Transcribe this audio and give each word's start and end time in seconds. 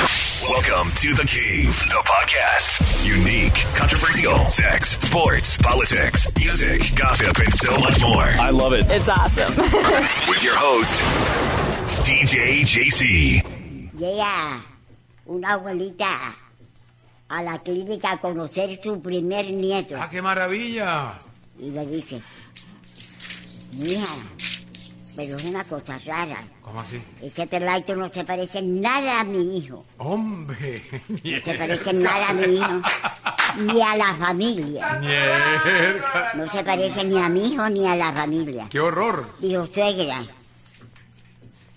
Welcome 0.00 0.90
to 1.00 1.14
The 1.14 1.24
Cave, 1.26 1.72
the 1.88 2.02
podcast. 2.04 3.06
Unique, 3.06 3.54
controversial, 3.74 4.46
sex, 4.50 4.98
sports, 5.00 5.56
politics, 5.56 6.28
music, 6.36 6.94
gossip, 6.94 7.34
and 7.38 7.54
so 7.54 7.78
much 7.78 7.98
more. 8.00 8.22
I 8.38 8.50
love 8.50 8.74
it. 8.74 8.84
It's 8.90 9.08
awesome. 9.08 9.56
With 10.28 10.42
your 10.44 10.54
host, 10.54 11.00
DJ 12.04 12.60
JC. 12.68 13.42
Yeah, 13.96 14.60
una 15.28 15.54
abuelita 15.56 16.34
a 17.30 17.42
la 17.42 17.58
clínica 17.58 18.12
a 18.12 18.18
conocer 18.20 18.78
su 18.82 19.00
primer 19.00 19.50
nieto 19.50 19.96
¡Ah, 19.98 20.10
qué 20.10 20.20
maravilla! 20.20 21.14
y 21.58 21.70
le 21.70 21.86
dice, 21.86 22.20
mija, 23.72 24.04
pero 25.16 25.36
es 25.36 25.44
una 25.44 25.64
cosa 25.64 25.98
rara. 26.06 26.44
¿Cómo 26.62 26.80
así? 26.80 27.00
Este 27.22 27.46
perlaito 27.46 27.96
no 27.96 28.12
se 28.12 28.24
parece 28.24 28.60
nada 28.62 29.20
a 29.20 29.24
mi 29.24 29.56
hijo. 29.58 29.84
¡Hombre! 29.98 30.82
No 31.08 31.40
se 31.44 31.54
parece 31.54 31.92
nada 31.94 32.28
a 32.28 32.32
mi 32.34 32.54
hijo. 32.54 32.82
Ni 33.58 33.82
a 33.82 33.96
la 33.96 34.14
familia. 34.14 34.98
Mierda. 35.00 36.32
No 36.34 36.50
se 36.50 36.62
parece 36.62 37.04
ni 37.04 37.18
a 37.18 37.28
mi 37.28 37.52
hijo 37.52 37.68
ni 37.70 37.86
a 37.86 37.96
la 37.96 38.12
familia. 38.12 38.66
¡Qué 38.68 38.78
horror! 38.78 39.30
Dijo, 39.40 39.66
suegra, 39.72 40.22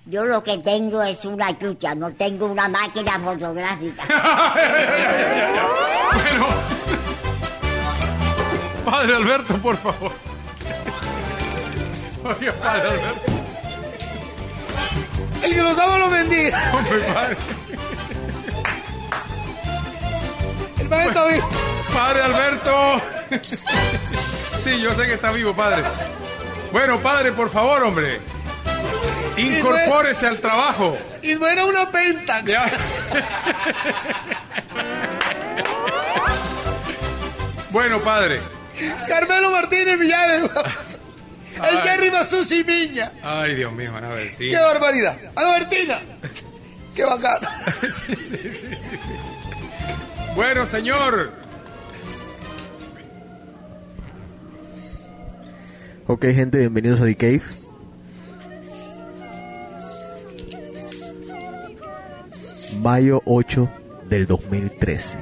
yo 0.05 0.25
lo 0.25 0.43
que 0.43 0.57
tengo 0.57 1.03
es 1.03 1.23
una 1.23 1.57
chucha, 1.57 1.93
no 1.93 2.11
tengo 2.13 2.47
una 2.47 2.67
máquina 2.67 3.19
fotográfica. 3.19 4.03
Bueno. 6.11 6.47
Padre 8.83 9.15
Alberto, 9.15 9.57
por 9.57 9.77
favor. 9.77 10.11
Oiga, 12.23 12.53
Padre 12.53 12.89
Alberto. 12.89 13.28
El 15.43 15.53
que 15.53 15.61
los 15.61 15.77
ama 15.77 15.97
lo 15.97 16.09
bendiga. 16.09 16.71
Hombre, 16.73 16.99
padre. 17.13 17.37
El 20.79 20.87
padre 20.87 21.07
está 21.07 21.25
vivo. 21.25 21.49
Padre 21.93 22.21
Alberto. 22.23 23.01
Sí, 24.63 24.81
yo 24.81 24.93
sé 24.95 25.07
que 25.07 25.13
está 25.13 25.31
vivo, 25.31 25.53
padre. 25.55 25.83
Bueno, 26.71 26.99
padre, 26.99 27.31
por 27.31 27.49
favor, 27.49 27.83
hombre. 27.83 28.19
Incorpórese 29.37 30.27
al 30.27 30.39
trabajo. 30.39 30.97
Y 31.21 31.35
no 31.35 31.47
era 31.47 31.65
una 31.65 31.89
pentax. 31.89 32.45
Ya. 32.45 32.65
Bueno, 37.71 37.99
padre. 37.99 38.41
Carmelo 39.07 39.51
Martínez 39.51 39.99
Villaves. 39.99 40.49
El 41.67 41.77
Jerry 41.81 42.11
Masucci 42.11 42.63
Miña. 42.63 43.11
Ay, 43.23 43.55
Dios 43.55 43.73
mío, 43.73 43.95
Ana 43.95 44.09
¡Qué 44.09 44.15
Bertina. 44.15 44.61
barbaridad! 44.61 45.17
¡Albertina! 45.35 45.99
¡Qué 46.95 47.03
bacano! 47.03 47.49
Bueno, 50.35 50.65
señor. 50.67 51.33
Ok, 56.07 56.21
gente, 56.27 56.59
bienvenidos 56.59 57.01
a 57.01 57.05
The 57.05 57.15
Cave. 57.15 57.41
Mayo 62.81 63.21
8 63.25 63.69
del 64.09 64.27
2013. 64.27 65.17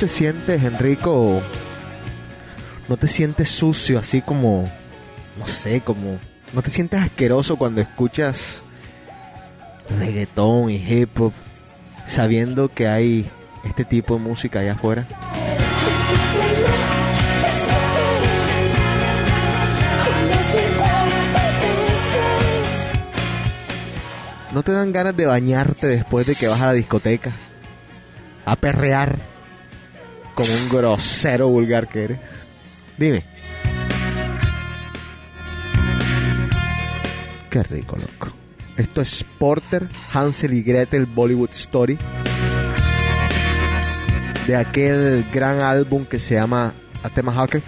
Te 0.00 0.08
sientes, 0.08 0.64
Enrico, 0.64 1.42
no 2.88 2.96
te 2.96 3.06
sientes 3.06 3.50
sucio 3.50 3.98
así 3.98 4.22
como, 4.22 4.66
no 5.38 5.46
sé, 5.46 5.82
como, 5.82 6.18
no 6.54 6.62
te 6.62 6.70
sientes 6.70 7.02
asqueroso 7.02 7.56
cuando 7.56 7.82
escuchas 7.82 8.62
reggaetón 9.98 10.70
y 10.70 10.76
hip 10.76 11.20
hop 11.20 11.34
sabiendo 12.06 12.70
que 12.70 12.88
hay 12.88 13.30
este 13.62 13.84
tipo 13.84 14.14
de 14.14 14.20
música 14.20 14.60
allá 14.60 14.72
afuera? 14.72 15.06
¿No 24.54 24.62
te 24.62 24.72
dan 24.72 24.94
ganas 24.94 25.14
de 25.14 25.26
bañarte 25.26 25.88
después 25.88 26.26
de 26.26 26.34
que 26.36 26.48
vas 26.48 26.62
a 26.62 26.68
la 26.68 26.72
discoteca? 26.72 27.32
A 28.46 28.56
perrear 28.56 29.29
como 30.40 30.54
un 30.54 30.68
grosero 30.70 31.48
vulgar 31.48 31.86
que 31.86 32.04
eres. 32.04 32.18
Dime. 32.96 33.22
Qué 37.50 37.62
rico, 37.64 37.96
loco. 37.96 38.32
Esto 38.78 39.02
es 39.02 39.22
Porter, 39.38 39.86
Hansel 40.14 40.54
y 40.54 40.62
Gretel 40.62 41.04
Bollywood 41.04 41.50
Story. 41.50 41.98
De 44.46 44.56
aquel 44.56 45.26
gran 45.30 45.60
álbum 45.60 46.06
que 46.06 46.18
se 46.18 46.36
llama 46.36 46.72
Atema 47.02 47.32
Hacker. 47.32 47.62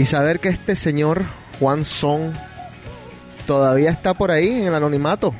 Y 0.00 0.06
saber 0.06 0.40
que 0.40 0.48
este 0.48 0.76
señor, 0.76 1.24
Juan 1.58 1.84
Son, 1.84 2.32
todavía 3.46 3.90
está 3.90 4.14
por 4.14 4.30
ahí 4.30 4.48
en 4.48 4.64
el 4.68 4.74
anonimato. 4.74 5.34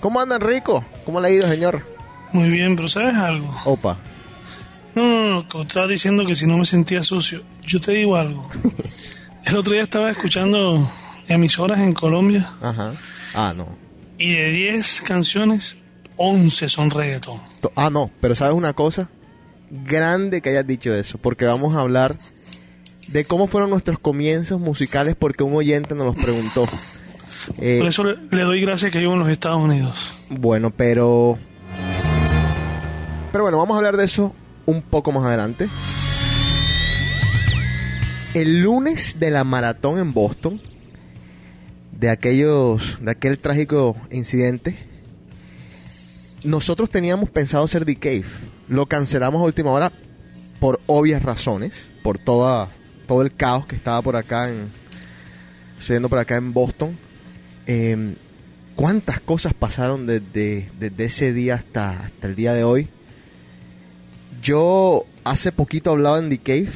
¿Cómo 0.00 0.18
andan, 0.18 0.40
Rico? 0.40 0.82
¿Cómo 1.04 1.20
le 1.20 1.28
ha 1.28 1.30
ido, 1.30 1.46
señor? 1.46 1.86
Muy 2.32 2.48
bien, 2.48 2.74
pero 2.74 2.88
¿sabes 2.88 3.14
algo? 3.14 3.54
Opa. 3.66 3.98
No, 4.94 5.02
no, 5.02 5.28
no, 5.28 5.46
como 5.46 5.64
estaba 5.64 5.86
diciendo 5.88 6.24
que 6.24 6.34
si 6.34 6.46
no 6.46 6.56
me 6.56 6.64
sentía 6.64 7.02
sucio. 7.02 7.42
Yo 7.60 7.82
te 7.82 7.92
digo 7.92 8.16
algo. 8.16 8.48
El 9.44 9.56
otro 9.58 9.74
día 9.74 9.82
estaba 9.82 10.10
escuchando 10.10 10.90
emisoras 11.28 11.80
en 11.80 11.92
Colombia 11.92 12.50
Ajá. 12.62 12.92
Ah, 13.34 13.52
no. 13.54 13.76
y 14.16 14.32
de 14.32 14.52
10 14.52 15.02
canciones, 15.02 15.76
11 16.16 16.70
son 16.70 16.90
reggaetón. 16.90 17.42
Ah, 17.76 17.90
no. 17.90 18.10
Pero 18.22 18.34
¿sabes 18.36 18.54
una 18.54 18.72
cosa? 18.72 19.10
Grande 19.70 20.40
que 20.40 20.48
hayas 20.48 20.66
dicho 20.66 20.94
eso. 20.94 21.18
Porque 21.18 21.44
vamos 21.44 21.76
a 21.76 21.80
hablar 21.80 22.16
de 23.12 23.24
cómo 23.24 23.46
fueron 23.46 23.70
nuestros 23.70 23.98
comienzos 23.98 24.60
musicales 24.60 25.14
porque 25.18 25.42
un 25.42 25.54
oyente 25.54 25.94
nos 25.94 26.06
los 26.06 26.16
preguntó. 26.16 26.64
Eh, 27.58 27.78
Por 27.78 27.88
eso 27.88 28.04
le, 28.04 28.42
doy 28.42 28.60
gracias 28.60 28.92
que 28.92 28.98
vivo 28.98 29.12
en 29.14 29.18
los 29.18 29.28
Estados 29.28 29.60
Unidos. 29.60 30.14
Bueno, 30.30 30.70
pero... 30.70 31.38
Pero 33.32 33.44
bueno, 33.44 33.58
vamos 33.58 33.74
a 33.74 33.78
hablar 33.78 33.96
de 33.96 34.04
eso 34.04 34.34
un 34.66 34.82
poco 34.82 35.12
más 35.12 35.24
adelante. 35.24 35.68
El 38.34 38.62
lunes 38.62 39.16
de 39.18 39.30
la 39.30 39.44
maratón 39.44 39.98
en 39.98 40.12
Boston, 40.12 40.60
de 41.90 42.10
aquellos, 42.10 42.98
de 43.00 43.10
aquel 43.10 43.38
trágico 43.38 43.96
incidente, 44.10 44.78
nosotros 46.44 46.90
teníamos 46.90 47.30
pensado 47.30 47.64
hacer 47.64 47.84
The 47.84 47.96
Cave. 47.96 48.24
Lo 48.68 48.86
cancelamos 48.86 49.40
a 49.40 49.44
última 49.44 49.70
hora 49.70 49.92
por 50.60 50.80
obvias 50.86 51.22
razones, 51.22 51.88
por 52.02 52.18
toda, 52.18 52.68
todo 53.06 53.22
el 53.22 53.34
caos 53.34 53.66
que 53.66 53.76
estaba 53.76 54.00
por 54.02 54.16
acá 54.16 54.48
en, 54.48 54.70
sucediendo 55.78 56.08
por 56.08 56.18
acá 56.18 56.36
en 56.36 56.52
Boston. 56.52 56.98
Eh, 57.66 58.14
¿Cuántas 58.76 59.20
cosas 59.20 59.52
pasaron 59.54 60.06
desde, 60.06 60.70
desde 60.78 61.04
ese 61.04 61.32
día 61.32 61.56
hasta, 61.56 62.04
hasta 62.04 62.26
el 62.26 62.34
día 62.34 62.54
de 62.54 62.64
hoy? 62.64 62.88
Yo 64.42 65.04
hace 65.24 65.52
poquito 65.52 65.90
hablaba 65.90 66.18
en 66.18 66.30
The 66.30 66.38
Cave 66.38 66.70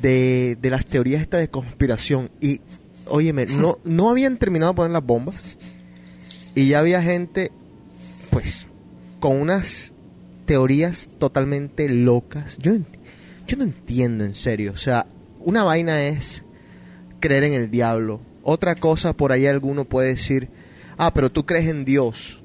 de, 0.00 0.56
de 0.60 0.70
las 0.70 0.86
teorías 0.86 1.22
estas 1.22 1.40
de 1.40 1.48
conspiración 1.48 2.30
y, 2.40 2.60
óyeme, 3.06 3.46
no, 3.46 3.78
no 3.84 4.10
habían 4.10 4.36
terminado 4.36 4.72
de 4.72 4.76
poner 4.76 4.92
las 4.92 5.04
bombas 5.04 5.56
y 6.54 6.68
ya 6.68 6.78
había 6.78 7.02
gente, 7.02 7.50
pues, 8.30 8.66
con 9.18 9.40
unas 9.40 9.92
teorías 10.46 11.08
totalmente 11.18 11.88
locas. 11.88 12.56
Yo 12.58 12.74
no, 12.74 12.84
yo 13.46 13.56
no 13.56 13.64
entiendo 13.64 14.24
en 14.24 14.34
serio. 14.34 14.72
O 14.72 14.76
sea, 14.76 15.06
una 15.44 15.62
vaina 15.62 16.06
es 16.06 16.42
creer 17.20 17.44
en 17.44 17.52
el 17.52 17.70
diablo. 17.70 18.20
Otra 18.42 18.74
cosa, 18.74 19.12
por 19.12 19.32
ahí 19.32 19.46
alguno 19.46 19.84
puede 19.84 20.08
decir, 20.08 20.48
ah, 20.96 21.12
pero 21.14 21.30
tú 21.30 21.46
crees 21.46 21.68
en 21.68 21.84
Dios, 21.84 22.42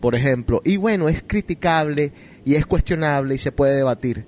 por 0.00 0.16
ejemplo. 0.16 0.60
Y 0.64 0.76
bueno, 0.76 1.08
es 1.08 1.22
criticable 1.26 2.12
y 2.44 2.54
es 2.54 2.66
cuestionable 2.66 3.34
y 3.34 3.38
se 3.38 3.52
puede 3.52 3.76
debatir. 3.76 4.24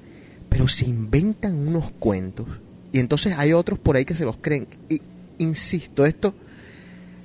Pero 0.49 0.69
se 0.69 0.87
inventan 0.87 1.57
unos 1.69 1.91
cuentos. 1.93 2.47
Y 2.93 3.01
entonces 3.01 3.35
hay 3.37 3.53
otros 3.53 3.79
por 3.79 3.97
ahí 3.97 4.05
que 4.05 4.15
se 4.15 4.25
los 4.25 4.37
creen. 4.37 4.69
Y 4.89 5.03
insisto, 5.39 6.07
esto, 6.07 6.35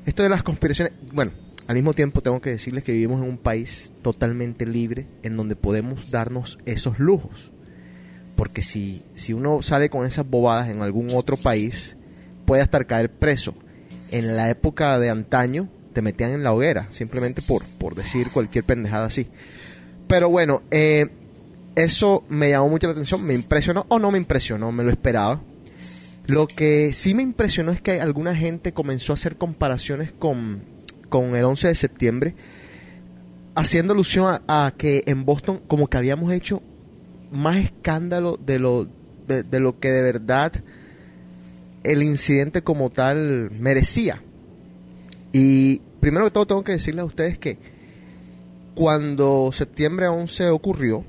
esto 0.05 0.23
de 0.23 0.29
las 0.29 0.43
conspiraciones, 0.43 0.93
bueno, 1.13 1.31
al 1.67 1.75
mismo 1.75 1.93
tiempo 1.93 2.21
tengo 2.21 2.41
que 2.41 2.49
decirles 2.49 2.83
que 2.83 2.91
vivimos 2.91 3.21
en 3.21 3.29
un 3.29 3.37
país 3.37 3.91
totalmente 4.01 4.65
libre 4.65 5.05
en 5.21 5.37
donde 5.37 5.55
podemos 5.55 6.09
darnos 6.09 6.57
esos 6.65 6.97
lujos. 6.97 7.51
Porque 8.39 8.63
si, 8.63 9.03
si 9.17 9.33
uno 9.33 9.61
sale 9.61 9.89
con 9.89 10.05
esas 10.05 10.25
bobadas 10.25 10.69
en 10.69 10.81
algún 10.81 11.09
otro 11.13 11.35
país, 11.35 11.97
puede 12.45 12.61
hasta 12.61 12.81
caer 12.85 13.11
preso. 13.11 13.53
En 14.11 14.37
la 14.37 14.49
época 14.49 14.97
de 14.97 15.09
antaño 15.09 15.67
te 15.91 16.01
metían 16.01 16.31
en 16.31 16.43
la 16.43 16.53
hoguera, 16.53 16.87
simplemente 16.89 17.41
por, 17.41 17.65
por 17.65 17.95
decir 17.95 18.29
cualquier 18.31 18.63
pendejada 18.63 19.07
así. 19.07 19.27
Pero 20.07 20.29
bueno, 20.29 20.61
eh, 20.71 21.07
eso 21.75 22.23
me 22.29 22.51
llamó 22.51 22.69
mucho 22.69 22.87
la 22.87 22.93
atención, 22.93 23.25
me 23.25 23.33
impresionó 23.33 23.85
o 23.89 23.99
no 23.99 24.09
me 24.09 24.17
impresionó, 24.17 24.71
me 24.71 24.85
lo 24.85 24.89
esperaba. 24.89 25.41
Lo 26.27 26.47
que 26.47 26.93
sí 26.93 27.13
me 27.13 27.23
impresionó 27.23 27.73
es 27.73 27.81
que 27.81 27.99
alguna 27.99 28.37
gente 28.37 28.71
comenzó 28.71 29.11
a 29.11 29.15
hacer 29.15 29.35
comparaciones 29.35 30.13
con, 30.13 30.63
con 31.09 31.35
el 31.35 31.43
11 31.43 31.67
de 31.67 31.75
septiembre, 31.75 32.35
haciendo 33.55 33.91
alusión 33.91 34.39
a, 34.47 34.65
a 34.65 34.71
que 34.77 35.03
en 35.07 35.25
Boston 35.25 35.59
como 35.67 35.87
que 35.87 35.97
habíamos 35.97 36.31
hecho 36.31 36.63
más 37.31 37.57
escándalo 37.57 38.37
de 38.43 38.59
lo, 38.59 38.87
de, 39.27 39.43
de 39.43 39.59
lo 39.59 39.79
que 39.79 39.91
de 39.91 40.01
verdad 40.01 40.53
el 41.83 42.03
incidente 42.03 42.61
como 42.61 42.89
tal 42.89 43.51
merecía. 43.51 44.21
Y 45.31 45.79
primero 45.99 46.25
que 46.25 46.31
todo 46.31 46.47
tengo 46.47 46.63
que 46.63 46.73
decirles 46.73 47.03
a 47.03 47.05
ustedes 47.05 47.37
que 47.37 47.57
cuando 48.75 49.51
septiembre 49.51 50.07
11 50.07 50.49
ocurrió, 50.49 51.03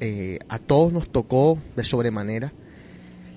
eh, 0.00 0.38
a 0.48 0.58
todos 0.58 0.92
nos 0.92 1.10
tocó 1.10 1.58
de 1.76 1.84
sobremanera. 1.84 2.52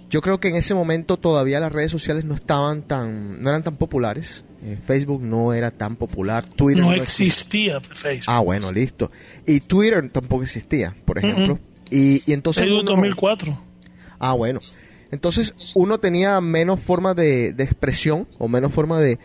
Yo 0.09 0.21
creo 0.21 0.39
que 0.39 0.49
en 0.49 0.55
ese 0.55 0.75
momento 0.75 1.17
todavía 1.17 1.59
las 1.59 1.71
redes 1.71 1.91
sociales 1.91 2.25
no 2.25 2.35
estaban 2.35 2.83
tan, 2.83 3.41
no 3.41 3.49
eran 3.49 3.63
tan 3.63 3.77
populares. 3.77 4.43
Eh, 4.63 4.77
Facebook 4.85 5.21
no 5.23 5.53
era 5.53 5.71
tan 5.71 5.95
popular, 5.95 6.45
Twitter 6.45 6.83
No 6.83 6.91
no 6.91 7.01
existía. 7.01 7.77
existía 7.77 7.95
Facebook. 7.95 8.25
Ah, 8.27 8.41
bueno, 8.41 8.71
listo. 8.71 9.09
Y 9.47 9.61
Twitter 9.61 10.07
tampoco 10.09 10.43
existía, 10.43 10.95
por 11.05 11.17
ejemplo. 11.17 11.57
Y, 11.91 12.23
y 12.25 12.33
entonces 12.33 12.65
uno- 12.67 12.83
2004. 12.83 13.59
Ah, 14.19 14.33
bueno. 14.33 14.59
Entonces 15.11 15.53
uno 15.75 15.99
tenía 15.99 16.39
menos 16.41 16.79
forma 16.79 17.13
de, 17.13 17.53
de 17.53 17.63
expresión 17.63 18.27
o 18.39 18.47
menos 18.47 18.73
forma 18.73 18.99
de, 18.99 19.19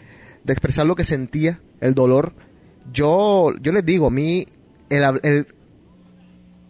de 0.45 0.53
expresar 0.53 0.87
lo 0.87 0.97
que 0.97 1.05
sentía, 1.05 1.61
el 1.81 1.95
dolor. 1.95 2.35
Yo, 2.93 3.53
yo 3.61 3.73
les 3.73 3.85
digo, 3.85 4.09
a 4.09 4.11
mí, 4.11 4.47
el, 4.91 5.05
el 5.23 5.47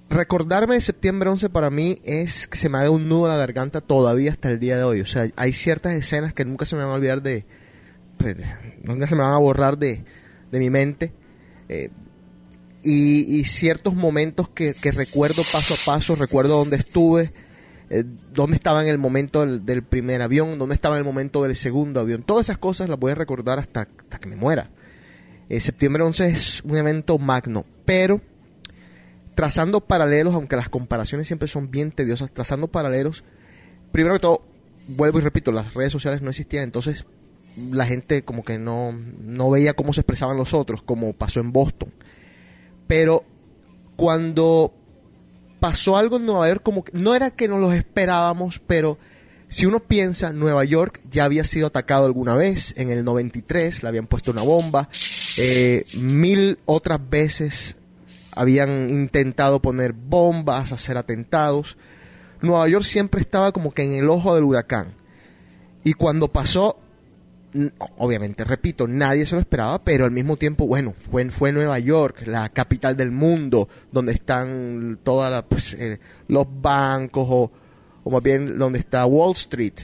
recordarme 0.08 0.74
de 0.74 0.80
septiembre 0.80 1.30
11 1.30 1.48
para 1.50 1.70
mí 1.70 1.98
es 2.04 2.46
que 2.46 2.58
se 2.58 2.68
me 2.68 2.78
haga 2.78 2.90
un 2.90 3.08
nudo 3.08 3.26
en 3.26 3.32
la 3.32 3.38
garganta 3.38 3.80
todavía 3.80 4.30
hasta 4.32 4.48
el 4.50 4.60
día 4.60 4.76
de 4.76 4.84
hoy. 4.84 5.00
O 5.00 5.06
sea, 5.06 5.26
hay 5.36 5.52
ciertas 5.52 5.92
escenas 5.94 6.32
que 6.32 6.44
nunca 6.44 6.64
se 6.66 6.76
me 6.76 6.82
van 6.82 6.92
a 6.92 6.94
olvidar 6.94 7.22
de... 7.22 7.44
pues, 8.18 8.36
nunca 8.82 9.06
se 9.08 9.14
me 9.16 9.22
van 9.22 9.32
a 9.32 9.38
borrar 9.38 9.78
de, 9.78 10.04
de 10.52 10.58
mi 10.58 10.70
mente. 10.70 11.12
Eh, 11.68 11.90
y, 12.86 13.40
y 13.40 13.44
ciertos 13.44 13.94
momentos 13.94 14.48
que, 14.48 14.72
que 14.72 14.92
recuerdo 14.92 15.42
paso 15.52 15.74
a 15.74 15.76
paso, 15.84 16.14
recuerdo 16.14 16.56
dónde 16.56 16.76
estuve, 16.76 17.32
eh, 17.90 18.04
dónde 18.32 18.54
estaba 18.54 18.80
en 18.82 18.88
el 18.88 18.96
momento 18.96 19.44
del, 19.44 19.82
primer 19.82 20.22
avión, 20.22 20.56
dónde 20.56 20.76
estaba 20.76 20.94
en 20.94 21.00
el 21.00 21.04
momento 21.04 21.42
del 21.42 21.56
segundo 21.56 22.00
avión. 22.00 22.22
Todas 22.22 22.46
esas 22.46 22.58
cosas 22.58 22.88
las 22.88 22.98
voy 22.98 23.10
a 23.10 23.16
recordar 23.16 23.58
hasta, 23.58 23.88
hasta 23.98 24.18
que 24.18 24.28
me 24.28 24.36
muera. 24.36 24.70
Eh, 25.48 25.60
septiembre 25.60 26.04
11 26.04 26.28
es 26.28 26.62
un 26.62 26.76
evento 26.76 27.18
magno, 27.18 27.64
pero 27.84 28.20
trazando 29.34 29.80
paralelos, 29.80 30.34
aunque 30.34 30.54
las 30.54 30.68
comparaciones 30.68 31.26
siempre 31.26 31.48
son 31.48 31.72
bien 31.72 31.90
tediosas, 31.90 32.32
trazando 32.32 32.68
paralelos, 32.68 33.24
primero 33.90 34.14
que 34.14 34.20
todo, 34.20 34.42
vuelvo 34.86 35.18
y 35.18 35.22
repito, 35.22 35.50
las 35.50 35.74
redes 35.74 35.92
sociales 35.92 36.22
no 36.22 36.30
existían, 36.30 36.64
entonces 36.64 37.04
la 37.56 37.86
gente 37.86 38.22
como 38.22 38.44
que 38.44 38.58
no, 38.58 38.92
no 38.92 39.50
veía 39.50 39.74
cómo 39.74 39.92
se 39.92 40.02
expresaban 40.02 40.36
los 40.36 40.54
otros, 40.54 40.82
como 40.82 41.12
pasó 41.14 41.40
en 41.40 41.52
Boston. 41.52 41.92
Pero 42.86 43.24
cuando 43.96 44.72
pasó 45.60 45.96
algo 45.96 46.16
en 46.16 46.26
Nueva 46.26 46.48
York, 46.48 46.62
como 46.62 46.84
que, 46.84 46.92
no 46.96 47.14
era 47.14 47.30
que 47.30 47.48
no 47.48 47.58
los 47.58 47.74
esperábamos, 47.74 48.60
pero 48.66 48.98
si 49.48 49.66
uno 49.66 49.80
piensa, 49.80 50.32
Nueva 50.32 50.64
York 50.64 51.00
ya 51.10 51.24
había 51.24 51.44
sido 51.44 51.68
atacado 51.68 52.06
alguna 52.06 52.34
vez, 52.34 52.74
en 52.76 52.90
el 52.90 53.04
93 53.04 53.82
le 53.82 53.88
habían 53.88 54.06
puesto 54.06 54.30
una 54.30 54.42
bomba, 54.42 54.88
eh, 55.38 55.84
mil 55.96 56.58
otras 56.66 57.00
veces 57.08 57.76
habían 58.32 58.90
intentado 58.90 59.60
poner 59.60 59.92
bombas, 59.92 60.72
hacer 60.72 60.98
atentados. 60.98 61.78
Nueva 62.42 62.68
York 62.68 62.84
siempre 62.84 63.20
estaba 63.20 63.50
como 63.52 63.72
que 63.72 63.82
en 63.82 63.94
el 63.94 64.10
ojo 64.10 64.34
del 64.34 64.44
huracán. 64.44 64.94
Y 65.84 65.94
cuando 65.94 66.28
pasó, 66.28 66.78
obviamente, 67.98 68.44
repito, 68.44 68.86
nadie 68.86 69.26
se 69.26 69.34
lo 69.34 69.40
esperaba, 69.40 69.82
pero 69.82 70.04
al 70.04 70.10
mismo 70.10 70.36
tiempo, 70.36 70.66
bueno, 70.66 70.94
fue, 71.10 71.28
fue 71.30 71.52
Nueva 71.52 71.78
York, 71.78 72.22
la 72.26 72.48
capital 72.50 72.96
del 72.96 73.10
mundo, 73.10 73.68
donde 73.92 74.12
están 74.12 74.98
todas 75.02 75.42
pues, 75.48 75.74
eh, 75.74 75.98
los 76.28 76.46
bancos 76.60 77.26
o, 77.28 77.52
o 78.04 78.10
más 78.10 78.22
bien 78.22 78.58
donde 78.58 78.78
está 78.78 79.06
Wall 79.06 79.32
Street, 79.32 79.74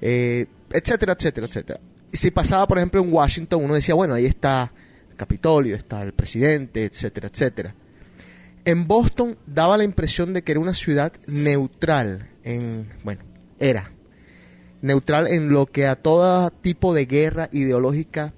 eh, 0.00 0.46
etcétera, 0.70 1.14
etcétera, 1.14 1.46
etcétera. 1.46 1.80
Y 2.12 2.16
si 2.16 2.30
pasaba, 2.30 2.66
por 2.66 2.78
ejemplo, 2.78 3.02
en 3.02 3.12
Washington, 3.12 3.64
uno 3.64 3.74
decía, 3.74 3.94
bueno, 3.94 4.14
ahí 4.14 4.26
está 4.26 4.72
el 5.10 5.16
Capitolio, 5.16 5.74
está 5.76 6.02
el 6.02 6.12
presidente, 6.12 6.84
etcétera, 6.84 7.28
etcétera. 7.28 7.74
En 8.64 8.86
Boston 8.86 9.36
daba 9.46 9.76
la 9.76 9.84
impresión 9.84 10.32
de 10.32 10.42
que 10.42 10.52
era 10.52 10.60
una 10.60 10.74
ciudad 10.74 11.12
neutral 11.26 12.30
en, 12.42 12.88
bueno, 13.04 13.22
era 13.58 13.92
neutral 14.86 15.26
en 15.26 15.50
lo 15.50 15.66
que 15.66 15.86
a 15.86 15.96
todo 15.96 16.50
tipo 16.50 16.94
de 16.94 17.06
guerra 17.06 17.48
ideológica 17.52 18.32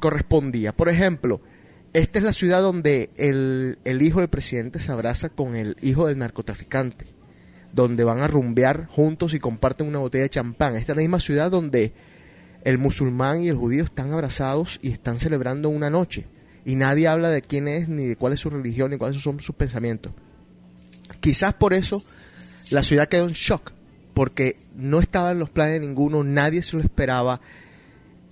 correspondía. 0.00 0.72
Por 0.74 0.88
ejemplo, 0.88 1.40
esta 1.92 2.18
es 2.18 2.24
la 2.24 2.32
ciudad 2.32 2.62
donde 2.62 3.10
el, 3.16 3.78
hijo 4.02 4.20
del 4.20 4.28
presidente 4.28 4.80
se 4.80 4.90
abraza 4.90 5.28
con 5.28 5.54
el 5.54 5.76
hijo 5.82 6.06
del 6.06 6.18
narcotraficante, 6.18 7.06
donde 7.72 8.04
van 8.04 8.20
a 8.20 8.28
rumbear 8.28 8.86
juntos 8.86 9.34
y 9.34 9.38
comparten 9.38 9.86
una 9.86 9.98
botella 9.98 10.24
de 10.24 10.30
champán. 10.30 10.76
Esta 10.76 10.92
es 10.92 10.96
la 10.96 11.02
misma 11.02 11.20
ciudad 11.20 11.50
donde 11.50 11.92
el 12.64 12.78
musulmán 12.78 13.42
y 13.42 13.48
el 13.48 13.56
judío 13.56 13.84
están 13.84 14.12
abrazados 14.12 14.78
y 14.82 14.90
están 14.90 15.18
celebrando 15.18 15.68
una 15.68 15.90
noche. 15.90 16.26
Y 16.64 16.74
nadie 16.74 17.08
habla 17.08 17.30
de 17.30 17.42
quién 17.42 17.68
es, 17.68 17.88
ni 17.88 18.04
de 18.04 18.16
cuál 18.16 18.32
es 18.32 18.40
su 18.40 18.50
religión, 18.50 18.90
ni 18.90 18.98
cuáles 18.98 19.22
son 19.22 19.40
sus 19.40 19.54
pensamientos. 19.54 20.12
Quizás 21.20 21.54
por 21.54 21.72
eso 21.72 22.02
la 22.70 22.82
ciudad 22.82 23.08
quedó 23.08 23.26
en 23.26 23.32
shock, 23.32 23.72
porque 24.18 24.56
no 24.74 24.98
estaba 24.98 25.30
en 25.30 25.38
los 25.38 25.48
planes 25.48 25.74
de 25.74 25.86
ninguno, 25.86 26.24
nadie 26.24 26.64
se 26.64 26.76
lo 26.76 26.82
esperaba. 26.82 27.40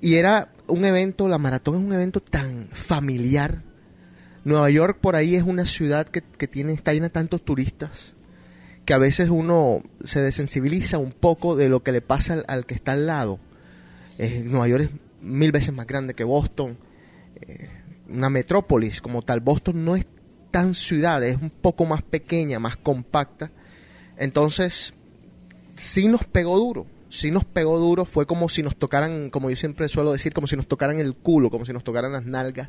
Y 0.01 0.15
era 0.15 0.49
un 0.67 0.85
evento, 0.85 1.29
la 1.29 1.39
maratón 1.39 1.77
es 1.77 1.81
un 1.81 1.93
evento 1.93 2.19
tan 2.19 2.71
familiar. 2.73 3.63
Nueva 4.43 4.69
York 4.69 4.99
por 5.01 5.15
ahí 5.15 5.37
es 5.37 5.45
una 5.45 5.65
ciudad 5.65 6.09
que, 6.09 6.23
que 6.23 6.49
tiene, 6.49 6.73
está 6.73 6.93
llena 6.93 7.07
de 7.07 7.11
tantos 7.11 7.45
turistas 7.45 8.17
que 8.85 8.95
a 8.95 8.99
veces 8.99 9.31
uno 9.31 9.85
se 10.03 10.21
desensibiliza 10.21 10.99
un 10.99 11.13
poco 11.13 11.55
de 11.55 11.69
lo 11.69 11.85
que 11.85 11.93
le 11.93 12.01
pasa 12.01 12.43
al, 12.49 12.67
que 12.67 12.75
está 12.75 12.91
al 12.91 13.07
lado. 13.07 13.39
Eh, 14.19 14.43
Nueva 14.45 14.67
York 14.67 14.83
es 14.87 14.91
mil 15.21 15.53
veces 15.53 15.73
más 15.73 15.87
grande 15.87 16.15
que 16.15 16.25
Boston, 16.25 16.79
eh, 17.43 17.69
una 18.09 18.29
metrópolis 18.29 19.01
como 19.01 19.23
tal. 19.23 19.39
Boston 19.39 19.85
no 19.85 19.95
es 19.95 20.05
tan 20.51 20.75
ciudad, 20.75 21.23
es 21.23 21.41
un 21.41 21.51
poco 21.51 21.87
más 21.87 22.03
pequeña, 22.03 22.59
más 22.59 22.75
compacta. 22.75 23.53
Entonces, 24.17 24.93
sí 25.77 26.09
nos 26.09 26.25
pegó 26.25 26.59
duro, 26.59 26.87
sí 27.09 27.31
nos 27.31 27.45
pegó 27.45 27.79
duro, 27.79 28.05
fue 28.05 28.27
como 28.27 28.49
si 28.49 28.63
nos 28.63 28.77
tocaran, 28.77 29.31
como 29.31 29.51
yo 29.51 29.57
siempre 29.57 29.89
suelo 29.89 30.13
decir, 30.13 30.33
como 30.33 30.47
si 30.47 30.57
nos 30.57 30.67
tocaran 30.67 30.99
el 30.99 31.15
culo, 31.15 31.51
como 31.51 31.65
si 31.65 31.73
nos 31.73 31.85
tocaran 31.85 32.13
las 32.13 32.25
nalgas, 32.25 32.69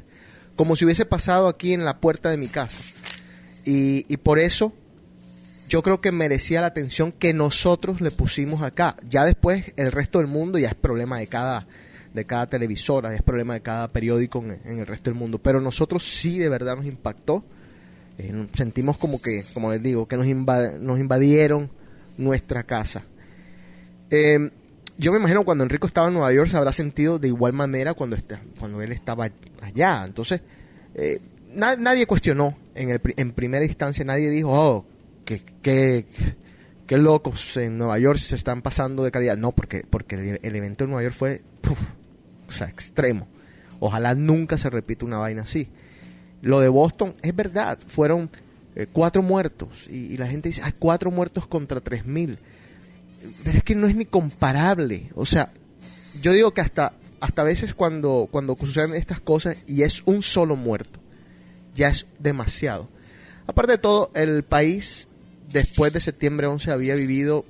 como 0.56 0.76
si 0.76 0.86
hubiese 0.86 1.06
pasado 1.06 1.48
aquí 1.48 1.74
en 1.74 1.86
la 1.86 2.00
puerta 2.00 2.30
de 2.30 2.38
mi 2.38 2.48
casa. 2.48 2.82
Y, 3.66 4.06
y 4.08 4.18
por 4.18 4.40
eso 4.40 4.74
yo 5.70 5.84
creo 5.84 6.00
que 6.00 6.12
merecía 6.12 6.62
la 6.62 6.68
atención 6.68 7.12
que 7.12 7.34
nosotros 7.34 8.00
le 8.00 8.12
pusimos 8.12 8.62
acá. 8.62 8.96
Ya 9.10 9.26
después 9.26 9.74
el 9.76 9.92
resto 9.92 10.20
del 10.20 10.28
mundo 10.28 10.58
ya 10.58 10.70
es 10.70 10.76
problema 10.76 11.20
de 11.20 11.28
cada 11.28 11.68
de 12.14 12.26
cada 12.26 12.48
televisora, 12.48 13.14
es 13.14 13.22
problema 13.22 13.54
de 13.54 13.62
cada 13.62 13.92
periódico 13.92 14.40
en, 14.40 14.60
en 14.66 14.80
el 14.80 14.88
resto 14.88 15.12
del 15.12 15.20
mundo. 15.20 15.38
Pero 15.40 15.62
nosotros 15.62 16.04
sí 16.04 16.40
de 16.40 16.50
verdad 16.50 16.76
nos 16.76 16.86
impactó. 16.86 17.44
Eh, 18.18 18.48
sentimos 18.54 18.98
como 18.98 19.22
que, 19.22 19.44
como 19.54 19.70
les 19.70 19.84
digo, 19.84 20.08
que 20.08 20.18
nos, 20.18 20.26
inva- 20.26 20.80
nos 20.80 20.98
invadieron 20.98 21.70
nuestra 22.17 22.63
casa. 22.63 23.03
Eh, 24.09 24.50
yo 24.97 25.12
me 25.12 25.19
imagino 25.19 25.43
cuando 25.45 25.63
Enrico 25.63 25.88
estaba 25.88 26.07
en 26.07 26.13
Nueva 26.13 26.33
York 26.33 26.50
se 26.50 26.57
habrá 26.57 26.74
sentido 26.74 27.19
de 27.19 27.27
igual 27.27 27.53
manera 27.53 27.93
cuando, 27.93 28.15
está, 28.15 28.41
cuando 28.59 28.81
él 28.81 28.91
estaba 28.91 29.29
allá. 29.62 30.03
Entonces, 30.05 30.41
eh, 30.95 31.19
na- 31.53 31.75
nadie 31.75 32.05
cuestionó 32.07 32.57
en, 32.74 32.89
el, 32.89 33.01
en 33.15 33.31
primera 33.31 33.63
instancia, 33.65 34.03
nadie 34.03 34.29
dijo, 34.29 34.50
oh, 34.51 34.86
qué 35.24 36.05
locos 36.89 37.57
en 37.57 37.77
Nueva 37.77 38.00
York 38.00 38.17
se 38.17 38.36
están 38.36 38.62
pasando 38.62 39.03
de 39.03 39.12
calidad. 39.12 39.38
No, 39.38 39.51
porque, 39.51 39.86
porque 39.88 40.15
el, 40.15 40.39
el 40.41 40.55
evento 40.55 40.83
en 40.86 40.89
Nueva 40.91 41.03
York 41.03 41.15
fue, 41.15 41.41
puf, 41.62 41.79
o 42.47 42.51
sea, 42.51 42.67
extremo. 42.67 43.27
Ojalá 43.79 44.15
nunca 44.15 44.57
se 44.57 44.69
repita 44.69 45.05
una 45.05 45.17
vaina 45.17 45.43
así. 45.43 45.67
Lo 46.41 46.59
de 46.59 46.69
Boston 46.69 47.15
es 47.21 47.36
verdad, 47.36 47.77
fueron 47.88 48.29
eh, 48.77 48.86
cuatro 48.93 49.24
muertos 49.24 49.88
y, 49.89 50.13
y 50.13 50.17
la 50.17 50.27
gente 50.27 50.50
dice, 50.50 50.62
hay 50.63 50.74
cuatro 50.77 51.10
muertos 51.10 51.48
contra 51.48 51.81
tres 51.81 52.05
mil. 52.05 52.38
Pero 53.43 53.57
es 53.57 53.63
que 53.63 53.74
no 53.74 53.88
es 53.88 53.96
ni 53.96 54.05
comparable. 54.05 55.10
O 55.15 55.25
sea, 55.25 55.51
yo 56.22 56.31
digo 56.31 56.53
que 56.53 56.62
hasta, 56.62 56.93
hasta 57.19 57.41
a 57.41 57.46
veces 57.46 57.74
cuando, 57.74 58.27
cuando 58.29 58.55
suceden 58.55 58.93
estas 58.93 59.19
cosas 59.19 59.57
y 59.67 59.81
es 59.81 60.03
un 60.05 60.22
solo 60.22 60.55
muerto, 60.55 61.00
ya 61.74 61.88
es 61.88 62.05
demasiado. 62.19 62.88
Aparte 63.48 63.72
de 63.72 63.77
todo, 63.79 64.12
el 64.13 64.43
país 64.43 65.07
después 65.51 65.91
de 65.91 66.00
septiembre 66.00 66.46
11 66.46 66.69
había 66.69 66.93
vivido 66.93 67.46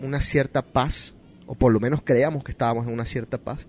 una 0.00 0.20
cierta 0.20 0.62
paz, 0.62 1.14
o 1.46 1.54
por 1.54 1.72
lo 1.72 1.78
menos 1.78 2.02
creíamos 2.02 2.42
que 2.42 2.50
estábamos 2.50 2.88
en 2.88 2.92
una 2.92 3.06
cierta 3.06 3.38
paz, 3.38 3.68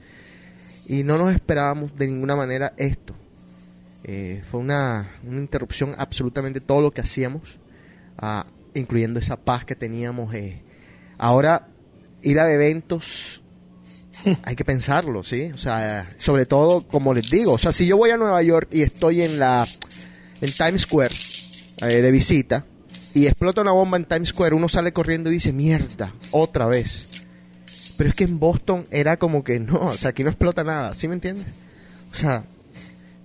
y 0.88 1.04
no 1.04 1.20
nos 1.20 1.36
esperábamos 1.36 1.96
de 1.96 2.08
ninguna 2.08 2.36
manera 2.36 2.74
esto. 2.78 3.14
Eh, 4.08 4.44
fue 4.50 4.60
una, 4.60 5.10
una 5.24 5.40
interrupción 5.40 5.96
absolutamente 5.98 6.62
todo 6.62 6.80
lo 6.80 6.92
que 6.92 7.02
hacíamos, 7.02 7.58
ah, 8.20 8.46
incluyendo 8.76 9.20
esa 9.20 9.36
paz 9.36 9.66
que 9.66 9.76
teníamos. 9.76 10.32
eh. 10.36 10.62
Ahora, 11.18 11.70
ir 12.22 12.40
a 12.40 12.52
eventos 12.52 13.42
hay 14.44 14.56
que 14.56 14.64
pensarlo, 14.64 15.24
¿sí? 15.24 15.52
O 15.54 15.58
sea, 15.58 16.14
sobre 16.18 16.46
todo, 16.46 16.86
como 16.88 17.16
les 17.16 17.32
digo, 17.32 17.54
o 17.54 17.58
sea, 17.58 17.72
si 17.72 17.88
yo 17.88 17.98
voy 17.98 18.12
a 18.12 18.18
Nueva 18.18 18.44
York 18.44 18.68
y 18.72 18.84
estoy 18.84 19.24
en 19.24 19.40
la 19.40 19.66
en 20.40 20.52
Times 20.52 20.82
Square 20.82 21.16
eh, 21.82 22.02
de 22.02 22.12
visita 22.12 22.64
y 23.16 23.26
explota 23.26 23.62
una 23.62 23.72
bomba 23.72 23.98
en 23.98 24.06
Times 24.06 24.30
Square, 24.30 24.54
uno 24.54 24.70
sale 24.70 24.94
corriendo 24.94 25.32
y 25.32 25.34
dice, 25.34 25.52
mierda, 25.52 26.14
otra 26.30 26.68
vez. 26.68 27.24
Pero 27.98 28.10
es 28.10 28.16
que 28.16 28.26
en 28.26 28.40
Boston 28.40 28.86
era 28.92 29.18
como 29.18 29.44
que 29.44 29.60
no, 29.60 29.80
o 29.80 29.98
sea, 29.98 30.12
aquí 30.12 30.24
no 30.24 30.30
explota 30.30 30.64
nada, 30.64 30.94
¿sí 30.94 31.08
me 31.08 31.16
entiendes? 31.16 31.48
O 32.12 32.16
sea, 32.16 32.44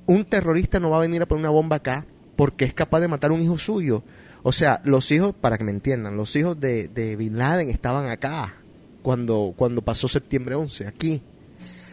un 0.07 0.25
terrorista 0.25 0.81
no 0.81 0.91
va 0.91 0.99
a 0.99 1.01
venir 1.01 1.23
a 1.23 1.27
poner 1.27 1.41
una 1.41 1.51
bomba 1.51 1.77
acá 1.77 2.07
porque 2.37 2.65
es 2.65 2.75
capaz 2.75 3.01
de 3.01 3.09
matar 3.09 3.31
a 3.31 3.35
un 3.35 3.41
hijo 3.41 3.59
suyo. 3.59 4.03
O 4.43 4.53
sea, 4.53 4.81
los 4.85 5.11
hijos, 5.11 5.35
para 5.39 5.59
que 5.59 5.65
me 5.65 5.71
entiendan, 5.71 6.17
los 6.17 6.35
hijos 6.37 6.59
de, 6.59 6.89
de 6.89 7.17
Bin 7.17 7.37
Laden 7.37 7.69
estaban 7.69 8.07
acá 8.07 8.55
cuando, 9.03 9.53
cuando 9.57 9.83
pasó 9.83 10.09
septiembre 10.09 10.55
11, 10.55 10.87
aquí. 10.87 11.23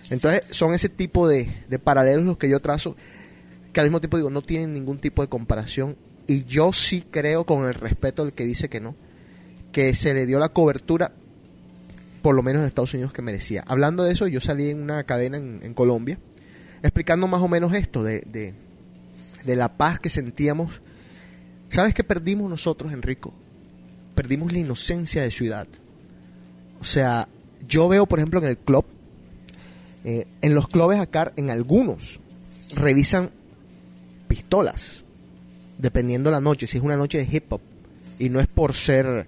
Entonces, 0.09 0.41
son 0.51 0.73
ese 0.73 0.87
tipo 0.87 1.27
de, 1.27 1.63
de 1.67 1.79
paralelos 1.79 2.23
los 2.23 2.37
que 2.37 2.49
yo 2.49 2.61
trazo, 2.61 2.95
que 3.73 3.79
al 3.81 3.87
mismo 3.87 3.99
tiempo 3.99 4.17
digo, 4.17 4.29
no 4.29 4.41
tienen 4.41 4.73
ningún 4.73 4.99
tipo 4.99 5.21
de 5.21 5.27
comparación. 5.27 5.97
Y 6.27 6.45
yo 6.45 6.71
sí 6.71 7.05
creo, 7.09 7.45
con 7.45 7.65
el 7.65 7.73
respeto 7.73 8.23
del 8.23 8.33
que 8.33 8.45
dice 8.45 8.69
que 8.69 8.79
no, 8.79 8.95
que 9.71 9.93
se 9.95 10.13
le 10.13 10.25
dio 10.25 10.39
la 10.39 10.49
cobertura, 10.49 11.11
por 12.21 12.35
lo 12.35 12.43
menos 12.43 12.61
en 12.61 12.67
Estados 12.67 12.93
Unidos, 12.93 13.11
que 13.11 13.21
merecía. 13.21 13.63
Hablando 13.67 14.03
de 14.03 14.13
eso, 14.13 14.27
yo 14.27 14.39
salí 14.39 14.69
en 14.69 14.81
una 14.81 15.03
cadena 15.03 15.37
en, 15.37 15.59
en 15.61 15.73
Colombia, 15.73 16.19
explicando 16.87 17.27
más 17.27 17.41
o 17.41 17.47
menos 17.47 17.73
esto, 17.73 18.03
de, 18.03 18.21
de, 19.43 19.55
la 19.55 19.77
paz 19.77 19.99
que 19.99 20.09
sentíamos. 20.09 20.81
¿Sabes 21.69 21.93
qué 21.93 22.03
perdimos 22.03 22.49
nosotros, 22.49 22.91
Enrico? 22.91 23.33
Perdimos 24.15 24.51
la 24.51 24.59
inocencia 24.59 25.21
de 25.21 25.31
ciudad. 25.31 25.67
O 26.79 26.83
sea, 26.83 27.27
yo 27.67 27.87
veo, 27.87 28.05
por 28.05 28.19
ejemplo, 28.19 28.39
en 28.39 28.47
el 28.47 28.57
club, 28.57 28.85
eh, 30.03 30.27
en 30.41 30.55
los 30.55 30.67
clubes 30.67 30.99
acá, 30.99 31.33
en 31.35 31.49
algunos, 31.49 32.19
revisan 32.75 33.31
pistolas, 34.27 35.03
dependiendo 35.77 36.31
la 36.31 36.41
noche, 36.41 36.67
si 36.67 36.77
es 36.77 36.83
una 36.83 36.97
noche 36.97 37.17
de 37.17 37.27
hip 37.35 37.51
hop, 37.51 37.61
y 38.19 38.29
no 38.29 38.39
es 38.39 38.47
por 38.47 38.73
ser 38.73 39.27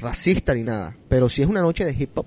racista 0.00 0.54
ni 0.54 0.62
nada, 0.62 0.96
pero 1.08 1.28
si 1.28 1.42
es 1.42 1.48
una 1.48 1.60
noche 1.60 1.84
de 1.84 1.92
hip 1.92 2.16
hop, 2.18 2.26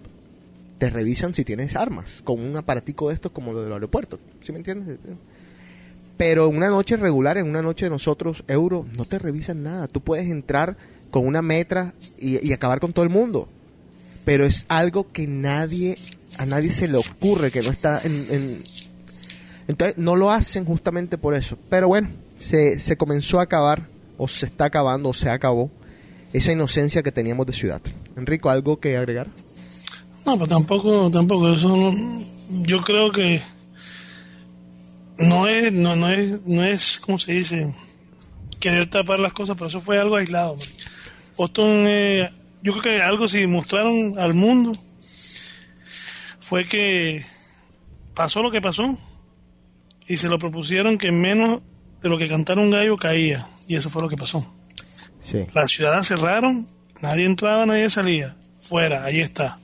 te 0.78 0.90
revisan 0.90 1.34
si 1.36 1.44
tienes 1.46 1.76
armas, 1.76 2.22
con 2.24 2.40
un 2.42 2.58
aparatico 2.58 3.08
de 3.10 3.16
estos 3.16 3.32
como 3.32 3.54
lo 3.54 3.64
del 3.64 3.74
aeropuerto, 3.74 4.20
¿sí 4.42 4.52
me 4.52 4.58
entiendes? 4.60 4.98
Pero 6.18 6.48
una 6.48 6.70
noche 6.70 6.96
regular, 6.98 7.38
en 7.38 7.48
una 7.50 7.62
noche 7.62 7.86
de 7.86 7.90
nosotros, 7.92 8.44
euro, 8.48 8.86
no 8.98 9.06
te 9.06 9.20
revisan 9.20 9.64
nada, 9.64 9.88
tú 9.88 10.02
puedes 10.02 10.30
entrar 10.30 10.78
con 11.12 11.28
una 11.28 11.42
metra 11.42 11.94
y, 12.20 12.46
y 12.48 12.54
acabar 12.54 12.80
con 12.80 12.94
todo 12.94 13.04
el 13.04 13.12
mundo, 13.12 13.48
pero 14.24 14.46
es 14.46 14.66
algo 14.70 15.12
que 15.12 15.28
nadie, 15.28 15.98
a 16.38 16.46
nadie 16.46 16.72
se 16.72 16.88
le 16.88 16.98
ocurre, 16.98 17.52
que 17.52 17.62
no 17.62 17.72
está 17.72 18.02
en, 18.04 18.28
en- 18.32 18.64
entonces 19.68 19.98
no 19.98 20.16
lo 20.16 20.32
hacen 20.32 20.64
justamente 20.66 21.18
por 21.18 21.34
eso. 21.36 21.58
Pero 21.70 21.88
bueno, 21.88 22.10
se, 22.38 22.80
se 22.80 22.98
comenzó 22.98 23.40
a 23.40 23.44
acabar, 23.44 23.88
o 24.18 24.28
se 24.28 24.46
está 24.46 24.66
acabando, 24.66 25.10
o 25.10 25.14
se 25.14 25.30
acabó, 25.30 25.70
esa 26.34 26.52
inocencia 26.52 27.02
que 27.02 27.12
teníamos 27.12 27.46
de 27.48 27.54
ciudad. 27.54 27.82
Enrico, 28.16 28.50
¿algo 28.50 28.80
que 28.80 28.96
agregar? 28.96 29.28
No, 30.26 30.38
pues 30.38 30.50
tampoco, 30.50 31.10
tampoco. 31.12 31.54
Eso 31.54 31.70
no- 31.76 32.26
yo 32.64 32.82
creo 32.82 33.12
que 33.12 33.42
no 35.18 35.48
es, 35.48 35.72
no, 35.72 35.96
no 35.96 36.10
es, 36.12 36.42
no 36.46 36.64
es, 36.64 37.00
¿cómo 37.00 37.18
se 37.18 37.34
dice? 37.34 37.74
Querer 38.60 38.90
tapar 38.90 39.20
las 39.20 39.34
cosas, 39.34 39.56
pero 39.56 39.68
eso 39.70 39.82
fue 39.82 40.00
algo 40.00 40.16
aislado. 40.16 40.56
man. 40.56 40.66
Boston, 41.38 41.86
eh, 41.88 42.32
yo 42.64 42.72
creo 42.78 42.84
que 42.98 43.02
algo 43.02 43.28
si 43.28 43.46
mostraron 43.46 44.18
al 44.18 44.34
mundo 44.34 44.72
fue 46.40 46.68
que 46.68 47.26
pasó 48.14 48.42
lo 48.42 48.52
que 48.52 48.62
pasó 48.62 48.98
y 50.08 50.18
se 50.18 50.30
lo 50.30 50.40
propusieron 50.40 50.98
que 50.98 51.12
menos 51.12 51.62
de 52.02 52.10
lo 52.10 52.18
que 52.18 52.28
cantara 52.28 52.62
un 52.62 52.72
gallo 52.72 52.96
caía 52.98 53.50
y 53.68 53.76
eso 53.76 53.90
fue 53.90 54.02
lo 54.02 54.10
que 54.10 54.18
pasó. 54.18 54.46
Sí. 55.20 55.46
La 55.54 55.68
ciudad 55.68 56.04
cerraron, 56.04 56.68
nadie 57.02 57.26
entraba, 57.26 57.66
nadie 57.66 57.90
salía. 57.90 58.36
Fuera, 58.62 59.04
ahí 59.04 59.20
está. 59.20 59.60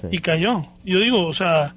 Sí. 0.00 0.06
Y 0.10 0.18
cayó. 0.18 0.62
Yo 0.84 0.98
digo, 0.98 1.26
o 1.26 1.34
sea, 1.34 1.74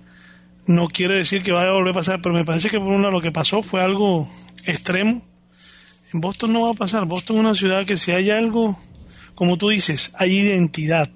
no 0.65 0.87
quiere 0.87 1.15
decir 1.15 1.43
que 1.43 1.51
vaya 1.51 1.69
a 1.69 1.73
volver 1.73 1.91
a 1.91 1.99
pasar, 1.99 2.21
pero 2.21 2.35
me 2.35 2.45
parece 2.45 2.69
que 2.69 2.79
por 2.79 2.87
un 2.87 3.01
lado 3.01 3.13
lo 3.13 3.21
que 3.21 3.31
pasó 3.31 3.61
fue 3.61 3.83
algo 3.83 4.29
extremo. 4.65 5.21
En 6.13 6.21
Boston 6.21 6.53
no 6.53 6.61
va 6.61 6.71
a 6.71 6.75
pasar. 6.75 7.05
Boston 7.05 7.37
es 7.37 7.39
una 7.41 7.55
ciudad 7.55 7.85
que 7.85 7.97
si 7.97 8.11
hay 8.11 8.29
algo, 8.29 8.79
como 9.35 9.57
tú 9.57 9.69
dices, 9.69 10.13
hay 10.17 10.37
identidad. 10.37 11.09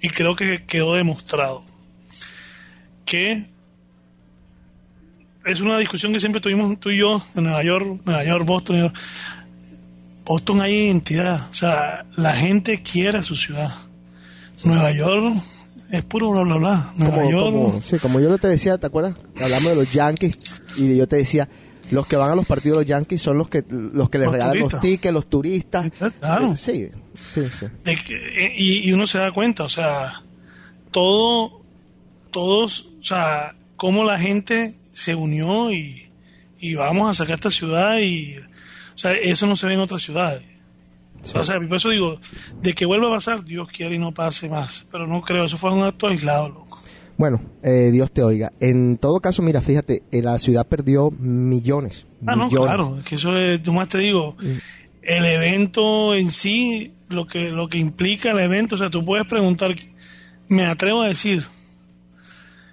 Y 0.00 0.08
creo 0.08 0.34
que 0.34 0.64
quedó 0.66 0.94
demostrado. 0.94 1.62
Que 3.04 3.46
es 5.44 5.60
una 5.60 5.78
discusión 5.78 6.12
que 6.12 6.20
siempre 6.20 6.40
tuvimos 6.40 6.78
tú 6.80 6.90
y 6.90 6.98
yo 6.98 7.22
en 7.34 7.44
Nueva 7.44 7.62
York, 7.62 8.00
Nueva 8.04 8.24
York, 8.24 8.44
Boston. 8.46 8.78
Nueva 8.78 8.92
York. 8.92 9.04
Boston 10.24 10.62
hay 10.62 10.86
identidad. 10.86 11.48
O 11.50 11.54
sea, 11.54 12.06
la 12.16 12.34
gente 12.34 12.82
quiere 12.82 13.18
a 13.18 13.22
su 13.22 13.36
ciudad. 13.36 13.74
Nueva 14.64 14.90
York 14.92 15.42
es 15.90 16.04
puro 16.04 16.30
bla 16.30 16.42
bla 16.42 16.56
bla. 16.56 16.94
Como, 16.98 17.30
York. 17.30 17.44
como- 17.44 17.82
sí, 17.82 17.98
como 17.98 18.20
yo 18.20 18.36
te 18.38 18.48
decía, 18.48 18.78
¿te 18.78 18.86
acuerdas? 18.86 19.16
Hablamos 19.40 19.70
de 19.70 19.74
los 19.76 19.92
Yankees 19.92 20.36
y 20.76 20.96
yo 20.96 21.06
te 21.08 21.16
decía, 21.16 21.48
los 21.90 22.06
que 22.06 22.16
van 22.16 22.30
a 22.30 22.34
los 22.36 22.46
partidos 22.46 22.78
de 22.78 22.84
los 22.84 22.88
Yankees 22.88 23.20
son 23.22 23.36
los 23.38 23.48
que 23.48 23.64
los 23.68 24.08
que 24.10 24.18
les 24.18 24.26
Los 24.26 24.32
regalan 24.34 24.52
turistas. 24.54 24.72
los 24.74 24.82
tickets, 24.82 25.14
los 25.14 25.26
turistas. 25.30 25.90
Claro. 26.20 26.52
Eh, 26.52 26.56
Sí, 26.56 26.88
sí, 27.14 27.42
sí. 27.48 27.66
de 27.84 27.96
que- 27.96 28.54
y, 28.56 28.88
y 28.88 28.92
uno 28.92 29.06
se 29.06 29.18
da 29.18 29.32
cuenta, 29.32 29.64
o 29.64 29.68
sea, 29.68 30.22
todo, 30.90 31.62
todos, 32.30 32.88
o 33.00 33.04
sea, 33.04 33.54
cómo 33.76 34.04
la 34.04 34.18
gente 34.18 34.74
se 34.92 35.14
unió 35.14 35.72
y, 35.72 36.08
y 36.60 36.74
vamos 36.74 37.10
a 37.10 37.14
sacar 37.22 37.36
esta 37.36 37.50
ciudad 37.50 37.98
y, 37.98 38.36
o 38.38 38.98
sea, 38.98 39.12
eso 39.14 39.46
no 39.46 39.56
se 39.56 39.66
ve 39.66 39.74
en 39.74 39.80
otras 39.80 40.02
ciudades. 40.02 40.42
O 41.34 41.44
sea, 41.44 41.58
por 41.60 41.76
eso 41.76 41.90
digo, 41.90 42.18
de 42.62 42.72
que 42.72 42.86
vuelva 42.86 43.08
a 43.08 43.14
pasar, 43.14 43.44
Dios 43.44 43.68
quiere 43.68 43.96
y 43.96 43.98
no 43.98 44.12
pase 44.12 44.48
más, 44.48 44.86
pero 44.90 45.06
no 45.06 45.20
creo, 45.22 45.44
eso 45.44 45.56
fue 45.56 45.72
un 45.72 45.82
acto 45.82 46.08
aislado, 46.08 46.48
loco. 46.48 46.80
Bueno, 47.16 47.40
eh, 47.62 47.90
Dios 47.92 48.10
te 48.12 48.22
oiga. 48.22 48.50
En 48.60 48.96
todo 48.96 49.20
caso, 49.20 49.42
mira, 49.42 49.60
fíjate, 49.60 50.02
eh, 50.10 50.22
la 50.22 50.38
ciudad 50.38 50.66
perdió 50.66 51.10
millones. 51.10 52.06
Ah, 52.26 52.34
no, 52.34 52.48
claro, 52.48 52.96
es 52.98 53.04
que 53.04 53.16
eso 53.16 53.36
es, 53.36 53.62
tú 53.62 53.74
más 53.74 53.88
te 53.88 53.98
digo, 53.98 54.36
el 55.02 55.24
evento 55.26 56.14
en 56.14 56.30
sí, 56.30 56.94
lo 57.10 57.26
que, 57.26 57.50
lo 57.50 57.68
que 57.68 57.76
implica 57.76 58.30
el 58.30 58.38
evento, 58.38 58.76
o 58.76 58.78
sea, 58.78 58.88
tú 58.88 59.04
puedes 59.04 59.26
preguntar, 59.26 59.74
me 60.48 60.64
atrevo 60.64 61.02
a 61.02 61.08
decir 61.08 61.44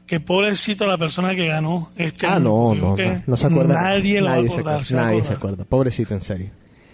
que 0.05 0.21
pobrecita 0.21 0.85
la 0.85 0.97
persona 0.97 1.35
que 1.35 1.47
ganó 1.47 1.91
este 1.97 2.25
Ah, 2.25 2.39
no, 2.39 2.73
no, 2.73 2.95
creo 2.95 3.09
no, 3.09 3.17
que 3.17 3.23
no 3.27 3.37
se 3.37 3.47
acuerda. 3.47 3.81
Nadie 3.81 4.21
lo 4.21 4.27
va 4.27 4.35
a 4.35 4.41
se 4.41 4.47
acuerda, 4.47 4.83
se 4.83 4.95
nadie 4.95 5.23
se 5.23 5.33
acuerda. 5.33 5.65
Pobrecito, 5.65 6.13
en 6.13 6.21
serio. 6.21 6.51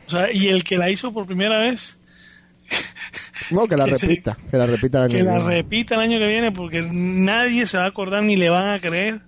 O 0.07 0.09
sea, 0.09 0.31
y 0.31 0.47
el 0.49 0.63
que 0.63 0.77
la 0.77 0.89
hizo 0.89 1.13
por 1.13 1.25
primera 1.25 1.59
vez, 1.59 1.97
No, 3.51 3.67
que 3.67 3.75
la 3.77 3.85
Que 3.85 3.95
se- 3.95 4.07
repita, 4.07 4.37
que 4.49 4.57
la 4.57 4.65
repita 4.65 4.97
el 4.99 5.03
año 5.05 5.11
que 5.13 5.17
que 5.19 5.23
la 5.25 5.39
repita 5.39 5.95
el 5.95 6.01
año 6.01 6.19
que 6.19 6.27
viene 6.27 6.51
porque 6.51 6.81
nadie 6.91 7.65
se 7.67 7.77
va 7.77 7.85
a 7.85 7.87
acordar 7.87 8.23
ni 8.23 8.35
le 8.35 8.49
van 8.49 8.69
a 8.69 8.79
creer 8.79 9.21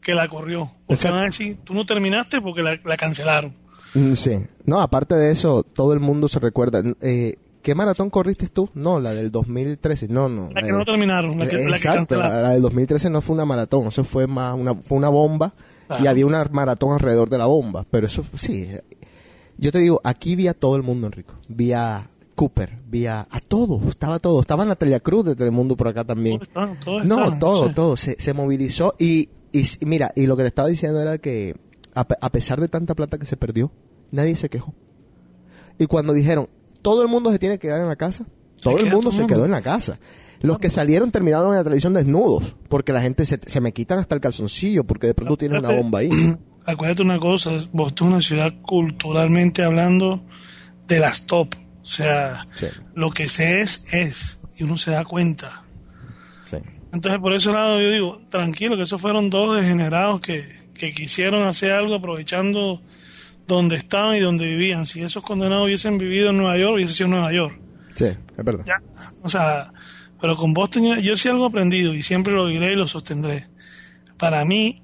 que 0.00 0.14
la 0.14 0.28
corrió. 0.28 0.70
Porque 0.86 1.08
van 1.10 1.22
a 1.22 1.26
decir, 1.26 1.58
tú 1.64 1.74
no 1.74 1.84
terminaste 1.84 2.40
porque 2.40 2.62
la, 2.62 2.78
la 2.84 2.96
cancelaron. 2.96 3.54
Mm, 3.94 4.12
Sí. 4.14 4.38
No, 4.64 4.80
aparte 4.80 5.14
de 5.16 5.30
eso, 5.32 5.62
todo 5.62 5.92
el 5.92 6.00
mundo 6.00 6.28
se 6.28 6.38
recuerda. 6.38 6.82
Eh, 7.02 7.36
¿Qué 7.62 7.74
maratón 7.74 8.08
corriste 8.08 8.48
tú? 8.48 8.70
No, 8.74 9.00
la 9.00 9.12
del 9.12 9.30
2013. 9.30 10.08
No, 10.08 10.28
no. 10.28 10.50
La 10.54 10.62
que 10.62 10.68
eh, 10.68 10.72
no 10.72 10.84
terminaron, 10.84 11.38
la 11.38 11.46
que, 11.48 11.56
que 11.56 11.62
Exacto, 11.68 12.14
la, 12.16 12.22
cancelaron. 12.22 12.42
la 12.42 12.50
del 12.50 12.62
2013 12.62 13.10
no 13.10 13.20
fue 13.20 13.34
una 13.34 13.44
maratón, 13.44 13.88
eso 13.88 14.04
fue 14.04 14.26
más 14.26 14.54
una, 14.54 14.74
fue 14.74 14.96
una 14.96 15.08
bomba 15.08 15.52
y 15.90 15.92
Ajá. 15.94 16.10
había 16.10 16.24
una 16.26 16.44
maratón 16.50 16.92
alrededor 16.92 17.28
de 17.28 17.38
la 17.38 17.46
bomba. 17.46 17.84
Pero 17.90 18.06
eso, 18.06 18.24
sí. 18.34 18.68
Yo 19.58 19.72
te 19.72 19.78
digo, 19.80 20.00
aquí 20.04 20.36
vi 20.36 20.48
a 20.48 20.54
todo 20.54 20.76
el 20.76 20.82
mundo, 20.82 21.06
Enrico. 21.08 21.34
Vi 21.48 21.72
a 21.72 22.08
Cooper, 22.34 22.78
vi 22.88 23.06
a, 23.06 23.26
a 23.30 23.40
todo, 23.40 23.80
estaba 23.88 24.18
todo. 24.20 24.40
Estaba 24.40 24.64
Natalia 24.64 25.00
Cruz 25.00 25.24
de 25.24 25.34
Telemundo 25.36 25.76
por 25.76 25.88
acá 25.88 26.04
también. 26.04 26.38
Todos 26.38 26.70
estaban, 26.70 26.78
todos 26.80 27.04
No, 27.06 27.38
todo, 27.38 27.68
sí. 27.68 27.74
todo. 27.74 27.96
Se, 27.96 28.16
se 28.20 28.32
movilizó 28.32 28.92
y, 28.98 29.28
y 29.52 29.64
mira, 29.84 30.12
y 30.14 30.26
lo 30.26 30.36
que 30.36 30.44
te 30.44 30.48
estaba 30.48 30.68
diciendo 30.68 31.00
era 31.00 31.18
que 31.18 31.56
a, 31.94 32.06
pe- 32.06 32.16
a 32.20 32.30
pesar 32.30 32.60
de 32.60 32.68
tanta 32.68 32.94
plata 32.94 33.18
que 33.18 33.26
se 33.26 33.36
perdió, 33.36 33.72
nadie 34.12 34.36
se 34.36 34.48
quejó. 34.48 34.72
Y 35.78 35.86
cuando 35.86 36.12
dijeron, 36.12 36.48
todo 36.82 37.02
el 37.02 37.08
mundo 37.08 37.30
se 37.32 37.38
tiene 37.40 37.56
que 37.58 37.66
quedar 37.68 37.80
en 37.80 37.88
la 37.88 37.96
casa, 37.96 38.26
todo 38.62 38.78
el 38.78 38.84
mundo 38.86 39.10
todo 39.10 39.20
se 39.20 39.26
quedó 39.26 39.44
en 39.44 39.50
la 39.50 39.62
casa. 39.62 39.98
Los 40.40 40.60
que 40.60 40.70
salieron 40.70 41.10
terminaron 41.10 41.48
en 41.50 41.56
la 41.56 41.64
televisión 41.64 41.94
desnudos, 41.94 42.54
porque 42.68 42.92
la 42.92 43.00
gente 43.02 43.26
se, 43.26 43.40
se 43.44 43.60
me 43.60 43.72
quitan 43.72 43.98
hasta 43.98 44.14
el 44.14 44.20
calzoncillo, 44.20 44.84
porque 44.84 45.08
de 45.08 45.14
pronto 45.14 45.36
tienes 45.36 45.58
una 45.58 45.74
bomba 45.74 45.98
ahí. 45.98 46.10
Acuérdate 46.70 47.02
una 47.02 47.18
cosa, 47.18 47.52
Boston 47.72 48.08
es 48.08 48.12
una 48.12 48.20
ciudad 48.20 48.54
culturalmente 48.60 49.62
hablando 49.62 50.22
de 50.86 51.00
las 51.00 51.26
top. 51.26 51.54
O 51.80 51.84
sea, 51.86 52.46
Sí. 52.54 52.66
lo 52.94 53.10
que 53.10 53.26
se 53.28 53.62
es, 53.62 53.86
es. 53.90 54.38
Y 54.56 54.64
uno 54.64 54.76
se 54.76 54.90
da 54.90 55.04
cuenta. 55.06 55.62
Sí. 56.44 56.58
Entonces, 56.92 57.20
por 57.20 57.32
ese 57.32 57.50
lado, 57.52 57.80
yo 57.80 57.90
digo, 57.90 58.20
tranquilo, 58.28 58.76
que 58.76 58.82
esos 58.82 59.00
fueron 59.00 59.30
dos 59.30 59.56
degenerados 59.56 60.20
que, 60.20 60.68
que 60.74 60.90
quisieron 60.92 61.44
hacer 61.46 61.72
algo 61.72 61.94
aprovechando 61.94 62.82
donde 63.46 63.76
estaban 63.76 64.16
y 64.16 64.20
donde 64.20 64.44
vivían. 64.44 64.84
Si 64.84 65.00
esos 65.00 65.22
condenados 65.22 65.64
hubiesen 65.64 65.96
vivido 65.96 66.28
en 66.30 66.36
Nueva 66.36 66.58
York, 66.58 66.74
hubiese 66.74 66.92
sido 66.92 67.08
Nueva 67.08 67.32
York. 67.32 67.58
Sí, 67.94 68.04
es 68.36 68.44
verdad. 68.44 68.64
Ya. 68.66 68.82
O 69.22 69.28
sea, 69.30 69.72
pero 70.20 70.36
con 70.36 70.52
Boston 70.52 71.00
yo, 71.00 71.16
sí 71.16 71.28
algo 71.30 71.46
aprendido 71.46 71.94
y 71.94 72.02
siempre 72.02 72.34
lo 72.34 72.46
diré 72.46 72.74
y 72.74 72.76
lo 72.76 72.86
sostendré. 72.86 73.46
Para 74.18 74.44
mí, 74.44 74.82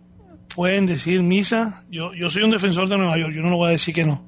pueden 0.54 0.86
decir 0.86 1.22
misa, 1.22 1.82
yo, 1.90 2.12
yo 2.14 2.30
soy 2.30 2.42
un 2.42 2.50
defensor 2.50 2.88
de 2.88 2.96
Nueva 2.96 3.18
York, 3.18 3.32
yo 3.34 3.42
no 3.42 3.50
lo 3.50 3.56
voy 3.56 3.68
a 3.68 3.72
decir 3.72 3.94
que 3.94 4.04
no. 4.04 4.24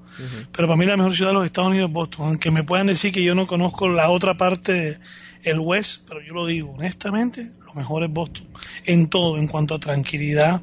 Pero 0.50 0.66
para 0.66 0.78
mí 0.78 0.86
la 0.86 0.96
mejor 0.96 1.14
ciudad 1.14 1.30
de 1.30 1.34
los 1.34 1.44
Estados 1.44 1.70
Unidos 1.70 1.88
es 1.88 1.94
Boston. 1.94 2.26
Aunque 2.28 2.50
me 2.50 2.64
puedan 2.64 2.86
decir 2.86 3.12
que 3.12 3.22
yo 3.22 3.34
no 3.34 3.46
conozco 3.46 3.86
la 3.88 4.08
otra 4.10 4.34
parte, 4.36 4.98
el 5.42 5.60
West, 5.60 6.04
pero 6.08 6.20
yo 6.22 6.32
lo 6.32 6.46
digo, 6.46 6.72
honestamente, 6.72 7.52
lo 7.66 7.74
mejor 7.74 8.02
es 8.04 8.10
Boston. 8.10 8.46
En 8.86 9.08
todo, 9.08 9.36
en 9.36 9.46
cuanto 9.46 9.74
a 9.74 9.78
tranquilidad, 9.78 10.62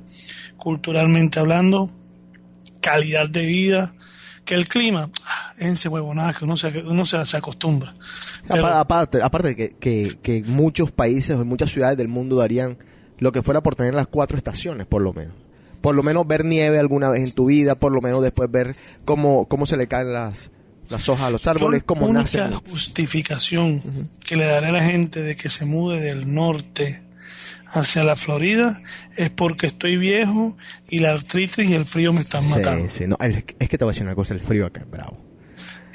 culturalmente 0.58 1.40
hablando, 1.40 1.92
calidad 2.82 3.30
de 3.30 3.46
vida, 3.46 3.94
que 4.46 4.56
el 4.56 4.68
clima, 4.68 5.10
ah, 5.26 5.54
ese 5.58 5.88
huevonada 5.88 6.34
que 6.34 6.44
uno 6.46 6.58
se, 6.58 6.68
uno 6.80 7.06
se, 7.06 7.24
se 7.26 7.38
acostumbra. 7.38 7.94
Pero- 8.48 8.68
Apa- 8.68 8.80
aparte, 8.80 9.22
aparte 9.22 9.48
de 9.50 9.56
que, 9.56 9.76
que, 9.80 10.18
que 10.22 10.44
muchos 10.46 10.92
países 10.92 11.36
o 11.36 11.46
muchas 11.46 11.70
ciudades 11.72 11.98
del 11.98 12.08
mundo 12.10 12.36
darían 12.38 12.78
lo 13.20 13.32
que 13.32 13.42
fuera 13.44 13.62
por 13.62 13.76
tener 13.76 13.94
las 13.94 14.08
cuatro 14.08 14.36
estaciones, 14.36 14.86
por 14.88 15.02
lo 15.02 15.14
menos. 15.14 15.36
Por 15.84 15.96
lo 15.96 16.02
menos 16.02 16.26
ver 16.26 16.46
nieve 16.46 16.80
alguna 16.80 17.10
vez 17.10 17.24
en 17.24 17.34
tu 17.34 17.48
vida, 17.48 17.76
por 17.76 17.92
lo 17.92 18.00
menos 18.00 18.24
después 18.24 18.50
ver 18.50 18.78
cómo, 19.04 19.50
cómo 19.50 19.66
se 19.66 19.76
le 19.76 19.90
caen 19.90 20.14
las, 20.14 20.50
las 20.88 21.10
hojas 21.10 21.26
a 21.26 21.30
los 21.30 21.46
árboles, 21.46 21.82
Yo 21.82 21.86
cómo 21.88 22.08
la 22.08 22.22
única 22.22 22.50
justificación 22.70 23.82
que 24.26 24.38
le 24.38 24.46
daré 24.46 24.68
a 24.68 24.72
la 24.72 24.84
gente 24.86 25.22
de 25.22 25.36
que 25.36 25.50
se 25.50 25.66
mude 25.66 26.00
del 26.00 26.34
norte 26.34 27.02
hacia 27.68 28.06
la 28.06 28.16
Florida 28.16 28.82
es 29.18 29.30
porque 29.30 29.68
estoy 29.68 29.98
viejo 29.98 30.56
y 30.88 31.00
la 31.00 31.12
artritis 31.12 31.68
y 31.68 31.74
el 31.74 31.86
frío 31.86 32.14
me 32.14 32.22
están 32.22 32.48
matando. 32.50 32.88
Sí, 32.88 33.00
sí, 33.00 33.08
no, 33.08 33.18
es 33.20 33.44
es 33.60 33.68
que 33.68 33.78
te 33.78 33.84
voy 33.84 33.92
a 33.92 33.94
decir 33.94 34.04
una 34.04 34.16
cosa, 34.16 34.34
el 34.34 34.40
frío 34.40 34.68
acá 34.68 34.80
es 34.80 34.90
bravo. 34.90 35.18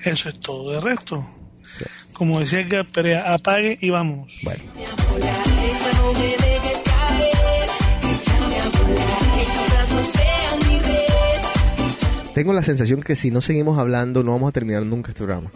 Eso 0.04 0.28
es 0.28 0.38
todo. 0.38 0.70
De 0.70 0.80
resto, 0.80 1.26
como 2.12 2.40
decía 2.40 2.60
Edgar 2.60 2.84
Perea, 2.84 3.32
apague 3.32 3.78
y 3.80 3.88
vamos. 3.88 4.38
Bueno, 4.42 4.62
tengo 12.38 12.52
la 12.52 12.62
sensación 12.62 13.02
que 13.02 13.16
si 13.16 13.32
no 13.32 13.40
seguimos 13.40 13.78
hablando 13.80 14.22
no 14.22 14.30
vamos 14.30 14.50
a 14.50 14.52
terminar 14.52 14.86
nunca 14.86 15.10
este 15.10 15.24
programa. 15.24 15.50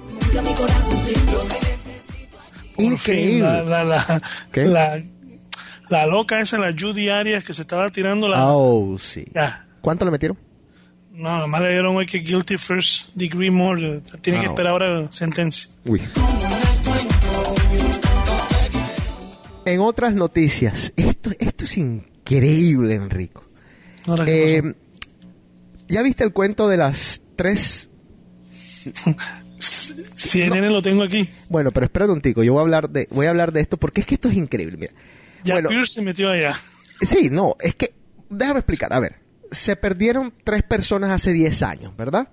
Increíble. 2.76 3.34
fin, 3.34 3.40
la, 3.42 3.62
la, 3.62 3.84
la, 3.84 4.22
la- 4.64 5.02
la 5.88 6.06
loca 6.06 6.40
esa, 6.40 6.58
la 6.58 6.74
Judy 6.76 7.08
Arias 7.08 7.44
que 7.44 7.52
se 7.52 7.62
estaba 7.62 7.88
tirando 7.90 8.26
la... 8.26 8.46
Oh, 8.52 8.96
sí. 8.98 9.24
Ya. 9.32 9.64
¿Cuánto 9.80 10.04
le 10.06 10.10
metieron? 10.10 10.36
No, 11.12 11.28
además 11.36 11.60
le 11.60 11.68
dieron 11.70 11.94
hoy 11.96 12.06
que 12.06 12.18
guilty 12.18 12.56
first 12.56 13.10
degree 13.14 13.50
murder. 13.50 14.00
Tiene 14.20 14.40
que 14.40 14.46
Ah, 14.46 14.48
esperar 14.48 14.72
ahora 14.72 15.12
sentencia. 15.12 15.68
Uy. 15.84 16.00
En 19.66 19.78
otras 19.80 20.14
noticias, 20.14 20.92
esto, 20.96 21.30
esto 21.38 21.64
es 21.64 21.76
increíble, 21.76 22.94
Enrico. 22.96 23.44
¿qué 24.24 24.56
Eh, 24.58 24.74
¿Ya 25.92 26.02
viste 26.02 26.24
el 26.24 26.32
cuento 26.32 26.68
de 26.68 26.78
las 26.78 27.20
tres? 27.36 27.88
CNN 29.60 30.70
lo 30.70 30.82
tengo 30.82 31.02
aquí. 31.02 31.28
Bueno, 31.48 31.70
pero 31.70 31.84
espérate 31.84 32.12
un 32.12 32.20
tico, 32.20 32.42
yo 32.42 32.52
voy 32.54 32.60
a 32.60 32.62
hablar 32.62 32.90
de, 32.90 33.06
voy 33.10 33.26
a 33.26 33.30
hablar 33.30 33.52
de 33.52 33.60
esto 33.60 33.76
porque 33.76 34.00
es 34.00 34.06
que 34.06 34.14
esto 34.14 34.28
es 34.28 34.36
increíble. 34.36 34.76
Mira. 34.76 34.92
Ya 35.44 35.54
Bueno, 35.54 35.68
Pierce 35.68 35.94
se 35.94 36.02
metió 36.02 36.30
allá. 36.30 36.56
sí, 37.00 37.28
no, 37.30 37.56
es 37.60 37.74
que 37.74 37.94
déjame 38.28 38.60
explicar. 38.60 38.92
A 38.92 39.00
ver, 39.00 39.16
se 39.50 39.76
perdieron 39.76 40.32
tres 40.44 40.62
personas 40.62 41.10
hace 41.10 41.32
10 41.32 41.62
años, 41.62 41.96
¿verdad? 41.96 42.28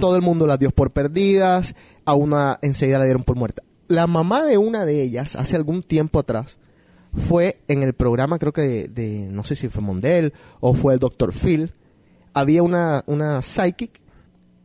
Todo 0.00 0.16
el 0.16 0.22
mundo 0.22 0.46
las 0.46 0.58
dio 0.58 0.70
por 0.70 0.92
perdidas, 0.92 1.74
a 2.06 2.14
una 2.14 2.58
enseguida 2.62 2.98
la 2.98 3.04
dieron 3.04 3.22
por 3.22 3.36
muerta. 3.36 3.62
La 3.86 4.06
mamá 4.06 4.42
de 4.44 4.56
una 4.56 4.86
de 4.86 5.02
ellas, 5.02 5.36
hace 5.36 5.56
algún 5.56 5.82
tiempo 5.82 6.18
atrás, 6.20 6.56
fue 7.28 7.60
en 7.68 7.82
el 7.82 7.92
programa, 7.92 8.38
creo 8.38 8.54
que 8.54 8.62
de, 8.62 8.88
de- 8.88 9.26
no 9.30 9.44
sé 9.44 9.56
si 9.56 9.68
fue 9.68 9.82
Mondel 9.82 10.32
o 10.60 10.72
fue 10.72 10.94
el 10.94 11.00
Dr. 11.00 11.34
Phil, 11.34 11.74
había 12.34 12.62
una, 12.62 13.02
una 13.06 13.40
psychic 13.40 14.02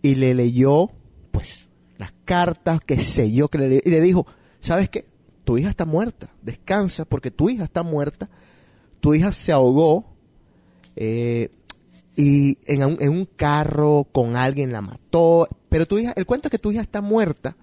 y 0.01 0.15
le 0.15 0.33
leyó, 0.33 0.89
pues, 1.31 1.69
las 1.97 2.11
cartas, 2.25 2.81
qué 2.85 2.99
sé 2.99 3.31
yo, 3.31 3.47
que 3.47 3.59
le 3.59 3.81
y 3.83 3.89
le 3.89 4.01
dijo, 4.01 4.25
¿sabes 4.59 4.89
qué? 4.89 5.07
Tu 5.45 5.57
hija 5.57 5.69
está 5.69 5.85
muerta, 5.85 6.29
descansa 6.41 7.05
porque 7.05 7.31
tu 7.31 7.49
hija 7.49 7.63
está 7.63 7.83
muerta, 7.83 8.29
tu 8.99 9.13
hija 9.13 9.31
se 9.31 9.51
ahogó 9.51 10.05
eh, 10.95 11.49
y 12.15 12.57
en 12.65 12.83
un, 12.83 12.97
en 12.99 13.11
un 13.11 13.25
carro 13.25 14.07
con 14.11 14.35
alguien 14.35 14.71
la 14.71 14.81
mató, 14.81 15.47
pero 15.69 15.85
tu 15.85 15.97
hija, 15.97 16.13
el 16.15 16.25
cuento 16.25 16.47
es 16.47 16.51
que 16.51 16.59
tu 16.59 16.71
hija 16.71 16.81
está 16.81 17.01
muerta, 17.01 17.55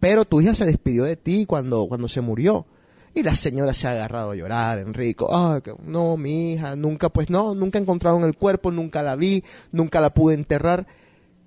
pero 0.00 0.24
tu 0.24 0.40
hija 0.40 0.54
se 0.54 0.66
despidió 0.66 1.04
de 1.04 1.16
ti 1.16 1.46
cuando, 1.46 1.86
cuando 1.86 2.08
se 2.08 2.20
murió. 2.20 2.66
Y 3.14 3.22
la 3.22 3.34
señora 3.34 3.74
se 3.74 3.88
ha 3.88 3.90
agarrado 3.90 4.30
a 4.30 4.36
llorar, 4.36 4.78
Enrico. 4.78 5.28
Ah, 5.32 5.60
no, 5.84 6.16
mi 6.16 6.52
hija, 6.52 6.76
nunca, 6.76 7.08
pues 7.08 7.28
no, 7.28 7.54
nunca 7.54 7.78
encontraron 7.78 8.22
el 8.24 8.36
cuerpo, 8.36 8.70
nunca 8.70 9.02
la 9.02 9.16
vi, 9.16 9.42
nunca 9.72 10.00
la 10.00 10.10
pude 10.14 10.34
enterrar. 10.34 10.86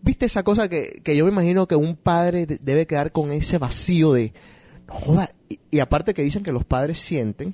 ¿Viste 0.01 0.25
esa 0.25 0.43
cosa 0.43 0.67
que, 0.67 0.99
que 1.03 1.15
yo 1.15 1.23
me 1.25 1.31
imagino 1.31 1.65
que 1.67 1.75
un 1.77 1.95
padre 1.95 2.45
de- 2.45 2.57
debe 2.61 2.85
quedar 2.85 3.13
con 3.13 3.31
ese 3.31 3.57
vacío 3.57 4.11
de, 4.11 4.33
no 4.87 4.93
joda, 4.95 5.31
y, 5.47 5.59
y 5.71 5.79
aparte 5.79 6.13
que 6.13 6.21
dicen 6.23 6.43
que 6.43 6.51
los 6.51 6.65
padres 6.65 6.99
sienten, 6.99 7.53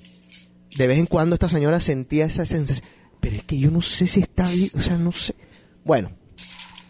de 0.75 0.87
vez 0.87 0.97
en 0.97 1.05
cuando 1.05 1.35
esta 1.35 1.47
señora 1.47 1.79
sentía 1.79 2.25
esa 2.25 2.47
sensación, 2.47 2.87
pero 3.19 3.35
es 3.35 3.43
que 3.43 3.59
yo 3.59 3.69
no 3.69 3.83
sé 3.83 4.07
si 4.07 4.21
está 4.21 4.49
bien, 4.49 4.71
o 4.75 4.81
sea, 4.81 4.97
no 4.97 5.11
sé. 5.11 5.35
Bueno, 5.85 6.09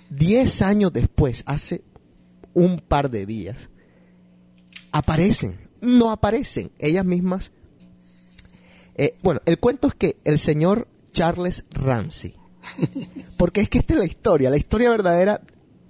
diez 0.09 0.61
años 0.61 0.93
después, 0.93 1.43
hace 1.45 1.83
un 2.53 2.79
par 2.79 3.09
de 3.11 3.25
días, 3.25 3.69
aparecen, 4.93 5.68
no 5.81 6.11
aparecen, 6.11 6.71
ellas 6.79 7.05
mismas. 7.05 7.51
Eh, 8.95 9.15
bueno, 9.23 9.41
el 9.45 9.59
cuento 9.59 9.87
es 9.87 9.95
que 9.95 10.17
el 10.23 10.39
señor 10.39 10.87
Charles 11.13 11.63
Ramsey, 11.71 12.35
porque 13.37 13.61
es 13.61 13.69
que 13.69 13.79
esta 13.79 13.93
es 13.93 13.99
la 13.99 14.05
historia, 14.05 14.49
la 14.49 14.57
historia 14.57 14.89
verdadera, 14.89 15.41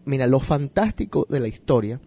mira, 0.05 0.27
lo 0.27 0.39
fantástico 0.39 1.25
de 1.29 1.39
la 1.39 1.47
historia, 1.47 1.99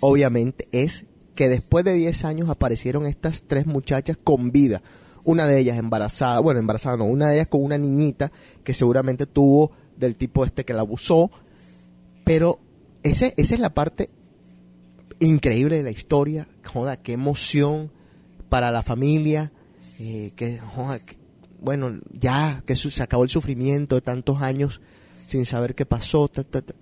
obviamente, 0.00 0.68
es 0.72 1.06
que 1.34 1.48
después 1.48 1.84
de 1.84 1.94
10 1.94 2.24
años 2.24 2.48
aparecieron 2.48 3.06
estas 3.06 3.42
tres 3.42 3.66
muchachas 3.66 4.16
con 4.22 4.50
vida. 4.52 4.82
Una 5.24 5.46
de 5.46 5.58
ellas 5.58 5.78
embarazada, 5.78 6.40
bueno, 6.40 6.60
embarazada 6.60 6.96
no, 6.96 7.06
una 7.06 7.28
de 7.28 7.36
ellas 7.36 7.48
con 7.48 7.64
una 7.64 7.78
niñita 7.78 8.30
que 8.62 8.74
seguramente 8.74 9.26
tuvo 9.26 9.72
del 9.96 10.16
tipo 10.16 10.44
este 10.44 10.64
que 10.64 10.74
la 10.74 10.82
abusó. 10.82 11.30
Pero 12.24 12.60
ese, 13.02 13.34
esa 13.36 13.54
es 13.54 13.60
la 13.60 13.74
parte 13.74 14.10
increíble 15.26 15.82
la 15.82 15.90
historia. 15.90 16.48
Joda, 16.64 16.96
qué 16.96 17.12
emoción 17.12 17.90
para 18.48 18.70
la 18.70 18.82
familia. 18.82 19.52
eh, 19.98 20.32
que, 20.36 20.58
joda, 20.58 21.00
bueno, 21.60 21.98
ya 22.12 22.62
que 22.66 22.76
se 22.76 23.02
acabó 23.02 23.22
el 23.22 23.30
sufrimiento 23.30 23.94
de 23.96 24.02
tantos 24.02 24.42
años 24.42 24.80
sin 25.28 25.46
saber 25.46 25.74
qué 25.74 25.86
pasó. 25.86 26.28
ta, 26.28 26.44
ta, 26.44 26.62
ta. 26.62 26.74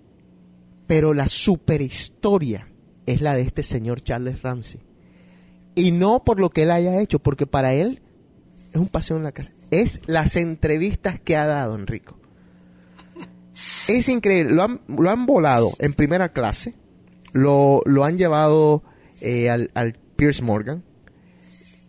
Pero 0.87 1.15
la 1.15 1.29
super 1.29 1.81
historia 1.81 2.69
es 3.07 3.21
la 3.21 3.35
de 3.35 3.43
este 3.43 3.63
señor 3.63 4.03
Charles 4.03 4.43
Ramsey. 4.43 4.81
Y 5.75 5.93
no 5.93 6.25
por 6.25 6.41
lo 6.41 6.51
que 6.51 6.65
él 6.65 6.71
haya 6.71 7.01
hecho, 7.01 7.19
porque 7.19 7.47
para 7.47 7.73
él 7.73 8.03
es 8.73 8.81
un 8.81 8.89
paseo 8.89 9.17
en 9.17 9.23
la 9.23 9.33
casa. 9.33 9.53
Es 9.71 10.01
las 10.07 10.37
entrevistas 10.37 11.19
que 11.21 11.37
ha 11.37 11.47
dado 11.47 11.75
Enrico. 11.75 12.19
Es 13.89 14.09
increíble. 14.09 14.53
Lo 14.53 14.63
han, 14.65 14.81
lo 14.89 15.11
han 15.11 15.27
volado 15.27 15.73
en 15.79 15.95
primera 15.95 16.33
clase. 16.33 16.75
Lo, 17.33 17.83
lo 17.87 18.05
han 18.05 18.19
llevado 18.19 18.83
eh, 19.21 19.49
al, 19.51 19.71
al 19.75 19.95
Pierce 20.17 20.43
Morgan. 20.43 20.83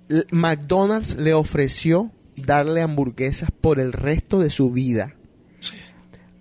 L- 0.09 0.25
McDonald's 0.31 1.15
le 1.15 1.33
ofreció 1.33 2.11
darle 2.35 2.81
hamburguesas 2.81 3.49
por 3.51 3.79
el 3.79 3.93
resto 3.93 4.39
de 4.39 4.49
su 4.49 4.71
vida. 4.71 5.15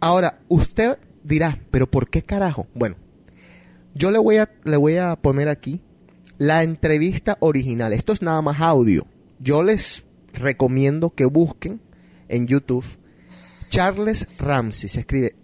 Ahora, 0.00 0.40
usted 0.48 0.98
dirá, 1.22 1.60
pero 1.70 1.90
¿por 1.90 2.08
qué 2.10 2.22
carajo? 2.22 2.66
Bueno, 2.74 2.96
yo 3.94 4.10
le 4.10 4.18
voy 4.18 4.38
a, 4.38 4.50
le 4.64 4.76
voy 4.76 4.96
a 4.96 5.14
poner 5.16 5.48
aquí 5.48 5.80
la 6.38 6.62
entrevista 6.62 7.36
original. 7.40 7.92
Esto 7.92 8.12
es 8.12 8.22
nada 8.22 8.42
más 8.42 8.60
audio. 8.60 9.06
Yo 9.38 9.62
les 9.62 10.04
recomiendo 10.32 11.10
que 11.10 11.24
busquen 11.26 11.80
en 12.28 12.46
YouTube 12.46 12.84
Charles 13.68 14.26
Ramsey. 14.38 14.88
Se 14.88 15.00
escribe 15.00 15.36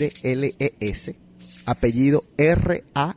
C-H-A-R-L-E-S. 0.00 1.16
Apellido 1.68 2.24
R-A-M-S-E-Y. 2.38 3.14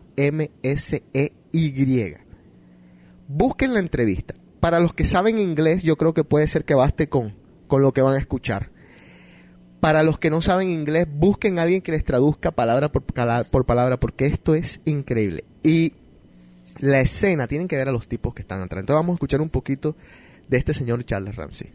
Busquen 3.30 3.74
la 3.74 3.80
entrevista. 3.80 4.36
Para 4.60 4.82
los 4.82 4.94
que 4.94 5.06
saben 5.06 5.40
inglés, 5.40 5.84
yo 5.84 5.96
creo 5.96 6.14
que 6.14 6.26
puede 6.26 6.50
ser 6.50 6.66
que 6.66 6.74
baste 6.74 7.08
con, 7.08 7.34
con 7.68 7.82
lo 7.82 7.94
que 7.94 8.02
van 8.02 8.16
a 8.16 8.20
escuchar. 8.20 8.70
Para 9.80 10.04
los 10.04 10.20
que 10.20 10.30
no 10.30 10.42
saben 10.42 10.70
inglés, 10.70 11.08
busquen 11.10 11.60
a 11.60 11.62
alguien 11.62 11.82
que 11.82 11.94
les 11.94 12.04
traduzca 12.04 12.52
palabra 12.52 12.92
por, 12.92 13.04
por 13.04 13.66
palabra, 13.66 13.98
porque 14.02 14.26
esto 14.26 14.54
es 14.54 14.82
increíble. 14.84 15.46
Y 15.64 15.94
la 16.80 17.00
escena, 17.00 17.48
tienen 17.48 17.70
que 17.70 17.78
ver 17.78 17.88
a 17.88 17.94
los 17.94 18.10
tipos 18.10 18.34
que 18.34 18.42
están 18.42 18.62
atrás. 18.62 18.82
Entonces 18.82 19.00
vamos 19.00 19.14
a 19.14 19.16
escuchar 19.16 19.40
un 19.40 19.50
poquito 19.50 19.96
de 20.50 20.58
este 20.58 20.74
señor 20.74 21.06
Charles 21.06 21.38
Ramsey. 21.38 21.72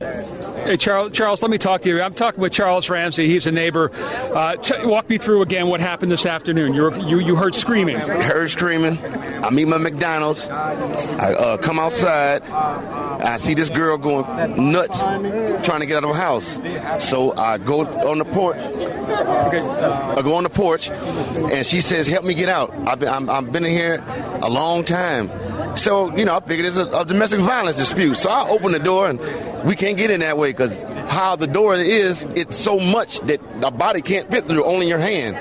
Hey, 0.00 0.76
Charles, 0.78 1.12
Charles, 1.12 1.42
let 1.42 1.50
me 1.50 1.58
talk 1.58 1.82
to 1.82 1.88
you. 1.88 2.00
I'm 2.00 2.14
talking 2.14 2.40
with 2.40 2.52
Charles 2.52 2.88
Ramsey. 2.88 3.26
He's 3.26 3.48
a 3.48 3.52
neighbor. 3.52 3.90
Uh, 3.92 4.54
t- 4.54 4.86
walk 4.86 5.08
me 5.08 5.18
through 5.18 5.42
again 5.42 5.66
what 5.66 5.80
happened 5.80 6.12
this 6.12 6.24
afternoon. 6.24 6.72
You, 6.72 6.82
were, 6.82 6.96
you, 6.98 7.18
you 7.18 7.34
heard 7.34 7.56
screaming. 7.56 7.96
heard 7.96 8.48
screaming. 8.48 8.98
I 9.42 9.50
meet 9.50 9.66
my 9.66 9.78
McDonald's. 9.78 10.48
I 10.48 11.34
uh, 11.34 11.56
come 11.56 11.80
outside. 11.80 12.42
I 12.44 13.38
see 13.38 13.54
this 13.54 13.70
girl 13.70 13.96
going 13.98 14.70
nuts, 14.70 15.00
trying 15.00 15.80
to 15.80 15.86
get 15.86 15.96
out 15.96 16.04
of 16.04 16.14
her 16.14 16.20
house. 16.20 16.60
So 17.04 17.34
I 17.36 17.58
go 17.58 17.80
on 17.80 18.18
the 18.18 18.24
porch. 18.24 18.58
I 18.58 20.22
go 20.22 20.34
on 20.34 20.44
the 20.44 20.50
porch, 20.50 20.90
and 20.90 21.66
she 21.66 21.80
says, 21.80 22.06
"Help 22.06 22.24
me 22.24 22.34
get 22.34 22.48
out." 22.48 22.72
I've 22.86 23.00
been, 23.00 23.08
I'm, 23.08 23.28
I've 23.28 23.50
been 23.50 23.64
in 23.64 23.72
here 23.72 24.04
a 24.42 24.48
long 24.48 24.84
time. 24.84 25.30
So 25.76 26.14
you 26.16 26.24
know, 26.24 26.36
I 26.36 26.40
figured 26.40 26.66
it's 26.66 26.76
a, 26.76 26.86
a 26.86 27.04
domestic 27.04 27.40
violence 27.40 27.76
dispute. 27.76 28.16
So 28.16 28.30
I 28.30 28.48
open 28.48 28.72
the 28.72 28.78
door, 28.78 29.08
and 29.08 29.20
we 29.64 29.76
can't 29.76 29.96
get 29.96 30.10
in 30.10 30.20
that 30.20 30.36
way 30.38 30.50
because 30.52 30.82
how 31.08 31.36
the 31.36 31.46
door 31.46 31.74
is, 31.74 32.22
it's 32.34 32.56
so 32.56 32.78
much 32.78 33.20
that 33.20 33.40
a 33.62 33.70
body 33.70 34.02
can't 34.02 34.30
fit 34.30 34.44
through, 34.44 34.64
only 34.64 34.88
your 34.88 34.98
hand. 34.98 35.36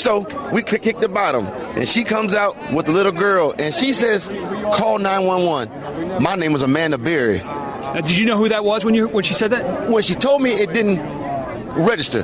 So 0.00 0.26
we 0.52 0.62
kick 0.62 0.82
kick 0.82 1.00
the 1.00 1.08
bottom, 1.08 1.46
and 1.46 1.86
she 1.86 2.02
comes 2.04 2.34
out 2.34 2.56
with 2.72 2.86
the 2.86 2.92
little 2.92 3.12
girl, 3.12 3.54
and 3.58 3.74
she 3.74 3.92
says, 3.92 4.26
"Call 4.74 4.98
911." 4.98 6.22
My 6.22 6.34
name 6.34 6.52
was 6.52 6.62
Amanda 6.62 6.98
Berry. 6.98 7.38
Now, 7.38 8.00
did 8.00 8.16
you 8.16 8.24
know 8.24 8.36
who 8.38 8.48
that 8.48 8.64
was 8.64 8.84
when 8.84 8.94
you 8.94 9.08
when 9.08 9.22
she 9.24 9.34
said 9.34 9.50
that? 9.50 9.90
When 9.90 10.02
she 10.02 10.14
told 10.14 10.40
me, 10.40 10.50
it 10.52 10.72
didn't 10.72 10.98
register 11.74 12.20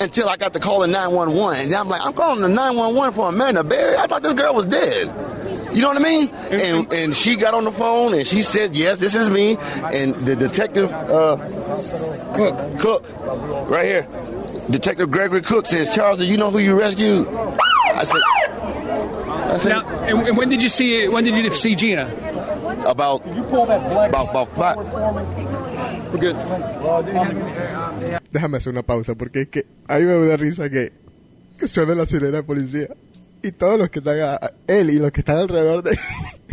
until 0.00 0.28
I 0.28 0.36
got 0.36 0.52
the 0.52 0.60
call 0.60 0.82
in 0.82 0.90
911, 0.90 1.64
and 1.64 1.74
I'm 1.74 1.88
like, 1.88 2.04
"I'm 2.04 2.12
calling 2.12 2.42
the 2.42 2.48
911 2.48 3.14
for 3.14 3.28
Amanda 3.30 3.64
Berry. 3.64 3.96
I 3.96 4.06
thought 4.06 4.22
this 4.22 4.34
girl 4.34 4.54
was 4.54 4.66
dead." 4.66 5.08
You 5.72 5.82
know 5.82 5.88
what 5.88 5.96
I 5.96 6.02
mean? 6.02 6.28
And 6.50 6.92
and 6.92 7.16
she 7.16 7.36
got 7.36 7.54
on 7.54 7.64
the 7.64 7.72
phone 7.72 8.14
and 8.14 8.26
she 8.26 8.42
said, 8.42 8.74
"Yes, 8.74 8.98
this 8.98 9.14
is 9.14 9.28
me." 9.28 9.56
And 9.92 10.14
the 10.26 10.34
detective, 10.36 10.90
uh, 10.92 11.36
Cook, 12.34 12.78
Cook, 12.78 13.04
right 13.68 13.84
here, 13.84 14.08
Detective 14.70 15.10
Gregory 15.10 15.42
Cook 15.42 15.66
says, 15.66 15.94
"Charles, 15.94 16.18
do 16.18 16.26
you 16.26 16.36
know 16.36 16.50
who 16.50 16.58
you 16.58 16.78
rescued?" 16.78 17.28
I 17.28 18.04
said, 18.04 18.22
"I 18.24 19.56
said 19.58 19.68
Now, 19.70 19.86
and, 20.04 20.28
and 20.28 20.36
when 20.36 20.48
did 20.48 20.62
you 20.62 20.68
see 20.68 21.06
when 21.08 21.24
did 21.24 21.36
you 21.36 21.52
see 21.52 21.74
Gina? 21.74 22.08
about 22.86 23.22
about 23.26 24.30
about 24.30 24.48
five." 24.56 24.76
We're 26.12 26.18
good. 26.18 26.36
Déjame 28.32 28.56
hacer 28.58 28.72
una 28.72 28.82
pausa 28.82 29.14
porque 29.14 29.42
es 29.42 29.48
que 29.48 29.66
a 29.86 29.98
mí 29.98 30.04
me 30.04 30.26
da 30.26 30.36
risa 30.36 30.70
que, 30.70 30.92
que 31.58 31.68
suene 31.68 31.94
la 31.94 32.06
sirena 32.06 32.38
de 32.38 32.42
policía 32.42 32.88
y 33.42 33.52
todos 33.52 33.78
los 33.78 33.90
que 33.90 33.98
están, 34.00 34.18
a- 34.20 34.34
a- 34.34 34.52
él 34.66 34.90
y 34.90 34.98
los 34.98 35.10
que 35.12 35.20
están 35.20 35.38
alrededor 35.38 35.82
de 35.82 35.98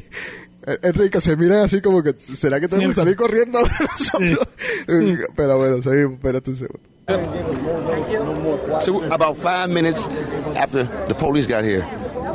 Enrique 0.82 1.22
se 1.22 1.36
miran 1.36 1.60
así 1.60 1.80
como 1.82 2.02
que, 2.02 2.14
¿será 2.14 2.60
que 2.60 2.68
tenemos 2.68 2.96
que 2.96 3.02
salir 3.02 3.16
corriendo 3.16 3.60
ahora 3.60 3.76
nosotros? 3.82 4.48
Pero 5.36 5.58
bueno, 5.58 5.84
seguimos, 5.84 6.14
espérate 6.16 6.50
un 6.52 6.56
segundo. 6.58 6.80
So 8.82 9.04
about 9.14 9.38
five 9.44 9.68
minutes 9.70 10.08
after 10.56 10.86
the 11.08 11.14
police 11.14 11.48
got 11.48 11.64
here, 11.64 11.86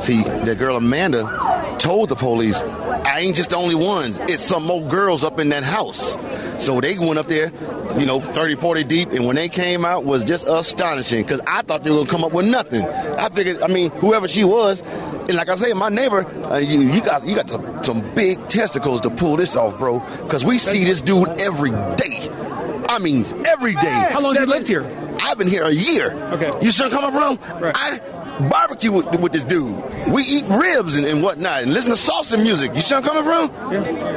see 0.01 0.23
that 0.23 0.59
girl 0.59 0.77
Amanda 0.77 1.77
told 1.79 2.09
the 2.09 2.17
police, 2.17 2.61
"I 2.63 3.21
ain't 3.21 3.37
just 3.37 3.51
the 3.51 3.57
only 3.57 3.75
ones. 3.75 4.19
It's 4.29 4.45
some 4.45 4.65
more 4.65 4.83
girls 4.83 5.25
up 5.25 5.39
in 5.39 5.49
that 5.51 5.65
house." 5.65 6.17
So 6.59 6.81
they 6.81 6.99
went 6.99 7.19
up 7.19 7.27
there, 7.27 7.51
you 7.99 8.05
know, 8.05 8.21
30, 8.21 8.57
40 8.57 8.85
deep, 8.85 9.13
and 9.13 9.27
when 9.27 9.37
they 9.37 9.49
came 9.49 9.85
out 9.85 10.05
was 10.05 10.23
just 10.25 10.47
astonishing 10.47 11.23
because 11.23 11.41
I 11.47 11.63
thought 11.63 11.85
they 11.85 11.91
were 11.91 11.99
gonna 11.99 12.11
come 12.11 12.25
up 12.25 12.33
with 12.33 12.47
nothing. 12.47 12.83
I 12.85 13.29
figured, 13.31 13.63
I 13.63 13.67
mean, 13.67 13.91
whoever 13.93 14.29
she 14.29 14.45
was, 14.45 14.83
and 14.83 15.35
like 15.35 15.49
I 15.49 15.55
say, 15.55 15.73
my 15.73 15.89
neighbor, 15.89 16.27
uh, 16.51 16.57
you 16.57 16.81
you 16.81 17.01
got 17.01 17.25
you 17.25 17.35
got 17.35 17.47
the, 17.47 17.83
some 17.83 18.15
big 18.15 18.49
testicles 18.49 19.01
to 19.03 19.11
pull 19.11 19.37
this 19.37 19.57
off, 19.57 19.79
bro, 19.79 20.01
because 20.23 20.45
we 20.45 20.59
see 20.59 20.85
this 20.85 21.01
dude 21.01 21.29
every 21.41 21.71
day. 21.71 22.29
I 22.89 22.99
mean, 22.99 23.25
every 23.47 23.75
day. 23.75 24.07
How 24.11 24.21
long 24.21 24.35
have 24.35 24.49
you 24.49 24.53
lived 24.53 24.67
here? 24.67 24.85
I've 25.23 25.39
been 25.39 25.47
here 25.47 25.65
a 25.65 25.71
year. 25.71 26.13
Okay. 26.13 26.51
You 26.61 26.73
I'm 26.85 26.91
coming 26.91 27.13
from? 27.13 27.63
Right. 27.63 27.77
I 27.77 28.01
barbecue 28.49 28.93
with, 28.93 29.07
with 29.21 29.33
this 29.33 29.45
dude. 29.45 29.75
We 30.09 30.23
eat 30.23 30.45
ribs 30.49 30.97
and, 30.97 31.07
and 31.07 31.23
whatnot 31.23 31.63
and 31.63 31.73
listen 31.75 31.95
to 31.95 31.99
salsa 32.01 32.41
music. 32.43 32.75
You 32.75 32.81
see 32.81 32.95
where 32.95 33.03
I'm 33.03 33.09
coming 33.09 33.25
from? 33.25 33.75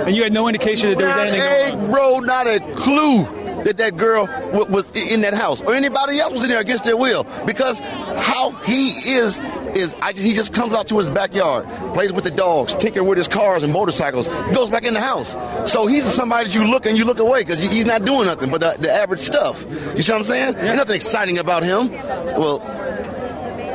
And 0.07 0.15
you 0.15 0.23
had 0.23 0.33
no 0.33 0.47
indication 0.47 0.89
that 0.89 0.97
there 0.97 1.07
was 1.07 1.15
Not 1.17 1.27
anything 1.27 1.41
a, 1.41 1.71
going 1.71 1.85
on. 1.85 1.91
bro, 1.91 2.19
not 2.19 2.47
a 2.47 2.59
clue 2.73 3.23
that 3.63 3.77
that 3.77 3.95
girl 3.95 4.25
w- 4.25 4.65
was 4.65 4.89
in 4.91 5.21
that 5.21 5.33
house 5.33 5.61
or 5.61 5.73
anybody 5.73 6.19
else 6.19 6.33
was 6.33 6.43
in 6.43 6.49
there 6.49 6.59
against 6.59 6.83
their 6.83 6.97
will 6.97 7.25
because 7.45 7.79
how 7.79 8.51
he 8.65 8.89
is 8.89 9.39
is 9.75 9.95
I, 10.01 10.11
just, 10.13 10.23
he 10.23 10.33
just 10.35 10.53
comes 10.53 10.71
out 10.73 10.85
to 10.89 10.99
his 10.99 11.09
backyard, 11.09 11.65
plays 11.95 12.13
with 12.13 12.25
the 12.25 12.29
dogs, 12.29 12.75
tinker 12.75 13.03
with 13.03 13.17
his 13.17 13.27
cars 13.27 13.63
and 13.63 13.73
motorcycles, 13.73 14.27
goes 14.53 14.69
back 14.69 14.83
in 14.83 14.93
the 14.93 14.99
house. 14.99 15.31
So 15.71 15.87
he's 15.87 16.05
somebody 16.05 16.47
that 16.47 16.53
you 16.53 16.65
look 16.65 16.85
and 16.85 16.95
you 16.95 17.05
look 17.05 17.17
away 17.17 17.39
because 17.41 17.59
he's 17.59 17.85
not 17.85 18.05
doing 18.05 18.27
nothing 18.27 18.51
but 18.51 18.59
the, 18.61 18.75
the 18.79 18.91
average 18.93 19.21
stuff. 19.21 19.65
You 19.95 20.03
see 20.03 20.11
what 20.11 20.19
I'm 20.19 20.25
saying? 20.25 20.53
There's 20.55 20.77
nothing 20.77 20.95
exciting 20.95 21.39
about 21.39 21.63
him. 21.63 21.89
Well, 21.91 22.59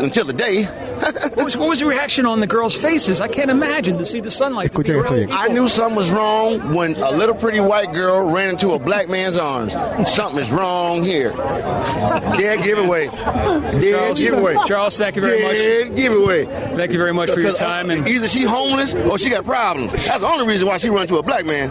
until 0.01 0.25
the 0.25 0.33
day. 0.33 0.69
What 0.99 1.45
was, 1.45 1.57
what 1.57 1.69
was 1.69 1.79
the 1.79 1.87
reaction 1.87 2.27
on 2.27 2.41
the 2.41 2.49
girls' 2.49 2.77
faces? 2.77 3.21
I 3.21 3.29
can't 3.29 3.51
imagine 3.51 3.99
to 3.99 4.05
see 4.05 4.19
the 4.19 4.31
sunlight. 4.33 4.73
to 4.73 4.79
be 4.79 4.85
Escuchen 4.85 4.99
esto 5.05 5.15
around 5.15 5.27
bien. 5.27 5.33
I 5.33 5.47
knew 5.47 5.69
something 5.69 5.97
was 5.97 6.11
wrong 6.11 6.75
when 6.75 6.97
a 6.97 7.13
little 7.13 7.37
pretty 7.37 7.61
white 7.61 7.93
girl 7.93 8.29
ran 8.29 8.49
into 8.49 8.73
a 8.73 8.79
black 8.81 9.09
man's 9.09 9.37
arms. 9.37 9.75
Something 10.11 10.41
is 10.41 10.51
wrong 10.51 11.05
here. 11.05 11.31
Dead 11.31 12.63
giveaway. 12.65 13.07
Dead 13.07 13.95
Charles, 13.95 14.19
giveaway. 14.19 14.57
Charles, 14.67 14.99
thank 14.99 15.15
you 15.15 15.23
very 15.23 15.43
much. 15.43 15.57
Dead 15.57 15.97
giveaway. 15.97 16.47
Thank 16.47 16.91
you 16.91 16.99
very 16.99 17.15
much 17.15 17.31
for 17.31 17.41
your 17.41 17.51
uh, 17.51 17.55
time. 17.55 17.91
And 17.91 18.09
either 18.09 18.27
she 18.27 18.43
homeless 18.43 18.97
or 18.97 19.19
she 19.19 19.31
got 19.31 19.45
problems. 19.45 19.93
That's 19.93 20.21
the 20.21 20.27
only 20.27 20.49
reason 20.49 20.67
why 20.67 20.79
she 20.79 20.91
run 20.91 21.03
into 21.03 21.19
a 21.19 21.23
black 21.23 21.47
man. 21.47 21.71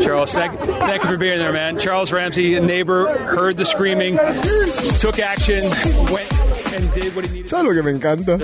Charles, 0.00 0.32
thank, 0.32 0.58
thank 0.58 1.02
you 1.02 1.10
for 1.10 1.18
being 1.18 1.38
there, 1.38 1.52
man. 1.52 1.78
Charles 1.78 2.10
Ramsey, 2.12 2.54
a 2.54 2.60
neighbor, 2.60 3.08
heard 3.26 3.58
the 3.58 3.66
screaming, 3.66 4.16
took 4.98 5.18
action, 5.18 5.62
went 6.10 6.28
¿Sabes 7.46 7.66
lo 7.66 7.74
que 7.74 7.82
me 7.82 7.90
encanta? 7.90 8.36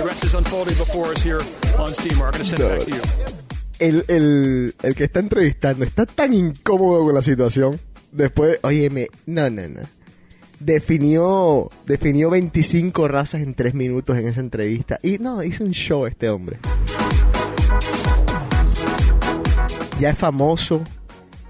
El, 3.79 4.05
el, 4.07 4.73
el 4.81 4.95
que 4.95 5.03
está 5.03 5.19
entrevistando 5.19 5.83
está 5.85 6.05
tan 6.05 6.33
incómodo 6.33 7.03
con 7.03 7.13
la 7.13 7.21
situación. 7.21 7.79
Después, 8.11 8.59
óyeme, 8.63 9.09
no, 9.25 9.49
no, 9.49 9.67
no. 9.67 9.81
Definió, 10.59 11.69
definió 11.85 12.29
25 12.29 13.07
razas 13.07 13.41
en 13.41 13.53
3 13.53 13.73
minutos 13.73 14.17
en 14.17 14.27
esa 14.27 14.39
entrevista. 14.39 14.99
Y 15.03 15.17
no, 15.19 15.43
hizo 15.43 15.63
un 15.63 15.71
show 15.71 16.05
este 16.05 16.29
hombre. 16.29 16.59
Ya 19.99 20.09
es 20.11 20.17
famoso. 20.17 20.83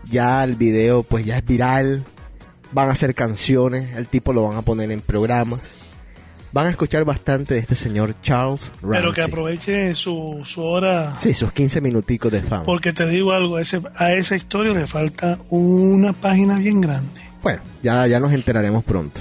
Ya 0.09 0.43
el 0.43 0.55
video, 0.55 1.03
pues 1.03 1.25
ya 1.25 1.37
es 1.37 1.45
viral. 1.45 2.03
Van 2.71 2.89
a 2.89 2.93
hacer 2.93 3.13
canciones. 3.13 3.95
El 3.95 4.07
tipo 4.07 4.33
lo 4.33 4.43
van 4.47 4.57
a 4.57 4.61
poner 4.61 4.91
en 4.91 5.01
programas. 5.01 5.61
Van 6.55 6.67
a 6.67 6.69
escuchar 6.69 7.03
bastante 7.03 7.55
de 7.55 7.59
este 7.59 7.75
señor 7.75 8.15
Charles 8.21 8.71
Ramsey. 8.81 9.01
Pero 9.01 9.11
que 9.11 9.21
aproveche 9.21 9.93
su, 9.93 10.41
su 10.45 10.63
hora. 10.63 11.13
Sí, 11.17 11.33
sus 11.33 11.51
15 11.51 11.81
minuticos 11.81 12.31
de 12.31 12.41
fama. 12.41 12.63
Porque 12.63 12.93
te 12.93 13.05
digo 13.07 13.33
algo, 13.33 13.57
a, 13.57 13.61
ese, 13.61 13.81
a 13.97 14.13
esa 14.13 14.37
historia 14.37 14.71
le 14.71 14.87
falta 14.87 15.37
una 15.49 16.13
página 16.13 16.57
bien 16.57 16.79
grande. 16.79 17.19
Bueno, 17.43 17.61
ya, 17.83 18.07
ya 18.07 18.21
nos 18.21 18.31
enteraremos 18.31 18.85
pronto. 18.85 19.19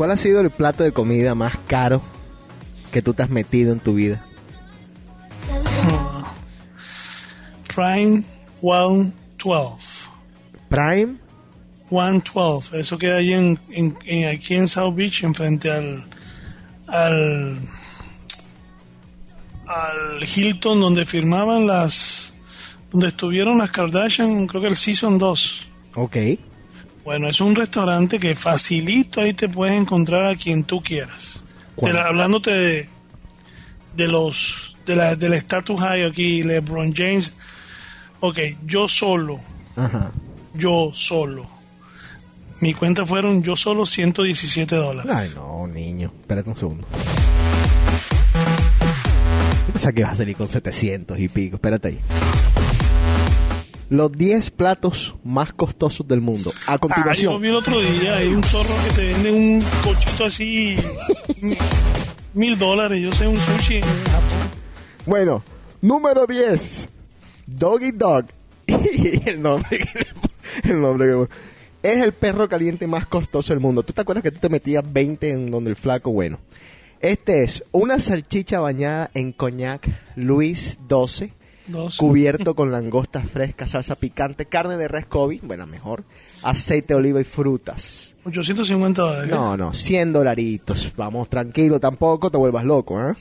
¿Cuál 0.00 0.12
ha 0.12 0.16
sido 0.16 0.40
el 0.40 0.48
plato 0.48 0.82
de 0.82 0.92
comida 0.92 1.34
más 1.34 1.58
caro 1.66 2.00
que 2.90 3.02
tú 3.02 3.12
te 3.12 3.22
has 3.22 3.28
metido 3.28 3.70
en 3.74 3.80
tu 3.80 3.92
vida? 3.92 4.24
Prime 7.74 8.24
112. 8.62 9.76
Prime, 10.70 11.16
112. 11.90 12.80
Eso 12.80 12.96
queda 12.96 13.16
ahí 13.16 13.34
en, 13.34 13.60
en- 13.68 13.98
en- 14.06 14.28
aquí 14.34 14.54
en 14.54 14.68
South 14.68 14.94
Beach, 14.94 15.22
enfrente 15.22 15.70
al, 15.70 16.02
al, 16.86 17.58
al 19.66 20.24
Hilton, 20.34 20.80
donde 20.80 21.04
firmaban 21.04 21.66
las, 21.66 22.32
donde 22.90 23.08
estuvieron 23.08 23.58
las 23.58 23.70
Kardashian, 23.70 24.46
creo 24.46 24.62
que 24.62 24.68
el 24.68 24.76
Season 24.76 25.18
2. 25.18 25.68
ok. 25.96 26.16
Bueno, 27.04 27.28
es 27.28 27.40
un 27.40 27.54
restaurante 27.56 28.18
que 28.18 28.34
facilito 28.34 29.20
ahí 29.22 29.32
te 29.34 29.48
puedes 29.48 29.74
encontrar 29.80 30.26
a 30.26 30.36
quien 30.36 30.64
tú 30.64 30.82
quieras. 30.82 31.40
¿Cuál? 31.76 31.92
Te 31.92 31.98
la- 31.98 32.06
hablándote 32.06 32.50
de, 32.50 32.88
de 33.96 34.08
los 34.08 34.76
de 34.86 34.96
la, 34.96 35.14
del 35.14 35.34
status 35.34 35.80
high 35.80 36.04
aquí, 36.04 36.42
LeBron 36.42 36.92
James. 36.94 37.32
Ok, 38.20 38.38
yo 38.66 38.86
solo, 38.88 39.38
Ajá. 39.76 40.10
yo 40.54 40.90
solo. 40.92 41.46
Mi 42.60 42.74
cuenta 42.74 43.06
fueron 43.06 43.42
yo 43.42 43.56
solo 43.56 43.86
117 43.86 44.76
dólares. 44.76 45.10
Ay, 45.14 45.30
no, 45.34 45.66
niño. 45.66 46.12
Espérate 46.20 46.50
un 46.50 46.56
segundo. 46.56 46.86
Yo 49.66 49.72
pensaba 49.72 49.92
que 49.92 50.00
ibas 50.00 50.12
a 50.12 50.16
salir 50.16 50.36
con 50.36 50.48
700 50.48 51.18
y 51.18 51.28
pico. 51.28 51.56
Espérate 51.56 51.88
ahí. 51.88 51.98
Los 53.90 54.12
10 54.12 54.50
platos 54.52 55.14
más 55.24 55.52
costosos 55.52 56.06
del 56.08 56.20
mundo. 56.20 56.50
A 56.66 56.72
Ah, 56.72 56.74
yo 56.76 56.80
continuación. 56.80 57.42
vi 57.42 57.48
el 57.48 57.56
otro 57.56 57.80
día, 57.80 58.16
hay 58.16 58.28
un 58.28 58.42
zorro 58.44 58.74
que 58.88 58.94
te 58.94 59.02
vende 59.12 59.30
un 59.32 59.62
cochito 59.82 60.24
así, 60.26 60.76
mi- 61.40 61.56
mil 62.34 62.56
dólares. 62.56 63.00
Yo 63.02 63.12
sé, 63.12 63.26
un 63.26 63.36
sushi 63.36 63.76
en 63.76 63.82
Japón. 63.82 64.38
Bueno, 65.06 65.42
número 65.82 66.26
10. 66.26 66.88
Doggy 67.46 67.90
Dog. 67.90 68.26
El 69.26 69.42
nombre 69.42 69.78
que 69.80 70.06
el 70.70 70.80
nombre 70.80 71.06
que 71.08 71.88
es 71.90 71.98
el 72.04 72.12
perro 72.12 72.48
caliente 72.48 72.86
más 72.86 73.06
costoso 73.06 73.52
del 73.52 73.60
mundo. 73.60 73.82
¿Tú 73.82 73.92
te 73.92 74.00
acuerdas 74.02 74.22
que 74.22 74.30
tú 74.30 74.38
te 74.38 74.48
metías 74.48 74.84
20 74.92 75.32
en 75.32 75.50
donde 75.50 75.70
el 75.70 75.76
flaco? 75.76 76.12
Bueno, 76.12 76.38
este 77.00 77.42
es 77.42 77.64
una 77.72 77.98
salchicha 77.98 78.60
bañada 78.60 79.10
en 79.14 79.32
coñac 79.32 79.88
Luis 80.16 80.78
12, 80.86 81.32
Dos. 81.70 81.96
cubierto 81.96 82.54
con 82.54 82.70
langostas 82.70 83.28
frescas, 83.28 83.70
salsa 83.70 83.94
picante, 83.94 84.46
carne 84.46 84.76
de 84.76 84.88
res 84.88 85.06
Kobe, 85.06 85.40
bueno, 85.42 85.66
mejor, 85.66 86.04
aceite 86.42 86.94
de 86.94 86.98
oliva 86.98 87.20
y 87.20 87.24
frutas. 87.24 88.16
850 88.24 89.02
dólares. 89.02 89.30
No, 89.30 89.56
no, 89.56 89.72
100 89.72 90.12
dolaritos. 90.12 90.92
Vamos, 90.96 91.28
tranquilo, 91.28 91.80
tampoco 91.80 92.30
te 92.30 92.38
vuelvas 92.38 92.64
loco, 92.64 93.00
¿eh? 93.00 93.14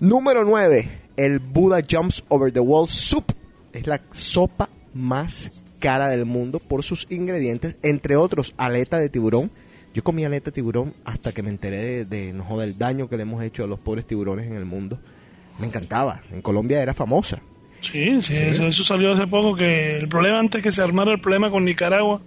Número 0.00 0.44
9. 0.44 0.88
El 1.16 1.38
Buddha 1.38 1.80
Jumps 1.88 2.24
Over 2.28 2.52
the 2.52 2.60
Wall 2.60 2.88
Soup. 2.88 3.24
Es 3.72 3.86
la 3.86 4.00
sopa 4.12 4.68
más 4.94 5.50
cara 5.78 6.08
del 6.08 6.24
mundo 6.24 6.58
por 6.58 6.82
sus 6.82 7.06
ingredientes, 7.10 7.76
entre 7.82 8.16
otros, 8.16 8.54
aleta 8.56 8.98
de 8.98 9.08
tiburón. 9.08 9.50
Yo 9.94 10.02
comí 10.04 10.24
aleta 10.24 10.46
de 10.46 10.54
tiburón 10.54 10.94
hasta 11.04 11.32
que 11.32 11.42
me 11.42 11.50
enteré 11.50 11.82
de, 11.82 12.04
de 12.04 12.32
no 12.32 12.44
joder, 12.44 12.68
el 12.68 12.76
daño 12.76 13.08
que 13.08 13.16
le 13.16 13.22
hemos 13.22 13.42
hecho 13.42 13.64
a 13.64 13.66
los 13.66 13.80
pobres 13.80 14.06
tiburones 14.06 14.46
en 14.46 14.56
el 14.56 14.64
mundo. 14.64 14.98
Me 15.58 15.66
encantaba. 15.66 16.20
En 16.30 16.42
Colombia 16.42 16.82
era 16.82 16.92
famosa. 16.92 17.40
Sí, 17.80 18.20
sí, 18.22 18.34
Eso, 18.34 18.66
eso 18.66 18.82
salió 18.84 19.12
hace 19.12 19.26
poco 19.26 19.54
que 19.54 19.96
el 19.98 20.08
problema 20.08 20.38
antes 20.40 20.62
que 20.62 20.72
se 20.72 20.82
armara 20.82 21.12
el 21.12 21.20
problema 21.20 21.50
con 21.50 21.64
Nicaragua, 21.64 22.20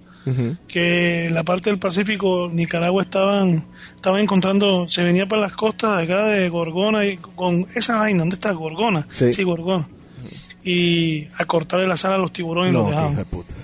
que 0.67 1.25
en 1.25 1.33
la 1.33 1.43
parte 1.43 1.71
del 1.71 1.79
Pacífico 1.79 2.49
Nicaragua 2.53 3.01
estaban 3.01 3.65
estaban 3.95 4.21
encontrando, 4.21 4.87
se 4.87 5.03
venía 5.03 5.27
para 5.27 5.41
las 5.41 5.53
costas 5.53 5.97
de 5.97 6.03
acá 6.03 6.25
de 6.27 6.47
Gorgona 6.49 7.05
y 7.07 7.17
con 7.17 7.65
esa 7.73 7.97
vaina, 7.97 8.19
¿dónde 8.19 8.35
está 8.35 8.51
Gorgona? 8.51 9.07
Sí. 9.09 9.41
Gorgona. 9.43 9.87
Y 10.63 11.25
a 11.35 11.45
cortarle 11.45 11.87
la 11.87 11.97
sal 11.97 12.13
a 12.13 12.17
los 12.19 12.31
tiburones 12.31 12.71
y 12.71 12.73
No, 12.75 12.81
los 12.81 12.89
dejaban. 12.91 13.15
de 13.15 13.25
putas. 13.25 13.55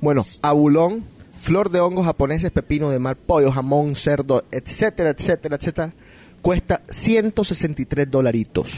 Bueno, 0.00 0.24
abulón, 0.42 1.04
flor 1.40 1.70
de 1.70 1.80
hongos 1.80 2.04
japoneses, 2.06 2.50
pepino 2.52 2.90
de 2.90 2.98
mar, 3.00 3.16
pollo, 3.16 3.50
jamón, 3.50 3.96
cerdo, 3.96 4.44
etcétera, 4.52 5.10
etcétera, 5.10 5.56
etcétera, 5.56 5.92
cuesta 6.40 6.82
163 6.88 8.08
dolaritos. 8.10 8.70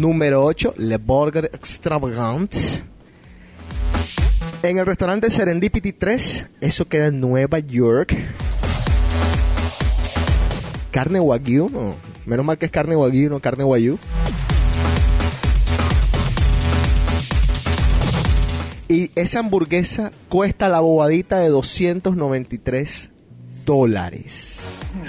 Número 0.00 0.42
8, 0.42 0.76
Le 0.78 0.96
Burger 0.96 1.50
Extravagant. 1.52 2.50
En 4.62 4.78
el 4.78 4.86
restaurante 4.86 5.30
Serendipity 5.30 5.92
3, 5.92 6.46
eso 6.62 6.88
queda 6.88 7.08
en 7.08 7.20
Nueva 7.20 7.58
York. 7.58 8.16
Carne 10.90 11.20
wagyu, 11.20 11.68
no. 11.68 11.94
Menos 12.24 12.46
mal 12.46 12.56
que 12.56 12.64
es 12.64 12.72
carne 12.72 12.96
wagyu, 12.96 13.28
no 13.28 13.40
carne 13.40 13.62
wagyu. 13.62 13.98
Y 18.88 19.10
esa 19.16 19.40
hamburguesa 19.40 20.12
cuesta 20.30 20.70
la 20.70 20.80
bobadita 20.80 21.40
de 21.40 21.50
293 21.50 23.10
dólares. 23.66 24.60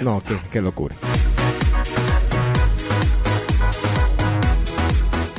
No, 0.02 0.22
qué, 0.22 0.36
qué 0.50 0.60
locura. 0.60 0.94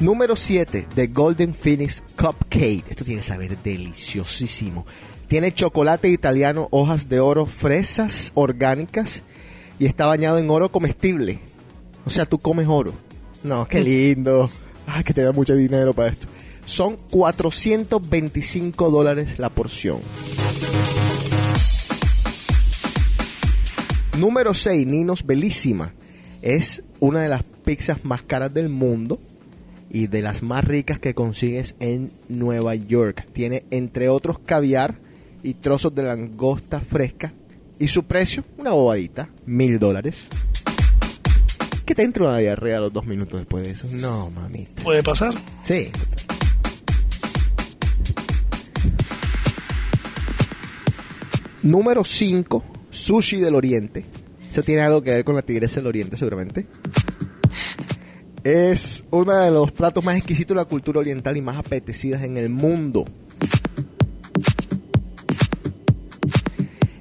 Número 0.01 0.35
7, 0.35 0.87
The 0.95 1.07
Golden 1.07 1.53
Phoenix 1.53 2.03
Cupcake. 2.17 2.83
Esto 2.89 3.05
tiene 3.05 3.21
que 3.21 3.27
saber 3.27 3.57
deliciosísimo. 3.57 4.85
Tiene 5.27 5.53
chocolate 5.53 6.09
italiano, 6.09 6.67
hojas 6.71 7.07
de 7.07 7.19
oro, 7.19 7.45
fresas 7.45 8.31
orgánicas 8.33 9.21
y 9.79 9.85
está 9.85 10.07
bañado 10.07 10.39
en 10.39 10.49
oro 10.49 10.71
comestible. 10.71 11.39
O 12.05 12.09
sea, 12.09 12.25
tú 12.25 12.39
comes 12.39 12.67
oro. 12.67 12.93
No, 13.43 13.67
qué 13.67 13.81
lindo. 13.81 14.49
Ay, 14.87 15.03
que 15.03 15.13
te 15.13 15.21
da 15.21 15.31
mucho 15.31 15.55
dinero 15.55 15.93
para 15.93 16.09
esto. 16.09 16.27
Son 16.65 16.97
425 17.11 18.89
dólares 18.89 19.37
la 19.37 19.49
porción. 19.49 19.99
Número 24.17 24.53
6, 24.53 24.87
Ninos 24.87 25.25
Belísima. 25.25 25.93
Es 26.41 26.83
una 26.99 27.21
de 27.21 27.29
las 27.29 27.43
pizzas 27.43 28.03
más 28.03 28.21
caras 28.21 28.53
del 28.53 28.69
mundo 28.69 29.19
y 29.93 30.07
de 30.07 30.23
las 30.23 30.41
más 30.41 30.65
ricas 30.65 30.99
que 30.99 31.13
consigues 31.13 31.75
en 31.79 32.11
Nueva 32.27 32.75
York. 32.75 33.27
Tiene 33.31 33.63
entre 33.69 34.09
otros 34.09 34.39
caviar 34.39 34.95
y 35.43 35.53
trozos 35.53 35.93
de 35.93 36.03
langosta 36.03 36.81
fresca. 36.81 37.31
Y 37.77 37.87
su 37.87 38.03
precio, 38.03 38.43
una 38.57 38.71
bobadita, 38.71 39.29
mil 39.45 39.77
dólares. 39.77 40.27
¿Qué 41.85 41.93
te 41.93 42.01
entra 42.01 42.23
una 42.25 42.37
diarrea 42.37 42.77
a 42.77 42.81
los 42.81 42.93
dos 42.93 43.05
minutos 43.05 43.39
después 43.39 43.63
de 43.63 43.71
eso? 43.71 43.87
No, 43.91 44.31
mamita. 44.31 44.83
Puede 44.83 45.03
pasar. 45.03 45.35
Sí. 45.63 45.91
Número 51.61 52.03
5, 52.03 52.63
Sushi 52.89 53.37
del 53.37 53.53
Oriente. 53.53 54.05
Eso 54.51 54.63
tiene 54.63 54.81
algo 54.81 55.03
que 55.03 55.11
ver 55.11 55.23
con 55.23 55.35
la 55.35 55.43
tigresa 55.43 55.75
del 55.81 55.87
Oriente, 55.87 56.17
seguramente. 56.17 56.65
Es 58.43 59.05
uno 59.09 59.33
de 59.33 59.51
los 59.51 59.71
platos 59.71 60.03
más 60.03 60.17
exquisitos 60.17 60.55
de 60.55 60.61
la 60.61 60.65
cultura 60.65 60.99
oriental 60.99 61.37
y 61.37 61.41
más 61.41 61.57
apetecidas 61.57 62.23
en 62.23 62.35
el 62.35 62.49
mundo. 62.49 63.05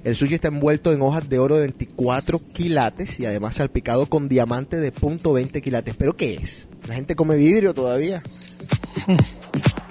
El 0.05 0.15
sushi 0.15 0.35
está 0.35 0.49
envuelto 0.49 0.93
en 0.93 1.03
hojas 1.03 1.29
de 1.29 1.39
oro 1.41 1.57
de 1.57 1.63
24 1.63 2.41
quilates 2.53 3.19
y 3.19 3.27
además 3.27 3.57
salpicado 3.57 4.07
con 4.07 4.29
diamante 4.29 4.79
de 4.79 4.93
punto 4.93 5.33
.20 5.33 5.61
quilates. 5.63 5.97
¿Pero 5.97 6.17
qué 6.17 6.35
es? 6.35 6.69
La 6.87 6.95
gente 6.95 7.17
come 7.17 7.37
vidrio 7.37 7.75
todavía. 7.75 8.23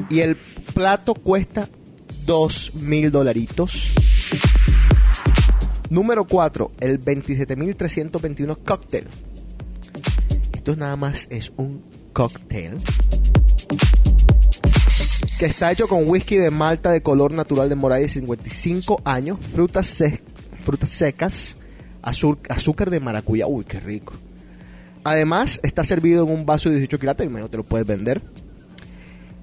Y 0.09 0.19
el 0.19 0.37
plato 0.73 1.13
cuesta 1.13 1.67
2 2.25 2.75
mil 2.75 3.11
dolaritos. 3.11 3.93
Número 5.89 6.25
4, 6.25 6.71
el 6.79 7.01
27.321 7.01 8.57
cóctel. 8.63 9.07
Esto 10.61 10.75
nada 10.75 10.95
más 10.95 11.25
es 11.31 11.51
un 11.57 11.81
cóctel 12.13 12.77
que 15.39 15.47
está 15.47 15.71
hecho 15.71 15.87
con 15.87 16.07
whisky 16.07 16.35
de 16.35 16.51
malta 16.51 16.91
de 16.91 17.01
color 17.01 17.31
natural 17.31 17.67
de 17.67 17.73
morada 17.73 17.99
de 17.99 18.09
55 18.09 19.01
años, 19.03 19.39
frutas, 19.55 20.03
frutas 20.63 20.89
secas, 20.89 21.55
azúcar 22.03 22.91
de 22.91 22.99
maracuyá. 22.99 23.47
Uy, 23.47 23.65
qué 23.65 23.79
rico. 23.79 24.13
Además, 25.03 25.59
está 25.63 25.83
servido 25.83 26.25
en 26.25 26.31
un 26.31 26.45
vaso 26.45 26.69
de 26.69 26.75
18 26.75 26.99
quilates, 26.99 27.31
menos 27.31 27.49
te 27.49 27.57
lo 27.57 27.65
puedes 27.65 27.87
vender. 27.87 28.21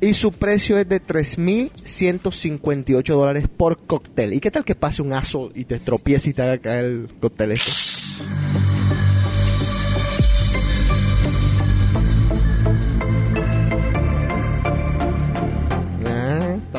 Y 0.00 0.14
su 0.14 0.30
precio 0.30 0.78
es 0.78 0.88
de 0.88 1.02
3.158 1.02 3.04
dólares 3.08 3.48
por 3.48 3.84
cóctel. 3.88 4.34
¿Y 4.34 4.38
qué 4.38 4.52
tal 4.52 4.64
que 4.64 4.76
pase 4.76 5.02
un 5.02 5.12
aso 5.12 5.50
y 5.52 5.64
te 5.64 5.80
tropiece 5.80 6.30
y 6.30 6.34
te 6.34 6.42
haga 6.42 6.58
caer 6.58 6.84
el 6.84 7.08
cóctel 7.20 7.50
este? 7.50 7.72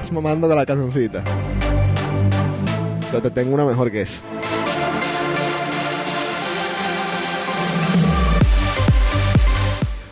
estás 0.10 0.24
mamando 0.24 0.48
con 0.48 0.58
la 0.58 0.66
cancioncita. 0.66 1.24
Yo 3.12 3.22
te 3.22 3.30
tengo 3.30 3.54
una 3.54 3.66
mejor 3.66 3.92
que 3.92 4.02
esa. 4.02 4.22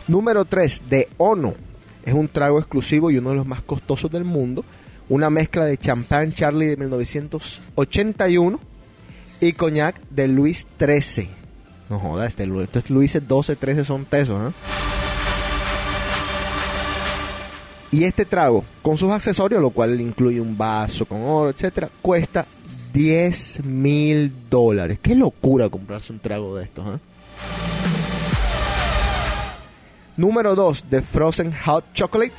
Número 0.06 0.44
3 0.44 0.82
de 0.88 1.08
Ono. 1.18 1.54
Es 2.04 2.14
un 2.14 2.28
trago 2.28 2.58
exclusivo 2.58 3.10
y 3.10 3.18
uno 3.18 3.30
de 3.30 3.36
los 3.36 3.46
más 3.46 3.60
costosos 3.62 4.10
del 4.10 4.24
mundo. 4.24 4.64
Una 5.08 5.30
mezcla 5.30 5.64
de 5.64 5.76
champán 5.76 6.32
Charlie 6.32 6.66
de 6.66 6.76
1981 6.76 8.60
y 9.40 9.52
coñac 9.52 10.00
de 10.10 10.28
Luis 10.28 10.66
XIII. 10.78 11.28
No 11.90 11.98
jodas, 11.98 12.28
este, 12.28 12.44
este 12.44 12.82
Luis, 12.88 12.90
Luis 12.90 13.12
XII, 13.12 13.56
XIII 13.60 13.84
son 13.84 14.04
tesos, 14.04 14.50
¿eh? 14.50 14.54
Y 17.90 18.04
este 18.04 18.26
trago, 18.26 18.64
con 18.82 18.98
sus 18.98 19.10
accesorios, 19.10 19.62
lo 19.62 19.70
cual 19.70 19.98
incluye 20.00 20.40
un 20.40 20.56
vaso 20.58 21.06
con 21.06 21.22
oro, 21.22 21.48
etcétera, 21.48 21.88
cuesta 22.02 22.44
10 22.92 23.64
mil 23.64 24.32
dólares. 24.50 24.98
Qué 25.00 25.14
locura 25.14 25.68
comprarse 25.70 26.12
un 26.12 26.18
trago 26.18 26.56
de 26.56 26.64
estos, 26.64 26.86
¿eh? 26.86 26.98
Número 30.18 30.54
2, 30.54 30.90
de 30.90 31.00
Frozen 31.00 31.52
Hot 31.64 31.92
Chocolate. 31.94 32.32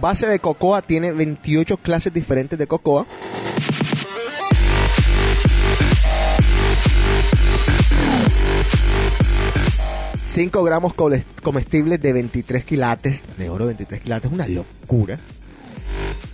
Base 0.00 0.26
de 0.26 0.38
cocoa 0.38 0.82
tiene 0.82 1.12
28 1.12 1.76
clases 1.76 2.12
diferentes 2.12 2.58
de 2.58 2.66
cocoa. 2.66 3.06
...5 10.36 10.62
gramos 10.64 10.92
comestibles 11.42 12.02
de 12.02 12.12
23 12.12 12.62
quilates... 12.62 13.24
...de 13.38 13.48
oro 13.48 13.64
23 13.64 14.02
quilates... 14.02 14.30
...una 14.30 14.46
locura... 14.46 15.18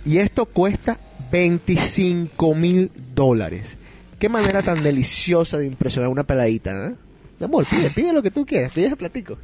...y 0.05 0.17
esto 0.17 0.45
cuesta 0.45 0.99
25 1.31 2.53
mil 2.53 2.91
dólares... 3.15 3.77
...qué 4.19 4.27
manera 4.27 4.61
tan 4.61 4.83
deliciosa 4.83 5.57
de 5.57 5.67
impresionar 5.67 6.09
una 6.09 6.25
peladita... 6.25 6.87
¿eh? 6.87 6.95
Mi 7.39 7.45
amor, 7.45 7.65
pide, 7.65 7.89
pide 7.91 8.11
lo 8.11 8.21
que 8.21 8.29
tú 8.29 8.45
quieras... 8.45 8.73
...que 8.73 8.81
ya 8.81 8.89
se 8.89 8.97
platico... 8.97 9.37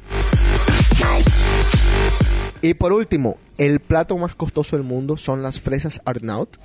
Y 2.60 2.74
por 2.74 2.92
último, 2.92 3.38
el 3.56 3.80
plato 3.80 4.18
más 4.18 4.34
costoso 4.34 4.76
del 4.76 4.84
mundo 4.84 5.16
son 5.16 5.42
las 5.42 5.58
fresas 5.58 6.02
Arnaut. 6.04 6.58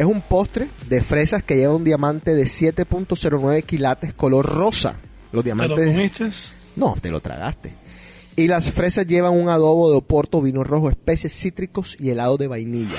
Es 0.00 0.06
un 0.06 0.22
postre 0.22 0.66
de 0.88 1.02
fresas 1.02 1.42
que 1.42 1.56
lleva 1.56 1.74
un 1.74 1.84
diamante 1.84 2.34
de 2.34 2.44
7.09 2.44 3.64
quilates 3.64 4.14
color 4.14 4.46
rosa. 4.46 4.94
Los 5.30 5.44
¿Te 5.44 5.50
lo 5.50 5.66
diamantes... 5.66 5.94
comiste? 5.94 6.30
No, 6.76 6.96
te 7.02 7.10
lo 7.10 7.20
tragaste. 7.20 7.74
Y 8.34 8.48
las 8.48 8.70
fresas 8.70 9.06
llevan 9.06 9.34
un 9.34 9.50
adobo 9.50 9.90
de 9.90 9.98
oporto, 9.98 10.40
vino 10.40 10.64
rojo, 10.64 10.88
especies 10.88 11.34
cítricos 11.34 11.98
y 12.00 12.08
helado 12.08 12.38
de 12.38 12.48
vainilla. 12.48 12.96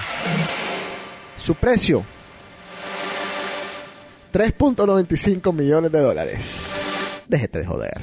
Su 1.40 1.56
precio, 1.56 2.04
3.95 4.32 5.52
millones 5.56 5.92
de 5.92 6.00
dólares. 6.02 6.58
Déjete 7.28 7.62
de 7.62 7.66
joder. 7.66 8.00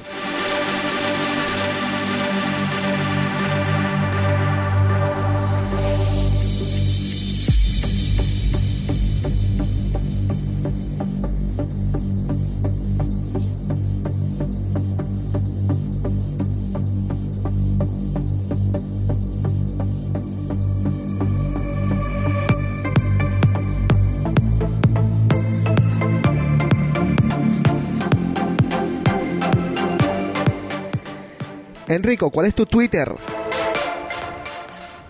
Enrico, 32.09 32.31
¿cuál 32.31 32.47
es 32.47 32.55
tu 32.55 32.65
Twitter? 32.65 33.07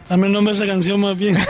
Dame 0.09 0.27
el 0.27 0.33
nombre 0.33 0.53
de 0.53 0.61
esa 0.61 0.69
canción 0.69 0.99
más 0.99 1.17
bien. 1.17 1.37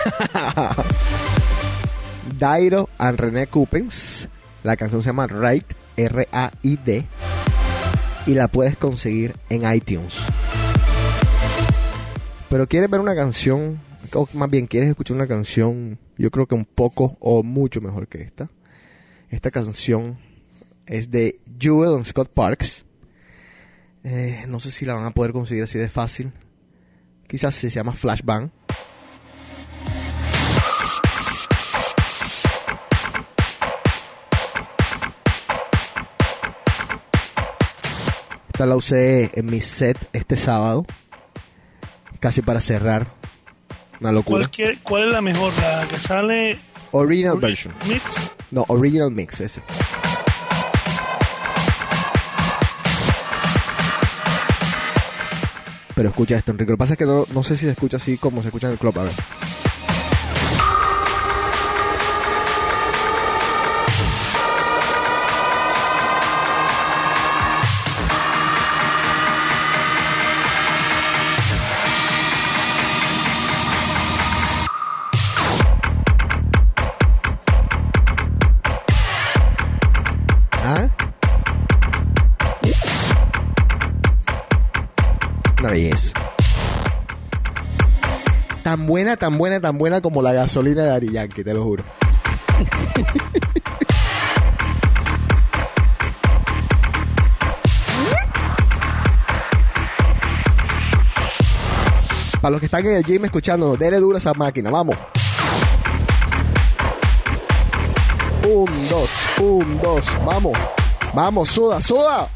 Dairo 2.38 2.88
and 3.00 3.20
René 3.20 3.48
Coupens. 3.48 4.30
La 4.62 4.78
canción 4.78 5.02
se 5.02 5.08
llama 5.08 5.26
Raid, 5.26 5.64
R-A-I-D. 5.98 7.06
Y 8.28 8.34
la 8.36 8.48
puedes 8.48 8.78
conseguir 8.78 9.34
en 9.50 9.74
iTunes. 9.74 10.18
Pero 12.48 12.68
quieres 12.68 12.92
ver 12.92 13.00
una 13.00 13.16
canción, 13.16 13.80
o 14.14 14.30
más 14.34 14.52
bien 14.52 14.68
quieres 14.68 14.90
escuchar 14.90 15.16
una 15.16 15.28
canción, 15.28 15.98
yo 16.16 16.30
creo 16.30 16.46
que 16.46 16.54
un 16.54 16.66
poco 16.66 17.18
o 17.20 17.42
mucho 17.42 17.82
mejor 17.82 18.08
que 18.08 18.22
esta. 18.22 18.52
Esta 19.32 19.50
canción 19.50 20.20
es 20.86 21.10
de 21.10 21.40
Jewel 21.60 21.96
and 21.96 22.06
Scott 22.06 22.30
Parks. 22.32 22.86
Eh, 24.04 24.46
no 24.48 24.60
sé 24.60 24.72
si 24.72 24.86
la 24.86 24.94
van 24.94 25.06
a 25.06 25.12
poder 25.12 25.32
conseguir 25.34 25.64
así 25.64 25.78
de 25.78 25.90
fácil. 25.90 26.32
Quizás 27.28 27.56
se 27.56 27.70
llama 27.70 27.94
Flashbang. 27.94 28.52
Esta 38.54 38.66
la 38.66 38.76
usé 38.76 39.32
en 39.34 39.46
mi 39.46 39.62
set 39.62 39.98
este 40.14 40.36
sábado. 40.38 40.86
Casi 42.20 42.42
para 42.42 42.60
cerrar. 42.62 43.14
Una 44.02 44.12
locura. 44.12 44.50
¿Cuál, 44.56 44.80
¿Cuál 44.84 45.08
es 45.08 45.14
la 45.14 45.22
mejor? 45.22 45.54
¿La 45.62 45.86
que 45.90 45.98
sale 45.98 46.58
Original 46.92 47.38
version. 47.38 47.74
mix? 47.88 48.04
No, 48.52 48.66
original 48.68 49.12
mix 49.12 49.40
ese. 49.42 49.62
Pero 56.00 56.12
escucha 56.12 56.38
esto, 56.38 56.52
Enrique. 56.52 56.72
Lo 56.72 56.78
que 56.78 56.80
pasa 56.80 56.94
es 56.94 56.98
que 56.98 57.06
no, 57.06 57.26
no 57.34 57.44
sé 57.44 57.58
si 57.58 57.66
se 57.66 57.72
escucha 57.72 57.98
así 57.98 58.18
como 58.18 58.42
se 58.42 58.48
escucha 58.48 58.68
en 58.68 58.72
el 58.72 58.80
club. 58.80 58.98
A 59.00 59.04
ver. 59.04 59.12
Buena, 88.89 89.15
tan 89.15 89.38
buena, 89.38 89.62
tan 89.62 89.78
buena 89.78 90.02
como 90.02 90.23
la 90.23 90.34
gasolina 90.34 90.84
de 90.84 90.89
Ari 90.89 91.10
te 91.30 91.54
lo 91.54 91.63
juro. 91.63 91.84
Para 102.41 102.51
los 102.51 102.59
que 102.59 102.66
están 102.66 102.86
en 102.86 102.93
el 102.93 103.03
gym 103.03 103.26
escuchándonos, 103.26 103.78
dele 103.78 103.99
duro 103.99 104.18
esa 104.18 104.34
máquina, 104.34 104.72
vamos. 104.72 104.95
Un, 108.47 108.66
dos, 108.89 109.09
un, 109.39 109.80
dos, 109.82 110.05
vamos. 110.26 110.57
Vamos, 111.14 111.49
suda, 111.49 111.80
suda. 111.80 112.28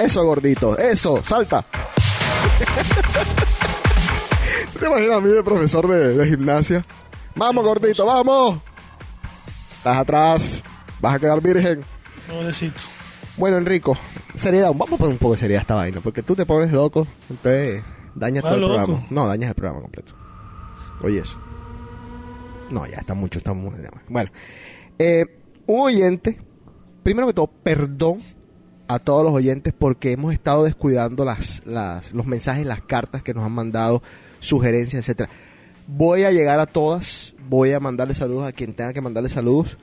Eso, 0.00 0.24
gordito, 0.24 0.78
eso, 0.78 1.22
salta. 1.22 1.62
¿Te 4.78 4.86
imaginas 4.86 5.18
a 5.18 5.20
mí 5.20 5.28
de 5.28 5.42
profesor 5.44 5.86
de, 5.86 6.16
de 6.16 6.26
gimnasia? 6.26 6.82
Vamos, 7.36 7.62
gordito, 7.62 8.06
vamos. 8.06 8.60
Estás 9.76 9.98
atrás, 9.98 10.64
vas 11.02 11.16
a 11.16 11.18
quedar 11.18 11.42
virgen. 11.42 11.80
Pobrecito. 12.26 12.80
Bueno, 13.36 13.58
Enrico, 13.58 13.98
seriedad, 14.36 14.68
vamos 14.70 14.94
a 14.94 14.96
poner 14.96 15.12
un 15.12 15.18
poco 15.18 15.34
de 15.34 15.40
seriedad 15.40 15.60
a 15.60 15.62
esta 15.62 15.74
vaina, 15.74 16.00
porque 16.00 16.22
tú 16.22 16.34
te 16.34 16.46
pones 16.46 16.72
loco, 16.72 17.06
entonces 17.28 17.84
dañas 18.14 18.42
todo 18.42 18.54
el 18.54 18.60
loco. 18.62 18.74
programa. 18.76 19.06
No, 19.10 19.26
dañas 19.26 19.50
el 19.50 19.54
programa 19.54 19.82
completo. 19.82 20.14
Oye 21.02 21.18
eso. 21.18 21.38
No, 22.70 22.86
ya 22.86 22.96
está 22.96 23.12
mucho, 23.12 23.38
está 23.38 23.52
muy... 23.52 23.74
Bueno, 24.08 24.30
eh, 24.98 25.26
un 25.66 25.80
oyente, 25.80 26.40
primero 27.02 27.26
que 27.26 27.34
todo, 27.34 27.48
perdón 27.48 28.20
a 28.90 28.98
todos 28.98 29.22
los 29.22 29.32
oyentes 29.32 29.72
porque 29.72 30.10
hemos 30.10 30.32
estado 30.32 30.64
descuidando 30.64 31.24
las, 31.24 31.64
las, 31.64 32.12
los 32.12 32.26
mensajes, 32.26 32.66
las 32.66 32.82
cartas 32.82 33.22
que 33.22 33.32
nos 33.32 33.44
han 33.44 33.52
mandado, 33.52 34.02
sugerencias, 34.40 35.02
etcétera. 35.04 35.30
Voy 35.86 36.24
a 36.24 36.32
llegar 36.32 36.58
a 36.58 36.66
todas, 36.66 37.34
voy 37.48 37.70
a 37.70 37.78
mandarle 37.78 38.16
saludos 38.16 38.48
a 38.48 38.52
quien 38.52 38.74
tenga 38.74 38.92
que 38.92 39.00
mandarle 39.00 39.28
saludos. 39.28 39.78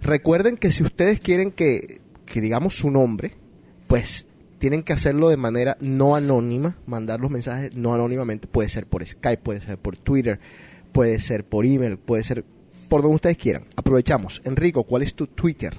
Recuerden 0.00 0.56
que 0.56 0.70
si 0.70 0.84
ustedes 0.84 1.18
quieren 1.18 1.50
que, 1.50 2.00
que 2.26 2.40
digamos 2.40 2.76
su 2.76 2.92
nombre, 2.92 3.34
pues 3.88 4.24
tienen 4.58 4.84
que 4.84 4.92
hacerlo 4.92 5.30
de 5.30 5.36
manera 5.36 5.76
no 5.80 6.14
anónima, 6.14 6.76
mandar 6.86 7.18
los 7.18 7.32
mensajes 7.32 7.74
no 7.74 7.92
anónimamente, 7.92 8.46
puede 8.46 8.68
ser 8.68 8.86
por 8.86 9.04
Skype, 9.04 9.42
puede 9.42 9.62
ser 9.62 9.78
por 9.78 9.96
Twitter, 9.96 10.38
puede 10.92 11.18
ser 11.18 11.44
por 11.44 11.66
email, 11.66 11.98
puede 11.98 12.22
ser 12.22 12.44
por 12.88 13.02
donde 13.02 13.16
ustedes 13.16 13.36
quieran. 13.36 13.64
Aprovechamos. 13.74 14.40
Enrico, 14.44 14.84
¿cuál 14.84 15.02
es 15.02 15.12
tu 15.12 15.26
Twitter? 15.26 15.76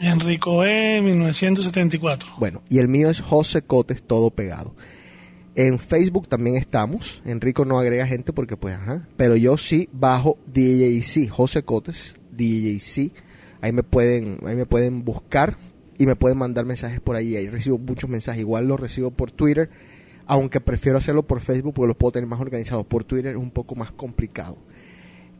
Enrico 0.00 0.64
E. 0.64 1.00
1974. 1.02 2.34
Bueno, 2.38 2.62
y 2.68 2.78
el 2.78 2.88
mío 2.88 3.10
es 3.10 3.20
José 3.20 3.62
Cotes, 3.62 4.02
todo 4.02 4.30
pegado. 4.30 4.74
En 5.54 5.78
Facebook 5.78 6.28
también 6.28 6.56
estamos. 6.56 7.22
Enrico 7.26 7.64
no 7.64 7.78
agrega 7.78 8.06
gente 8.06 8.32
porque, 8.32 8.56
pues, 8.56 8.76
ajá. 8.76 9.06
Pero 9.16 9.36
yo 9.36 9.58
sí 9.58 9.88
bajo 9.92 10.38
DJC, 10.46 11.28
José 11.28 11.64
Cotes, 11.64 12.16
DJC. 12.32 13.12
Ahí 13.60 13.72
me 13.72 13.82
pueden, 13.82 14.38
ahí 14.46 14.56
me 14.56 14.64
pueden 14.64 15.04
buscar 15.04 15.56
y 15.98 16.06
me 16.06 16.16
pueden 16.16 16.38
mandar 16.38 16.64
mensajes 16.64 17.00
por 17.00 17.16
ahí. 17.16 17.36
Ahí 17.36 17.48
recibo 17.48 17.76
muchos 17.76 18.08
mensajes. 18.08 18.40
Igual 18.40 18.68
los 18.68 18.80
recibo 18.80 19.10
por 19.10 19.32
Twitter, 19.32 19.68
aunque 20.24 20.60
prefiero 20.60 20.96
hacerlo 20.96 21.26
por 21.26 21.40
Facebook 21.40 21.74
porque 21.74 21.88
los 21.88 21.96
puedo 21.96 22.12
tener 22.12 22.28
más 22.28 22.40
organizados. 22.40 22.86
Por 22.86 23.04
Twitter 23.04 23.32
es 23.32 23.36
un 23.36 23.50
poco 23.50 23.74
más 23.74 23.92
complicado. 23.92 24.56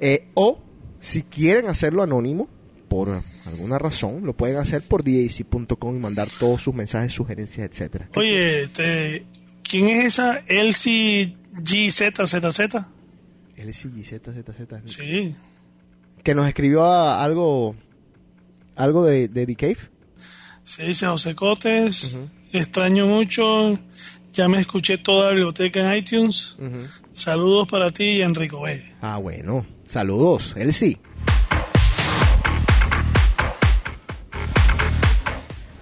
Eh, 0.00 0.28
o 0.34 0.60
si 0.98 1.22
quieren 1.22 1.68
hacerlo 1.68 2.02
anónimo, 2.02 2.48
por 2.90 3.08
alguna 3.46 3.78
razón, 3.78 4.26
lo 4.26 4.36
pueden 4.36 4.56
hacer 4.56 4.82
por 4.82 5.04
DJC.com 5.04 5.96
y 5.96 5.98
mandar 6.00 6.26
todos 6.40 6.60
sus 6.60 6.74
mensajes, 6.74 7.12
sugerencias, 7.14 7.70
etcétera. 7.70 8.08
Oye, 8.16 8.64
este, 8.64 9.24
¿quién 9.62 9.88
es 9.90 10.06
esa? 10.06 10.38
Elsie 10.48 11.36
GZZZ. 11.52 12.60
LCGZZZ. 13.56 14.74
Sí. 14.86 15.34
Que 16.24 16.34
nos 16.34 16.48
escribió 16.48 16.84
a- 16.84 17.22
algo 17.22 17.76
algo 18.76 19.04
de, 19.04 19.28
de 19.28 19.46
The 19.46 19.54
Cave. 19.56 19.78
Se 20.64 20.84
dice 20.84 21.06
José 21.06 21.34
Cotes. 21.34 22.18
Extraño 22.52 23.06
mucho. 23.06 23.78
Ya 24.32 24.48
me 24.48 24.60
escuché 24.60 24.98
toda 24.98 25.26
la 25.26 25.30
biblioteca 25.34 25.80
en 25.80 25.98
iTunes. 25.98 26.56
Saludos 27.12 27.68
para 27.68 27.90
ti 27.90 28.04
y 28.18 28.22
Enrico 28.22 28.66
E. 28.66 28.92
Ah, 29.00 29.18
bueno. 29.18 29.66
Saludos. 29.86 30.54
Él 30.56 30.72
sí. 30.72 30.96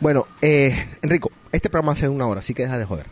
Bueno, 0.00 0.26
eh, 0.42 0.88
Enrico, 1.02 1.30
este 1.52 1.68
programa 1.70 1.92
va 1.92 1.96
a 1.96 2.00
ser 2.00 2.10
una 2.10 2.26
hora, 2.26 2.40
así 2.40 2.54
que 2.54 2.62
deja 2.62 2.78
de 2.78 2.84
joder. 2.84 3.06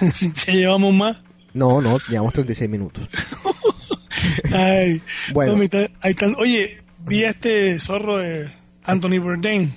ya 0.46 0.52
llevamos 0.52 0.94
más. 0.94 1.22
No, 1.52 1.80
no, 1.80 1.98
llevamos 2.08 2.32
36 2.32 2.68
minutos. 2.70 3.08
Ay, 4.52 5.00
Bueno. 5.32 5.54
ahí 6.00 6.10
están. 6.10 6.34
Oye, 6.38 6.82
vi 7.04 7.24
a 7.24 7.30
este 7.30 7.78
zorro 7.80 8.18
de 8.18 8.48
Anthony 8.84 9.18
Bourdain. 9.20 9.72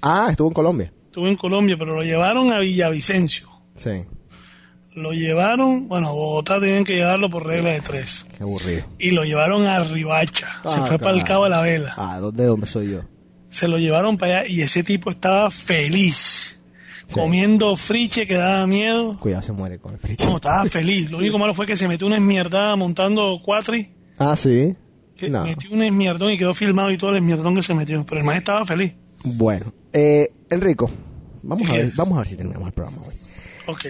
Ah, 0.00 0.28
estuvo 0.30 0.48
en 0.48 0.54
Colombia. 0.54 0.92
Estuvo 1.06 1.28
en 1.28 1.36
Colombia, 1.36 1.76
pero 1.78 1.94
lo 1.96 2.02
llevaron 2.02 2.52
a 2.52 2.58
Villavicencio. 2.58 3.48
Sí, 3.74 4.04
Lo 4.94 5.12
llevaron, 5.12 5.88
bueno, 5.88 6.08
a 6.08 6.12
Bogotá 6.12 6.58
tenían 6.60 6.84
que 6.84 6.94
llevarlo 6.96 7.30
por 7.30 7.46
regla 7.46 7.70
de 7.70 7.80
tres. 7.80 8.26
qué 8.36 8.42
aburrido. 8.42 8.84
Y 8.98 9.10
lo 9.10 9.24
llevaron 9.24 9.64
a 9.66 9.82
Ribacha. 9.84 10.48
Se 10.64 10.78
Ah, 10.80 10.84
fue 10.86 10.98
para 10.98 11.16
el. 11.16 11.24
Cabo 11.24 11.44
de 11.44 11.50
la 11.50 11.60
Vela. 11.62 11.94
Ah, 11.96 12.18
¿dónde, 12.18 12.44
dónde 12.44 12.66
soy 12.66 12.90
yo? 12.90 13.00
Se 13.52 13.68
lo 13.68 13.78
llevaron 13.78 14.16
para 14.16 14.40
allá 14.40 14.48
y 14.48 14.62
ese 14.62 14.82
tipo 14.82 15.10
estaba 15.10 15.50
feliz. 15.50 16.58
Comiendo 17.12 17.76
friche 17.76 18.26
que 18.26 18.34
daba 18.36 18.66
miedo. 18.66 19.18
Cuidado, 19.20 19.42
se 19.42 19.52
muere 19.52 19.78
con 19.78 19.92
el 19.92 19.98
friche. 19.98 20.24
No, 20.24 20.36
estaba 20.36 20.64
feliz. 20.70 21.10
Lo 21.10 21.18
único 21.18 21.38
malo 21.38 21.52
fue 21.52 21.66
que 21.66 21.76
se 21.76 21.86
metió 21.86 22.06
una 22.06 22.16
esmierdada 22.16 22.74
montando 22.76 23.40
cuatri. 23.44 23.90
Ah, 24.18 24.34
sí. 24.36 24.74
Que 25.16 25.28
No. 25.28 25.44
Metió 25.44 25.70
un 25.70 25.82
esmierdón 25.82 26.32
y 26.32 26.38
quedó 26.38 26.54
filmado 26.54 26.90
y 26.90 26.96
todo 26.96 27.10
el 27.10 27.16
esmierdón 27.18 27.54
que 27.54 27.62
se 27.62 27.74
metió. 27.74 28.04
Pero 28.06 28.20
el 28.20 28.26
man 28.26 28.36
estaba 28.38 28.64
feliz. 28.64 28.94
Bueno, 29.24 29.72
eh, 29.92 30.32
Enrico, 30.48 30.90
vamos 31.42 31.68
a, 31.68 31.72
¿Qué 31.72 31.78
ver, 31.78 31.86
es? 31.88 31.96
vamos 31.96 32.16
a 32.16 32.20
ver 32.22 32.28
si 32.28 32.36
terminamos 32.36 32.68
el 32.68 32.72
programa 32.72 33.02
hoy. 33.06 33.14
Ok. 33.66 33.84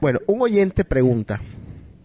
Bueno, 0.00 0.18
un 0.26 0.40
oyente 0.40 0.84
pregunta, 0.86 1.40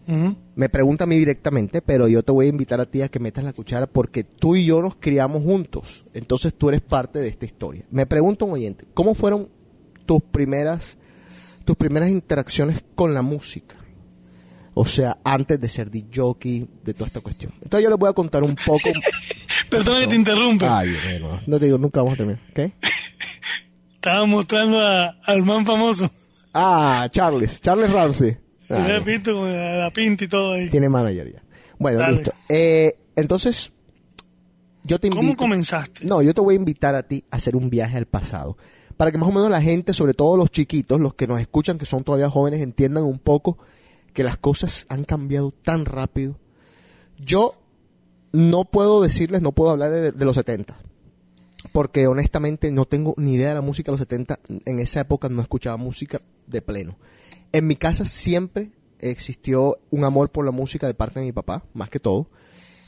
Me 0.06 0.68
pregunta 0.68 1.04
a 1.04 1.06
mí 1.06 1.16
directamente, 1.16 1.80
pero 1.82 2.08
yo 2.08 2.22
te 2.22 2.30
voy 2.32 2.46
a 2.46 2.48
invitar 2.50 2.80
a 2.80 2.86
ti 2.86 3.00
a 3.02 3.08
que 3.08 3.18
metas 3.18 3.44
la 3.44 3.52
cuchara 3.52 3.86
porque 3.86 4.22
tú 4.24 4.54
y 4.56 4.64
yo 4.66 4.82
nos 4.82 4.96
criamos 4.96 5.42
juntos. 5.42 6.04
Entonces 6.12 6.52
tú 6.54 6.68
eres 6.68 6.82
parte 6.82 7.18
de 7.20 7.28
esta 7.28 7.46
historia. 7.46 7.84
Me 7.90 8.04
pregunta 8.06 8.44
un 8.44 8.52
oyente, 8.52 8.84
¿cómo 8.94 9.14
fueron 9.14 9.48
tus 10.06 10.22
primeras, 10.22 10.98
tus 11.64 11.76
primeras 11.76 12.10
interacciones 12.10 12.84
con 12.94 13.14
la 13.14 13.22
música? 13.22 13.76
O 14.74 14.84
sea, 14.84 15.16
antes 15.24 15.60
de 15.60 15.68
ser 15.68 15.88
DJ 15.90 16.08
jockey, 16.14 16.68
de 16.82 16.94
toda 16.94 17.06
esta 17.06 17.20
cuestión. 17.20 17.52
Entonces 17.62 17.84
yo 17.84 17.90
les 17.90 17.98
voy 17.98 18.10
a 18.10 18.12
contar 18.12 18.42
un 18.42 18.56
poco. 18.56 18.90
Perdón 19.70 20.00
que 20.00 20.06
te 20.08 20.16
interrumpa. 20.16 20.80
Ay, 20.80 20.94
bueno, 21.04 21.38
no 21.46 21.58
te 21.60 21.66
digo, 21.66 21.78
nunca 21.78 22.00
vamos 22.00 22.14
a 22.14 22.16
terminar. 22.18 22.42
¿Qué? 22.54 22.72
Estaba 23.94 24.26
mostrando 24.26 24.80
a- 24.80 25.16
al 25.24 25.44
man 25.44 25.64
famoso. 25.64 26.10
Ah, 26.52 27.08
Charles, 27.10 27.60
Charles 27.60 27.90
Ramsey. 27.92 28.36
Visto 29.04 29.32
con 29.34 29.52
la, 29.52 29.76
la 29.76 29.90
pinta 29.92 30.24
y 30.24 30.28
todo 30.28 30.54
ahí. 30.54 30.70
Tiene 30.70 30.88
manager 30.88 31.32
ya. 31.32 31.42
Bueno, 31.78 31.98
Dale. 31.98 32.16
listo. 32.16 32.32
Eh, 32.48 32.96
entonces, 33.16 33.72
yo 34.84 34.98
te 34.98 35.08
invito. 35.08 35.20
¿Cómo 35.22 35.36
comenzaste? 35.36 36.04
No, 36.04 36.22
yo 36.22 36.34
te 36.34 36.40
voy 36.40 36.54
a 36.54 36.58
invitar 36.58 36.94
a 36.94 37.02
ti 37.02 37.24
a 37.30 37.36
hacer 37.36 37.56
un 37.56 37.70
viaje 37.70 37.96
al 37.96 38.06
pasado. 38.06 38.56
Para 38.96 39.10
que 39.10 39.18
más 39.18 39.28
o 39.28 39.32
menos 39.32 39.50
la 39.50 39.60
gente, 39.60 39.92
sobre 39.92 40.14
todo 40.14 40.36
los 40.36 40.50
chiquitos, 40.50 41.00
los 41.00 41.14
que 41.14 41.26
nos 41.26 41.40
escuchan, 41.40 41.78
que 41.78 41.86
son 41.86 42.04
todavía 42.04 42.30
jóvenes, 42.30 42.60
entiendan 42.60 43.04
un 43.04 43.18
poco 43.18 43.58
que 44.12 44.22
las 44.22 44.36
cosas 44.36 44.86
han 44.88 45.04
cambiado 45.04 45.50
tan 45.50 45.84
rápido. 45.84 46.38
Yo 47.18 47.54
no 48.32 48.64
puedo 48.64 49.02
decirles, 49.02 49.42
no 49.42 49.52
puedo 49.52 49.70
hablar 49.70 49.90
de, 49.90 50.12
de 50.12 50.24
los 50.24 50.36
70. 50.36 50.76
Porque 51.72 52.06
honestamente 52.06 52.70
no 52.70 52.84
tengo 52.84 53.14
ni 53.16 53.34
idea 53.34 53.48
de 53.48 53.54
la 53.54 53.60
música 53.62 53.90
de 53.90 53.94
los 53.94 54.00
70. 54.00 54.38
En 54.64 54.78
esa 54.78 55.00
época 55.00 55.28
no 55.28 55.42
escuchaba 55.42 55.76
música 55.76 56.20
de 56.46 56.62
pleno. 56.62 56.96
En 57.54 57.68
mi 57.68 57.76
casa 57.76 58.04
siempre 58.04 58.72
existió 58.98 59.78
un 59.92 60.02
amor 60.02 60.28
por 60.32 60.44
la 60.44 60.50
música 60.50 60.88
de 60.88 60.94
parte 60.94 61.20
de 61.20 61.26
mi 61.26 61.30
papá, 61.30 61.62
más 61.72 61.88
que 61.88 62.00
todo. 62.00 62.28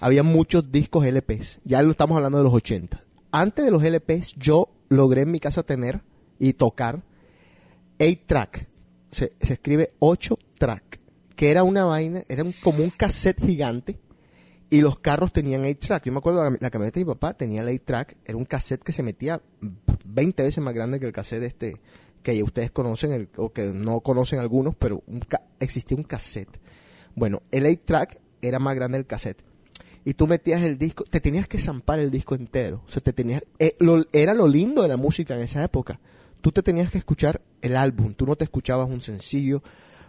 Había 0.01 0.25
muchos 0.25 0.73
discos 0.73 1.07
LPs. 1.07 1.61
Ya 1.63 1.81
lo 1.83 1.93
estamos 1.93 2.17
hablando 2.17 2.39
de 2.39 2.45
los 2.45 2.53
80. 2.53 3.01
Antes 3.31 3.65
de 3.65 3.71
los 3.71 3.85
LPs, 3.85 4.35
yo 4.35 4.73
logré 4.89 5.21
en 5.21 5.31
mi 5.31 5.39
casa 5.39 5.63
tener 5.63 6.01
y 6.41 6.55
tocar 6.55 7.05
8-track. 8.01 8.67
Se, 9.13 9.31
se 9.41 9.53
escribe 9.53 9.93
8-track. 10.01 10.99
Que 11.37 11.53
era 11.53 11.63
una 11.63 11.85
vaina, 11.85 12.25
era 12.29 12.43
como 12.61 12.83
un 12.83 12.91
cassette 12.91 13.41
gigante. 13.41 14.01
Y 14.69 14.81
los 14.81 14.99
carros 14.99 15.33
tenían 15.33 15.63
8-track. 15.63 16.07
Yo 16.07 16.13
me 16.13 16.19
acuerdo, 16.19 16.43
la, 16.43 16.57
la 16.59 16.71
camioneta 16.71 16.99
de 16.99 17.05
mi 17.05 17.13
papá 17.13 17.35
tenía 17.35 17.63
el 17.63 17.69
8-track. 17.69 18.17
Era 18.25 18.37
un 18.37 18.47
cassette 18.47 18.83
que 18.83 18.91
se 18.91 19.05
metía 19.05 19.41
20 20.05 20.43
veces 20.43 20.65
más 20.65 20.75
grande 20.75 20.99
que 20.99 21.07
el 21.07 21.13
cassette 21.13 21.45
este 21.45 21.81
que 22.35 22.43
ustedes 22.43 22.73
conocen 22.73 23.13
el- 23.13 23.29
o 23.37 23.53
que 23.53 23.67
no 23.67 24.01
conocen 24.01 24.41
algunos, 24.41 24.75
pero 24.75 25.05
un 25.07 25.25
existía 25.61 25.97
un 25.97 26.03
cassette. 26.03 26.59
Bueno, 27.15 27.43
el 27.53 27.67
8-track 27.67 28.19
era 28.43 28.59
más 28.59 28.75
grande 28.75 28.99
el 28.99 29.07
cassette. 29.07 29.45
Y 30.05 30.15
tú 30.15 30.27
metías 30.27 30.63
el 30.63 30.77
disco, 30.77 31.05
te 31.05 31.21
tenías 31.21 31.47
que 31.47 31.61
zampar 31.61 32.01
el 32.01 32.11
disco 32.11 32.35
entero. 32.35 32.83
O 32.85 32.91
sea, 32.91 33.01
te 33.01 33.13
tenías, 33.13 33.45
eh, 33.61 33.77
era 34.13 34.35
lo 34.35 34.49
lindo 34.49 34.83
de 34.83 34.89
la 34.89 34.97
música 34.97 35.37
en 35.37 35.43
esa 35.43 35.63
época. 35.63 36.01
Tú 36.41 36.51
te 36.51 36.65
tenías 36.65 36.91
que 36.91 36.99
escuchar 36.99 37.41
el 37.63 37.77
álbum, 37.77 38.13
tú 38.15 38.27
no 38.27 38.35
te 38.35 38.43
escuchabas 38.43 38.89
un 38.89 39.01
sencillo. 39.01 39.63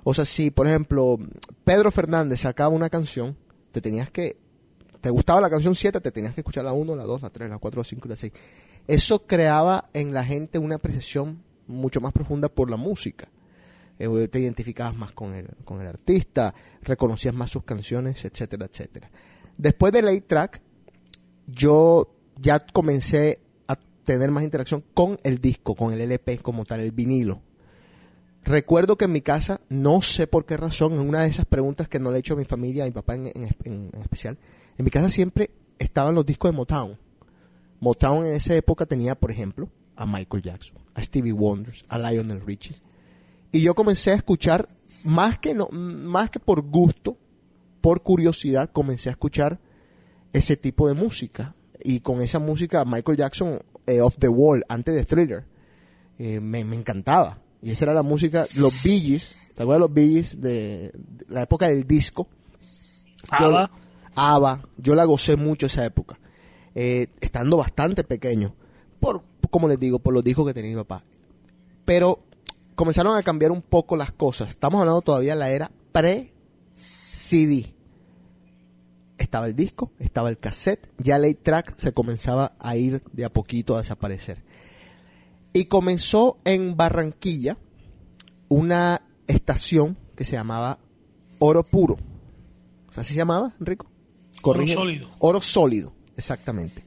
O 0.04 0.16
sea, 0.16 0.26
si, 0.26 0.50
por 0.50 0.66
ejemplo, 0.66 1.20
Pedro 1.64 1.92
Fernández 1.92 2.40
sacaba 2.42 2.70
una 2.74 2.90
canción, 2.90 3.38
te 3.72 3.80
tenías 3.80 4.10
que, 4.10 4.38
te 5.02 5.12
gustaba 5.12 5.40
la 5.40 5.52
canción 5.52 5.76
7, 5.76 6.02
te 6.02 6.12
tenías 6.12 6.34
que 6.34 6.42
escuchar 6.42 6.66
la 6.66 6.74
1, 6.74 6.96
la 6.96 7.04
2, 7.04 7.22
la 7.22 7.30
3, 7.30 7.48
la 7.48 7.60
4, 7.60 7.80
la 7.82 7.86
5 7.86 8.08
y 8.08 8.10
la 8.10 8.16
6. 8.16 8.34
Eso 8.88 9.28
creaba 9.28 9.90
en 9.94 10.14
la 10.14 10.26
gente 10.26 10.58
una 10.58 10.76
apreciación 10.76 11.46
mucho 11.68 12.02
más 12.02 12.14
profunda 12.14 12.50
por 12.50 12.70
la 12.70 12.78
música. 12.78 13.28
Eh, 14.00 14.28
te 14.28 14.40
identificabas 14.40 14.96
más 14.96 15.12
con 15.12 15.34
el, 15.34 15.48
con 15.66 15.82
el 15.82 15.88
artista, 15.88 16.54
reconocías 16.82 17.34
más 17.34 17.50
sus 17.52 17.64
canciones, 17.64 18.24
etcétera, 18.26 18.66
etcétera. 18.72 19.10
Después 19.58 19.92
del 19.92 20.06
8-track, 20.06 20.62
yo 21.48 22.14
ya 22.40 22.60
comencé 22.60 23.40
a 23.68 23.76
tener 24.04 24.30
más 24.32 24.44
interacción 24.44 24.84
con 24.94 25.18
el 25.24 25.40
disco, 25.40 25.76
con 25.76 25.94
el 25.94 26.02
LP 26.02 26.38
como 26.40 26.64
tal, 26.66 26.82
el 26.82 26.92
vinilo. 26.92 27.42
Recuerdo 28.44 28.98
que 28.98 29.06
en 29.06 29.12
mi 29.12 29.22
casa, 29.22 29.60
no 29.70 30.02
sé 30.02 30.26
por 30.28 30.46
qué 30.46 30.56
razón, 30.56 30.94
en 30.94 31.00
una 31.10 31.24
de 31.24 31.30
esas 31.30 31.46
preguntas 31.46 31.90
que 31.90 32.00
no 32.00 32.12
le 32.12 32.18
he 32.18 32.20
hecho 32.20 32.34
a 32.36 32.38
mi 32.38 32.46
familia, 32.46 32.84
a 32.84 32.88
mi 32.88 32.92
papá 32.94 33.16
en, 33.16 33.28
en- 33.28 33.56
en- 33.66 33.90
en 33.94 34.02
especial, 34.02 34.38
en 34.78 34.86
mi 34.86 34.92
casa 34.92 35.10
siempre 35.10 35.52
estaban 35.80 36.16
los 36.16 36.26
discos 36.26 36.52
de 36.52 36.56
Motown. 36.56 36.98
Motown 37.82 38.26
en 38.26 38.34
esa 38.36 38.56
época 38.56 38.86
tenía, 38.86 39.16
por 39.16 39.32
ejemplo, 39.32 39.70
a 39.98 40.06
Michael 40.06 40.44
Jackson, 40.44 40.78
a 40.94 41.02
Stevie 41.04 41.34
Wonder, 41.34 41.74
a 41.90 41.98
Lionel 41.98 42.42
Richie. 42.46 42.76
Y 43.52 43.62
yo 43.62 43.76
comencé 43.76 44.12
a 44.12 44.16
escuchar, 44.16 44.70
más 45.04 45.38
que, 45.40 45.54
no, 45.54 45.68
más 45.70 46.30
que 46.30 46.40
por 46.40 46.62
gusto, 46.62 47.18
por 47.82 48.04
curiosidad, 48.04 48.70
comencé 48.72 49.10
a 49.10 49.14
escuchar 49.14 49.60
ese 50.34 50.56
tipo 50.58 50.88
de 50.88 50.94
música. 50.94 51.56
Y 51.84 52.00
con 52.02 52.22
esa 52.22 52.40
música, 52.40 52.84
Michael 52.86 53.18
Jackson, 53.18 53.60
eh, 53.86 54.02
Off 54.02 54.18
the 54.20 54.28
Wall, 54.28 54.64
antes 54.70 54.94
de 54.96 55.06
Thriller, 55.06 55.46
eh, 56.20 56.40
me, 56.40 56.64
me 56.66 56.76
encantaba. 56.76 57.40
Y 57.62 57.72
esa 57.72 57.86
era 57.86 57.94
la 57.94 58.04
música, 58.04 58.46
los 58.56 58.84
Bee 58.84 59.00
Gees, 59.00 59.34
¿te 59.56 59.64
acuerdas 59.64 59.80
de 59.82 59.88
los 59.88 59.94
Bee 59.94 60.14
Gees 60.14 60.42
de, 60.42 60.92
de 60.94 61.26
la 61.30 61.42
época 61.44 61.68
del 61.68 61.88
disco? 61.88 62.28
Yo- 63.40 63.48
ABBA. 63.48 63.72
ABBA, 64.16 64.70
yo 64.78 64.96
la 64.96 65.06
gocé 65.06 65.36
mucho 65.36 65.68
esa 65.68 65.86
época, 65.86 66.20
eh, 66.76 67.08
estando 67.22 67.58
bastante 67.58 68.04
pequeño, 68.04 68.56
por, 69.00 69.22
como 69.48 69.68
les 69.68 69.80
digo, 69.80 70.00
por 70.00 70.14
los 70.14 70.24
discos 70.24 70.46
que 70.46 70.54
tenía 70.54 70.72
mi 70.72 70.78
papá. 70.78 71.04
Pero 71.86 72.20
comenzaron 72.76 73.16
a 73.18 73.24
cambiar 73.24 73.52
un 73.52 73.62
poco 73.62 73.98
las 73.98 74.12
cosas. 74.12 74.50
Estamos 74.50 74.80
hablando 74.80 75.02
todavía 75.02 75.34
de 75.34 75.40
la 75.40 75.50
era 75.50 75.72
pre-CD. 75.92 77.74
Estaba 79.18 79.48
el 79.48 79.56
disco, 79.56 79.92
estaba 80.00 80.30
el 80.30 80.38
cassette, 80.38 80.90
ya 81.00 81.16
el 81.16 81.24
8-track 81.24 81.74
se 81.78 81.92
comenzaba 81.92 82.56
a 82.60 82.78
ir 82.78 83.02
de 83.14 83.26
a 83.26 83.34
poquito 83.34 83.76
a 83.76 83.80
desaparecer. 83.80 84.44
Y 85.54 85.66
comenzó 85.66 86.38
en 86.46 86.78
Barranquilla 86.78 87.58
una 88.48 89.02
estación 89.26 89.98
que 90.16 90.24
se 90.24 90.34
llamaba 90.34 90.78
Oro 91.40 91.64
Puro. 91.64 91.96
O 92.90 92.94
sea, 92.94 93.02
¿así 93.02 93.14
se 93.14 93.20
llamaba, 93.20 93.56
Enrico? 93.60 93.88
Corrige. 94.42 94.76
sólido. 94.76 95.10
Oro 95.18 95.42
sólido, 95.42 95.94
exactamente. 96.16 96.84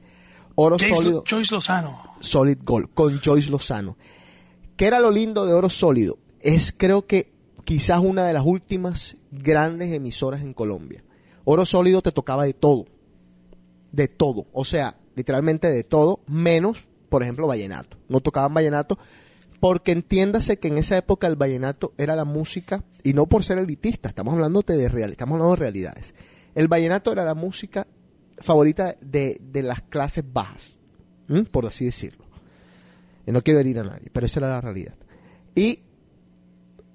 Oro 0.55 0.77
sólido. 0.77 1.23
Joyce 1.27 1.53
Lozano. 1.53 1.97
Solid 2.19 2.59
Gold 2.63 2.93
con 2.93 3.19
Joyce 3.19 3.49
Lozano. 3.49 3.97
¿Qué 4.75 4.85
era 4.85 4.99
lo 4.99 5.11
lindo 5.11 5.45
de 5.45 5.53
Oro 5.53 5.69
Sólido? 5.69 6.17
Es 6.39 6.73
creo 6.75 7.05
que 7.05 7.33
quizás 7.65 7.99
una 7.99 8.25
de 8.25 8.33
las 8.33 8.43
últimas 8.45 9.15
grandes 9.31 9.93
emisoras 9.93 10.41
en 10.41 10.53
Colombia. 10.53 11.03
Oro 11.43 11.65
Sólido 11.65 12.01
te 12.01 12.11
tocaba 12.11 12.45
de 12.45 12.53
todo. 12.53 12.85
De 13.91 14.07
todo. 14.07 14.47
O 14.53 14.65
sea, 14.65 14.97
literalmente 15.15 15.69
de 15.69 15.83
todo, 15.83 16.21
menos, 16.27 16.87
por 17.09 17.23
ejemplo, 17.23 17.47
vallenato. 17.47 17.97
No 18.07 18.21
tocaban 18.21 18.53
vallenato 18.53 18.97
porque 19.59 19.91
entiéndase 19.91 20.57
que 20.57 20.69
en 20.69 20.79
esa 20.79 20.97
época 20.97 21.27
el 21.27 21.35
vallenato 21.35 21.93
era 21.99 22.15
la 22.15 22.25
música, 22.25 22.83
y 23.03 23.13
no 23.13 23.27
por 23.27 23.43
ser 23.43 23.59
elitista, 23.59 24.09
estamos 24.09 24.33
hablando 24.33 24.63
de 24.63 24.89
real, 24.89 25.11
estamos 25.11 25.35
hablando 25.35 25.55
de 25.55 25.61
realidades. 25.61 26.15
El 26.55 26.67
vallenato 26.67 27.11
era 27.11 27.23
la 27.23 27.35
música 27.35 27.85
favorita 28.41 28.95
de, 29.01 29.39
de 29.41 29.63
las 29.63 29.81
clases 29.81 30.23
bajas, 30.31 30.77
por 31.51 31.65
así 31.65 31.85
decirlo. 31.85 32.25
Y 33.25 33.31
no 33.31 33.41
quiero 33.41 33.59
herir 33.59 33.79
a 33.79 33.83
nadie, 33.83 34.09
pero 34.11 34.25
esa 34.25 34.39
era 34.39 34.49
la 34.49 34.61
realidad. 34.61 34.95
Y 35.55 35.79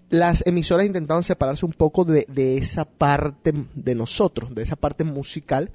las 0.09 0.47
emisoras 0.47 0.86
intentaban 0.86 1.22
separarse 1.22 1.66
un 1.66 1.72
poco 1.72 2.05
de, 2.05 2.26
de 2.28 2.59
esa 2.59 2.84
parte 2.84 3.53
de 3.74 3.94
nosotros, 3.94 4.55
de 4.55 4.62
esa 4.62 4.76
parte 4.76 5.05
musical, 5.05 5.70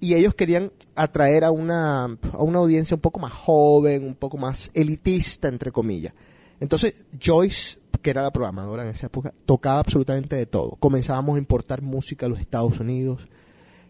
y 0.00 0.14
ellos 0.14 0.34
querían 0.34 0.72
atraer 0.96 1.44
a 1.44 1.52
una, 1.52 2.04
a 2.04 2.42
una 2.42 2.58
audiencia 2.58 2.96
un 2.96 3.00
poco 3.00 3.20
más 3.20 3.32
joven, 3.32 4.04
un 4.04 4.14
poco 4.14 4.36
más 4.36 4.70
elitista, 4.74 5.46
entre 5.46 5.70
comillas. 5.70 6.12
Entonces, 6.58 6.94
Joyce, 7.20 7.78
que 8.02 8.10
era 8.10 8.22
la 8.22 8.32
programadora 8.32 8.82
en 8.82 8.88
esa 8.88 9.06
época, 9.06 9.32
tocaba 9.46 9.78
absolutamente 9.78 10.34
de 10.34 10.46
todo. 10.46 10.76
Comenzábamos 10.80 11.36
a 11.36 11.38
importar 11.38 11.82
música 11.82 12.26
a 12.26 12.28
los 12.28 12.40
Estados 12.40 12.80
Unidos, 12.80 13.28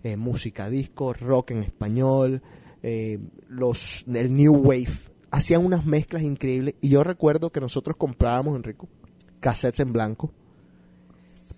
eh, 0.02 0.16
música 0.16 0.68
disco, 0.68 1.12
rock 1.12 1.52
en 1.52 1.62
español, 1.62 2.42
eh, 2.82 3.18
los, 3.48 4.04
el 4.12 4.34
New 4.34 4.54
Wave. 4.54 4.90
Hacían 5.30 5.64
unas 5.64 5.86
mezclas 5.86 6.22
increíbles 6.22 6.74
y 6.80 6.90
yo 6.90 7.04
recuerdo 7.04 7.50
que 7.50 7.60
nosotros 7.60 7.96
comprábamos, 7.96 8.56
Enrico, 8.56 8.88
cassettes 9.40 9.80
en 9.80 9.92
blanco 9.92 10.32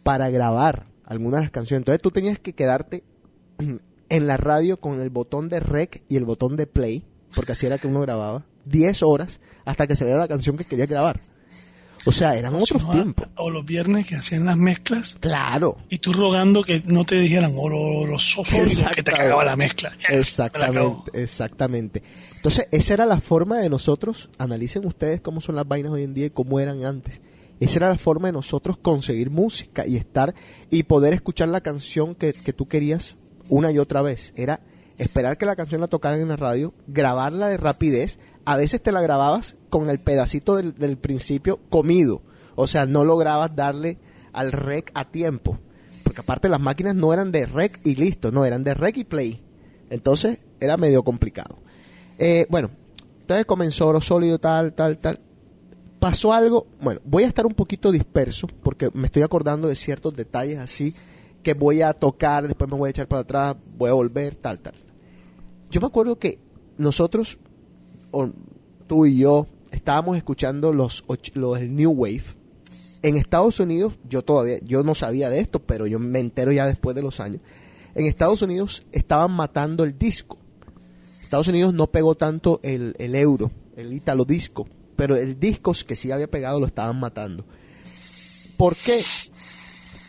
para 0.03 0.31
grabar 0.31 0.87
algunas 1.05 1.41
de 1.41 1.45
las 1.47 1.51
canciones. 1.51 1.81
Entonces 1.81 2.03
tú 2.03 2.11
tenías 2.11 2.39
que 2.39 2.53
quedarte 2.53 3.05
en 4.09 4.27
la 4.27 4.37
radio 4.37 4.79
con 4.79 5.01
el 5.01 5.11
botón 5.11 5.49
de 5.49 5.61
rec 5.61 6.03
y 6.09 6.17
el 6.17 6.25
botón 6.25 6.57
de 6.57 6.67
play, 6.67 7.05
porque 7.35 7.53
así 7.53 7.67
era 7.67 7.79
que 7.79 7.89
uno 7.89 8.01
grababa, 8.01 8.47
10 8.67 9.03
horas 9.03 9.41
hasta 9.65 9.87
que 9.87 9.97
saliera 9.97 10.21
la 10.21 10.29
canción 10.29 10.57
que 10.57 10.65
quería 10.65 10.87
grabar. 10.87 11.21
O 12.07 12.13
sea, 12.13 12.37
eran 12.37 12.55
otros 12.55 12.91
tiempos. 12.91 13.27
O 13.37 13.49
los 13.51 13.65
viernes 13.65 14.07
que 14.07 14.17
hacían 14.17 14.45
las 14.45 14.57
mezclas 14.59 15.17
Claro. 15.21 15.79
y 15.89 15.99
tú 15.99 16.13
rogando 16.13 16.63
que 16.63 16.83
no 16.85 17.05
te 17.07 17.15
dijeran 17.17 17.55
oro, 17.57 17.81
oro 17.81 18.19
sólido, 18.19 18.89
que 18.95 19.03
te 19.03 19.11
cagaba 19.13 19.45
la 19.45 19.57
mezcla. 19.57 19.91
Me 19.91 20.15
la. 20.15 20.21
Exactamente, 20.21 21.23
exactamente. 21.23 22.03
Entonces, 22.37 22.69
esa 22.73 22.95
era 22.95 23.07
la 23.07 23.21
forma 23.21 23.59
de 23.59 23.71
nosotros, 23.71 24.29
analicen 24.39 24.85
ustedes 24.87 25.21
cómo 25.23 25.41
son 25.41 25.55
las 25.55 25.67
vainas 25.67 25.93
hoy 25.93 26.03
en 26.03 26.13
día 26.13 26.27
y 26.27 26.31
cómo 26.31 26.61
eran 26.61 26.85
antes. 26.85 27.21
Esa 27.61 27.79
era 27.79 27.89
la 27.89 27.99
forma 27.99 28.29
de 28.29 28.33
nosotros 28.33 28.77
conseguir 28.77 29.31
música 29.31 29.87
y 29.87 29.97
estar 29.97 30.35
y 30.71 30.83
poder 30.83 31.15
escuchar 31.15 31.49
la 31.49 31.63
canción 31.63 32.15
que, 32.15 32.33
que 32.35 32.53
tú 32.53 32.67
querías 32.69 33.17
una 33.49 33.71
y 33.71 33.79
otra 33.79 34.03
vez. 34.03 34.33
Era 34.37 34.61
esperar 34.99 35.39
que 35.39 35.47
la 35.47 35.57
canción 35.57 35.81
la 35.81 35.87
tocaran 35.89 36.21
en 36.21 36.29
la 36.29 36.37
radio, 36.37 36.75
grabarla 36.87 37.49
de 37.49 37.57
rapidez. 37.57 38.19
A 38.45 38.57
veces 38.57 38.83
te 38.83 38.93
la 38.93 39.01
grababas 39.01 39.57
con 39.71 39.91
el 39.91 39.99
pedacito 39.99 40.57
del, 40.57 40.99
principio 40.99 41.61
comido. 41.71 42.23
O 42.55 42.67
sea, 42.67 42.87
no 42.87 43.05
lograbas 43.05 43.55
darle 43.55 43.99
al 44.33 44.53
rec 44.53 44.91
a 44.95 45.11
tiempo. 45.11 45.59
Porque 46.03 46.21
aparte 46.21 46.49
las 46.49 46.61
máquinas 46.61 46.95
no 46.95 47.13
eran 47.13 47.33
de 47.33 47.47
rec 47.47 47.81
y 47.85 47.97
listo, 47.97 48.31
no, 48.31 48.45
eran 48.45 48.65
de 48.65 48.75
rec 48.75 48.97
y 48.99 49.05
play. 49.05 49.43
Entonces 49.91 50.39
era 50.61 50.77
medio 50.77 51.03
complicado. 51.03 51.59
Eh, 52.19 52.47
bueno, 52.51 52.71
entonces 53.21 53.47
comenzó 53.47 53.89
Oro 53.89 54.01
Sólido, 54.01 54.39
tal, 54.39 54.75
tal, 54.75 54.99
tal. 54.99 55.21
Pasó 55.99 56.35
algo, 56.35 56.67
bueno, 56.83 57.01
voy 57.05 57.25
a 57.25 57.29
estar 57.29 57.47
un 57.47 57.55
poquito 57.55 57.91
disperso 57.91 58.47
porque 58.63 58.91
me 58.93 59.07
estoy 59.07 59.23
acordando 59.23 59.69
de 59.69 59.77
ciertos 59.77 60.13
detalles 60.15 60.59
así 60.59 60.95
que 61.45 61.55
voy 61.55 61.83
a 61.83 61.93
tocar, 61.93 62.49
después 62.49 62.69
me 62.69 62.77
voy 62.77 62.89
a 62.89 62.91
echar 62.91 63.07
para 63.07 63.21
atrás, 63.23 63.57
voy 63.77 63.91
a 63.91 63.93
volver, 63.93 64.35
tal, 64.35 64.59
tal. 64.59 64.75
Yo 65.71 65.81
me 65.81 65.87
acuerdo 65.87 66.19
que 66.19 66.41
nosotros, 66.79 67.39
tú 68.87 69.07
y 69.07 69.19
yo, 69.19 69.47
estábamos 69.71 70.17
escuchando 70.17 70.73
los, 70.73 71.05
los 71.35 71.59
el 71.59 71.75
New 71.75 71.91
Wave. 71.91 72.25
En 73.03 73.17
Estados 73.17 73.61
Unidos, 73.61 73.95
yo 74.09 74.23
todavía, 74.23 74.59
yo 74.63 74.83
no 74.83 74.95
sabía 74.95 75.29
de 75.29 75.41
esto, 75.41 75.61
pero 75.61 75.87
yo 75.87 75.99
me 75.99 76.21
entero 76.21 76.53
ya 76.53 76.67
después 76.67 76.97
de 76.97 77.03
los 77.03 77.21
años. 77.21 77.43
En 77.95 78.07
Estados 78.07 78.43
Unidos 78.43 78.87
estaban 78.93 79.31
matando 79.33 79.85
el 79.85 79.99
disco. 79.99 80.39
Estados 81.23 81.49
Unidos 81.49 81.75
no 81.75 81.89
pegó 81.89 82.15
tanto 82.15 82.61
el, 82.63 82.95
el 82.99 83.15
euro, 83.15 83.51
el 83.77 83.93
italo 83.93 84.25
disco, 84.25 84.67
pero 84.97 85.17
el 85.17 85.39
disco 85.39 85.73
que 85.87 85.97
sí 85.97 86.11
había 86.11 86.31
pegado 86.31 86.61
lo 86.61 86.67
estaban 86.67 86.99
matando. 86.99 87.45
¿Por 88.57 88.77
qué? 88.77 89.01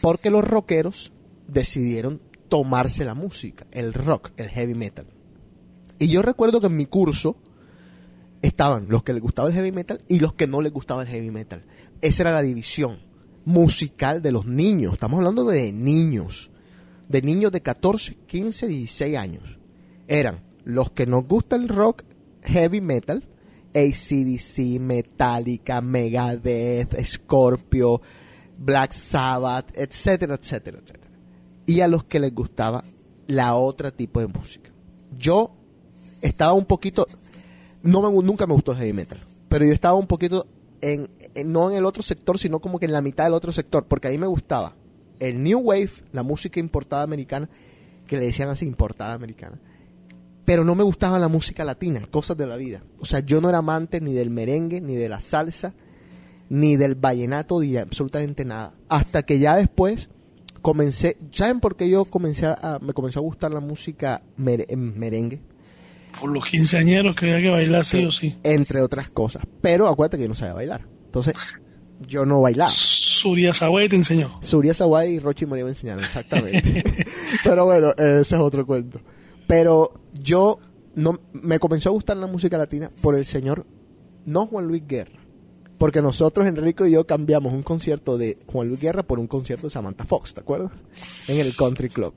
Porque 0.01 0.29
los 0.29 0.43
rockeros 0.43 1.11
decidieron 1.47 2.21
tomarse 2.49 3.05
la 3.05 3.13
música, 3.13 3.65
el 3.71 3.93
rock, 3.93 4.31
el 4.37 4.49
heavy 4.49 4.75
metal. 4.75 5.07
Y 5.99 6.07
yo 6.07 6.21
recuerdo 6.21 6.61
que 6.61 6.67
en 6.67 6.77
mi 6.77 6.85
curso 6.85 7.37
estaban 8.45 8.87
los 8.89 9.03
que 9.03 9.13
les 9.13 9.21
gustaba 9.21 9.49
el 9.49 9.55
heavy 9.55 9.71
metal 9.71 10.03
y 10.07 10.19
los 10.19 10.33
que 10.33 10.47
no 10.47 10.61
les 10.61 10.71
gustaba 10.71 11.01
el 11.01 11.07
heavy 11.07 11.31
metal. 11.31 11.63
Esa 12.01 12.23
era 12.23 12.33
la 12.33 12.41
división 12.41 12.99
musical 13.45 14.21
de 14.21 14.31
los 14.31 14.45
niños. 14.45 14.93
Estamos 14.93 15.19
hablando 15.19 15.45
de 15.45 15.71
niños, 15.71 16.51
de 17.07 17.21
niños 17.21 17.51
de 17.51 17.61
14, 17.61 18.15
15, 18.25 18.67
16 18.67 19.17
años. 19.17 19.59
Eran 20.07 20.43
los 20.63 20.91
que 20.91 21.05
nos 21.05 21.27
gusta 21.27 21.55
el 21.55 21.69
rock 21.69 22.03
heavy 22.43 22.81
metal, 22.81 23.27
ACDC, 23.73 24.79
Metallica, 24.79 25.81
Megadeth, 25.81 27.03
Scorpio, 27.03 28.01
Black 28.57 28.93
Sabbath, 28.93 29.71
etcétera, 29.75 30.35
etcétera, 30.35 30.79
etcétera. 30.81 31.11
Y 31.65 31.81
a 31.81 31.87
los 31.87 32.03
que 32.03 32.19
les 32.19 32.33
gustaba 32.33 32.83
la 33.27 33.55
otra 33.55 33.91
tipo 33.91 34.19
de 34.19 34.27
música. 34.27 34.71
Yo 35.17 35.55
estaba 36.21 36.53
un 36.53 36.65
poquito, 36.65 37.07
no 37.85 38.01
me, 38.11 38.23
nunca 38.23 38.45
me 38.45 38.53
gustó 38.53 38.73
el 38.73 38.79
heavy 38.79 38.93
metal, 38.93 39.19
pero 39.47 39.65
yo 39.65 39.71
estaba 39.71 39.97
un 39.97 40.07
poquito 40.07 40.47
en, 40.81 41.09
no 41.45 41.71
en 41.71 41.77
el 41.77 41.85
otro 41.85 42.03
sector, 42.03 42.37
sino 42.37 42.59
como 42.59 42.79
que 42.79 42.85
en 42.85 42.91
la 42.91 43.01
mitad 43.01 43.23
del 43.23 43.33
otro 43.33 43.51
sector, 43.51 43.85
porque 43.85 44.07
ahí 44.09 44.17
me 44.17 44.27
gustaba 44.27 44.75
el 45.19 45.41
New 45.41 45.59
Wave, 45.59 45.91
la 46.11 46.23
música 46.23 46.59
importada 46.59 47.03
americana, 47.03 47.49
que 48.07 48.17
le 48.17 48.25
decían 48.25 48.49
así, 48.49 48.65
importada 48.65 49.13
americana, 49.13 49.59
pero 50.43 50.63
no 50.63 50.75
me 50.75 50.83
gustaba 50.83 51.17
la 51.17 51.27
música 51.29 51.63
latina, 51.63 52.05
cosas 52.11 52.37
de 52.37 52.45
la 52.45 52.55
vida. 52.57 52.83
O 52.99 53.05
sea, 53.05 53.21
yo 53.21 53.41
no 53.41 53.49
era 53.49 53.59
amante 53.59 53.99
ni 54.01 54.13
del 54.13 54.29
merengue, 54.29 54.81
ni 54.81 54.95
de 54.95 55.09
la 55.09 55.21
salsa, 55.21 55.73
ni 56.49 56.75
del 56.75 56.93
vallenato, 56.95 57.59
ni 57.61 57.69
de 57.71 57.79
absolutamente 57.79 58.45
nada. 58.45 58.73
Hasta 58.89 59.23
que 59.23 59.39
ya 59.39 59.55
después 59.55 60.09
comencé, 60.61 61.17
¿saben 61.31 61.59
por 61.61 61.75
qué 61.75 61.89
yo 61.89 62.05
comencé 62.05 62.45
a, 62.45 62.77
me 62.81 62.93
comenzó 62.93 63.19
a 63.19 63.23
gustar 63.23 63.51
la 63.51 63.59
música 63.59 64.21
mere- 64.37 64.67
merengue? 64.75 65.41
Por 66.19 66.31
los 66.31 66.45
quinceañeros 66.45 67.15
que 67.15 67.25
había 67.25 67.49
que 67.49 67.55
bailar 67.55 67.85
sí 67.85 68.05
o 68.05 68.11
sí. 68.11 68.35
Entre 68.43 68.81
otras 68.81 69.09
cosas. 69.09 69.43
Pero 69.61 69.87
acuérdate 69.87 70.17
que 70.17 70.23
yo 70.23 70.29
no 70.29 70.35
sabía 70.35 70.53
bailar. 70.53 70.87
Entonces, 71.05 71.35
yo 72.07 72.25
no 72.25 72.41
bailaba. 72.41 72.71
Suria 72.71 73.53
Saguay 73.53 73.89
te 73.89 73.95
enseñó. 73.95 74.35
Surya 74.41 74.73
Sawai 74.73 75.13
y 75.13 75.19
Rochi 75.19 75.45
María 75.45 75.63
me 75.63 75.71
enseñaron, 75.71 76.03
exactamente. 76.03 76.83
Pero 77.43 77.65
bueno, 77.65 77.91
ese 77.97 78.19
es 78.21 78.33
otro 78.33 78.65
cuento. 78.65 79.01
Pero 79.47 79.93
yo 80.13 80.59
no 80.95 81.19
me 81.33 81.59
comenzó 81.59 81.89
a 81.89 81.93
gustar 81.93 82.17
la 82.17 82.27
música 82.27 82.57
latina 82.57 82.91
por 83.01 83.15
el 83.15 83.25
señor, 83.25 83.65
no 84.25 84.47
Juan 84.47 84.67
Luis 84.67 84.83
Guerra. 84.87 85.19
Porque 85.77 86.01
nosotros, 86.01 86.47
Enrico 86.47 86.85
y 86.85 86.91
yo, 86.91 87.05
cambiamos 87.05 87.53
un 87.53 87.63
concierto 87.63 88.17
de 88.17 88.37
Juan 88.47 88.69
Luis 88.69 88.79
Guerra 88.79 89.03
por 89.03 89.19
un 89.19 89.27
concierto 89.27 89.67
de 89.67 89.71
Samantha 89.71 90.05
Fox, 90.05 90.33
¿te 90.33 90.39
acuerdas? 90.39 90.71
En 91.27 91.39
el 91.39 91.55
Country 91.55 91.89
Club. 91.89 92.13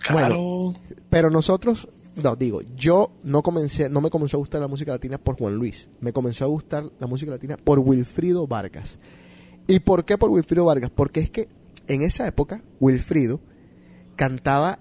Claro. 0.00 0.74
Pero 1.10 1.30
nosotros, 1.30 1.88
no, 2.22 2.36
digo, 2.36 2.60
yo 2.76 3.10
no 3.24 3.42
comencé, 3.42 3.88
no 3.88 4.00
me 4.00 4.10
comenzó 4.10 4.36
a 4.36 4.40
gustar 4.40 4.60
la 4.60 4.68
música 4.68 4.92
latina 4.92 5.18
por 5.18 5.36
Juan 5.36 5.54
Luis. 5.56 5.88
Me 6.00 6.12
comenzó 6.12 6.44
a 6.44 6.48
gustar 6.48 6.84
la 6.98 7.06
música 7.06 7.30
latina 7.30 7.56
por 7.56 7.78
Wilfrido 7.78 8.46
Vargas. 8.46 8.98
¿Y 9.66 9.80
por 9.80 10.04
qué 10.04 10.16
por 10.16 10.30
Wilfrido 10.30 10.64
Vargas? 10.64 10.90
Porque 10.94 11.20
es 11.20 11.30
que 11.30 11.48
en 11.88 12.02
esa 12.02 12.26
época, 12.26 12.62
Wilfrido 12.80 13.40
cantaba, 14.16 14.78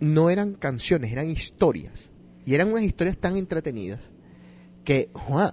no 0.00 0.30
eran 0.30 0.54
canciones, 0.54 1.12
eran 1.12 1.30
historias. 1.30 2.10
Y 2.44 2.54
eran 2.54 2.70
unas 2.72 2.84
historias 2.84 3.16
tan 3.18 3.36
entretenidas 3.36 4.00
que, 4.84 5.10
Juan, 5.14 5.50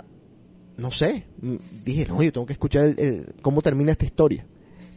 no 0.78 0.92
sé, 0.92 1.26
mm, 1.42 1.56
dije, 1.84 2.08
no, 2.08 2.22
yo 2.24 2.32
tengo 2.32 2.48
que 2.48 2.54
escuchar 2.54 2.86
el- 2.86 3.00
el- 3.00 3.36
cómo 3.42 3.62
termina 3.62 3.92
esta 3.92 4.06
historia. 4.06 4.46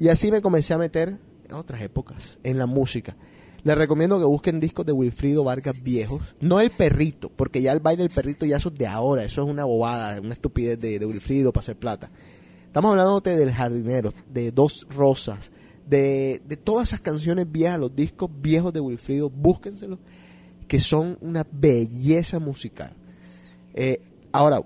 Y 0.01 0.09
así 0.09 0.31
me 0.31 0.41
comencé 0.41 0.73
a 0.75 0.79
meter 0.79 1.19
en 1.49 1.53
otras 1.55 1.83
épocas, 1.83 2.39
en 2.43 2.59
la 2.59 2.67
música. 2.67 3.17
Les 3.65 3.79
recomiendo 3.79 4.19
que 4.19 4.25
busquen 4.25 4.59
discos 4.59 4.85
de 4.85 4.93
Wilfrido 4.93 5.45
Vargas 5.45 5.83
viejos. 5.83 6.21
No 6.41 6.59
el 6.59 6.71
perrito, 6.71 7.31
porque 7.31 7.63
ya 7.63 7.73
el 7.73 7.79
baile 7.79 8.03
del 8.03 8.11
perrito 8.11 8.45
ya 8.45 8.57
es 8.57 8.75
de 8.75 8.87
ahora. 8.87 9.25
Eso 9.25 9.45
es 9.45 9.49
una 9.49 9.65
bobada, 9.65 10.21
una 10.21 10.33
estupidez 10.33 10.81
de, 10.81 11.05
Wilfrido 11.07 11.53
para 11.53 11.63
hacer 11.63 11.77
plata. 11.77 12.11
Estamos 12.67 12.91
hablando 12.91 13.21
de 13.21 13.37
del 13.37 13.53
jardinero, 13.53 14.13
de 14.33 14.51
Dos 14.51 14.87
Rosas, 14.91 15.53
de, 15.87 16.43
de 16.47 16.57
todas 16.57 16.89
esas 16.89 17.01
canciones 17.01 17.51
viejas, 17.51 17.79
los 17.79 17.95
discos 17.95 18.31
viejos 18.41 18.73
de 18.73 18.81
Wilfrido, 18.81 19.31
búsquenselos, 19.31 19.99
que 20.67 20.81
son 20.81 21.19
una 21.21 21.47
belleza 21.53 22.41
musical. 22.41 22.95
Eh, 23.75 24.01
ahora, 24.33 24.61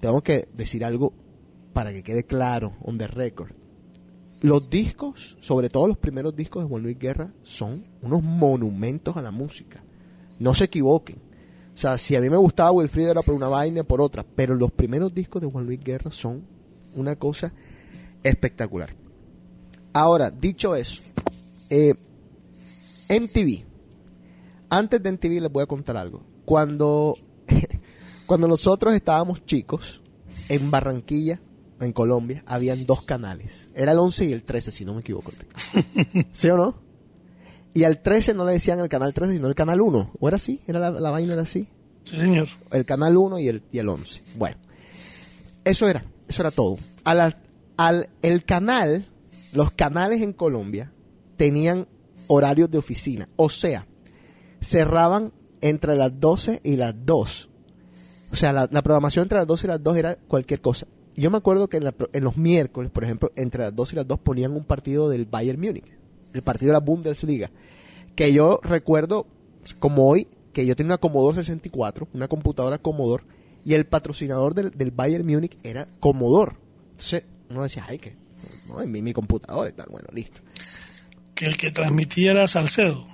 tengo 0.00 0.20
que 0.22 0.48
decir 0.54 0.84
algo 0.84 1.12
para 1.72 1.92
que 1.92 2.02
quede 2.02 2.24
claro, 2.24 2.74
on 2.82 2.98
the 2.98 3.06
record. 3.06 3.52
Los 4.42 4.68
discos, 4.68 5.36
sobre 5.40 5.70
todo 5.70 5.88
los 5.88 5.98
primeros 5.98 6.36
discos 6.36 6.62
de 6.62 6.68
Juan 6.68 6.82
Luis 6.82 6.98
Guerra, 6.98 7.32
son 7.42 7.84
unos 8.02 8.22
monumentos 8.22 9.16
a 9.16 9.22
la 9.22 9.30
música. 9.30 9.82
No 10.38 10.54
se 10.54 10.64
equivoquen. 10.64 11.16
O 11.74 11.78
sea, 11.78 11.98
si 11.98 12.16
a 12.16 12.20
mí 12.20 12.30
me 12.30 12.36
gustaba 12.36 12.72
Wilfrido 12.72 13.10
era 13.10 13.22
por 13.22 13.34
una 13.34 13.48
vaina, 13.48 13.82
por 13.82 14.00
otra. 14.00 14.24
Pero 14.24 14.54
los 14.54 14.70
primeros 14.72 15.12
discos 15.14 15.42
de 15.42 15.50
Juan 15.50 15.66
Luis 15.66 15.80
Guerra 15.82 16.10
son 16.10 16.42
una 16.94 17.16
cosa 17.16 17.52
espectacular. 18.22 18.94
Ahora, 19.92 20.30
dicho 20.30 20.74
eso, 20.74 21.02
eh, 21.70 21.94
MTV. 23.08 23.64
Antes 24.68 25.02
de 25.02 25.12
MTV 25.12 25.40
les 25.40 25.52
voy 25.52 25.62
a 25.62 25.66
contar 25.66 25.96
algo. 25.96 26.22
Cuando, 26.44 27.16
cuando 28.26 28.48
nosotros 28.48 28.94
estábamos 28.94 29.44
chicos, 29.44 30.02
en 30.48 30.70
Barranquilla, 30.70 31.40
en 31.80 31.92
Colombia, 31.92 32.42
habían 32.46 32.86
dos 32.86 33.02
canales. 33.02 33.68
Era 33.74 33.92
el 33.92 33.98
11 33.98 34.24
y 34.26 34.32
el 34.32 34.42
13, 34.42 34.70
si 34.72 34.84
no 34.84 34.94
me 34.94 35.00
equivoco. 35.00 35.32
¿Sí 36.32 36.48
o 36.48 36.56
no? 36.56 36.74
Y 37.74 37.84
al 37.84 38.00
13 38.00 38.32
no 38.34 38.44
le 38.46 38.52
decían 38.52 38.80
el 38.80 38.88
canal 38.88 39.12
13, 39.12 39.34
sino 39.34 39.48
el 39.48 39.54
canal 39.54 39.80
1. 39.82 40.12
¿O 40.18 40.28
era 40.28 40.36
así? 40.38 40.60
¿Era 40.66 40.78
la, 40.78 40.90
la 40.90 41.10
vaina 41.10 41.34
era 41.34 41.42
así? 41.42 41.68
Sí, 42.04 42.16
señor. 42.16 42.48
El 42.70 42.84
canal 42.86 43.16
1 43.16 43.38
y 43.40 43.48
el, 43.48 43.62
y 43.72 43.78
el 43.78 43.88
11. 43.88 44.22
Bueno, 44.36 44.56
eso 45.64 45.88
era, 45.88 46.04
eso 46.28 46.42
era 46.42 46.50
todo. 46.50 46.78
A 47.04 47.14
la- 47.14 47.38
al, 47.76 48.08
el 48.22 48.44
canal, 48.44 49.06
los 49.52 49.72
canales 49.72 50.22
en 50.22 50.32
Colombia 50.32 50.92
tenían 51.36 51.86
horarios 52.28 52.70
de 52.70 52.78
oficina. 52.78 53.28
O 53.36 53.50
sea, 53.50 53.86
cerraban 54.60 55.32
entre 55.60 55.96
las 55.96 56.18
12 56.18 56.60
y 56.64 56.76
las 56.76 56.94
2. 57.04 57.50
O 58.32 58.36
sea, 58.36 58.52
la, 58.52 58.68
la 58.70 58.82
programación 58.82 59.24
entre 59.24 59.38
las 59.38 59.46
12 59.46 59.66
y 59.66 59.68
las 59.68 59.82
2 59.82 59.96
era 59.98 60.16
cualquier 60.16 60.60
cosa. 60.62 60.86
Yo 61.16 61.30
me 61.30 61.38
acuerdo 61.38 61.68
que 61.68 61.78
en, 61.78 61.84
la 61.84 61.94
en 62.12 62.24
los 62.24 62.36
miércoles, 62.36 62.90
por 62.90 63.04
ejemplo, 63.04 63.32
entre 63.36 63.64
las 63.64 63.74
12 63.74 63.94
y 63.94 63.96
las 63.96 64.06
2 64.06 64.18
ponían 64.20 64.52
un 64.52 64.64
partido 64.64 65.08
del 65.08 65.24
Bayern 65.24 65.60
Múnich, 65.60 65.86
el 66.34 66.42
partido 66.42 66.72
de 66.72 66.72
la 66.74 66.84
Bundesliga, 66.84 67.50
que 68.14 68.32
yo 68.32 68.60
recuerdo 68.62 69.26
como 69.78 70.08
hoy 70.08 70.28
que 70.52 70.66
yo 70.66 70.76
tenía 70.76 70.88
una 70.88 70.98
Commodore 70.98 71.36
64, 71.36 72.08
una 72.14 72.28
computadora 72.28 72.78
Commodore, 72.78 73.24
y 73.64 73.74
el 73.74 73.86
patrocinador 73.86 74.54
del, 74.54 74.70
del 74.70 74.90
Bayern 74.90 75.26
Múnich 75.26 75.58
era 75.62 75.88
Commodore. 76.00 76.56
Entonces, 76.92 77.26
uno 77.50 77.62
decía, 77.62 77.84
ay, 77.88 77.98
que 77.98 78.16
no, 78.68 78.86
mi, 78.86 79.02
mi 79.02 79.12
computadora 79.12 79.68
y 79.68 79.72
tal, 79.72 79.88
bueno, 79.90 80.08
listo. 80.12 80.40
Que 81.34 81.46
el 81.46 81.56
que 81.56 81.70
transmitía 81.70 82.30
era 82.32 82.48
Salcedo. 82.48 83.06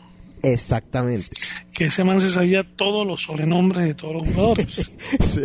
Exactamente. 0.43 1.28
Que 1.72 1.84
ese 1.84 2.03
man 2.03 2.20
se 2.20 2.30
sabía 2.30 2.64
todos 2.76 3.07
los 3.07 3.22
sobrenombres 3.22 3.84
de 3.84 3.95
todos 3.95 4.14
los 4.14 4.34
jugadores. 4.34 4.90
Sí. 5.20 5.43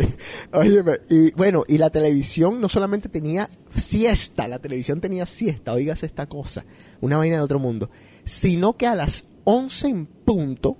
Óyeme, 0.52 0.98
y 1.08 1.32
bueno, 1.32 1.64
y 1.68 1.78
la 1.78 1.90
televisión 1.90 2.60
no 2.60 2.68
solamente 2.68 3.08
tenía 3.08 3.48
siesta, 3.74 4.48
la 4.48 4.58
televisión 4.58 5.00
tenía 5.00 5.24
siesta, 5.24 5.72
oigas 5.72 6.02
esta 6.02 6.26
cosa, 6.26 6.64
una 7.00 7.16
vaina 7.16 7.36
de 7.36 7.42
otro 7.42 7.58
mundo, 7.58 7.90
sino 8.24 8.72
que 8.74 8.86
a 8.86 8.94
las 8.94 9.24
11 9.44 9.88
en 9.88 10.06
punto 10.06 10.76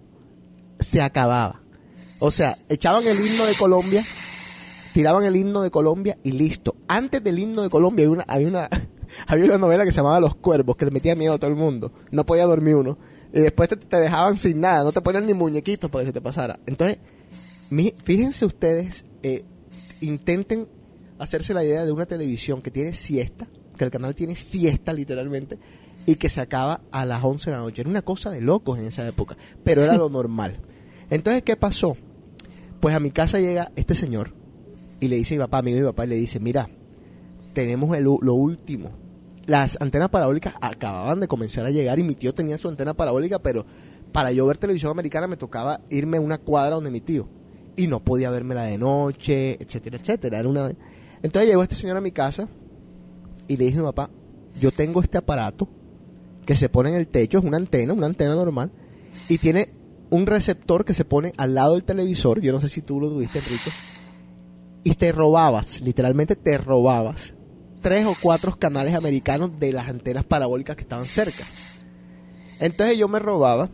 se 0.81 1.01
acababa. 1.01 1.61
O 2.19 2.31
sea, 2.31 2.57
echaban 2.69 3.07
el 3.07 3.19
himno 3.19 3.47
de 3.47 3.55
Colombia, 3.55 4.05
tiraban 4.93 5.25
el 5.25 5.37
himno 5.37 5.63
de 5.63 5.71
Colombia 5.71 6.19
y 6.25 6.33
listo. 6.33 6.75
Antes 6.89 7.23
del 7.23 7.39
himno 7.39 7.63
de 7.63 7.71
Colombia 7.71 8.05
había 8.05 8.15
una, 8.15 8.25
había 8.27 8.49
una, 8.49 8.69
había 9.27 9.45
una 9.45 9.59
novela 9.59 9.85
que 9.85 9.93
se 9.93 9.99
llamaba 9.99 10.21
Los 10.21 10.35
Cuervos, 10.35 10.77
que 10.77 10.87
le 10.87 10.91
metía 10.91 11.15
miedo 11.15 11.35
a 11.35 11.39
todo 11.39 11.51
el 11.51 11.57
mundo. 11.57 11.93
No 12.11 12.27
podía 12.27 12.47
dormir 12.47 12.75
uno. 12.75 12.99
Y 13.33 13.41
después 13.41 13.69
te, 13.69 13.77
te 13.77 13.97
dejaban 13.99 14.37
sin 14.37 14.61
nada, 14.61 14.85
no 14.85 14.93
te 14.93 15.01
ponían 15.01 15.27
ni 15.27 15.35
muñequitos 15.35 15.91
para 15.91 16.03
que 16.03 16.09
se 16.09 16.13
te 16.13 16.21
pasara. 16.21 16.59
Entonces, 16.67 16.99
mi- 17.71 17.95
fíjense 18.05 18.47
ustedes, 18.47 19.05
eh, 19.23 19.45
intenten 20.01 20.67
hacerse 21.19 21.53
la 21.53 21.65
idea 21.65 21.85
de 21.85 21.93
una 21.93 22.07
televisión 22.07 22.63
que 22.63 22.71
tiene 22.71 22.95
siesta, 22.95 23.47
que 23.77 23.85
el 23.85 23.91
canal 23.91 24.15
tiene 24.15 24.35
siesta 24.37 24.93
literalmente, 24.93 25.59
y 26.07 26.15
que 26.15 26.31
se 26.31 26.41
acaba 26.41 26.81
a 26.91 27.05
las 27.05 27.23
11 27.23 27.51
de 27.51 27.57
la 27.57 27.63
noche. 27.63 27.83
Era 27.83 27.91
una 27.91 28.03
cosa 28.03 28.31
de 28.31 28.41
locos 28.41 28.79
en 28.79 28.87
esa 28.87 29.07
época, 29.07 29.37
pero 29.63 29.83
era 29.85 29.95
lo 29.95 30.09
normal. 30.11 30.61
Entonces, 31.11 31.43
¿qué 31.43 31.57
pasó? 31.57 31.97
Pues 32.81 32.95
a 32.95 33.01
mi 33.01 33.11
casa 33.11 33.39
llega 33.41 33.73
este 33.77 33.95
señor 33.95 34.33
y 35.01 35.09
le 35.09 35.17
dice 35.17 35.35
a 35.35 35.39
mi 35.39 35.45
papá, 35.45 35.59
amigo 35.59 35.79
mi 35.79 35.85
papá, 35.85 36.07
y 36.07 36.09
le 36.09 36.17
dice, 36.17 36.41
mira, 36.41 36.71
tenemos 37.53 37.95
el 37.97 38.05
lo 38.05 38.35
último. 38.35 38.91
Las 39.49 39.81
antenas 39.81 40.11
parabólicas 40.11 40.53
acababan 40.61 41.21
de 41.21 41.27
comenzar 41.27 41.65
a 41.65 41.71
llegar 41.71 41.99
y 41.99 42.03
mi 42.03 42.15
tío 42.15 42.35
tenía 42.35 42.59
su 42.59 42.69
antena 42.69 42.93
parabólica, 42.93 43.39
pero 43.39 43.65
para 44.13 44.31
yo 44.31 44.47
ver 44.47 44.59
televisión 44.59 44.91
americana 44.91 45.27
me 45.27 45.39
tocaba 45.39 45.81
irme 45.89 46.19
a 46.19 46.21
una 46.21 46.37
cuadra 46.37 46.75
donde 46.75 46.91
mi 46.91 47.01
tío. 47.01 47.31
Y 47.75 47.87
no 47.87 48.05
podía 48.05 48.29
vermela 48.29 48.65
de 48.65 48.77
noche, 48.77 49.57
etcétera, 49.59 49.97
etcétera. 49.97 50.39
Era 50.41 50.51
una... 50.51 50.71
Entonces 51.23 51.49
llegó 51.49 51.63
este 51.63 51.77
señor 51.77 51.97
a 51.97 52.03
mi 52.03 52.13
casa 52.13 52.47
y 53.47 53.57
le 53.57 53.65
dije 53.65 53.81
papá, 53.81 54.11
yo 54.61 54.71
tengo 54.71 55.01
este 55.01 55.17
aparato 55.17 55.67
que 56.45 56.55
se 56.55 56.69
pone 56.69 56.91
en 56.91 56.97
el 56.97 57.09
techo, 57.09 57.39
es 57.39 57.45
una 57.45 57.57
antena, 57.57 57.95
una 57.95 58.07
antena 58.07 58.35
normal, 58.35 58.71
y 59.31 59.39
tiene 59.39 59.73
un 60.11 60.27
receptor 60.27 60.85
que 60.85 60.93
se 60.93 61.07
pone 61.07 61.33
al 61.39 61.55
lado 61.55 61.73
del 61.73 61.85
televisor, 61.85 62.43
yo 62.43 62.53
no 62.53 62.61
sé 62.61 62.69
si 62.69 62.83
tú 62.83 63.01
lo 63.01 63.09
tuviste, 63.09 63.39
Enrique, 63.39 63.71
y 64.85 64.93
te 64.93 65.11
robabas, 65.13 65.81
literalmente 65.81 66.37
te 66.37 66.59
robabas 66.59 67.33
tres 67.89 68.05
o 68.05 68.15
cuatro 68.21 68.59
canales 68.59 68.95
americanos 68.95 69.59
de 69.59 69.73
las 69.73 69.89
antenas 69.89 70.23
parabólicas 70.23 70.77
que 70.77 70.83
estaban 70.83 71.07
cerca. 71.07 71.43
Entonces 72.61 72.99
yo 72.99 73.09
me 73.09 73.19
robaba, 73.19 73.71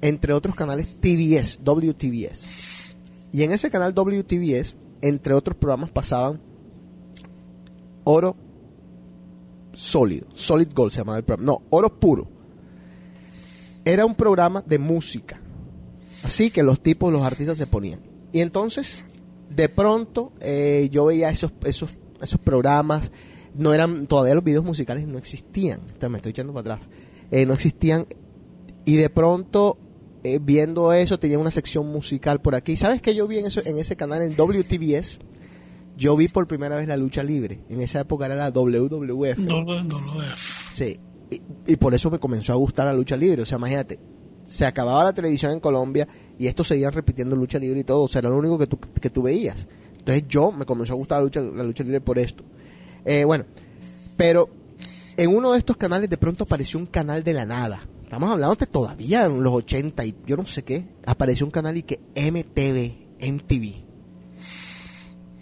entre 0.00 0.32
otros 0.32 0.54
canales, 0.54 1.00
TBS, 1.00 1.58
WTBS. 1.64 2.94
Y 3.32 3.42
en 3.42 3.50
ese 3.50 3.68
canal 3.68 3.92
WTBS, 3.94 4.76
entre 5.00 5.34
otros 5.34 5.56
programas, 5.56 5.90
pasaban 5.90 6.40
Oro 8.04 8.36
Sólido, 9.72 10.28
Solid 10.34 10.68
Gold 10.72 10.92
se 10.92 10.98
llamaba 10.98 11.18
el 11.18 11.24
programa. 11.24 11.52
No, 11.52 11.62
Oro 11.70 11.98
Puro. 11.98 12.28
Era 13.84 14.06
un 14.06 14.14
programa 14.14 14.62
de 14.64 14.78
música. 14.78 15.40
Así 16.22 16.52
que 16.52 16.62
los 16.62 16.80
tipos, 16.80 17.12
los 17.12 17.22
artistas 17.22 17.58
se 17.58 17.66
ponían. 17.66 17.98
Y 18.30 18.40
entonces, 18.40 19.04
de 19.50 19.68
pronto, 19.68 20.32
eh, 20.38 20.88
yo 20.92 21.06
veía 21.06 21.28
esos, 21.30 21.52
esos, 21.64 21.98
esos 22.22 22.38
programas. 22.38 23.10
No 23.58 23.74
eran, 23.74 24.06
todavía 24.06 24.34
los 24.34 24.44
videos 24.44 24.64
musicales 24.64 25.06
no 25.08 25.18
existían. 25.18 25.80
Me 26.08 26.16
estoy 26.16 26.30
echando 26.30 26.54
para 26.54 26.74
atrás. 26.74 26.88
Eh, 27.30 27.44
no 27.44 27.54
existían. 27.54 28.06
Y 28.84 28.94
de 28.94 29.10
pronto, 29.10 29.76
eh, 30.22 30.38
viendo 30.40 30.92
eso, 30.92 31.18
tenía 31.18 31.40
una 31.40 31.50
sección 31.50 31.86
musical 31.88 32.40
por 32.40 32.54
aquí. 32.54 32.76
¿Sabes 32.76 33.02
qué 33.02 33.14
yo 33.16 33.26
vi 33.26 33.38
en, 33.38 33.46
eso, 33.46 33.60
en 33.64 33.78
ese 33.78 33.96
canal, 33.96 34.22
en 34.22 34.36
WTBS? 34.36 35.18
Yo 35.96 36.16
vi 36.16 36.28
por 36.28 36.46
primera 36.46 36.76
vez 36.76 36.86
la 36.86 36.96
lucha 36.96 37.24
libre. 37.24 37.60
En 37.68 37.80
esa 37.80 38.00
época 38.00 38.26
era 38.26 38.36
la 38.36 38.50
WWF. 38.52 39.38
WWF. 39.38 40.72
Sí, 40.72 41.00
y, 41.28 41.42
y 41.72 41.76
por 41.76 41.92
eso 41.94 42.10
me 42.12 42.20
comenzó 42.20 42.52
a 42.52 42.56
gustar 42.56 42.86
la 42.86 42.94
lucha 42.94 43.16
libre. 43.16 43.42
O 43.42 43.46
sea, 43.46 43.58
imagínate, 43.58 43.98
se 44.44 44.64
acababa 44.66 45.02
la 45.02 45.12
televisión 45.12 45.50
en 45.50 45.60
Colombia 45.60 46.06
y 46.38 46.46
esto 46.46 46.62
seguían 46.62 46.92
repitiendo 46.92 47.34
lucha 47.34 47.58
libre 47.58 47.80
y 47.80 47.84
todo. 47.84 48.02
O 48.02 48.08
sea, 48.08 48.20
era 48.20 48.30
lo 48.30 48.38
único 48.38 48.56
que 48.56 48.68
tú, 48.68 48.78
que 48.78 49.10
tú 49.10 49.22
veías. 49.22 49.66
Entonces 49.98 50.24
yo 50.28 50.52
me 50.52 50.64
comenzó 50.64 50.92
a 50.92 50.96
gustar 50.96 51.18
la 51.18 51.24
lucha, 51.24 51.40
la 51.42 51.64
lucha 51.64 51.82
libre 51.82 52.00
por 52.00 52.18
esto. 52.18 52.44
Eh, 53.08 53.24
bueno, 53.24 53.46
pero 54.18 54.50
en 55.16 55.34
uno 55.34 55.52
de 55.52 55.58
estos 55.58 55.78
canales 55.78 56.10
de 56.10 56.18
pronto 56.18 56.44
apareció 56.44 56.78
un 56.78 56.84
canal 56.84 57.24
de 57.24 57.32
la 57.32 57.46
nada. 57.46 57.80
Estamos 58.04 58.30
hablando 58.30 58.54
de 58.54 58.66
todavía 58.66 59.24
en 59.24 59.42
los 59.42 59.54
80 59.54 60.04
y 60.04 60.14
yo 60.26 60.36
no 60.36 60.46
sé 60.46 60.62
qué. 60.62 60.84
Apareció 61.06 61.46
un 61.46 61.50
canal 61.50 61.78
y 61.78 61.84
que 61.84 62.00
MTV, 62.14 63.32
MTV. 63.32 63.84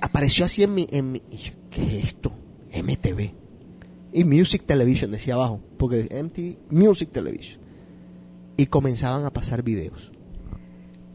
Apareció 0.00 0.44
así 0.44 0.62
en 0.62 0.74
mi... 0.74 0.86
En 0.92 1.10
mi 1.10 1.22
y 1.28 1.36
yo, 1.38 1.52
¿Qué 1.70 1.82
es 1.82 2.04
esto? 2.04 2.32
MTV 2.72 3.32
y 4.12 4.24
Music 4.24 4.62
Television 4.64 5.10
decía 5.10 5.34
abajo, 5.34 5.60
porque 5.76 6.08
MTV 6.10 6.72
Music 6.72 7.10
Television. 7.12 7.60
Y 8.56 8.66
comenzaban 8.66 9.26
a 9.26 9.30
pasar 9.30 9.62
videos. 9.62 10.12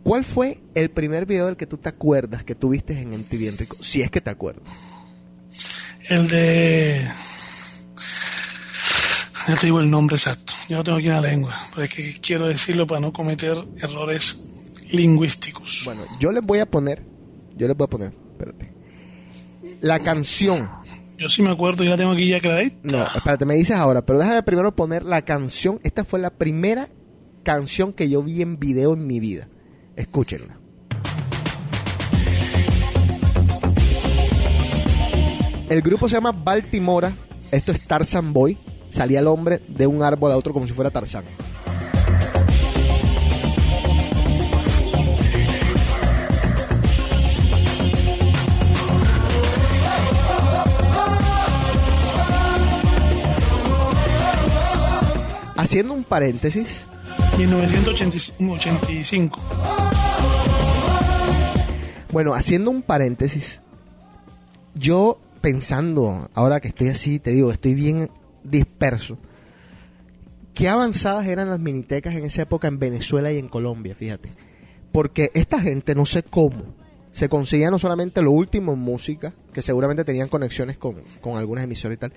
¿Cuál 0.04 0.26
fue 0.26 0.62
el 0.76 0.92
primer 0.92 1.26
video 1.26 1.46
del 1.46 1.58
que 1.58 1.66
tú 1.66 1.78
te 1.78 1.88
acuerdas 1.88 2.44
que 2.44 2.56
tuviste 2.56 3.00
en 3.00 3.10
MTV, 3.10 3.48
Enrico? 3.48 3.78
Si 3.80 4.02
es 4.02 4.12
que 4.12 4.20
te 4.20 4.30
acuerdas. 4.30 4.68
El 6.12 6.28
de. 6.28 7.08
Ya 9.48 9.56
te 9.56 9.68
digo 9.68 9.80
el 9.80 9.90
nombre 9.90 10.18
exacto. 10.18 10.52
Yo 10.68 10.76
no 10.76 10.84
tengo 10.84 10.98
aquí 10.98 11.08
en 11.08 11.14
la 11.14 11.22
lengua, 11.22 11.56
pero 11.70 11.86
es 11.86 11.94
que 11.94 12.20
quiero 12.20 12.50
decirlo 12.50 12.86
para 12.86 13.00
no 13.00 13.14
cometer 13.14 13.56
errores 13.78 14.44
lingüísticos. 14.90 15.84
Bueno, 15.86 16.02
yo 16.20 16.34
les 16.34 16.44
voy 16.44 16.60
a 16.60 16.66
poner, 16.66 17.06
yo 17.56 17.66
les 17.66 17.78
voy 17.78 17.86
a 17.86 17.90
poner, 17.90 18.14
espérate. 18.34 18.74
la 19.80 20.00
canción. 20.00 20.70
Yo 21.18 21.30
sí 21.30 21.42
me 21.44 21.52
acuerdo, 21.52 21.86
yo 21.86 21.92
la 21.92 21.98
tengo 21.98 22.12
aquí 22.12 22.28
ya 22.28 22.42
clarita. 22.42 22.76
No, 22.84 23.04
espérate, 23.16 23.46
me 23.46 23.56
dices 23.56 23.78
ahora, 23.78 24.06
pero 24.06 24.20
déjame 24.20 24.44
primero 24.44 24.76
poner 24.76 25.04
la 25.04 25.22
canción. 25.22 25.80
Esta 25.82 26.04
fue 26.04 26.20
la 26.20 26.32
primera 26.32 26.90
canción 27.44 27.94
que 27.94 28.10
yo 28.10 28.22
vi 28.22 28.42
en 28.42 28.60
video 28.60 28.96
en 28.96 29.08
mi 29.08 29.22
vida. 29.22 29.48
Escúchenla. 29.96 30.61
El 35.72 35.82
grupo 35.82 36.08
se 36.10 36.18
llama 36.18 36.34
Baltimora. 36.34 37.14
Esto 37.50 37.72
es 37.72 37.88
Tarzan 37.88 38.34
Boy. 38.34 38.58
Salía 38.90 39.22
el 39.22 39.28
hombre 39.28 39.62
de 39.70 39.88
un 39.88 40.04
árbol 40.04 40.34
a 40.34 40.38
otro 40.38 40.52
como 40.52 40.68
si 40.68 40.74
fuera 40.74 40.92
Tarzán. 40.92 41.24
Haciendo 55.56 55.94
un 55.94 56.04
paréntesis, 56.04 56.86
1985. 57.38 59.40
Bueno, 62.12 62.34
haciendo 62.34 62.72
un 62.72 62.82
paréntesis, 62.82 63.62
yo 64.76 65.18
pensando, 65.42 66.30
ahora 66.34 66.60
que 66.60 66.70
estoy 66.70 66.90
así, 66.90 67.20
te 67.20 67.32
digo, 67.32 67.52
estoy 67.52 67.74
bien 67.74 68.10
disperso, 68.44 69.18
qué 70.54 70.70
avanzadas 70.70 71.28
eran 71.28 71.50
las 71.50 71.60
minitecas 71.60 72.16
en 72.16 72.26
esa 72.26 72.44
época 72.44 72.68
en 72.68 72.80
Venezuela 72.80 73.32
y 73.32 73.38
en 73.38 73.50
Colombia, 73.50 73.96
fíjate. 73.96 74.30
Porque 74.92 75.32
esta 75.34 75.60
gente, 75.60 75.96
no 75.96 76.06
sé 76.06 76.24
cómo, 76.24 76.76
se 77.12 77.30
conseguía 77.30 77.72
no 77.72 77.80
solamente 77.80 78.22
lo 78.22 78.32
último 78.32 78.74
en 78.74 78.80
música, 78.80 79.34
que 79.54 79.62
seguramente 79.62 80.04
tenían 80.04 80.30
conexiones 80.30 80.78
con, 80.78 81.04
con 81.20 81.38
algunas 81.38 81.64
emisoras 81.64 81.96
y 81.96 82.00
tal, 82.00 82.14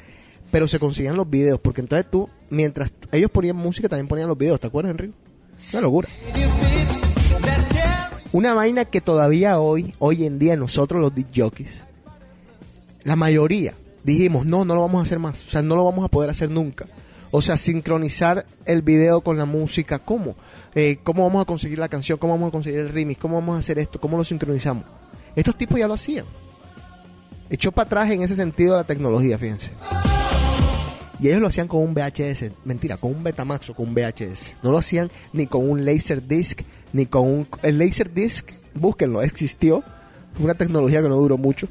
pero 0.50 0.68
se 0.68 0.78
conseguían 0.78 1.16
los 1.16 1.28
videos, 1.28 1.58
porque 1.60 1.80
entonces 1.80 2.08
tú, 2.10 2.28
mientras 2.50 2.92
ellos 3.10 3.30
ponían 3.30 3.56
música, 3.56 3.88
también 3.88 4.08
ponían 4.08 4.28
los 4.28 4.38
videos, 4.38 4.60
¿te 4.60 4.66
acuerdas, 4.66 4.92
Enrique? 4.92 5.14
Una 5.72 5.80
locura. 5.80 6.08
Una 8.32 8.52
vaina 8.52 8.84
que 8.84 9.00
todavía 9.00 9.60
hoy, 9.60 9.94
hoy 10.00 10.26
en 10.26 10.38
día 10.38 10.56
nosotros 10.56 11.00
los 11.00 11.14
disc 11.14 11.28
jockeys, 11.34 11.84
la 13.04 13.16
mayoría 13.16 13.74
dijimos, 14.02 14.46
no, 14.46 14.64
no 14.64 14.74
lo 14.74 14.82
vamos 14.82 15.00
a 15.00 15.02
hacer 15.02 15.18
más, 15.18 15.46
o 15.46 15.50
sea, 15.50 15.62
no 15.62 15.76
lo 15.76 15.84
vamos 15.84 16.04
a 16.04 16.08
poder 16.08 16.30
hacer 16.30 16.50
nunca. 16.50 16.86
O 17.30 17.42
sea, 17.42 17.56
sincronizar 17.56 18.46
el 18.64 18.82
video 18.82 19.20
con 19.20 19.36
la 19.36 19.44
música, 19.44 19.98
¿cómo? 19.98 20.36
Eh, 20.74 20.98
¿Cómo 21.02 21.24
vamos 21.24 21.42
a 21.42 21.44
conseguir 21.44 21.80
la 21.80 21.88
canción? 21.88 22.16
¿Cómo 22.16 22.34
vamos 22.34 22.48
a 22.48 22.52
conseguir 22.52 22.78
el 22.78 22.90
remix? 22.90 23.20
¿Cómo 23.20 23.34
vamos 23.40 23.56
a 23.56 23.58
hacer 23.58 23.78
esto? 23.80 24.00
¿Cómo 24.00 24.16
lo 24.16 24.22
sincronizamos? 24.22 24.84
Estos 25.34 25.58
tipos 25.58 25.78
ya 25.78 25.88
lo 25.88 25.94
hacían. 25.94 26.26
Echó 27.50 27.72
para 27.72 27.86
atrás 27.86 28.10
en 28.12 28.22
ese 28.22 28.36
sentido 28.36 28.76
la 28.76 28.84
tecnología, 28.84 29.36
fíjense. 29.36 29.72
Y 31.18 31.28
ellos 31.28 31.40
lo 31.40 31.48
hacían 31.48 31.66
con 31.66 31.82
un 31.82 31.94
VHS, 31.94 32.52
mentira, 32.64 32.96
con 32.96 33.10
un 33.10 33.24
Betamax 33.24 33.70
o 33.70 33.74
con 33.74 33.88
un 33.88 33.94
VHS. 33.94 34.54
No 34.62 34.70
lo 34.70 34.78
hacían 34.78 35.10
ni 35.32 35.46
con 35.46 35.68
un 35.68 35.84
Laserdisc, 35.84 36.60
ni 36.92 37.06
con 37.06 37.26
un... 37.26 37.48
El 37.62 37.78
Laserdisc, 37.78 38.50
búsquenlo, 38.74 39.22
existió. 39.22 39.82
Fue 40.34 40.44
una 40.44 40.54
tecnología 40.54 41.02
que 41.02 41.08
no 41.08 41.16
duró 41.16 41.36
mucho. 41.36 41.68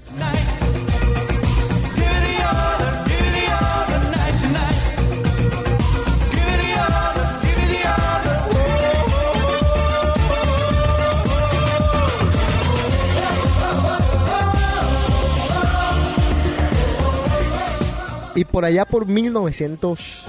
Y 18.36 18.46
por 18.46 18.66
allá 18.66 18.86
por 18.86 19.06
1900... 19.06 20.26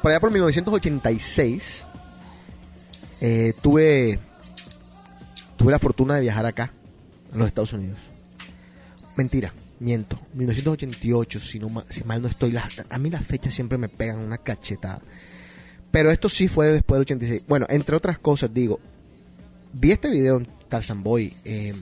Por 0.00 0.10
allá 0.10 0.18
por 0.18 0.32
1986 0.32 1.86
eh, 3.20 3.54
tuve 3.62 4.18
tuve 5.56 5.70
la 5.70 5.78
fortuna 5.78 6.16
de 6.16 6.22
viajar 6.22 6.44
acá, 6.44 6.72
en 7.32 7.38
los 7.38 7.46
Estados 7.46 7.72
Unidos. 7.72 8.00
Mentira, 9.16 9.54
miento. 9.78 10.18
1988, 10.34 11.38
si, 11.38 11.60
no, 11.60 11.84
si 11.88 12.02
mal 12.02 12.20
no 12.20 12.26
estoy. 12.26 12.52
a 12.56 12.98
mí 12.98 13.10
las 13.10 13.24
fechas 13.24 13.54
siempre 13.54 13.78
me 13.78 13.88
pegan 13.88 14.18
una 14.18 14.38
cachetada. 14.38 15.00
Pero 15.92 16.10
esto 16.10 16.28
sí 16.28 16.48
fue 16.48 16.66
después 16.66 16.96
del 16.96 17.02
86. 17.02 17.44
Bueno, 17.46 17.66
entre 17.68 17.94
otras 17.94 18.18
cosas, 18.18 18.52
digo, 18.52 18.80
vi 19.72 19.92
este 19.92 20.10
video 20.10 20.38
en 20.38 20.48
Tarzan 20.68 21.04
Boy. 21.04 21.32
eh, 21.44 21.74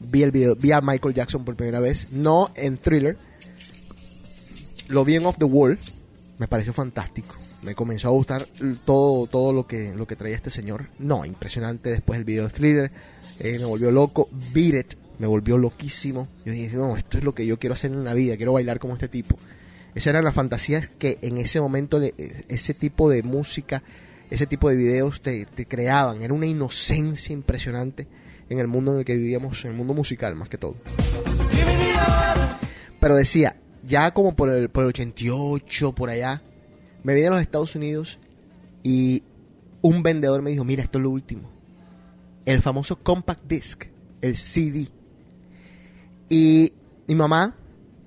vi 0.00 0.22
el 0.24 0.32
video, 0.32 0.56
vi 0.56 0.72
a 0.72 0.80
Michael 0.80 1.14
Jackson 1.14 1.44
por 1.44 1.54
primera 1.54 1.78
vez. 1.78 2.12
No 2.12 2.50
en 2.56 2.76
Thriller. 2.76 3.16
Lo 4.88 5.04
vi 5.04 5.16
en 5.16 5.26
Off 5.26 5.38
the 5.38 5.44
Wall. 5.44 5.78
Me 6.38 6.48
pareció 6.48 6.72
fantástico. 6.72 7.34
Me 7.64 7.74
comenzó 7.74 8.08
a 8.08 8.12
gustar 8.12 8.46
todo, 8.84 9.26
todo 9.26 9.52
lo 9.52 9.66
que, 9.66 9.92
lo 9.94 10.06
que 10.06 10.16
traía 10.16 10.36
este 10.36 10.50
señor. 10.50 10.88
No, 10.98 11.24
impresionante. 11.24 11.90
Después 11.90 12.18
el 12.18 12.24
video 12.24 12.44
de 12.44 12.50
Thriller. 12.50 12.90
eh, 13.40 13.58
me 13.58 13.64
volvió 13.64 13.90
loco. 13.90 14.28
Beat 14.54 14.74
It. 14.74 14.94
Me 15.18 15.26
volvió 15.26 15.58
loquísimo. 15.58 16.28
Yo 16.44 16.52
dije, 16.52 16.76
no, 16.76 16.96
esto 16.96 17.18
es 17.18 17.24
lo 17.24 17.34
que 17.34 17.44
yo 17.44 17.58
quiero 17.58 17.74
hacer 17.74 17.90
en 17.90 18.04
la 18.04 18.14
vida. 18.14 18.36
Quiero 18.36 18.52
bailar 18.52 18.78
como 18.78 18.94
este 18.94 19.08
tipo. 19.08 19.36
Esas 19.94 20.08
eran 20.08 20.24
las 20.24 20.34
fantasías 20.34 20.88
que 20.88 21.18
en 21.22 21.38
ese 21.38 21.60
momento 21.60 22.00
eh, 22.00 22.44
ese 22.48 22.72
tipo 22.72 23.10
de 23.10 23.24
música, 23.24 23.82
ese 24.30 24.46
tipo 24.46 24.70
de 24.70 24.76
videos 24.76 25.20
te, 25.20 25.44
te 25.46 25.66
creaban. 25.66 26.22
Era 26.22 26.32
una 26.32 26.46
inocencia 26.46 27.32
impresionante 27.32 28.06
en 28.48 28.60
el 28.60 28.68
mundo 28.68 28.92
en 28.92 29.00
el 29.00 29.04
que 29.04 29.16
vivíamos, 29.16 29.64
en 29.64 29.72
el 29.72 29.76
mundo 29.76 29.92
musical 29.92 30.36
más 30.36 30.48
que 30.48 30.56
todo. 30.58 30.76
Pero 33.00 33.16
decía, 33.16 33.56
ya 33.88 34.12
como 34.12 34.36
por 34.36 34.50
el, 34.50 34.68
por 34.68 34.84
el 34.84 34.90
88, 34.90 35.94
por 35.94 36.10
allá, 36.10 36.42
me 37.02 37.14
vine 37.14 37.28
a 37.28 37.30
los 37.30 37.40
Estados 37.40 37.74
Unidos 37.74 38.18
y 38.82 39.22
un 39.80 40.02
vendedor 40.02 40.42
me 40.42 40.50
dijo, 40.50 40.64
mira, 40.64 40.82
esto 40.82 40.98
es 40.98 41.02
lo 41.02 41.10
último. 41.10 41.50
El 42.44 42.62
famoso 42.62 42.96
compact 42.96 43.44
disc, 43.48 43.84
el 44.20 44.36
CD. 44.36 44.88
Y 46.28 46.72
mi 47.06 47.14
mamá, 47.14 47.56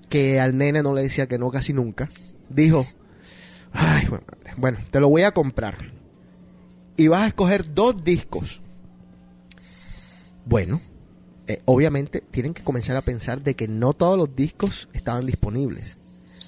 que 0.07 0.39
al 0.39 0.57
nene 0.57 0.83
no 0.83 0.93
le 0.93 1.01
decía 1.01 1.27
que 1.27 1.39
no 1.39 1.49
casi 1.49 1.73
nunca, 1.73 2.09
dijo, 2.49 2.85
ay, 3.71 4.05
bueno, 4.07 4.25
bueno, 4.57 4.77
te 4.91 4.99
lo 4.99 5.09
voy 5.09 5.23
a 5.23 5.31
comprar. 5.31 5.91
Y 6.95 7.07
vas 7.07 7.21
a 7.21 7.27
escoger 7.27 7.73
dos 7.73 8.03
discos. 8.03 8.61
Bueno, 10.45 10.79
eh, 11.51 11.61
obviamente 11.65 12.21
tienen 12.21 12.53
que 12.53 12.63
comenzar 12.63 12.95
a 12.95 13.01
pensar 13.01 13.41
de 13.41 13.55
que 13.55 13.67
no 13.67 13.91
todos 13.91 14.17
los 14.17 14.33
discos 14.33 14.87
estaban 14.93 15.25
disponibles. 15.25 15.97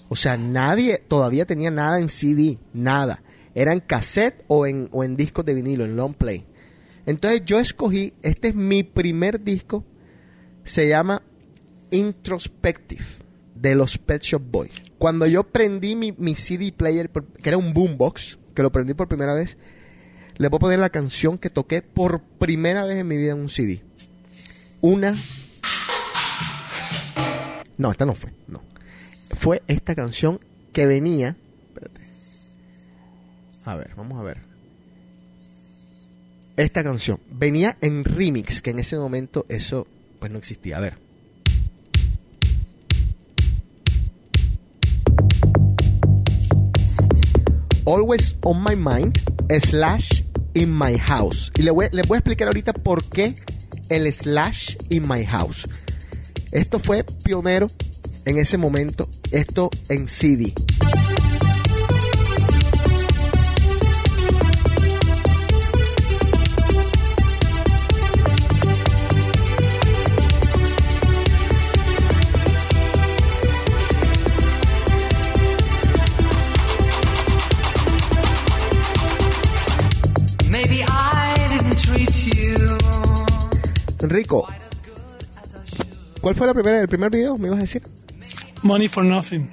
O 0.08 0.16
sea, 0.16 0.38
nadie 0.38 0.97
todavía 0.97 1.45
tenía 1.45 1.72
nada 1.72 1.99
en 1.99 2.08
CD, 2.08 2.58
nada. 2.74 3.22
Era 3.54 3.74
en 3.74 3.82
cassette 3.82 4.45
o 4.47 4.66
en, 4.66 4.88
o 4.93 5.04
en 5.04 5.18
discos 5.18 5.43
de 5.43 5.56
vinilo, 5.56 5.84
en 5.84 5.97
long 5.97 6.14
play. 6.14 6.45
Entonces 7.06 7.43
yo 7.45 7.60
escogí, 7.60 8.14
este 8.22 8.49
es 8.49 8.56
mi 8.56 8.84
primer 8.84 9.43
disco, 9.43 9.84
se 10.64 10.88
llama 10.88 11.22
Introspective, 11.91 13.04
de 13.56 13.76
los 13.76 13.97
Pet 13.97 14.22
Shop 14.22 14.41
Boys. 14.41 14.74
Cuando 14.97 15.26
yo 15.26 15.43
prendí 15.43 15.97
mi, 15.97 16.14
mi 16.14 16.36
CD 16.36 16.72
player, 16.72 17.10
que 17.10 17.49
era 17.49 17.58
un 17.58 17.74
boombox, 17.74 18.39
que 18.56 18.64
lo 18.64 18.72
prendí 18.72 18.93
por 18.93 19.10
primera 19.10 19.34
vez, 19.34 19.58
le 20.38 20.47
voy 20.47 20.58
a 20.58 20.62
poner 20.62 20.80
la 20.80 20.89
canción 20.91 21.38
que 21.38 21.49
toqué 21.49 21.82
por 21.82 22.22
primera 22.22 22.86
vez 22.86 22.99
en 22.99 23.08
mi 23.08 23.18
vida 23.18 23.34
en 23.34 23.41
un 23.41 23.49
CD. 23.49 23.84
Una... 24.84 25.15
No, 27.77 27.91
esta 27.91 28.05
no 28.05 28.15
fue, 28.15 28.34
no. 28.49 28.61
Fue 29.39 29.63
esta 29.69 29.95
canción 29.95 30.41
que 30.73 30.86
venía... 30.86 31.38
Espérate. 31.69 32.01
A 33.63 33.75
ver, 33.77 33.93
vamos 33.95 34.19
a 34.19 34.23
ver. 34.23 34.41
Esta 36.57 36.84
canción 36.84 37.21
venía 37.31 37.77
en 37.79 38.03
remix, 38.03 38.61
que 38.61 38.71
en 38.71 38.79
ese 38.79 38.97
momento 38.97 39.45
eso 39.47 39.88
pues 40.19 40.29
no 40.34 40.38
existía. 40.38 40.77
A 40.77 40.81
ver. 40.81 40.97
Always 47.86 48.36
on 48.41 48.61
my 48.61 48.75
mind, 48.75 49.17
slash 49.61 50.23
in 50.55 50.77
my 50.77 50.97
house. 50.97 51.53
Y 51.55 51.61
le 51.61 51.71
voy, 51.71 51.88
les 51.93 52.05
voy 52.05 52.17
a 52.17 52.19
explicar 52.19 52.49
ahorita 52.49 52.73
por 52.73 53.05
qué 53.05 53.34
el 53.89 54.11
slash 54.11 54.77
in 54.89 55.07
my 55.07 55.25
house. 55.25 55.67
Esto 56.51 56.79
fue 56.79 57.03
pionero 57.23 57.67
en 58.25 58.38
ese 58.38 58.57
momento, 58.57 59.09
esto 59.31 59.69
en 59.89 60.07
CD. 60.07 60.53
Enrico, 84.04 84.47
¿Cuál 86.22 86.36
fue 86.36 86.47
la 86.47 86.54
primera, 86.54 86.80
el 86.80 86.88
primer 86.88 87.10
video? 87.12 87.38
¿Me 87.38 87.47
ibas 87.47 87.60
a 87.60 87.62
decir? 87.64 87.84
Money 88.62 88.88
for 88.88 89.04
Nothing. 89.04 89.49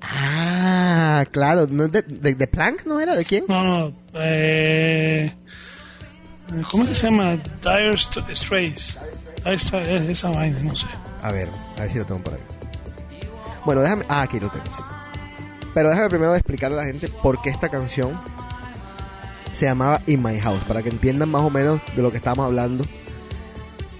Ah, 0.00 1.24
claro. 1.32 1.66
¿No 1.68 1.86
es 1.86 1.92
de, 1.92 2.02
de, 2.02 2.34
de 2.36 2.46
Plank 2.46 2.84
no 2.86 3.00
era? 3.00 3.16
¿De 3.16 3.24
quién? 3.24 3.44
No, 3.48 3.64
no. 3.64 3.92
Eh, 4.14 5.32
¿Cómo 6.70 6.86
se 6.86 6.94
llama? 6.94 7.32
Dire 7.32 7.94
St- 7.94 8.32
Straits. 8.34 8.96
Dire 9.44 9.58
Straits, 9.58 9.88
es 9.88 10.02
esa 10.08 10.30
vaina, 10.30 10.58
no 10.62 10.76
sé. 10.76 10.86
A 11.22 11.32
ver, 11.32 11.48
a 11.76 11.80
ver 11.80 11.90
si 11.92 11.98
lo 11.98 12.04
tengo 12.04 12.20
por 12.22 12.34
ahí. 12.34 12.40
Bueno, 13.64 13.80
déjame. 13.80 14.04
Ah, 14.08 14.22
aquí 14.22 14.38
lo 14.38 14.48
tengo, 14.50 14.66
sí. 14.66 14.82
Pero 15.74 15.90
déjame 15.90 16.08
primero 16.10 16.34
explicarle 16.36 16.76
a 16.78 16.80
la 16.82 16.86
gente 16.86 17.08
por 17.08 17.40
qué 17.40 17.50
esta 17.50 17.68
canción 17.68 18.12
se 19.52 19.64
llamaba 19.66 20.00
In 20.06 20.22
My 20.22 20.38
House, 20.38 20.62
para 20.68 20.80
que 20.82 20.90
entiendan 20.90 21.28
más 21.28 21.42
o 21.42 21.50
menos 21.50 21.80
de 21.96 22.02
lo 22.02 22.10
que 22.12 22.18
estamos 22.18 22.46
hablando. 22.46 22.84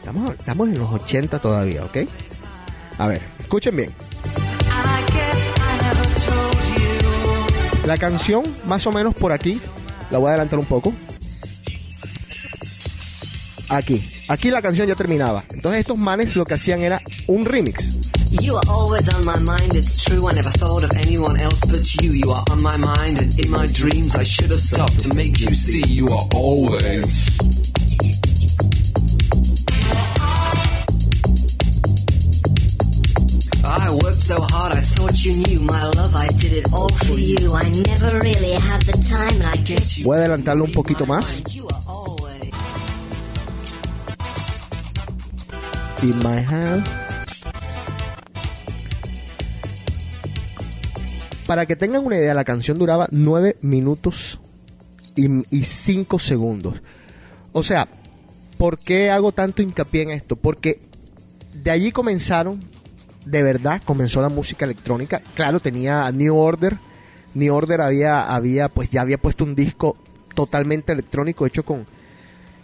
Estamos, 0.09 0.35
estamos 0.39 0.69
en 0.69 0.79
los 0.79 0.91
80 0.91 1.39
todavía, 1.39 1.85
¿ok? 1.85 1.99
A 2.97 3.09
ver, 3.09 3.21
escuchen 3.41 3.77
bien. 3.77 3.91
La 7.85 7.99
canción, 7.99 8.43
más 8.67 8.87
o 8.87 8.93
menos 8.93 9.15
por 9.15 9.33
aquí, 9.33 9.61
la 10.11 10.17
voy 10.17 10.29
a 10.29 10.31
adelantar 10.31 10.59
un 10.59 10.65
poco. 10.65 10.95
Aquí, 13.69 14.03
aquí 14.29 14.51
la 14.51 14.63
canción 14.63 14.89
ya 14.89 14.95
terminaba. 14.95 15.45
Entonces 15.51 15.81
estos 15.81 15.99
manes 15.99 16.37
lo 16.37 16.47
que 16.47 16.55
hacían 16.55 16.81
era 16.81 17.03
un 17.27 17.45
remix. 17.45 18.09
You 18.31 18.57
are 18.57 18.69
always 18.71 19.07
on 19.13 19.27
my 19.27 19.39
mind, 19.41 19.75
it's 19.75 20.03
true. 20.03 20.27
I 20.27 20.35
never 20.35 20.51
thought 20.53 20.85
of 20.85 20.91
anyone 20.97 21.39
else 21.39 21.67
but 21.67 21.85
you. 22.01 22.13
You 22.13 22.31
are 22.33 22.45
on 22.51 22.63
my 22.63 22.79
mind, 22.79 23.19
and 23.19 23.39
in 23.39 23.51
my 23.51 23.67
dreams, 23.67 24.15
I 24.17 24.25
should 24.25 24.53
have 24.53 24.63
stopped 24.63 25.01
to 25.01 25.15
make 25.15 25.39
you 25.39 25.55
see 25.55 25.83
you 25.87 26.09
are 26.09 26.29
always. 26.35 27.68
I 33.69 33.91
worked 34.03 34.23
so 34.23 34.41
hard, 34.41 34.73
I 34.73 34.81
thought 34.81 35.25
you 35.25 35.35
knew. 35.35 35.61
My 35.67 35.83
love, 35.95 36.17
I 36.17 36.29
did 36.39 36.57
it 36.57 36.73
all 36.73 36.89
for 36.89 37.19
you. 37.19 37.37
I 37.55 37.69
never 37.85 38.19
really 38.21 38.53
had 38.53 38.81
the 38.83 38.97
time, 39.09 39.37
and 39.37 39.45
I 39.45 39.57
guess 39.65 39.99
you. 39.99 40.05
Voy 40.05 40.17
a 40.17 40.21
adelantarlo 40.21 40.65
un 40.65 40.73
poquito 40.73 41.05
más. 41.05 41.43
In 46.03 46.17
my 46.23 46.41
hand. 46.43 46.85
Para 51.47 51.67
que 51.67 51.77
tengan 51.77 52.05
una 52.07 52.17
idea, 52.17 52.35
la 52.35 52.45
canción 52.45 52.79
duraba 52.79 53.09
9 53.11 53.59
minutos 53.61 54.39
y 55.17 55.65
5 55.65 56.19
segundos. 56.19 56.81
O 57.53 57.63
sea, 57.63 57.89
¿por 58.57 58.79
qué 58.79 59.11
hago 59.11 59.33
tanto 59.33 59.63
hincapié 59.63 60.03
en 60.03 60.11
esto? 60.13 60.37
Porque 60.37 60.81
de 61.53 61.71
allí 61.71 61.91
comenzaron, 61.91 62.61
de 63.25 63.43
verdad, 63.43 63.83
comenzó 63.85 64.21
la 64.23 64.29
música 64.29 64.65
electrónica. 64.65 65.21
Claro, 65.35 65.61
tenía 65.61 66.11
New 66.13 66.37
Order. 66.37 66.77
New 67.35 67.55
Order 67.55 67.81
había, 67.83 68.33
había, 68.35 68.69
pues 68.69 68.91
ya 68.91 69.03
había 69.03 69.19
puesto 69.19 69.45
un 69.45 69.55
disco 69.55 69.97
totalmente 70.35 70.93
electrónico 70.93 71.47
hecho 71.47 71.65
con, 71.65 71.87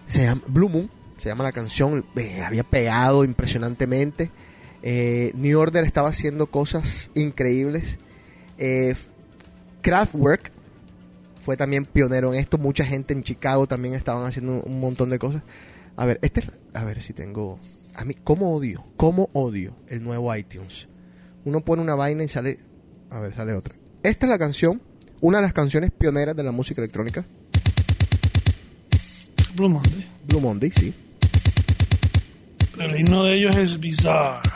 se 0.07 0.25
llama 0.25 0.43
Blue 0.47 0.69
Moon, 0.69 0.91
se 1.19 1.29
llama 1.29 1.45
la 1.45 1.53
canción, 1.53 2.05
eh, 2.17 2.43
había 2.43 2.63
pegado 2.65 3.25
impresionantemente. 3.25 4.31
Eh, 4.83 5.33
New 5.35 5.59
Order 5.59 5.85
estaba 5.85 6.09
haciendo 6.09 6.47
cosas 6.47 7.11
increíbles. 7.15 7.99
Eh, 8.59 8.95
Kraftwerk 9.83 10.51
fue 11.45 11.57
también 11.57 11.85
pionero 11.85 12.33
en 12.33 12.41
esto. 12.41 12.59
Mucha 12.59 12.85
gente 12.85 13.13
en 13.13 13.23
Chicago 13.23 13.67
también 13.67 13.95
estaban 13.95 14.27
haciendo 14.27 14.63
un 14.63 14.81
montón 14.81 15.11
de 15.11 15.19
cosas. 15.19 15.43
A 15.97 16.07
ver, 16.07 16.19
este, 16.23 16.41
es- 16.41 16.51
a 16.75 16.85
ver 16.85 17.03
si 17.03 17.13
tengo. 17.13 17.59
A 17.97 18.05
mí, 18.05 18.15
¿cómo 18.25 18.55
odio? 18.55 18.85
¿Cómo 18.97 19.31
odio 19.35 19.77
el 19.89 20.03
nuevo 20.03 20.35
iTunes? 20.35 20.89
Uno 21.45 21.61
pone 21.61 21.81
una 21.81 21.95
vaina 21.95 22.25
y 22.25 22.29
sale. 22.29 22.59
A 23.11 23.21
ver, 23.21 23.35
sale 23.35 23.55
otra. 23.55 23.75
Esta 24.03 24.27
es 24.27 24.31
la 24.31 24.39
canción, 24.39 24.83
una 25.21 25.39
de 25.39 25.43
las 25.45 25.53
canciones 25.53 25.93
pioneras 25.93 26.35
de 26.35 26.43
la 26.43 26.51
música 26.51 26.81
electrónica. 26.81 27.25
Blue 29.55 29.69
Monday. 29.69 30.05
Blue 30.27 30.41
Monday, 30.41 30.71
sí. 30.73 30.93
Pero 32.77 32.91
el 32.91 33.01
himno 33.01 33.25
de 33.25 33.37
ellos 33.37 33.55
es 33.57 33.79
Bizarre. 33.79 34.51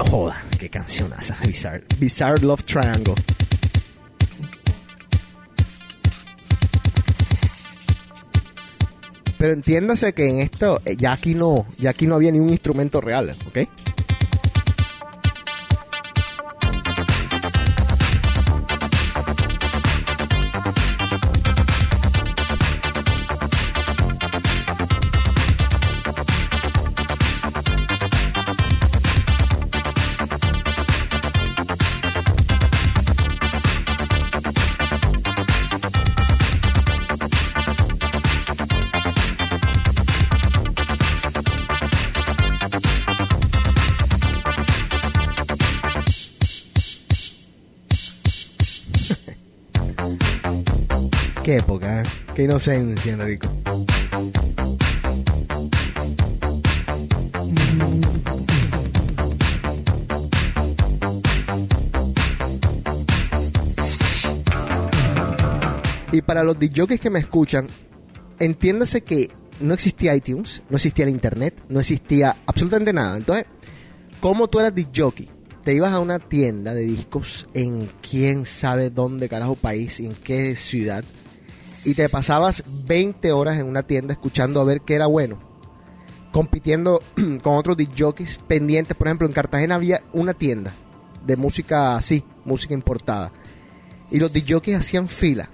Joda, 0.00 0.36
qué 0.58 0.68
canción 0.68 1.12
esa. 1.20 1.36
Bizarre, 1.46 1.84
Bizarre 2.00 2.42
Love 2.42 2.64
Triangle. 2.64 3.14
Pero 9.38 9.52
entiéndase 9.52 10.12
que 10.12 10.28
en 10.28 10.40
esto, 10.40 10.80
eh, 10.84 10.96
ya 10.96 11.12
aquí 11.12 11.34
no, 11.34 11.64
ya 11.78 11.90
aquí 11.90 12.06
no 12.06 12.16
había 12.16 12.32
ni 12.32 12.40
un 12.40 12.50
instrumento 12.50 13.00
real, 13.00 13.30
¿ok? 13.46 13.58
Qué 52.38 52.44
inocencia, 52.44 53.14
Enrico. 53.14 53.48
Y 66.12 66.22
para 66.22 66.44
los 66.44 66.56
DJs 66.60 67.00
que 67.00 67.10
me 67.10 67.18
escuchan, 67.18 67.66
entiéndase 68.38 69.00
que 69.00 69.32
no 69.58 69.74
existía 69.74 70.14
iTunes, 70.14 70.62
no 70.70 70.76
existía 70.76 71.06
el 71.06 71.10
internet, 71.10 71.60
no 71.68 71.80
existía 71.80 72.36
absolutamente 72.46 72.92
nada. 72.92 73.16
Entonces, 73.16 73.46
¿cómo 74.20 74.46
tú 74.46 74.60
eras 74.60 74.72
DJ? 74.72 75.28
Te 75.64 75.74
ibas 75.74 75.92
a 75.92 75.98
una 75.98 76.20
tienda 76.20 76.72
de 76.72 76.82
discos 76.82 77.48
en 77.52 77.90
quién 78.00 78.46
sabe 78.46 78.90
dónde 78.90 79.28
carajo 79.28 79.56
país, 79.56 79.98
en 79.98 80.14
qué 80.14 80.54
ciudad, 80.54 81.04
y 81.88 81.94
te 81.94 82.06
pasabas 82.10 82.62
20 82.86 83.32
horas 83.32 83.58
en 83.58 83.66
una 83.66 83.82
tienda 83.82 84.12
escuchando 84.12 84.60
a 84.60 84.64
ver 84.64 84.82
qué 84.82 84.94
era 84.94 85.06
bueno, 85.06 85.38
compitiendo 86.32 87.00
con 87.42 87.54
otros 87.54 87.78
DJs 87.78 88.40
pendientes. 88.46 88.94
Por 88.94 89.06
ejemplo, 89.06 89.26
en 89.26 89.32
Cartagena 89.32 89.76
había 89.76 90.02
una 90.12 90.34
tienda 90.34 90.74
de 91.24 91.36
música 91.38 91.96
así, 91.96 92.22
música 92.44 92.74
importada, 92.74 93.32
y 94.10 94.18
los 94.18 94.30
DJs 94.34 94.76
hacían 94.76 95.08
fila 95.08 95.48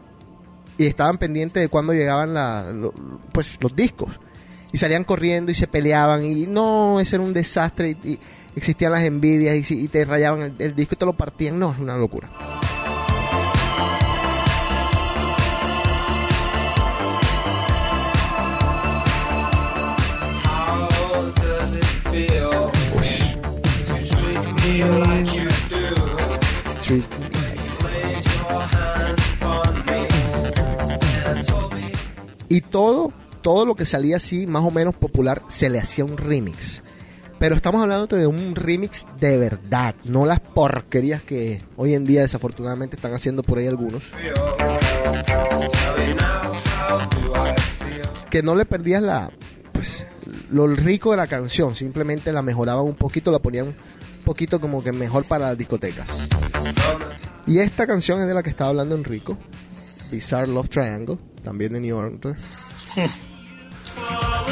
y 0.77 0.87
estaban 0.87 1.19
pendientes 1.19 1.63
de 1.63 1.69
cuándo 1.69 1.93
llegaban 1.93 2.35
la- 2.35 2.75
pues 3.31 3.57
los 3.61 3.77
discos. 3.77 4.19
Y 4.73 4.79
salían 4.79 5.05
corriendo 5.05 5.53
y 5.53 5.55
se 5.55 5.69
peleaban 5.69 6.25
y 6.25 6.49
no 6.49 6.99
ese 6.99 7.15
era 7.15 7.25
un 7.25 7.33
desastre 7.33 7.91
y, 8.03 8.19
existían 8.57 8.91
las 8.91 9.03
envidias 9.03 9.71
y 9.71 9.87
te 9.87 10.05
rayaban 10.05 10.43
el, 10.43 10.55
el 10.59 10.75
disco 10.75 10.95
y 10.95 10.99
te 10.99 11.07
lo 11.07 11.13
partían. 11.13 11.61
No 11.61 11.71
es 11.71 11.79
una 11.79 11.97
locura 11.97 12.29
Treat 22.15 22.31
me 24.63 24.85
like- 25.01 25.49
y 32.49 32.61
todo 32.61 33.13
todo 33.41 33.67
lo 33.67 33.75
que 33.75 33.85
salía 33.85 34.17
así 34.19 34.47
más 34.47 34.63
o 34.63 34.71
menos 34.71 34.95
popular 34.95 35.43
se 35.49 35.69
le 35.69 35.81
hacía 35.81 36.05
un 36.05 36.17
remix. 36.17 36.83
Pero 37.41 37.57
estamos 37.57 37.83
hablando 37.83 38.07
de 38.07 38.27
un 38.29 38.55
remix 38.55 39.05
de 39.19 39.37
verdad 39.37 39.97
no 40.05 40.25
las 40.25 40.39
porquerías 40.41 41.21
que 41.23 41.63
hoy 41.77 41.95
en 41.95 42.05
día 42.05 42.23
desafortunadamente 42.23 42.95
están 42.97 43.13
haciendo 43.13 43.43
por 43.43 43.59
ahí 43.59 43.67
algunos. 43.67 44.05
Que 48.31 48.43
no 48.43 48.55
le 48.55 48.65
perdías 48.67 49.03
la 49.03 49.31
lo 50.51 50.67
rico 50.67 51.11
de 51.11 51.17
la 51.17 51.27
canción 51.27 51.75
simplemente 51.77 52.33
la 52.33 52.43
mejoraban 52.43 52.85
un 52.85 52.95
poquito 52.95 53.31
la 53.31 53.39
ponían 53.39 53.69
un 53.69 53.77
poquito 54.25 54.61
como 54.61 54.83
que 54.83 54.93
mejor 54.93 55.25
para 55.25 55.49
las 55.49 55.59
discotecas. 55.59 56.09
Y 57.47 57.59
esta 57.59 57.87
canción 57.87 58.21
es 58.21 58.27
de 58.27 58.35
la 58.35 58.43
que 58.43 58.51
estaba 58.51 58.71
hablando 58.71 58.95
Enrico 58.95 59.37
Bizarre 60.11 60.49
Love 60.49 60.69
Triangle 60.69 61.19
también 61.43 61.73
de 61.73 61.81
New 61.81 61.97
Order 61.97 62.37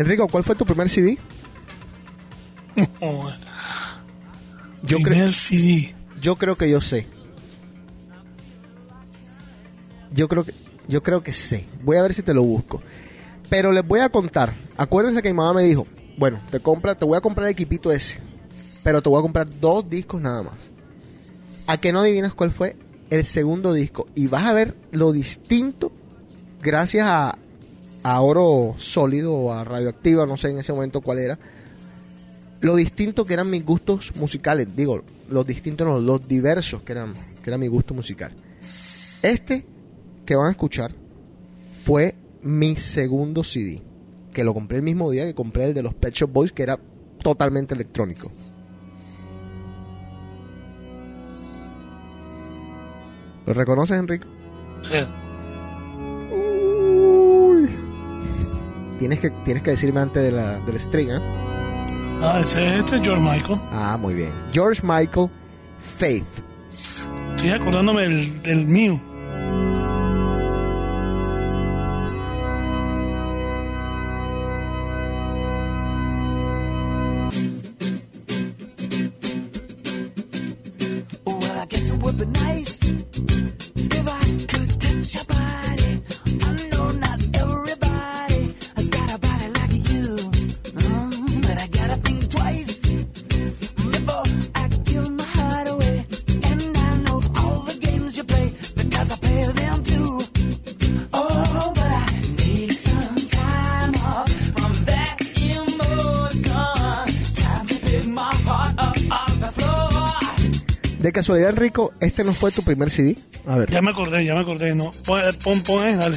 Enrico, 0.00 0.26
¿cuál 0.28 0.44
fue 0.44 0.56
tu 0.56 0.64
primer 0.64 0.88
CD? 0.88 1.18
Yo 4.82 4.96
Primer 4.96 5.12
creo, 5.12 5.32
CD. 5.32 5.94
yo 6.22 6.36
creo 6.36 6.56
que 6.56 6.70
yo 6.70 6.80
sé. 6.80 7.06
Yo 10.14 10.26
creo 10.28 10.44
que 10.44 10.54
yo 10.88 11.02
creo 11.02 11.22
que 11.22 11.34
sé. 11.34 11.66
Voy 11.82 11.98
a 11.98 12.02
ver 12.02 12.14
si 12.14 12.22
te 12.22 12.32
lo 12.32 12.42
busco. 12.42 12.80
Pero 13.50 13.72
les 13.72 13.86
voy 13.86 14.00
a 14.00 14.08
contar. 14.08 14.54
Acuérdense 14.78 15.20
que 15.20 15.28
mi 15.28 15.34
mamá 15.36 15.52
me 15.52 15.64
dijo, 15.64 15.86
bueno, 16.16 16.40
te 16.50 16.60
compra, 16.60 16.94
te 16.94 17.04
voy 17.04 17.18
a 17.18 17.20
comprar 17.20 17.46
el 17.48 17.52
equipito 17.52 17.92
ese, 17.92 18.18
pero 18.82 19.02
te 19.02 19.10
voy 19.10 19.18
a 19.18 19.22
comprar 19.22 19.48
dos 19.60 19.88
discos 19.90 20.18
nada 20.20 20.42
más. 20.44 20.54
A 21.66 21.76
que 21.76 21.92
no 21.92 22.00
adivinas 22.00 22.32
cuál 22.32 22.50
fue 22.52 22.76
el 23.10 23.26
segundo 23.26 23.74
disco 23.74 24.06
y 24.14 24.28
vas 24.28 24.44
a 24.44 24.54
ver 24.54 24.76
lo 24.92 25.12
distinto 25.12 25.92
gracias 26.62 27.06
a, 27.06 27.36
a 28.02 28.20
oro 28.20 28.74
sólido 28.78 29.34
o 29.34 29.52
a 29.52 29.64
radioactiva, 29.64 30.26
no 30.26 30.36
sé 30.36 30.50
en 30.50 30.58
ese 30.58 30.72
momento 30.72 31.00
cuál 31.00 31.18
era. 31.18 31.38
Lo 32.60 32.76
distinto 32.76 33.24
que 33.24 33.34
eran 33.34 33.48
mis 33.48 33.64
gustos 33.64 34.14
musicales, 34.16 34.74
digo, 34.76 35.02
los 35.30 35.46
distintos, 35.46 35.86
no, 35.86 35.98
los 35.98 36.26
diversos 36.26 36.82
que 36.82 36.92
eran, 36.92 37.14
que 37.42 37.50
era 37.50 37.56
mi 37.56 37.68
gusto 37.68 37.94
musical. 37.94 38.32
Este 39.22 39.64
que 40.26 40.36
van 40.36 40.48
a 40.48 40.50
escuchar 40.52 40.92
fue 41.84 42.14
mi 42.42 42.76
segundo 42.76 43.44
CD, 43.44 43.82
que 44.32 44.44
lo 44.44 44.54
compré 44.54 44.78
el 44.78 44.82
mismo 44.82 45.10
día 45.10 45.24
que 45.24 45.34
compré 45.34 45.64
el 45.64 45.74
de 45.74 45.82
los 45.82 45.94
Pet 45.94 46.14
Shop 46.14 46.30
Boys, 46.30 46.52
que 46.52 46.62
era 46.62 46.78
totalmente 47.22 47.74
electrónico. 47.74 48.30
¿Lo 53.46 53.54
reconoces, 53.54 53.98
Enrique? 53.98 54.26
Sí. 54.82 54.98
Tienes 59.00 59.18
que, 59.18 59.30
tienes 59.30 59.62
que 59.62 59.70
decirme 59.70 60.00
antes 60.00 60.22
de 60.22 60.30
la, 60.30 60.58
del 60.58 60.78
string, 60.78 61.08
¿eh? 61.08 61.20
Ah, 62.22 62.40
ese 62.44 62.66
es 62.68 62.84
este 62.84 63.00
George 63.00 63.22
Michael. 63.22 63.58
Ah, 63.72 63.96
muy 63.98 64.12
bien. 64.12 64.30
George 64.52 64.82
Michael, 64.84 65.28
Faith. 65.98 66.22
Estoy 67.34 67.50
acordándome 67.50 68.02
del, 68.02 68.42
del 68.42 68.66
mío. 68.66 69.00
Casualidad, 111.20 111.50
Enrico, 111.50 111.92
¿este 112.00 112.24
no 112.24 112.32
fue 112.32 112.50
tu 112.50 112.62
primer 112.62 112.88
CD? 112.88 113.14
A 113.46 113.56
ver. 113.56 113.70
Ya 113.70 113.82
me 113.82 113.90
acordé, 113.90 114.24
ya 114.24 114.32
me 114.32 114.40
acordé. 114.40 114.74
No, 114.74 114.90
pon, 115.04 115.20
pon, 115.44 115.60
pon 115.60 115.84
ahí, 115.84 115.94
dale. 115.94 116.16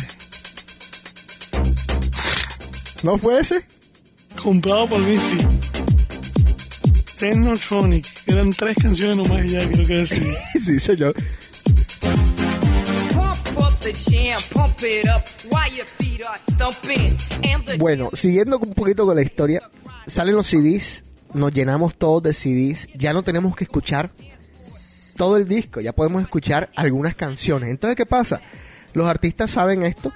¿No 3.03 3.17
fue 3.17 3.37
ese? 3.41 3.65
Comprado 4.41 4.87
por 4.87 5.01
mí, 5.01 5.17
sí. 5.17 5.37
Technotronic. 7.19 8.07
Eran 8.27 8.51
tres 8.51 8.77
canciones 8.81 9.17
nomás 9.17 9.43
y 9.43 9.49
ya 9.49 9.69
creo 9.69 9.85
que 9.85 9.93
era 9.93 10.05
CD. 10.05 10.37
sí, 10.65 10.79
señor. 10.79 11.13
Bueno, 17.77 18.09
siguiendo 18.13 18.57
un 18.57 18.73
poquito 18.73 19.05
con 19.05 19.17
la 19.17 19.21
historia, 19.21 19.69
salen 20.07 20.35
los 20.35 20.47
CDs, 20.47 21.03
nos 21.33 21.51
llenamos 21.51 21.95
todos 21.95 22.23
de 22.23 22.33
CDs, 22.33 22.87
ya 22.95 23.11
no 23.11 23.21
tenemos 23.21 23.53
que 23.53 23.65
escuchar 23.65 24.11
todo 25.15 25.37
el 25.37 25.47
disco, 25.47 25.81
ya 25.81 25.93
podemos 25.93 26.21
escuchar 26.21 26.69
algunas 26.75 27.15
canciones. 27.15 27.69
Entonces, 27.69 27.95
¿qué 27.95 28.05
pasa? 28.05 28.41
Los 28.93 29.07
artistas 29.07 29.51
saben 29.51 29.83
esto 29.83 30.11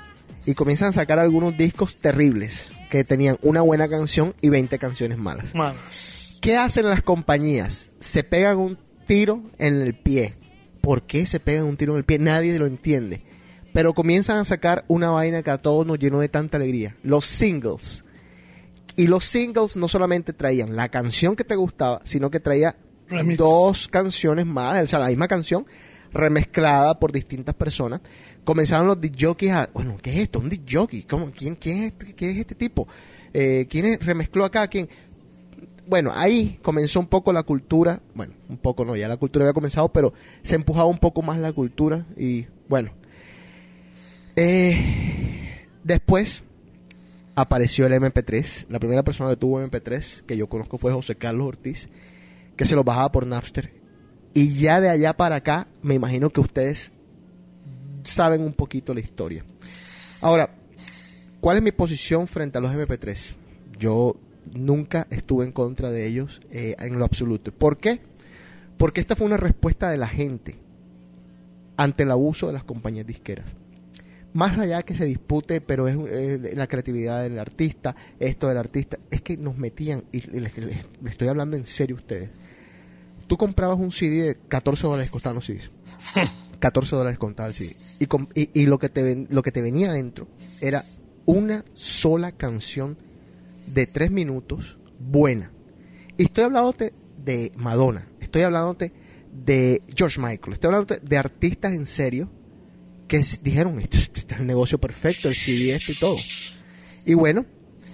y 0.46 0.54
comienzan 0.54 0.90
a 0.90 0.94
sacar 0.94 1.20
algunos 1.20 1.58
discos 1.58 1.96
terribles 1.98 2.70
que 2.90 3.04
tenían 3.04 3.38
una 3.42 3.62
buena 3.62 3.90
canción 3.90 4.34
y 4.42 4.50
20 4.50 4.80
canciones 4.80 5.18
malas. 5.18 5.54
Malas. 5.54 6.38
¿Qué 6.42 6.56
hacen 6.56 6.86
las 6.86 7.04
compañías? 7.04 7.92
Se 8.00 8.24
pegan 8.24 8.58
un 8.58 8.78
tiro 9.08 9.42
en 9.58 9.82
el 9.82 9.96
pie. 9.96 10.36
¿Por 10.82 11.04
qué 11.04 11.26
se 11.26 11.40
pegan 11.40 11.66
un 11.66 11.78
tiro 11.78 11.94
en 11.94 12.00
el 12.00 12.06
pie? 12.06 12.20
Nadie 12.20 12.58
lo 12.60 12.66
entiende. 12.66 13.24
Pero 13.74 13.94
comienzan 13.94 14.38
a 14.38 14.46
sacar 14.46 14.86
una 14.88 15.10
vaina 15.10 15.44
que 15.44 15.52
a 15.52 15.58
todos 15.58 15.86
nos 15.86 16.00
llenó 16.00 16.20
de 16.20 16.30
tanta 16.30 16.58
alegría. 16.58 16.96
Los 17.04 17.26
singles. 17.26 18.04
Y 18.96 19.08
los 19.08 19.26
singles 19.26 19.76
no 19.76 19.88
solamente 19.88 20.34
traían 20.34 20.76
la 20.76 20.90
canción 20.90 21.36
que 21.36 21.44
te 21.44 21.56
gustaba, 21.56 22.02
sino 22.04 22.32
que 22.32 22.40
traía 22.40 22.76
Dos 23.38 23.88
canciones 23.88 24.46
más, 24.46 24.84
o 24.84 24.88
sea, 24.88 25.00
la 25.00 25.08
misma 25.08 25.28
canción 25.28 25.66
remezclada 26.14 27.00
por 27.00 27.12
distintas 27.12 27.56
personas. 27.56 28.02
Comenzaron 28.44 28.88
los 28.88 28.98
jockeys 29.20 29.52
a, 29.52 29.70
bueno, 29.74 29.98
¿qué 30.02 30.12
es 30.12 30.18
esto? 30.24 30.40
Un 30.40 30.52
jockey, 30.70 31.04
¿Cómo? 31.04 31.32
¿Quién, 31.32 31.56
quién, 31.56 31.84
es 31.84 31.94
este, 32.00 32.32
es 32.32 32.38
este 32.38 32.56
tipo? 32.56 32.88
Eh, 33.34 33.68
¿Quién 33.70 33.86
es- 33.86 34.06
remezcló 34.06 34.46
acá? 34.46 34.68
¿Quién? 34.68 34.90
Bueno, 35.88 36.12
ahí 36.14 36.60
comenzó 36.62 37.00
un 37.00 37.08
poco 37.08 37.32
la 37.32 37.44
cultura, 37.44 38.02
bueno, 38.14 38.34
un 38.50 38.58
poco 38.58 38.84
no, 38.84 38.96
ya 38.96 39.08
la 39.08 39.16
cultura 39.18 39.46
había 39.46 39.54
comenzado, 39.54 39.88
pero 39.90 40.14
se 40.44 40.56
empujaba 40.56 40.86
un 40.88 40.98
poco 40.98 41.22
más 41.22 41.38
la 41.40 41.54
cultura 41.54 42.06
y 42.18 42.46
bueno. 42.68 42.92
Eh, 44.36 45.66
después 45.84 46.44
apareció 47.36 47.86
el 47.88 47.94
MP3. 47.94 48.66
La 48.70 48.80
primera 48.80 49.04
persona 49.04 49.30
que 49.32 49.36
tuvo 49.38 49.62
MP3 49.62 50.24
que 50.24 50.38
yo 50.38 50.48
conozco 50.48 50.78
fue 50.78 50.92
José 50.92 51.16
Carlos 51.16 51.48
Ortiz, 51.48 51.90
que 52.58 52.66
se 52.66 52.76
lo 52.76 52.84
bajaba 52.84 53.12
por 53.12 53.26
Napster. 53.26 53.72
Y 54.34 54.56
ya 54.56 54.82
de 54.82 54.90
allá 54.90 55.16
para 55.16 55.38
acá, 55.38 55.68
me 55.82 55.96
imagino 55.96 56.30
que 56.32 56.42
ustedes 56.42 56.92
saben 58.04 58.42
un 58.42 58.54
poquito 58.54 58.94
la 58.94 59.00
historia. 59.00 59.46
Ahora, 60.22 60.50
¿cuál 61.40 61.58
es 61.58 61.64
mi 61.64 61.72
posición 61.72 62.28
frente 62.28 62.58
a 62.58 62.62
los 62.62 62.72
MP3? 62.72 63.36
Yo 63.80 64.16
nunca 64.54 65.08
estuve 65.10 65.46
en 65.46 65.52
contra 65.52 65.92
de 65.92 66.06
ellos 66.08 66.42
eh, 66.52 66.76
en 66.80 67.00
lo 67.00 67.06
absoluto. 67.06 67.52
¿Por 67.52 67.78
qué? 67.78 68.02
Porque 68.78 69.02
esta 69.02 69.16
fue 69.16 69.28
una 69.28 69.38
respuesta 69.38 69.90
de 69.90 69.98
la 69.98 70.08
gente 70.08 70.56
ante 71.78 72.04
el 72.04 72.12
abuso 72.12 72.48
de 72.48 72.54
las 72.54 72.64
compañías 72.64 73.06
disqueras 73.06 73.46
más 74.34 74.58
allá 74.60 74.84
que 74.84 74.94
se 74.94 75.06
dispute, 75.06 75.62
pero 75.62 75.88
es 75.88 75.98
eh, 76.12 76.52
la 76.54 76.68
creatividad 76.68 77.24
del 77.24 77.40
artista, 77.40 77.96
esto 78.20 78.48
del 78.48 78.58
artista, 78.58 79.00
es 79.10 79.22
que 79.24 79.36
nos 79.36 79.58
metían, 79.58 80.04
y 80.12 80.22
les, 80.30 80.56
les- 80.58 80.86
estoy 81.08 81.28
hablando 81.30 81.58
en 81.58 81.66
serio 81.66 81.96
ustedes. 81.96 82.30
Tú 83.28 83.38
comprabas 83.38 83.78
un 83.78 83.92
CD 83.92 84.22
de 84.24 84.38
14 84.48 84.88
dólares, 84.88 85.12
costaban 85.12 85.36
los 85.36 85.46
CDs. 85.46 85.70
14 86.60 86.96
dólares 86.96 87.20
contaba 87.20 87.50
el 87.50 87.54
CD. 87.56 87.76
Y, 88.00 88.06
com- 88.08 88.28
y, 88.34 88.50
y 88.54 88.66
lo, 88.66 88.80
que 88.80 88.90
te 88.90 89.04
ven- 89.04 89.28
lo 89.30 89.44
que 89.44 89.52
te 89.52 89.62
venía 89.62 89.90
adentro 89.90 90.28
era 90.62 90.84
una 91.26 91.66
sola 91.74 92.32
canción 92.32 92.98
de 93.68 93.86
3 93.86 94.12
minutos 94.12 94.78
buena. 95.00 95.52
Y 96.18 96.24
estoy 96.24 96.46
hablándote 96.46 96.94
de 97.24 97.52
Madonna, 97.58 98.08
estoy 98.22 98.44
hablándote 98.44 98.94
de 99.32 99.84
George 99.96 100.20
Michael, 100.20 100.54
estoy 100.54 100.68
hablándote 100.70 101.00
de 101.06 101.18
artistas 101.18 101.74
en 101.74 101.86
serio 101.86 102.30
que 103.08 103.24
dijeron, 103.44 103.80
esto, 103.80 103.98
es- 103.98 104.10
este 104.16 104.34
es 104.36 104.40
el 104.40 104.48
negocio 104.48 104.78
perfecto, 104.80 105.28
el 105.28 105.36
CD 105.36 105.76
esto 105.76 105.92
y 105.92 105.96
todo. 105.96 106.16
Y 107.06 107.14
bueno, 107.14 107.46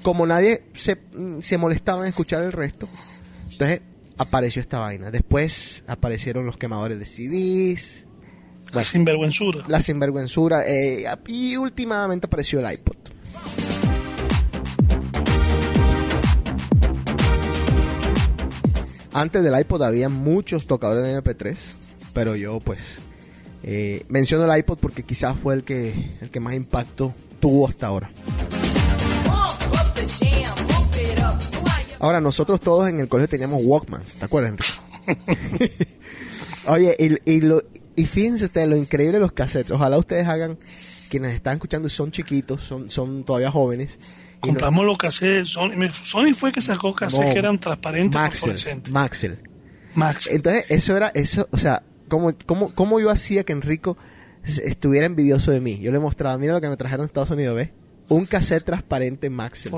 como 0.03 0.25
nadie 0.25 0.63
se, 0.73 0.95
mm, 0.95 1.41
se 1.41 1.57
molestaba 1.57 2.03
en 2.03 2.09
escuchar 2.09 2.43
el 2.43 2.51
resto, 2.51 2.87
entonces 3.51 3.81
apareció 4.17 4.61
esta 4.61 4.79
vaina. 4.79 5.11
Después 5.11 5.83
aparecieron 5.87 6.45
los 6.45 6.57
quemadores 6.57 6.99
de 6.99 7.05
CDs, 7.05 8.05
La 8.73 8.83
sinvergüenzura. 8.83 9.63
la 9.67 9.81
sinvergüenzura, 9.81 10.67
eh, 10.67 11.05
y 11.27 11.57
últimamente 11.57 12.27
apareció 12.27 12.59
el 12.59 12.73
iPod. 12.73 12.95
Antes 19.13 19.43
del 19.43 19.59
iPod 19.59 19.83
había 19.83 20.09
muchos 20.09 20.65
tocadores 20.65 21.03
de 21.03 21.21
MP3, 21.21 21.55
pero 22.13 22.35
yo 22.35 22.59
pues 22.59 22.79
eh, 23.61 24.03
menciono 24.09 24.51
el 24.51 24.59
iPod 24.59 24.79
porque 24.79 25.03
quizás 25.03 25.37
fue 25.37 25.53
el 25.53 25.63
que, 25.63 26.11
el 26.19 26.31
que 26.31 26.39
más 26.39 26.55
impacto 26.55 27.13
tuvo 27.39 27.67
hasta 27.67 27.87
ahora. 27.87 28.09
Ahora, 32.03 32.19
nosotros 32.19 32.59
todos 32.59 32.89
en 32.89 32.99
el 32.99 33.07
colegio 33.07 33.29
teníamos 33.29 33.61
Walkman, 33.63 34.01
¿te 34.19 34.25
acuerdas? 34.25 34.81
Oye, 36.67 36.97
y, 36.99 37.31
y, 37.31 37.39
lo, 37.39 37.63
y 37.95 38.05
fíjense 38.05 38.43
ustedes 38.43 38.67
lo 38.67 38.75
increíble 38.75 39.13
de 39.13 39.21
los 39.21 39.31
cassettes. 39.31 39.71
Ojalá 39.71 39.97
ustedes 39.97 40.27
hagan, 40.27 40.57
quienes 41.09 41.31
están 41.31 41.53
escuchando 41.53 41.87
son 41.87 42.11
chiquitos, 42.11 42.61
son, 42.61 42.89
son 42.89 43.23
todavía 43.23 43.51
jóvenes, 43.51 43.97
Compramos 44.41 44.85
los 44.85 44.97
cassettes. 44.97 45.51
Sony, 45.51 45.71
Sony 46.03 46.33
fue 46.35 46.51
que 46.51 46.59
sacó 46.59 46.93
cassettes 46.93 47.25
No, 47.25 47.33
que 47.33 47.39
eran 47.39 47.57
transparentes, 47.57 48.21
fosforescentes. 48.21 48.91
Maxell. 48.93 49.39
Max. 49.95 50.27
Entonces, 50.29 50.65
eso 50.67 50.97
era, 50.97 51.07
eso, 51.13 51.47
o 51.51 51.57
sea, 51.57 51.83
¿cómo, 52.09 52.33
cómo, 52.45 52.75
cómo 52.75 52.99
yo 52.99 53.11
hacía 53.11 53.45
que 53.45 53.53
Enrico 53.53 53.97
estuviera 54.43 55.05
envidioso 55.05 55.51
de 55.51 55.61
mí? 55.61 55.79
Yo 55.79 55.93
le 55.93 55.99
mostraba, 55.99 56.37
mira 56.37 56.51
lo 56.51 56.59
que 56.59 56.67
me 56.67 56.75
trajeron 56.75 57.05
de 57.05 57.11
Estados 57.11 57.29
Unidos, 57.29 57.55
¿ves? 57.55 57.69
Un 58.09 58.25
cassette 58.25 58.65
transparente 58.65 59.29
Maxell. 59.29 59.71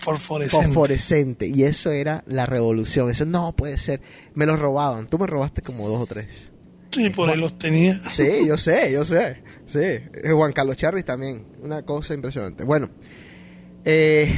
Fosforescente. 0.00 0.66
Fosforescente. 0.66 1.46
Y 1.46 1.64
eso 1.64 1.90
era 1.90 2.24
la 2.26 2.46
revolución. 2.46 3.10
Eso 3.10 3.26
no 3.26 3.52
puede 3.54 3.76
ser. 3.76 4.00
Me 4.34 4.46
los 4.46 4.58
robaban. 4.58 5.08
Tú 5.08 5.18
me 5.18 5.26
robaste 5.26 5.60
como 5.60 5.88
dos 5.88 6.00
o 6.00 6.06
tres. 6.06 6.26
Sí, 6.90 7.10
por 7.10 7.28
ahí 7.28 7.38
los 7.38 7.58
tenía. 7.58 8.00
Sí, 8.08 8.46
yo 8.48 8.56
sé, 8.56 8.90
yo 8.92 9.04
sé. 9.04 9.42
Sí. 9.66 9.78
Eh, 9.78 10.32
Juan 10.34 10.52
Carlos 10.52 10.78
Charris 10.78 11.04
también. 11.04 11.44
Una 11.62 11.82
cosa 11.82 12.14
impresionante. 12.14 12.64
Bueno. 12.64 12.88
Eh, 13.84 14.34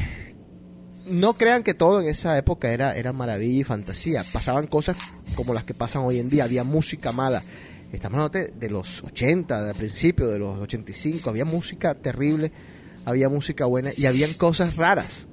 no 1.06 1.34
crean 1.34 1.62
que 1.62 1.74
todo 1.74 2.00
en 2.00 2.08
esa 2.08 2.36
época 2.36 2.72
era, 2.72 2.96
era 2.96 3.12
maravilla 3.12 3.60
y 3.60 3.64
fantasía. 3.64 4.24
Pasaban 4.32 4.66
cosas 4.66 4.96
como 5.36 5.54
las 5.54 5.64
que 5.64 5.74
pasan 5.74 6.02
hoy 6.02 6.18
en 6.18 6.28
día. 6.28 6.42
Había 6.42 6.64
música 6.64 7.12
mala. 7.12 7.42
Estamos 7.92 8.18
hablando 8.18 8.38
de, 8.38 8.66
de 8.66 8.68
los 8.68 9.04
80, 9.04 9.64
de 9.64 9.74
principio, 9.74 10.26
de 10.26 10.40
los 10.40 10.58
85. 10.58 11.30
Había 11.30 11.44
música 11.44 11.94
terrible, 11.94 12.50
había 13.04 13.28
música 13.28 13.64
buena 13.66 13.90
y 13.96 14.06
habían 14.06 14.32
cosas 14.32 14.74
raras. 14.74 15.26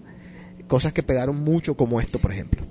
Cosas 0.69 0.93
que 0.93 1.01
pegaron 1.01 1.35
mucho 1.43 1.73
como 1.73 1.99
esto, 1.99 2.19
por 2.19 2.31
ejemplo. 2.31 2.61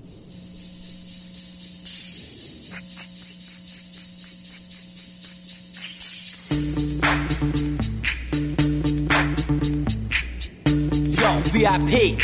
Yo, 11.10 11.40
VIP. 11.52 12.18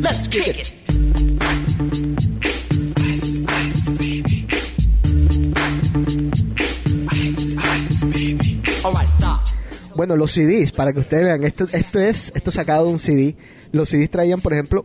Let's 0.00 0.28
kick 0.28 0.56
it. 0.56 0.72
Ice, 3.02 3.42
ice, 3.42 3.90
baby. 3.90 4.46
Ice, 7.10 7.56
ice, 7.76 8.04
baby. 8.04 8.62
Alright, 8.84 9.08
stop. 9.08 9.40
Bueno, 9.96 10.16
los 10.16 10.30
CDs, 10.30 10.70
para 10.70 10.92
que 10.92 11.00
ustedes 11.00 11.24
vean, 11.24 11.42
esto, 11.42 11.66
esto 11.72 11.98
es 11.98 12.30
esto 12.36 12.52
sacado 12.52 12.84
de 12.84 12.92
un 12.92 12.98
CD. 13.00 13.34
Los 13.72 13.88
CDs 13.90 14.10
traían, 14.10 14.40
por 14.40 14.52
ejemplo, 14.52 14.84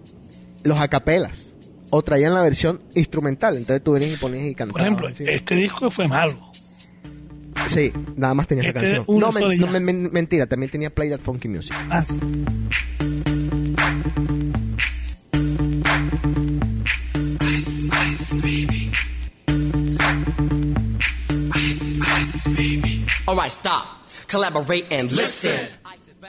los 0.64 0.78
acapelas. 0.80 1.48
O 1.90 2.02
traían 2.04 2.34
la 2.34 2.42
versión 2.42 2.82
instrumental. 2.96 3.58
Entonces 3.58 3.84
tú 3.84 3.92
venías 3.94 4.14
y 4.14 4.18
ponías 4.18 4.46
y 4.46 4.52
Por 4.52 4.58
cantabas. 4.58 4.82
ejemplo, 4.84 5.16
sí. 5.16 5.26
este 5.28 5.56
disco 5.56 5.92
fue 5.92 6.08
malo. 6.08 6.50
Sí, 7.68 7.92
nada 8.16 8.34
más 8.34 8.48
tenía 8.48 8.64
esa 8.70 8.80
Este 8.80 8.98
canción. 8.98 9.20
No, 9.20 9.70
men- 9.80 10.10
mentira, 10.12 10.48
también 10.48 10.72
tenía 10.72 10.90
Play 10.90 11.10
That 11.10 11.20
Funky 11.20 11.48
Music. 11.50 11.74
Ah, 11.90 12.04
sí. 12.06 12.18
Ice, 17.42 17.88
ice, 18.10 18.34
baby. 18.42 18.92
Ice, 21.56 22.00
ice, 22.22 22.50
baby. 22.56 23.06
Alright, 23.28 23.52
stop. 23.52 23.86
Collaborate 24.28 24.92
and 24.92 25.12
listen. 25.12 25.70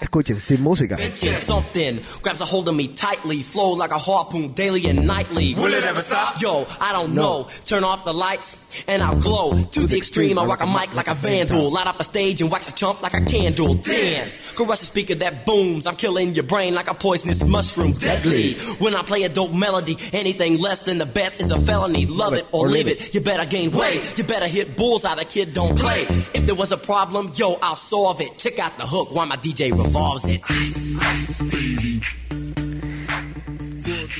Escuchen, 0.02 0.36
sin 0.36 0.60
música. 0.60 0.96
Mention 0.96 1.36
something 1.36 2.00
grabs 2.22 2.40
a 2.40 2.44
hold 2.44 2.68
of 2.68 2.74
me 2.74 2.88
tightly, 2.88 3.40
flow 3.40 3.74
like 3.74 3.92
a 3.92 3.98
harpoon 3.98 4.48
daily 4.52 4.88
and 4.88 5.06
nightly. 5.06 5.54
Will 5.54 5.72
it 5.72 5.84
ever 5.84 6.00
stop? 6.00 6.42
Yo, 6.42 6.66
I 6.80 6.90
don't 6.92 7.14
know. 7.14 7.46
Turn 7.66 7.84
off 7.84 8.04
the 8.04 8.12
lights 8.12 8.56
and 8.88 9.00
I'll 9.00 9.20
glow 9.20 9.62
to 9.62 9.86
the 9.86 9.96
extreme. 9.96 10.40
I 10.40 10.44
rock 10.44 10.60
a 10.60 10.66
mic 10.66 10.92
like 10.96 11.06
a 11.06 11.14
vandal, 11.14 11.70
light 11.70 11.86
up 11.86 12.00
a 12.00 12.04
stage 12.04 12.42
and 12.42 12.50
wax 12.50 12.66
a 12.66 12.74
chump 12.74 13.00
like 13.00 13.14
a 13.14 13.24
candle. 13.24 13.74
Dance, 13.74 14.56
crush 14.56 14.82
a 14.82 14.84
speaker 14.86 15.14
that 15.14 15.46
booms. 15.46 15.86
I'm 15.86 15.94
killing 15.94 16.34
your 16.34 16.44
brain 16.44 16.74
like 16.74 16.88
a 16.90 16.94
poisonous 16.94 17.40
mushroom, 17.44 17.92
deadly. 17.92 18.54
When 18.80 18.96
I 18.96 19.02
play 19.02 19.22
a 19.22 19.28
dope 19.28 19.54
melody, 19.54 19.96
anything 20.12 20.58
less 20.58 20.82
than 20.82 20.98
the 20.98 21.06
best 21.06 21.40
is 21.40 21.52
a 21.52 21.60
felony. 21.60 22.06
Love 22.06 22.34
it 22.34 22.44
or 22.50 22.68
leave 22.68 22.88
it. 22.88 23.14
You 23.14 23.20
better 23.20 23.46
gain 23.46 23.70
weight. 23.70 24.18
You 24.18 24.24
better 24.24 24.48
hit 24.48 24.76
bullseye. 24.76 25.14
The 25.14 25.24
kid 25.24 25.54
don't 25.54 25.78
play. 25.78 26.02
If 26.34 26.44
there 26.46 26.56
was 26.56 26.72
a 26.72 26.76
problem, 26.76 27.30
yo, 27.36 27.56
I'll 27.62 27.76
solve 27.76 28.20
it. 28.20 28.36
Check 28.38 28.58
out 28.58 28.76
the 28.78 28.86
hook 28.86 29.14
while 29.14 29.26
my 29.26 29.36
DJ 29.36 29.70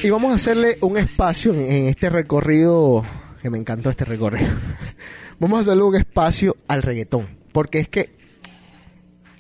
Y 0.03 0.11
vamos 0.11 0.33
a 0.33 0.35
hacerle 0.35 0.77
un 0.83 0.97
espacio 0.99 1.55
en, 1.55 1.87
este 1.87 2.11
recorrido, 2.11 3.03
que 3.41 3.51
me 3.51 3.59
encantó 3.59 3.91
este 3.91 4.05
recorrido. 4.05 4.51
vamos 5.39 5.59
a 5.59 5.63
hacerle 5.63 5.83
un 5.85 5.97
espacio 5.97 6.57
al 6.69 6.83
reggaetón, 6.83 7.29
porque 7.53 7.79
es 7.79 7.89
que 7.89 8.11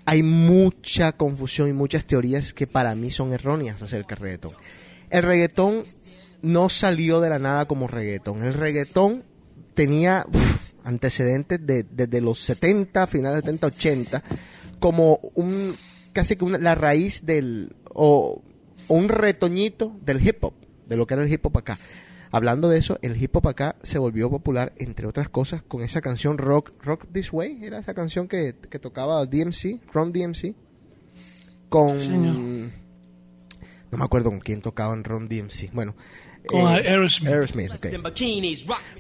hay 0.05 0.23
mucha 0.23 1.13
confusión 1.13 1.69
y 1.69 1.73
muchas 1.73 2.05
teorías 2.05 2.53
que 2.53 2.67
para 2.67 2.95
mí 2.95 3.11
son 3.11 3.33
erróneas 3.33 3.83
acerca 3.83 4.15
del 4.15 4.23
reggaetón. 4.23 4.53
El 5.11 5.23
reggaetón 5.23 5.85
no 6.43 6.69
salió 6.69 7.21
de 7.21 7.31
la 7.31 7.39
nada 7.39 7.67
como 7.67 7.87
reggaetón. 7.89 8.43
El 8.43 8.55
reggaetón 8.55 9.25
tenía 9.75 10.27
antecedentes 10.85 11.65
de- 11.65 11.85
desde 11.85 12.21
los 12.21 12.41
70, 12.41 13.07
finales 13.07 13.43
de 13.43 13.53
70, 13.53 13.67
80, 13.67 14.23
como 14.81 15.21
un 15.35 15.75
casi 16.13 16.37
que 16.37 16.45
una- 16.45 16.59
la 16.59 16.75
raíz 16.75 17.25
del 17.25 17.75
o, 17.95 18.43
o 18.89 18.95
un 18.95 19.09
retoñito 19.09 19.97
del 20.03 20.27
hip 20.27 20.43
hop, 20.45 20.55
de 20.87 20.97
lo 20.97 21.07
que 21.07 21.15
era 21.15 21.23
el 21.25 21.33
hip 21.33 21.45
hop 21.47 21.59
acá. 21.59 21.79
Hablando 22.31 22.69
de 22.71 22.79
eso, 22.79 22.99
el 23.03 23.23
hip 23.23 23.37
hop 23.37 23.49
acá 23.49 23.77
se 23.83 23.99
volvió 23.99 24.31
popular, 24.31 24.73
entre 24.79 25.07
otras 25.07 25.29
cosas, 25.29 25.63
con 25.63 25.83
esa 25.83 26.01
canción 26.01 26.39
Rock, 26.39 26.73
Rock 26.83 27.07
This 27.13 27.31
Way, 27.33 27.63
era 27.65 27.79
esa 27.79 27.93
canción 27.93 28.27
que, 28.27 28.55
que 28.71 28.79
tocaba 28.79 29.27
DMC, 29.27 29.81
Ron 29.93 30.13
DMC, 30.13 30.55
con... 31.69 32.01
señor. 32.01 32.73
No 33.91 33.99
me 33.99 34.05
acuerdo 34.05 34.31
con 34.31 34.41
quién 34.41 34.63
tocaba 34.63 34.95
en 34.95 35.05
Ron 35.05 35.29
DMC. 35.29 35.71
Bueno. 35.75 35.95
Con 36.47 36.61
eh, 36.63 36.89
Aerosmith. 36.89 37.29
Aerosmith, 37.29 37.71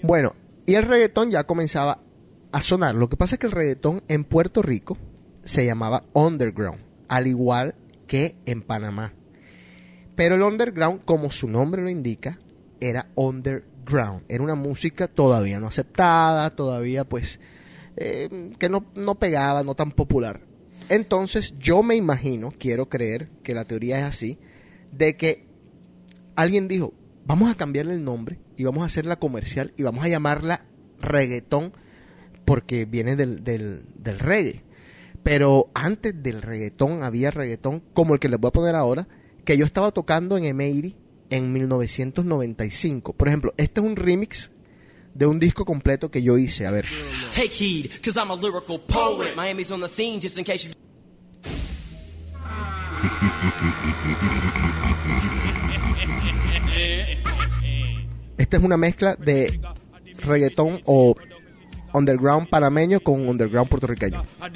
Bueno, 0.02 0.34
y 0.66 0.74
el 0.74 0.82
reggaetón 0.82 1.30
ya 1.30 1.44
comenzaba 1.44 2.02
a 2.52 2.60
sonar. 2.60 2.94
Lo 2.94 3.08
que 3.08 3.16
pasa 3.16 3.36
es 3.36 3.38
que 3.38 3.46
el 3.46 3.52
reggaetón 3.52 4.02
en 4.08 4.24
Puerto 4.24 4.60
Rico 4.60 4.98
se 5.42 5.64
llamaba 5.64 6.04
underground, 6.12 6.80
al 7.12 7.26
igual 7.26 7.74
que 8.06 8.36
en 8.46 8.62
Panamá. 8.62 9.12
Pero 10.14 10.34
el 10.34 10.42
underground, 10.42 11.04
como 11.04 11.30
su 11.30 11.46
nombre 11.46 11.82
lo 11.82 11.90
indica, 11.90 12.38
era 12.80 13.10
underground. 13.16 14.24
Era 14.30 14.42
una 14.42 14.54
música 14.54 15.08
todavía 15.08 15.60
no 15.60 15.66
aceptada, 15.66 16.48
todavía 16.56 17.04
pues 17.04 17.38
eh, 17.96 18.52
que 18.58 18.70
no, 18.70 18.86
no 18.94 19.16
pegaba, 19.16 19.62
no 19.62 19.74
tan 19.74 19.92
popular. 19.92 20.40
Entonces 20.88 21.54
yo 21.58 21.82
me 21.82 21.96
imagino, 21.96 22.50
quiero 22.58 22.88
creer 22.88 23.28
que 23.42 23.52
la 23.52 23.66
teoría 23.66 23.98
es 23.98 24.04
así, 24.04 24.38
de 24.90 25.18
que 25.18 25.46
alguien 26.34 26.66
dijo, 26.66 26.94
vamos 27.26 27.52
a 27.52 27.56
cambiarle 27.56 27.92
el 27.92 28.04
nombre 28.04 28.38
y 28.56 28.64
vamos 28.64 28.84
a 28.84 28.86
hacerla 28.86 29.16
comercial 29.16 29.74
y 29.76 29.82
vamos 29.82 30.02
a 30.02 30.08
llamarla 30.08 30.64
reggaetón 30.98 31.74
porque 32.46 32.86
viene 32.86 33.16
del, 33.16 33.44
del, 33.44 33.84
del 33.96 34.18
reggae. 34.18 34.64
Pero 35.22 35.70
antes 35.74 36.20
del 36.22 36.42
reggaetón 36.42 37.02
había 37.02 37.30
reggaetón 37.30 37.82
como 37.94 38.14
el 38.14 38.20
que 38.20 38.28
les 38.28 38.40
voy 38.40 38.48
a 38.48 38.52
poner 38.52 38.74
ahora, 38.74 39.08
que 39.44 39.56
yo 39.56 39.64
estaba 39.64 39.92
tocando 39.92 40.36
en 40.36 40.44
Emery 40.44 40.96
en 41.30 41.52
1995. 41.52 43.12
Por 43.12 43.28
ejemplo, 43.28 43.54
este 43.56 43.80
es 43.80 43.86
un 43.86 43.96
remix 43.96 44.50
de 45.14 45.26
un 45.26 45.38
disco 45.38 45.64
completo 45.64 46.10
que 46.10 46.22
yo 46.22 46.38
hice. 46.38 46.66
A 46.66 46.70
ver. 46.70 46.86
Take 47.34 47.52
heed, 47.58 47.90
cause 48.02 48.18
I'm 48.18 48.30
a 48.30 48.36
lyrical 48.36 48.80
poet. 48.80 49.34
Miami's 49.36 49.70
on 49.70 49.80
the 49.80 49.88
scene 49.88 50.20
just 50.20 50.38
in 50.38 50.44
case 50.44 50.68
you. 50.68 50.74
Esta 58.38 58.56
es 58.56 58.62
una 58.62 58.76
mezcla 58.76 59.14
de 59.16 59.60
reggaetón 60.24 60.80
o 60.84 61.14
underground 61.94 62.48
panameño 62.48 63.00
con 63.00 63.28
underground 63.28 63.68
puertorriqueño. 63.68 64.24
A 64.40 64.48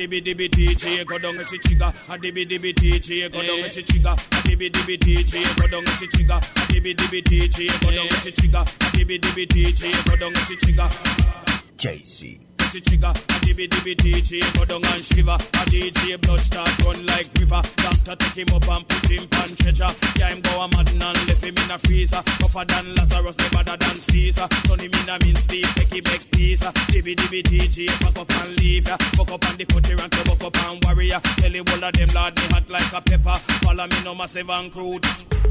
the 12.76 12.90
trigger. 12.90 13.08
A 13.08 13.36
dibby 13.40 13.68
dibby 13.68 13.96
DJ 13.96 14.40
go 14.54 14.64
down 14.64 14.84
and 14.84 15.04
shiver. 15.04 15.32
A 15.32 15.62
DJ 15.70 16.20
blood 16.20 16.40
start 16.40 16.70
run 16.84 17.06
like 17.06 17.28
river. 17.38 17.62
Doctor 17.76 18.16
take 18.16 18.46
him 18.46 18.54
up 18.54 18.68
and 18.68 18.88
put 18.88 19.10
him 19.10 19.28
on 19.40 19.50
treasure. 19.56 19.92
Yeah, 20.16 20.28
him 20.30 20.40
go 20.40 20.60
a 20.60 20.68
mad 20.68 20.88
and 20.90 21.02
left 21.02 21.42
him 21.42 21.56
in 21.56 21.70
a 21.70 21.78
freezer. 21.78 22.22
Tougher 22.22 22.64
than 22.66 22.94
Lazarus, 22.94 23.36
no 23.38 23.48
better 23.50 23.76
than 23.76 23.96
Caesar. 23.96 24.48
Turn 24.48 24.80
him 24.80 24.92
in 24.92 25.08
a 25.08 25.18
mean 25.24 25.36
speed, 25.36 25.66
take 25.76 25.92
him 25.92 26.04
back 26.04 26.30
piece. 26.30 26.62
Dibby 26.92 27.16
dibby 27.16 27.42
DJ 27.42 27.88
pack 28.00 28.18
up 28.18 28.30
and 28.30 28.60
leave 28.60 28.86
ya. 28.86 28.96
Fuck 29.16 29.30
up 29.30 29.44
and 29.48 29.58
the 29.58 29.64
cutter 29.64 29.96
and 29.96 30.14
fuck 30.14 30.44
up 30.44 30.56
and 30.68 30.84
warrior. 30.84 31.20
Tell 31.40 31.52
him 31.52 31.64
all 31.68 31.84
of 31.84 31.92
them 31.92 32.08
lad 32.14 32.36
me 32.36 32.46
hot 32.52 32.68
like 32.68 32.92
a 32.92 33.00
pepper. 33.00 33.38
Follow 33.64 33.86
me 33.86 34.02
no 34.04 34.14
massive 34.14 34.50
and 34.50 34.72
crude. 34.72 35.02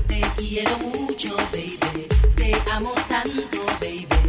Te 0.07 0.21
quiero 0.37 0.77
mucho, 0.77 1.35
baby. 1.51 2.07
Te 2.35 2.53
amo 2.71 2.93
tanto, 3.09 3.65
baby. 3.79 4.24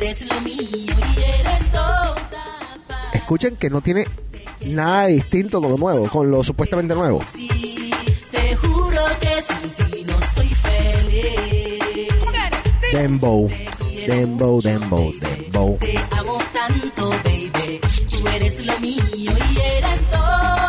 eres 0.00 0.22
lo 0.22 0.40
mío 0.40 0.56
y 0.56 1.20
eres 1.20 1.70
toda. 1.70 2.16
Escuchen 3.12 3.56
que 3.56 3.68
no 3.68 3.80
tiene 3.80 4.06
nada 4.62 5.06
distinto 5.06 5.60
con 5.60 5.72
lo 5.72 5.78
nuevo, 5.78 6.08
con 6.08 6.30
lo 6.30 6.42
supuestamente 6.42 6.94
nuevo. 6.94 7.20
Sí, 7.22 7.90
te 8.30 8.56
juro 8.56 9.00
que 9.20 9.42
sin 9.42 9.70
ti 9.86 10.04
no 10.04 10.20
soy 10.22 10.48
feliz. 10.48 12.08
Dembow, 12.92 13.48
dembow, 14.06 14.60
dembow, 14.60 15.12
dembow. 15.12 15.78
Te 15.78 15.98
amo 16.18 16.38
tanto, 16.52 17.10
baby. 17.24 17.80
Tú 18.10 18.28
eres 18.28 18.64
lo 18.64 18.78
mío 18.80 19.02
y 19.14 19.28
eres 19.58 20.04
todo. 20.10 20.59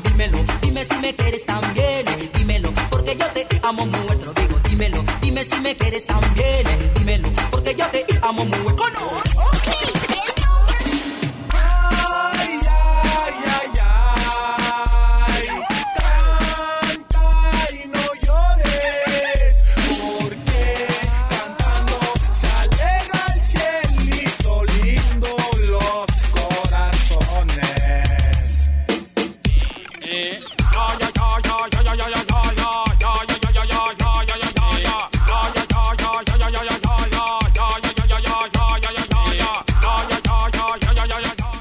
Dímelo. 0.00 0.38
Dime 0.60 0.84
si 0.84 0.96
me 0.98 1.14
quieres 1.14 1.46
también. 1.46 2.04
Dímelo. 2.38 2.72
Porque 2.90 3.16
yo 3.16 3.26
te 3.26 3.46
amo 3.62 3.86
muerto. 3.86 4.32
Digo, 4.34 4.58
dímelo. 4.68 5.04
Dime 5.20 5.44
si 5.44 5.60
me 5.60 5.76
quieres 5.76 6.06
también. 6.06 6.66
Dímelo. 6.96 7.28
Porque 7.50 7.74
yo 7.74 7.86
te 7.86 8.04
amo 8.22 8.44
muerto. 8.44 8.84
Ay, 8.84 9.51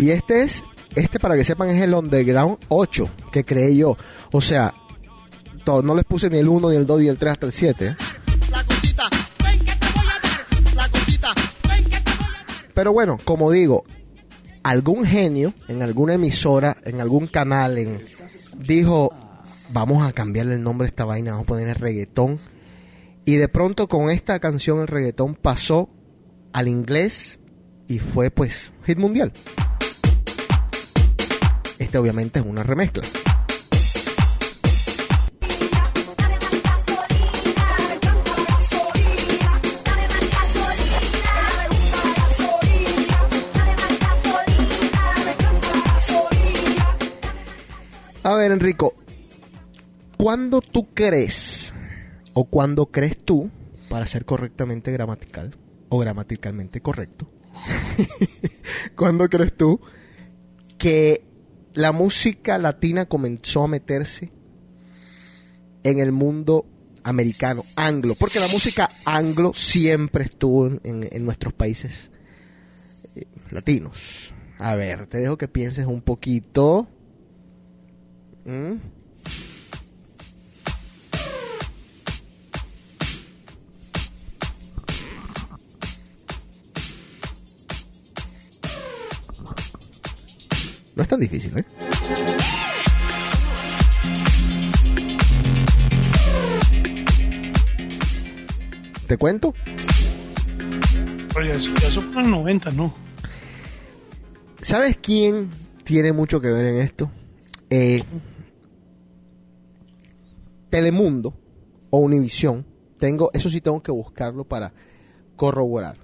Y 0.02 0.10
este 0.10 0.42
es, 0.42 0.64
este 0.96 1.20
para 1.20 1.36
que 1.36 1.44
sepan 1.44 1.70
es 1.70 1.84
el 1.84 1.94
Underground 1.94 2.58
8 2.70 3.08
que 3.32 3.46
creé 3.46 3.76
yo. 3.76 3.96
O 4.32 4.42
sea, 4.42 4.74
no 5.68 5.94
les 5.94 6.06
puse 6.06 6.28
ni 6.28 6.40
el 6.40 6.48
1, 6.48 6.72
ni 6.72 6.76
el 6.76 6.88
2, 6.88 7.02
ni 7.02 7.08
el 7.08 7.20
3 7.20 7.34
hasta 7.34 7.46
el 7.46 7.52
7. 7.52 7.86
¿eh? 7.86 7.96
Pero 12.74 12.94
bueno, 12.94 13.20
como 13.24 13.52
digo, 13.52 13.84
algún 14.64 15.06
genio 15.06 15.54
en 15.68 15.84
alguna 15.84 16.16
emisora, 16.16 16.78
en 16.84 17.00
algún 17.00 17.28
canal, 17.28 17.78
en, 17.78 18.02
dijo, 18.58 19.14
vamos 19.72 20.04
a 20.08 20.14
cambiarle 20.14 20.56
el 20.56 20.64
nombre 20.64 20.88
a 20.88 20.90
esta 20.90 21.06
vaina, 21.06 21.34
vamos 21.34 21.44
a 21.44 21.48
poner 21.48 21.70
el 21.70 21.76
reggaetón. 21.76 22.40
Y 23.24 23.36
de 23.36 23.48
pronto 23.50 23.88
con 23.88 24.10
esta 24.10 24.40
canción 24.40 24.80
el 24.80 24.88
reggaetón 24.88 25.36
pasó 25.36 25.92
al 26.54 26.68
inglés 26.68 27.40
y 27.88 28.00
fue 28.00 28.32
pues 28.32 28.74
hit 28.84 28.98
mundial. 28.98 29.32
Este 31.82 31.98
obviamente 31.98 32.40
es 32.40 32.46
una 32.46 32.62
remezcla. 32.62 33.02
A 48.24 48.36
ver, 48.36 48.52
Enrico, 48.52 48.94
¿cuándo 50.18 50.62
tú 50.62 50.88
crees 50.94 51.74
o 52.36 52.46
cuándo 52.46 52.92
crees 52.92 53.18
tú, 53.18 53.50
para 53.90 54.06
ser 54.06 54.26
correctamente 54.26 54.92
gramatical 54.92 55.58
o 55.90 55.98
gramaticalmente 55.98 56.80
correcto, 56.80 57.28
¿cuándo 58.96 59.28
crees 59.30 59.58
tú 59.58 59.82
que 60.78 61.31
la 61.74 61.92
música 61.92 62.58
latina 62.58 63.06
comenzó 63.06 63.64
a 63.64 63.68
meterse 63.68 64.32
en 65.84 66.00
el 66.00 66.12
mundo 66.12 66.66
americano, 67.04 67.64
anglo? 67.76 68.14
Porque 68.20 68.40
la 68.40 68.48
música 68.48 68.90
anglo 69.06 69.54
siempre 69.54 70.26
estuvo 70.26 70.68
en, 70.68 70.80
en- 70.84 71.26
nuestros 71.26 71.54
países 71.54 72.12
eh, 73.16 73.26
latinos. 73.50 74.34
A 74.60 74.76
ver, 74.76 75.08
te 75.08 75.18
dejo 75.18 75.38
que 75.38 75.48
pienses 75.48 75.88
un 75.88 76.02
poquito. 76.02 76.88
¿Mm? 78.46 78.74
No 91.02 91.04
es 91.04 91.10
tan 91.10 91.20
difícil, 91.20 91.58
¿eh? 91.58 91.66
¿Te 99.08 99.18
cuento? 99.18 99.56
Oye, 101.36 101.58
fue 101.58 101.90
en 101.90 101.96
los 101.96 102.28
90, 102.28 102.72
¿no? 102.74 102.94
¿Sabes 104.62 105.00
quién 105.02 105.50
tiene 105.84 106.14
mucho 106.14 106.40
que 106.40 106.52
ver 106.52 106.68
en 106.68 106.82
esto? 106.82 107.10
Eh, 107.72 108.04
Telemundo 110.70 111.34
o 111.90 111.98
Univisión. 111.98 112.64
Tengo, 113.00 113.32
eso 113.34 113.50
sí 113.50 113.60
tengo 113.60 113.82
que 113.82 113.92
buscarlo 113.92 114.44
para 114.44 114.72
corroborar. 115.36 115.98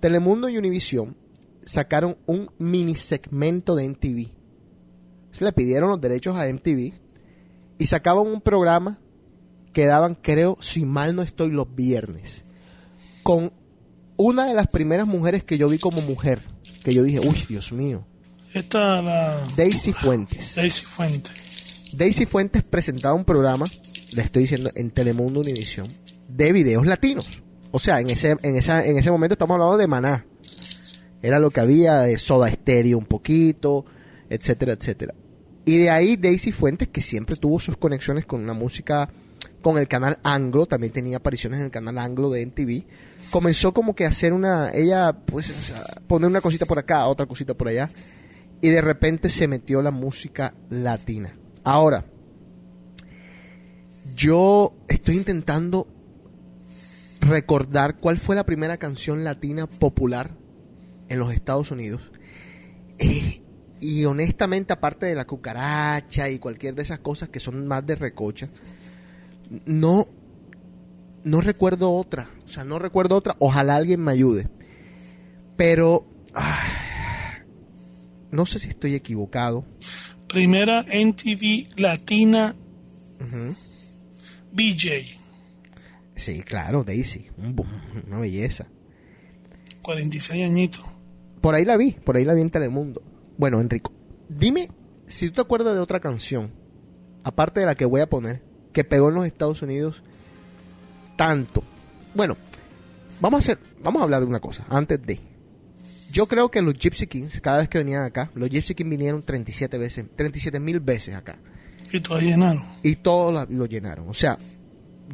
Telemundo 0.00 0.50
y 0.50 0.58
Univisión 0.58 1.23
sacaron 1.66 2.16
un 2.26 2.50
mini 2.58 2.94
segmento 2.94 3.74
de 3.74 3.88
MTV. 3.88 4.28
Se 5.32 5.44
le 5.44 5.52
pidieron 5.52 5.90
los 5.90 6.00
derechos 6.00 6.36
a 6.36 6.46
MTV 6.46 6.92
y 7.78 7.86
sacaban 7.86 8.26
un 8.26 8.40
programa 8.40 8.98
que 9.72 9.86
daban, 9.86 10.14
creo, 10.14 10.56
si 10.60 10.86
mal 10.86 11.16
no 11.16 11.22
estoy, 11.22 11.50
los 11.50 11.74
viernes. 11.74 12.44
Con 13.22 13.52
una 14.16 14.46
de 14.46 14.54
las 14.54 14.68
primeras 14.68 15.06
mujeres 15.06 15.42
que 15.44 15.58
yo 15.58 15.68
vi 15.68 15.78
como 15.78 16.00
mujer. 16.00 16.42
Que 16.84 16.94
yo 16.94 17.02
dije, 17.02 17.20
uy, 17.20 17.44
Dios 17.48 17.72
mío. 17.72 18.06
Esta, 18.52 19.02
la 19.02 19.44
Daisy 19.56 19.92
Fuentes. 19.92 20.54
Daisy 20.54 20.84
Fuentes. 20.84 21.92
Daisy 21.96 22.26
Fuentes 22.26 22.62
presentaba 22.62 23.14
un 23.14 23.24
programa, 23.24 23.66
le 24.12 24.22
estoy 24.22 24.42
diciendo, 24.42 24.70
en 24.74 24.90
Telemundo 24.90 25.40
Univisión, 25.40 25.88
de 26.28 26.52
videos 26.52 26.86
latinos. 26.86 27.42
O 27.72 27.78
sea, 27.80 28.00
en 28.00 28.10
ese, 28.10 28.36
en 28.42 28.56
esa, 28.56 28.84
en 28.84 28.96
ese 28.96 29.10
momento 29.10 29.34
estamos 29.34 29.54
hablando 29.54 29.76
de 29.76 29.86
Maná. 29.88 30.26
Era 31.24 31.38
lo 31.38 31.50
que 31.50 31.60
había 31.60 32.00
de 32.00 32.18
Soda 32.18 32.50
Stereo 32.50 32.98
un 32.98 33.06
poquito, 33.06 33.86
etcétera, 34.28 34.74
etcétera. 34.74 35.14
Y 35.64 35.78
de 35.78 35.88
ahí 35.88 36.16
Daisy 36.16 36.52
Fuentes, 36.52 36.88
que 36.88 37.00
siempre 37.00 37.34
tuvo 37.36 37.58
sus 37.58 37.78
conexiones 37.78 38.26
con 38.26 38.46
la 38.46 38.52
música, 38.52 39.08
con 39.62 39.78
el 39.78 39.88
canal 39.88 40.18
Anglo, 40.22 40.66
también 40.66 40.92
tenía 40.92 41.16
apariciones 41.16 41.60
en 41.60 41.64
el 41.64 41.70
canal 41.70 41.96
Anglo 41.96 42.28
de 42.28 42.44
MTV, 42.44 42.84
comenzó 43.30 43.72
como 43.72 43.94
que 43.94 44.04
a 44.04 44.10
hacer 44.10 44.34
una, 44.34 44.70
ella 44.74 45.16
pues 45.24 45.50
poner 46.06 46.28
una 46.28 46.42
cosita 46.42 46.66
por 46.66 46.78
acá, 46.78 47.06
otra 47.06 47.24
cosita 47.24 47.54
por 47.54 47.68
allá, 47.68 47.88
y 48.60 48.68
de 48.68 48.82
repente 48.82 49.30
se 49.30 49.48
metió 49.48 49.80
la 49.80 49.90
música 49.90 50.52
latina. 50.68 51.38
Ahora, 51.62 52.04
yo 54.14 54.74
estoy 54.88 55.16
intentando 55.16 55.88
recordar 57.22 57.96
cuál 57.98 58.18
fue 58.18 58.36
la 58.36 58.44
primera 58.44 58.76
canción 58.76 59.24
latina 59.24 59.66
popular 59.66 60.43
en 61.14 61.20
los 61.20 61.32
Estados 61.32 61.70
Unidos. 61.70 62.02
Eh, 62.98 63.40
y 63.80 64.04
honestamente, 64.04 64.72
aparte 64.72 65.06
de 65.06 65.14
la 65.14 65.26
cucaracha 65.26 66.28
y 66.30 66.38
cualquier 66.38 66.74
de 66.74 66.82
esas 66.82 67.00
cosas 67.00 67.28
que 67.28 67.40
son 67.40 67.66
más 67.66 67.86
de 67.86 67.96
recocha, 67.96 68.48
no, 69.66 70.08
no 71.24 71.40
recuerdo 71.40 71.92
otra. 71.92 72.30
O 72.44 72.48
sea, 72.48 72.64
no 72.64 72.78
recuerdo 72.78 73.16
otra. 73.16 73.36
Ojalá 73.38 73.76
alguien 73.76 74.00
me 74.00 74.12
ayude. 74.12 74.48
Pero 75.56 76.06
ah, 76.34 76.62
no 78.30 78.46
sé 78.46 78.58
si 78.58 78.68
estoy 78.68 78.94
equivocado. 78.94 79.64
Primera 80.28 80.84
NTV 80.90 81.78
Latina 81.78 82.56
Ujú. 83.20 83.54
BJ. 84.52 85.18
Sí, 86.16 86.42
claro, 86.42 86.84
Daisy. 86.84 87.28
Una 88.06 88.18
belleza. 88.18 88.66
46 89.82 90.44
añitos. 90.44 90.84
Por 91.44 91.54
ahí 91.54 91.66
la 91.66 91.76
vi, 91.76 91.90
por 91.90 92.16
ahí 92.16 92.24
la 92.24 92.32
vi 92.32 92.40
en 92.40 92.48
Telemundo. 92.48 93.02
Bueno, 93.36 93.60
Enrico, 93.60 93.92
dime 94.30 94.70
si 95.06 95.28
tú 95.28 95.34
te 95.34 95.40
acuerdas 95.42 95.74
de 95.74 95.80
otra 95.80 96.00
canción, 96.00 96.50
aparte 97.22 97.60
de 97.60 97.66
la 97.66 97.74
que 97.74 97.84
voy 97.84 98.00
a 98.00 98.08
poner, 98.08 98.40
que 98.72 98.82
pegó 98.82 99.10
en 99.10 99.16
los 99.16 99.26
Estados 99.26 99.60
Unidos 99.60 100.02
tanto. 101.16 101.62
Bueno, 102.14 102.38
vamos 103.20 103.40
a 103.40 103.42
hacer, 103.42 103.58
vamos 103.82 104.00
a 104.00 104.04
hablar 104.04 104.22
de 104.22 104.26
una 104.26 104.40
cosa, 104.40 104.64
antes 104.70 105.02
de. 105.02 105.20
Yo 106.12 106.24
creo 106.24 106.50
que 106.50 106.62
los 106.62 106.78
Gypsy 106.78 107.06
Kings, 107.08 107.42
cada 107.42 107.58
vez 107.58 107.68
que 107.68 107.76
venían 107.76 108.04
acá, 108.04 108.30
los 108.34 108.48
Gypsy 108.48 108.74
Kings 108.74 108.88
vinieron 108.88 109.22
37 109.22 109.76
veces, 109.76 110.06
37 110.16 110.58
mil 110.58 110.80
veces 110.80 111.14
acá. 111.14 111.36
Y 111.92 112.00
todavía 112.00 112.30
llenaron. 112.30 112.62
Y 112.82 112.96
todos 112.96 113.50
lo 113.50 113.66
llenaron. 113.66 114.08
O 114.08 114.14
sea, 114.14 114.38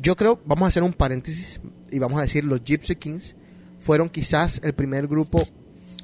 yo 0.01 0.15
creo, 0.15 0.41
vamos 0.47 0.67
a 0.67 0.69
hacer 0.69 0.85
un 0.85 0.93
paréntesis 0.93 1.61
y 1.91 1.99
vamos 1.99 2.21
a 2.21 2.23
decir, 2.23 2.45
los 2.45 2.63
Gypsy 2.63 2.95
Kings 2.95 3.35
fueron 3.81 4.09
quizás 4.09 4.61
el 4.63 4.75
primer 4.75 5.09
grupo 5.09 5.43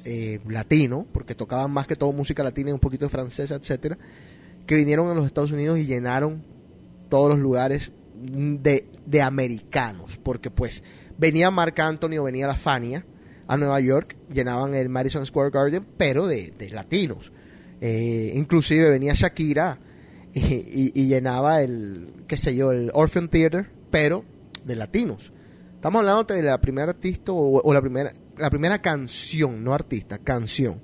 eh, 0.09 0.39
latino, 0.47 1.05
porque 1.11 1.35
tocaban 1.35 1.69
más 1.71 1.85
que 1.85 1.97
todo 1.97 2.13
música 2.13 2.41
latina 2.43 2.69
y 2.69 2.73
un 2.73 2.79
poquito 2.79 3.05
de 3.05 3.09
francesa, 3.09 3.55
etcétera, 3.55 3.97
que 4.65 4.75
vinieron 4.75 5.09
a 5.09 5.13
los 5.13 5.25
Estados 5.25 5.51
Unidos 5.51 5.77
y 5.79 5.85
llenaron 5.85 6.43
todos 7.09 7.29
los 7.29 7.39
lugares 7.39 7.91
de, 8.15 8.87
de 9.05 9.21
americanos, 9.21 10.17
porque 10.23 10.49
pues 10.49 10.81
venía 11.17 11.51
Marc 11.51 11.77
Anthony 11.79 12.17
o 12.19 12.23
venía 12.23 12.47
la 12.47 12.55
Fania 12.55 13.05
a 13.47 13.57
Nueva 13.57 13.79
York, 13.81 14.15
llenaban 14.33 14.73
el 14.75 14.87
Madison 14.89 15.25
Square 15.25 15.51
Garden, 15.51 15.85
pero 15.97 16.25
de, 16.25 16.53
de 16.57 16.69
latinos. 16.69 17.31
Eh, 17.81 18.31
inclusive 18.35 18.89
venía 18.89 19.13
Shakira 19.13 19.77
y, 20.33 20.91
y- 20.95 21.07
llenaba 21.07 21.61
el, 21.61 22.13
qué 22.27 22.37
sé 22.37 22.55
yo, 22.55 22.71
el 22.71 22.91
Orphan 22.93 23.27
Theater, 23.29 23.69
pero 23.91 24.23
de 24.65 24.75
latinos. 24.75 25.31
Estamos 25.75 25.99
hablando 25.99 26.23
de 26.33 26.43
la 26.43 26.59
primera 26.59 26.89
artista 26.91 27.31
o 27.33 27.73
la 27.73 27.81
primera 27.81 28.13
la 28.37 28.49
primera 28.49 28.81
canción, 28.81 29.63
no 29.63 29.73
artista, 29.73 30.17
canción 30.17 30.81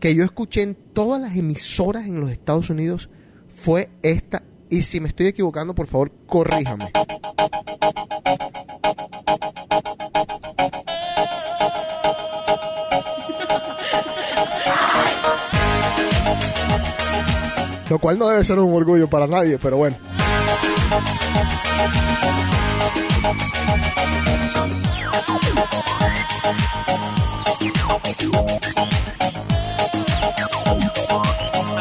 que 0.00 0.14
yo 0.14 0.24
escuché 0.24 0.62
en 0.62 0.74
todas 0.74 1.20
las 1.20 1.36
emisoras 1.36 2.06
en 2.06 2.20
los 2.20 2.30
Estados 2.30 2.70
Unidos 2.70 3.08
fue 3.54 3.88
esta 4.02 4.42
y 4.68 4.82
si 4.82 5.00
me 5.00 5.08
estoy 5.08 5.26
equivocando, 5.26 5.74
por 5.74 5.86
favor, 5.86 6.12
corríjame. 6.26 6.90
Lo 17.88 18.00
cual 18.00 18.18
no 18.18 18.28
debe 18.28 18.44
ser 18.44 18.58
un 18.58 18.74
orgullo 18.74 19.08
para 19.08 19.28
nadie, 19.28 19.58
pero 19.58 19.76
bueno. 19.76 19.96
I 26.48 26.52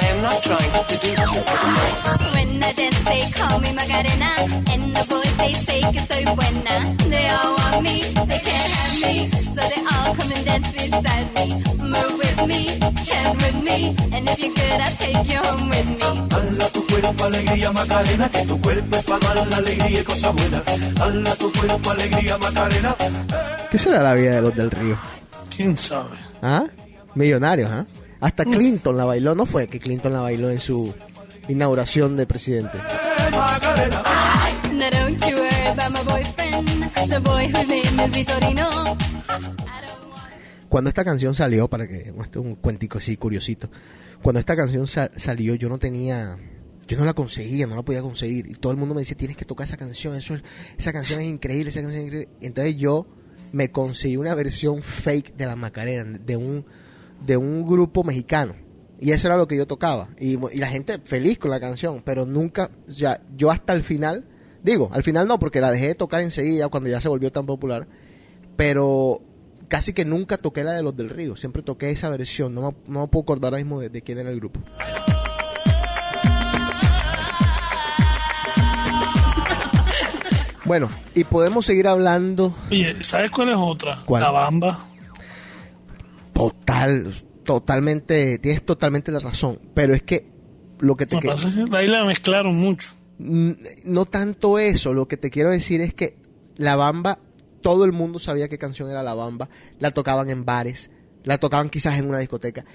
am 0.10 0.22
not 0.24 0.42
trying 0.44 0.72
to 0.72 0.84
seduce 0.90 1.20
you. 1.20 1.42
When 2.34 2.64
I 2.64 2.74
dance, 2.74 3.00
they 3.02 3.22
call 3.32 3.60
me 3.60 3.74
Macarena. 3.74 4.32
And 4.72 4.96
the 4.96 5.06
boys, 5.08 5.38
they 5.38 5.54
say 5.54 5.82
que 5.82 6.00
soy 6.08 6.26
buena. 6.34 6.96
They 7.10 7.28
all 7.30 7.56
want 7.58 7.84
me, 7.84 8.02
they 8.26 8.40
can't 8.40 8.72
have 8.74 9.02
me. 9.04 9.30
So 9.30 9.62
they 9.70 9.82
all 9.86 10.16
come 10.16 10.32
and 10.32 10.44
dance 10.46 10.72
beside 10.72 11.32
me. 11.36 11.62
Move 11.78 12.18
with 12.18 12.48
me, 12.48 12.80
chant 13.06 13.38
with 13.44 13.62
me. 13.62 13.96
And 14.14 14.28
if 14.28 14.40
you're 14.40 14.56
good, 14.56 14.82
I'll 14.82 14.96
take 14.98 15.28
you 15.30 15.38
home 15.38 15.70
with 15.70 15.88
me. 16.80 16.85
Cuerpo 17.02 17.26
alegría 17.26 17.72
Macarena, 17.72 18.30
que 18.30 18.46
tu 18.46 18.62
cuerpo 18.62 18.96
es 18.96 19.04
para 19.06 19.34
dar 19.36 19.48
la 19.48 19.58
alegría 19.58 20.00
y 20.00 20.04
cosa 20.04 20.30
buena. 20.32 20.64
Dala 20.96 21.36
tu 21.36 21.52
cuerpo 21.52 21.92
alegría 21.92 22.38
Macarena. 22.38 22.96
¿Qué 23.70 23.78
será 23.78 24.02
la 24.02 24.14
vida 24.14 24.36
de 24.36 24.42
los 24.42 24.56
del 24.56 24.72
río? 24.72 24.98
¿Quién 25.56 25.78
sabe? 25.78 26.16
¿Ah? 26.42 26.66
Millonarios, 27.16 27.70
¿ah? 27.72 27.86
Hasta 28.22 28.46
Clinton 28.46 28.96
la 28.98 29.04
bailó, 29.06 29.36
¿no 29.36 29.46
fue 29.46 29.68
que 29.68 29.80
Clinton 29.80 30.14
la 30.14 30.22
bailó 30.22 30.50
en 30.50 30.60
su 30.60 30.94
inauguración 31.50 32.16
de 32.16 32.26
presidente? 32.26 32.78
Now 34.72 34.90
don't 34.92 35.20
you 35.30 35.36
worry 35.38 35.68
about 35.68 35.92
my 35.92 36.04
boyfriend. 36.04 37.10
The 37.10 37.20
boy 37.20 37.48
whose 37.48 37.68
name 37.68 38.06
is 38.06 38.12
Vitorino. 38.12 38.70
Cuando 40.70 40.90
esta 40.90 41.04
canción 41.06 41.36
salió, 41.36 41.68
para 41.70 41.88
que 41.88 42.14
esto 42.22 42.40
es 42.40 42.46
un 42.46 42.56
cuentico 42.56 42.98
así 42.98 43.16
curiosito, 43.18 43.70
cuando 44.22 44.40
esta 44.40 44.56
canción 44.56 44.88
sa- 44.88 45.12
salió 45.18 45.56
yo 45.56 45.70
no 45.70 45.78
tenía, 45.78 46.38
yo 46.88 46.98
no 46.98 47.06
la 47.06 47.14
conseguía, 47.14 47.66
no 47.68 47.76
la 47.76 47.82
podía 47.84 48.02
conseguir 48.02 48.48
y 48.48 48.54
todo 48.56 48.72
el 48.72 48.78
mundo 48.78 48.94
me 48.96 49.02
decía 49.02 49.18
tienes 49.18 49.38
que 49.38 49.46
tocar 49.46 49.66
esa 49.68 49.78
canción, 49.78 50.16
eso 50.16 50.36
es- 50.36 50.44
esa 50.78 50.94
canción 50.94 51.22
es 51.22 51.28
increíble, 51.28 51.70
esa 51.70 51.82
canción 51.82 52.02
es 52.02 52.06
increíble. 52.08 52.30
Entonces 52.42 52.76
yo 52.76 53.08
me 53.52 53.72
conseguí 53.72 54.18
una 54.18 54.36
versión 54.36 54.82
fake 54.84 55.36
de 55.36 55.46
la 55.46 55.56
Macarena 55.56 56.20
de 56.24 56.38
un 56.38 56.66
de 57.26 57.38
un 57.38 57.66
grupo 57.66 58.04
mexicano 58.04 58.56
y 59.00 59.12
eso 59.12 59.28
era 59.28 59.38
lo 59.38 59.48
que 59.48 59.56
yo 59.58 59.66
tocaba 59.66 60.10
y, 60.20 60.38
la 60.58 60.68
gente 60.68 61.00
feliz 61.04 61.38
con 61.40 61.50
la 61.52 61.60
canción, 61.60 62.02
pero 62.06 62.26
nunca, 62.26 62.70
ya 62.88 63.22
yo 63.36 63.50
hasta 63.52 63.74
el 63.74 63.84
final, 63.84 64.26
digo, 64.64 64.90
al 64.92 65.04
final 65.04 65.28
no 65.28 65.40
porque 65.40 65.62
la 65.62 65.72
dejé 65.72 65.88
de 65.88 65.96
tocar 65.96 66.22
enseguida 66.22 66.68
cuando 66.70 66.90
ya 66.90 67.00
se 67.02 67.08
volvió 67.10 67.32
tan 67.32 67.46
popular, 67.46 67.88
pero 68.56 69.22
casi 69.68 69.94
que 69.94 70.06
nunca 70.06 70.38
toqué 70.38 70.64
la 70.64 70.74
de 70.74 70.84
los 70.84 70.96
del 70.96 71.10
río, 71.10 71.36
siempre 71.36 71.64
toqué 71.64 71.90
esa 71.92 72.10
versión, 72.10 72.54
no 72.54 72.62
me, 72.72 72.76
no 72.94 73.08
puedo 73.08 73.24
acordar 73.24 73.54
ahora 73.54 73.64
mismo 73.64 73.80
de, 73.80 73.90
de 73.90 74.02
quién 74.02 74.18
era 74.20 74.30
el 74.30 74.40
grupo. 74.40 74.60
Bueno, 80.66 80.90
y 81.14 81.24
podemos 81.24 81.66
seguir 81.66 81.88
hablando 81.88 82.56
Oye, 82.72 83.04
¿sabes 83.04 83.30
cuál 83.30 83.50
es 83.50 83.56
otra? 83.58 84.04
¿Cuál? 84.06 84.24
La 84.24 84.32
bamba. 84.32 84.88
total, 86.34 87.14
totalmente, 87.44 88.40
tienes 88.40 88.66
totalmente 88.66 89.12
la 89.12 89.20
razón, 89.20 89.60
pero 89.74 89.94
es 89.94 90.02
que 90.04 90.28
lo 90.80 90.96
que 90.96 91.06
te 91.06 91.20
que 91.20 91.28
pasa 91.28 91.48
es 91.50 91.56
que 91.56 91.78
ahí 91.78 91.88
la 91.88 92.04
mezclaron 92.04 92.56
mucho. 92.56 92.90
Mm, 93.20 93.52
no 93.86 94.06
tanto 94.06 94.60
eso, 94.60 94.94
lo 94.94 95.08
que 95.08 95.18
te 95.18 95.30
quiero 95.30 95.52
decir 95.52 95.82
es 95.82 95.94
que 95.94 96.18
La 96.56 96.76
Bamba, 96.76 97.20
todo 97.62 97.86
el 97.86 97.94
mundo 97.94 98.20
sabía 98.20 98.50
qué 98.50 98.58
canción 98.58 98.90
era 98.90 99.04
La 99.04 99.14
Bamba, 99.14 99.50
la 99.80 99.92
tocaban 99.92 100.30
en 100.30 100.46
bares, 100.46 100.90
la 101.24 101.38
tocaban 101.38 101.70
quizás 101.70 101.98
en 102.00 102.10
una 102.10 102.20
discoteca, 102.20 102.66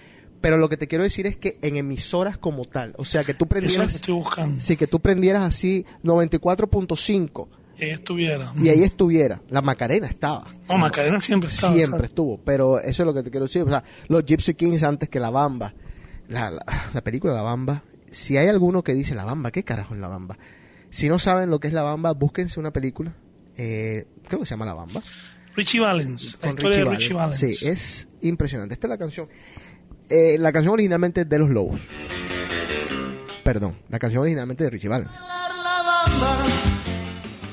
pero 0.41 0.57
lo 0.57 0.69
que 0.69 0.77
te 0.79 0.87
quiero 0.87 1.05
decir 1.05 1.27
es 1.27 1.37
que 1.37 1.59
en 1.61 1.77
emisoras 1.77 2.39
como 2.39 2.65
tal, 2.65 2.95
o 2.97 3.05
sea, 3.05 3.25
que 3.25 3.35
tú 3.35 3.45
Eso 3.45 3.49
prendieras, 3.51 3.95
estoy 3.97 4.15
buscando. 4.15 4.61
sí, 4.61 4.77
que 4.77 4.87
tú 4.87 5.01
prendieras 5.01 5.45
así 5.45 5.85
94.5 6.05 7.49
Ahí 7.81 7.91
estuviera. 7.91 8.53
y 8.59 8.69
ahí 8.69 8.83
estuviera, 8.83 9.41
la 9.49 9.63
Macarena 9.63 10.07
estaba. 10.07 10.45
No, 10.69 10.79
Macarena 10.79 11.21
siempre 11.21 11.49
estaba. 11.51 11.73
Siempre 11.75 11.99
¿sabes? 11.99 12.11
estuvo, 12.11 12.39
pero 12.45 12.79
eso 12.81 13.03
es 13.03 13.07
lo 13.07 13.15
que 13.15 13.23
te 13.23 13.31
quiero 13.31 13.47
decir. 13.47 13.63
O 13.63 13.69
sea, 13.69 13.83
los 14.09 14.25
Gypsy 14.25 14.55
Kings 14.55 14.83
antes 14.83 15.09
que 15.09 15.19
La 15.21 15.31
Bamba. 15.31 15.73
La, 16.29 16.51
la, 16.51 16.65
la 16.95 17.01
película 17.03 17.33
La 17.33 17.43
Bamba. 17.43 17.83
Si 18.11 18.37
hay 18.37 18.49
alguno 18.49 18.83
que 18.83 18.93
dice 18.95 19.15
La 19.15 19.25
Bamba, 19.25 19.51
¿qué 19.51 19.63
carajo 19.65 19.95
es 19.95 20.01
La 20.01 20.09
Bamba? 20.09 20.37
Si 20.91 21.09
no 21.09 21.19
saben 21.19 21.51
lo 21.51 21.61
que 21.61 21.69
es 21.69 21.75
La 21.75 21.83
Bamba, 21.83 22.13
búsquense 22.13 22.59
una 22.61 22.73
película. 22.73 23.15
eh, 23.57 24.07
creo 24.29 24.41
que 24.41 24.47
se 24.47 24.51
llama 24.51 24.67
La 24.67 24.75
Bamba. 24.75 25.01
Richie 25.57 25.81
Valens. 25.81 26.37
La 26.43 26.49
historia 26.51 26.79
de 26.79 26.85
Valens. 26.85 27.03
Richie 27.05 27.15
Valens. 27.15 27.39
Sí, 27.39 27.67
es 27.69 28.09
impresionante. 28.21 28.75
Esta 28.75 28.87
es 28.87 28.91
la 28.91 28.99
canción. 28.99 29.29
eh, 30.09 30.37
la 30.39 30.53
canción 30.53 30.75
originalmente 30.75 31.21
es 31.23 31.29
de 31.29 31.39
Los 31.39 31.51
Lobos. 31.51 31.81
Perdón, 33.45 33.77
la 33.89 33.99
canción 33.99 34.23
originalmente 34.23 34.65
de 34.65 34.71
Richie 34.71 34.89
Valens. 34.89 35.11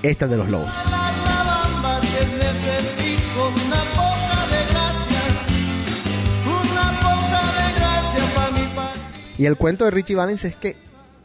Esta 0.04 0.26
es 0.26 0.32
de 0.32 0.38
Los 0.38 0.50
Lobos. 0.50 0.72
Y 9.38 9.46
el 9.46 9.56
cuento 9.56 9.86
de 9.86 9.92
Richie 9.92 10.16
Valens 10.16 10.46
es 10.46 10.56
que 10.56 10.76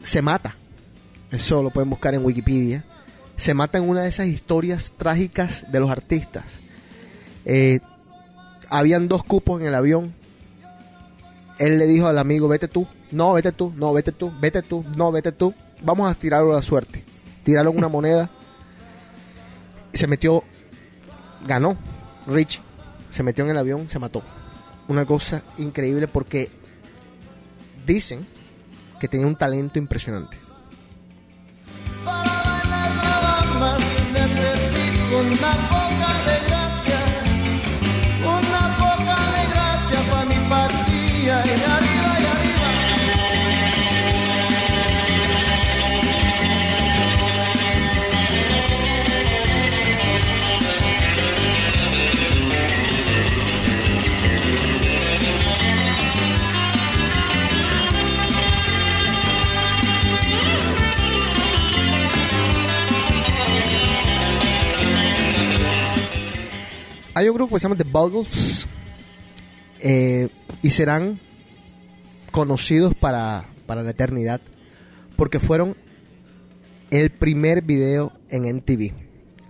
se 0.03 0.21
mata. 0.21 0.57
Eso 1.31 1.63
lo 1.63 1.71
pueden 1.71 1.89
buscar 1.89 2.15
en 2.15 2.25
Wikipedia. 2.25 2.85
Se 3.37 3.55
mata 3.55 3.79
en 3.79 3.89
una 3.89 4.03
de 4.03 4.11
esas 4.11 4.27
historias 4.27 4.93
trágicas 4.97 5.65
de 5.73 5.81
los 5.81 5.91
artistas. 5.91 6.45
Eh, 7.45 7.81
habían 8.69 9.09
dos 9.09 9.25
cupos 9.25 9.61
en 9.61 9.67
el 9.67 9.75
avión. 9.75 10.15
Él 11.59 11.79
le 11.79 11.87
dijo 11.87 12.07
al 12.07 12.19
amigo, 12.19 12.49
vete 12.49 12.69
tú, 12.69 12.87
no, 13.11 13.33
vete 13.33 13.53
tú, 13.53 13.73
no, 13.77 13.93
vete 13.93 14.13
tú, 14.13 14.33
vete 14.41 14.63
tú, 14.63 14.85
no, 14.97 15.11
vete 15.11 15.33
tú. 15.33 15.55
Vamos 15.83 16.11
a 16.11 16.15
tirarlo 16.15 16.53
a 16.53 16.57
la 16.57 16.63
suerte. 16.63 17.03
Tiraron 17.45 17.77
una 17.77 17.89
moneda. 17.89 18.29
Se 19.93 20.07
metió, 20.07 20.45
ganó 21.47 21.77
Richie. 22.27 22.61
Se 23.11 23.23
metió 23.23 23.45
en 23.45 23.51
el 23.51 23.59
avión, 23.59 23.89
se 23.89 23.99
mató. 23.99 24.23
Una 24.89 25.05
cosa 25.05 25.43
increíble 25.59 26.09
porque 26.09 26.51
dicen 27.87 28.27
que 28.99 29.09
tenía 29.09 29.27
un 29.27 29.37
talento 29.37 29.79
impresionante. 29.79 30.39
Una 35.15 35.82
Hay 67.23 67.29
un 67.29 67.37
grupo 67.37 67.55
que 67.55 67.61
se 67.61 67.69
llama 67.69 67.77
The 67.77 67.89
Buggles 67.89 68.67
eh, 69.79 70.29
y 70.61 70.71
serán 70.71 71.21
conocidos 72.33 72.97
para, 72.97 73.45
para 73.65 73.85
la 73.85 73.91
eternidad 73.91 74.41
porque 75.15 75.39
fueron 75.39 75.77
el 76.91 77.11
primer 77.11 77.63
video 77.63 78.13
en 78.29 78.57
MTV 78.57 78.93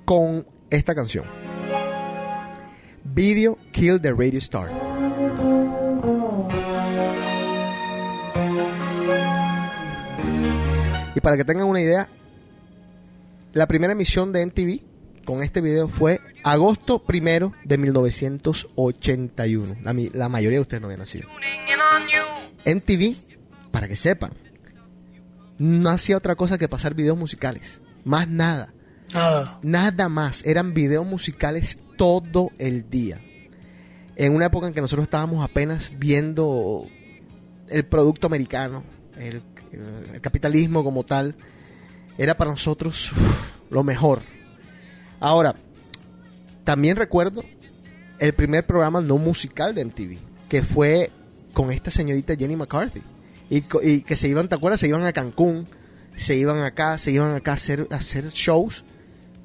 con 0.05 0.47
esta 0.69 0.95
canción. 0.95 1.25
Video 3.05 3.57
Kill 3.73 4.03
the 4.03 4.11
Radio 4.11 4.39
Star. 4.39 4.69
Y 11.15 11.21
para 11.21 11.39
que 11.39 11.45
tengan 11.47 11.69
una 11.69 11.81
idea, 11.81 12.07
la 13.55 13.67
primera 13.67 13.95
emisión 13.95 14.31
de 14.31 14.45
MTV 14.45 14.92
con 15.25 15.43
este 15.43 15.61
video 15.61 15.89
fue 15.89 16.21
agosto 16.45 17.01
primero 17.01 17.53
de 17.65 17.79
1981. 17.79 19.77
La, 19.83 19.95
la 20.13 20.29
mayoría 20.29 20.59
de 20.59 20.63
ustedes 20.63 20.81
no 20.81 20.87
habían 20.87 21.01
nacido. 21.01 21.29
MTV, 22.65 23.17
para 23.71 23.89
que 23.89 23.97
sepan, 23.97 24.33
no 25.59 25.91
hacía 25.91 26.17
otra 26.17 26.37
cosa 26.37 26.59
que 26.59 26.69
pasar 26.69 26.95
videos 26.95 27.19
musicales. 27.19 27.81
Más 28.05 28.29
nada. 28.29 28.73
Nada. 29.13 29.59
Nada 29.63 30.09
más. 30.09 30.45
Eran 30.45 30.75
videos 30.75 31.07
musicales 31.07 31.79
todo 31.97 32.51
el 32.59 32.89
día. 32.91 33.21
En 34.17 34.35
una 34.35 34.47
época 34.47 34.67
en 34.67 34.75
que 34.75 34.81
nosotros 34.81 35.05
estábamos 35.05 35.45
apenas 35.45 35.93
viendo 35.97 36.87
el 37.69 37.85
producto 37.87 38.27
americano, 38.27 38.85
el, 39.17 39.43
el 39.73 40.21
capitalismo 40.21 40.85
como 40.85 41.05
tal, 41.05 41.37
era 42.19 42.37
para 42.37 42.51
nosotros 42.51 43.13
uf, 43.13 43.71
lo 43.71 43.83
mejor. 43.83 44.23
Ahora, 45.23 45.55
también 46.65 46.97
recuerdo 46.97 47.45
el 48.19 48.35
primer 48.35 48.67
programa 48.67 49.01
no 49.01 49.19
musical 49.19 49.73
de 49.73 49.85
MTV, 49.85 50.19
que 50.49 50.63
fue 50.65 51.13
con 51.53 51.71
esta 51.71 51.93
señorita 51.93 52.35
Jenny 52.35 52.57
McCarthy. 52.57 53.03
Y, 53.49 53.61
que 54.01 54.17
se 54.17 54.27
iban, 54.27 54.49
¿te 54.49 54.57
acuerdas? 54.57 54.81
Se 54.81 54.89
iban 54.89 55.07
a 55.07 55.13
Cancún, 55.13 55.69
se 56.17 56.35
iban 56.35 56.59
acá, 56.59 56.99
se 56.99 57.13
iban 57.13 57.35
acá 57.35 57.53
a 57.53 57.55
hacer, 57.55 57.87
shows. 58.33 58.85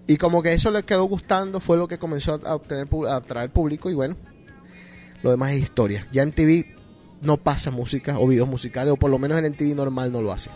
Y 0.07 0.17
como 0.17 0.41
que 0.41 0.53
eso 0.53 0.71
les 0.71 0.83
quedó 0.83 1.03
gustando, 1.03 1.59
fue 1.59 1.77
lo 1.77 1.87
que 1.87 1.99
comenzó 1.99 2.41
a, 2.43 2.55
obtener, 2.55 2.87
a 3.07 3.17
atraer 3.17 3.51
público 3.51 3.91
y 3.91 3.93
bueno, 3.93 4.15
lo 5.21 5.29
demás 5.29 5.51
es 5.51 5.61
historia. 5.61 6.07
Ya 6.11 6.23
en 6.23 6.31
TV 6.31 6.75
no 7.21 7.37
pasa 7.37 7.69
música 7.69 8.17
o 8.17 8.25
videos 8.25 8.47
musicales, 8.47 8.93
o 8.93 8.97
por 8.97 9.11
lo 9.11 9.19
menos 9.19 9.37
en 9.37 9.45
el 9.45 9.55
TV 9.55 9.75
normal 9.75 10.11
no 10.11 10.23
lo 10.23 10.31
hace. 10.31 10.49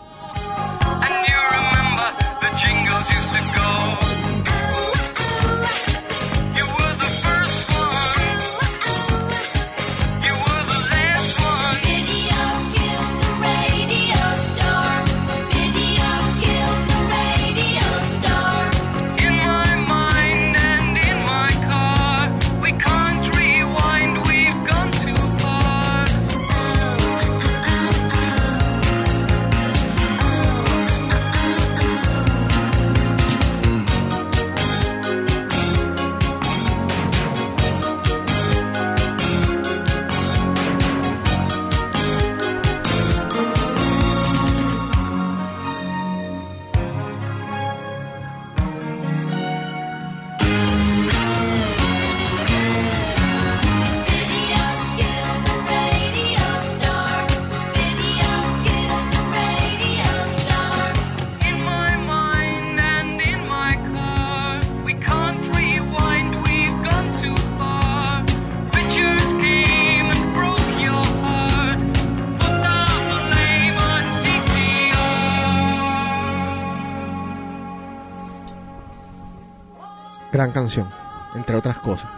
Gran 80.32 80.50
canción, 80.52 80.88
entre 81.34 81.56
otras 81.56 81.78
cosas. 81.78 82.08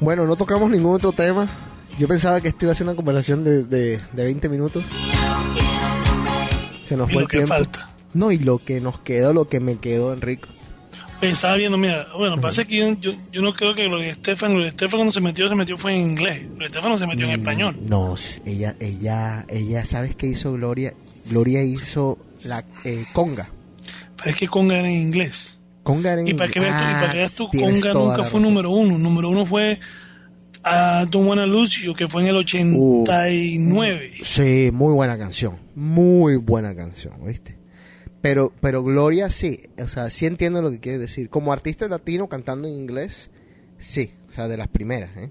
Bueno, 0.00 0.26
no 0.26 0.36
tocamos 0.36 0.70
ningún 0.70 0.94
otro 0.96 1.12
tema. 1.12 1.46
Yo 1.98 2.08
pensaba 2.08 2.40
que 2.40 2.48
esto 2.48 2.64
iba 2.64 2.72
a 2.72 2.74
ser 2.74 2.86
una 2.86 2.96
conversación 2.96 3.44
de, 3.44 3.64
de, 3.64 4.00
de 4.12 4.24
20 4.24 4.48
minutos. 4.48 4.84
Se 6.84 6.96
nos 6.96 7.08
Y 7.10 7.12
fue 7.12 7.22
lo 7.22 7.26
el 7.26 7.28
que 7.30 7.36
tiempo. 7.38 7.54
falta. 7.54 7.88
No, 8.14 8.32
y 8.32 8.38
lo 8.38 8.58
que 8.58 8.80
nos 8.80 8.98
quedó, 8.98 9.32
lo 9.32 9.48
que 9.48 9.60
me 9.60 9.76
quedó, 9.76 10.12
Enrico. 10.12 10.48
Estaba 11.30 11.56
viendo, 11.56 11.78
mira, 11.78 12.08
bueno, 12.16 12.40
pasa 12.40 12.64
que 12.64 12.76
yo, 12.76 12.92
yo, 13.00 13.12
yo 13.30 13.42
no 13.42 13.54
creo 13.54 13.74
que 13.74 13.84
Gloria 13.84 14.10
Estefan, 14.10 14.52
Gloria 14.52 14.68
Estefan 14.68 14.98
cuando 14.98 15.12
se 15.12 15.20
metió, 15.20 15.48
se 15.48 15.54
metió 15.54 15.78
fue 15.78 15.94
en 15.94 16.10
inglés. 16.10 16.48
Gloria 16.48 16.66
Estefan 16.66 16.90
no 16.90 16.98
se 16.98 17.06
metió 17.06 17.26
en 17.26 17.32
español. 17.32 17.78
No, 17.88 18.14
ella, 18.44 18.74
ella, 18.80 19.44
ella, 19.48 19.84
¿sabes 19.84 20.16
qué 20.16 20.26
hizo 20.26 20.52
Gloria? 20.52 20.94
Gloria 21.26 21.62
hizo 21.62 22.18
la 22.44 22.64
eh, 22.84 23.04
conga. 23.12 23.48
Pero 24.16 24.30
es 24.30 24.36
que 24.36 24.48
Conga 24.48 24.78
era 24.78 24.88
en 24.88 24.96
inglés. 24.96 25.58
Conga 25.82 26.12
era 26.12 26.22
en 26.22 26.28
Y 26.28 26.34
para 26.34 26.50
que 26.50 26.60
veas 26.60 26.76
tú, 26.76 26.84
y 26.84 26.94
para 26.94 27.12
que 27.12 27.18
veas 27.18 27.34
tú, 27.34 27.44
Ah, 27.46 27.50
Conga 27.52 27.92
nunca 27.92 28.24
fue 28.24 28.40
número 28.40 28.70
uno. 28.70 28.98
Número 28.98 29.30
uno 29.30 29.46
fue 29.46 29.80
a 30.62 31.04
Don't 31.10 31.28
Wanna 31.28 31.46
Lose 31.46 31.84
You, 31.84 31.94
que 31.94 32.06
fue 32.06 32.22
en 32.22 32.28
el 32.28 32.36
89. 32.36 34.12
Sí, 34.22 34.70
muy 34.72 34.92
buena 34.92 35.18
canción. 35.18 35.56
Muy 35.74 36.36
buena 36.36 36.74
canción, 36.74 37.14
¿viste? 37.24 37.56
Pero, 38.22 38.52
pero 38.60 38.84
Gloria 38.84 39.30
sí, 39.30 39.64
o 39.78 39.88
sea, 39.88 40.08
sí 40.08 40.26
entiendo 40.26 40.62
lo 40.62 40.70
que 40.70 40.78
quiere 40.78 40.98
decir. 40.98 41.28
Como 41.28 41.52
artista 41.52 41.88
latino 41.88 42.28
cantando 42.28 42.68
en 42.68 42.74
inglés, 42.74 43.30
sí, 43.78 44.12
o 44.30 44.32
sea, 44.32 44.46
de 44.46 44.56
las 44.56 44.68
primeras, 44.68 45.10
¿eh? 45.16 45.30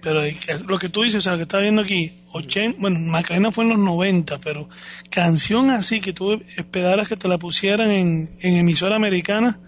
Pero 0.00 0.24
es 0.24 0.62
lo 0.66 0.78
que 0.78 0.88
tú 0.88 1.02
dices, 1.02 1.18
o 1.18 1.20
sea, 1.20 1.32
lo 1.32 1.38
que 1.38 1.42
estaba 1.42 1.62
viendo 1.62 1.82
aquí, 1.82 2.10
80, 2.32 2.80
bueno, 2.80 2.98
Macarena 2.98 3.52
fue 3.52 3.64
en 3.64 3.70
los 3.70 3.78
90, 3.78 4.38
pero 4.38 4.68
canción 5.10 5.70
así 5.70 6.00
que 6.00 6.12
tú 6.12 6.42
esperaras 6.56 7.06
que 7.06 7.16
te 7.16 7.28
la 7.28 7.38
pusieran 7.38 7.90
en, 7.92 8.36
en 8.40 8.56
emisora 8.56 8.96
americana, 8.96 9.60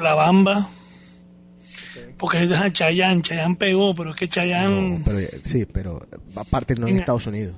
La 0.00 0.14
Bamba, 0.14 0.70
porque 2.16 2.42
es 2.42 2.72
Chayanne, 2.72 3.22
Chayanne 3.22 3.54
pegó, 3.56 3.94
pero 3.94 4.10
es 4.10 4.16
que 4.16 4.26
Chayanne... 4.26 4.98
No, 4.98 5.04
pero, 5.04 5.18
sí, 5.44 5.66
pero 5.66 6.04
aparte 6.34 6.74
no 6.74 6.88
en 6.88 6.94
Venga. 6.94 7.00
Estados 7.00 7.26
Unidos. 7.28 7.54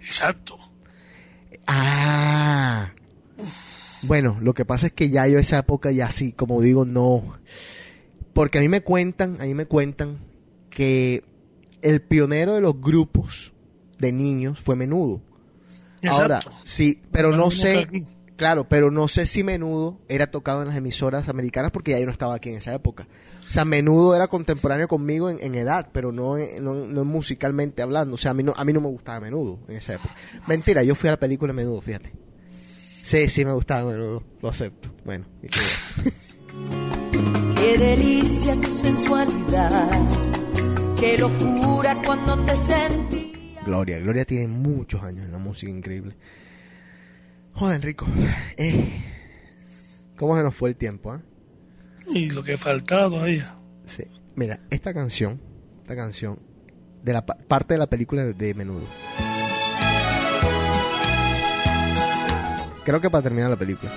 Exacto. 0.00 0.58
Ah. 1.68 2.90
Bueno, 4.02 4.38
lo 4.40 4.54
que 4.54 4.64
pasa 4.64 4.86
es 4.86 4.92
que 4.92 5.10
ya 5.10 5.26
yo 5.26 5.38
esa 5.38 5.58
época 5.58 5.90
ya 5.90 6.10
sí, 6.10 6.32
como 6.32 6.60
digo, 6.62 6.84
no. 6.84 7.38
Porque 8.32 8.58
a 8.58 8.60
mí 8.60 8.68
me 8.68 8.82
cuentan, 8.82 9.36
a 9.40 9.44
mí 9.44 9.54
me 9.54 9.66
cuentan 9.66 10.18
que 10.70 11.24
el 11.82 12.00
pionero 12.00 12.54
de 12.54 12.60
los 12.60 12.80
grupos 12.80 13.52
de 13.98 14.12
niños 14.12 14.58
fue 14.60 14.76
Menudo. 14.76 15.20
Ahora, 16.08 16.40
sí, 16.64 17.02
pero 17.10 17.36
no 17.36 17.50
sé, 17.50 17.86
claro, 18.36 18.66
pero 18.66 18.90
no 18.90 19.06
sé 19.06 19.26
si 19.26 19.44
Menudo 19.44 19.98
era 20.08 20.30
tocado 20.30 20.62
en 20.62 20.68
las 20.68 20.76
emisoras 20.76 21.28
americanas 21.28 21.70
porque 21.72 21.90
ya 21.90 21.98
yo 21.98 22.06
no 22.06 22.12
estaba 22.12 22.34
aquí 22.34 22.48
en 22.48 22.56
esa 22.56 22.72
época. 22.74 23.06
O 23.46 23.52
sea, 23.52 23.66
Menudo 23.66 24.14
era 24.14 24.28
contemporáneo 24.28 24.88
conmigo 24.88 25.28
en, 25.28 25.38
en 25.42 25.54
edad, 25.56 25.90
pero 25.92 26.10
no, 26.12 26.38
no, 26.38 26.86
no 26.86 27.04
musicalmente 27.04 27.82
hablando. 27.82 28.14
O 28.14 28.18
sea, 28.18 28.30
a 28.30 28.34
mí, 28.34 28.42
no, 28.42 28.54
a 28.56 28.64
mí 28.64 28.72
no 28.72 28.80
me 28.80 28.88
gustaba 28.88 29.20
Menudo 29.20 29.58
en 29.68 29.76
esa 29.76 29.94
época. 29.94 30.14
Mentira, 30.46 30.82
yo 30.84 30.94
fui 30.94 31.08
a 31.08 31.12
la 31.12 31.20
película 31.20 31.52
Menudo, 31.52 31.82
fíjate. 31.82 32.12
Sí, 33.10 33.28
sí 33.28 33.44
me 33.44 33.52
gustaba 33.52 33.90
Menudo, 33.90 34.22
lo 34.40 34.48
acepto. 34.50 34.88
Bueno, 35.04 35.24
y 35.42 35.48
que- 35.48 35.58
Qué 37.60 37.76
delicia 37.76 38.54
tu 38.54 38.70
sensualidad. 38.70 39.90
Qué 40.98 41.18
locura 41.18 41.96
cuando 42.06 42.38
te 42.44 42.54
sentí. 42.54 43.56
Gloria, 43.66 43.98
Gloria 43.98 44.24
tiene 44.24 44.46
muchos 44.46 45.02
años 45.02 45.26
en 45.26 45.32
la 45.32 45.38
música, 45.38 45.72
increíble. 45.72 46.14
Joder, 47.54 47.76
Enrico, 47.76 48.06
eh, 48.56 49.02
¿cómo 50.16 50.36
se 50.36 50.44
nos 50.44 50.54
fue 50.54 50.68
el 50.70 50.76
tiempo, 50.76 51.10
ah? 51.12 51.20
Y 52.14 52.30
lo 52.30 52.44
que 52.44 52.56
faltaba 52.56 53.08
todavía. 53.08 53.56
Sí. 53.86 54.04
Mira, 54.36 54.60
esta 54.70 54.94
canción, 54.94 55.40
esta 55.82 55.96
canción, 55.96 56.38
de 57.02 57.12
la 57.12 57.26
pa- 57.26 57.38
parte 57.48 57.74
de 57.74 57.78
la 57.78 57.88
película 57.88 58.24
de, 58.24 58.34
de 58.34 58.54
Menudo. 58.54 58.84
Creo 62.90 63.00
que 63.00 63.08
para 63.08 63.22
terminar 63.22 63.48
la 63.48 63.56
película. 63.56 63.88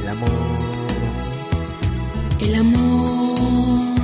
El 0.00 0.08
amor. 0.08 0.28
El 2.40 2.54
amor 2.56 4.00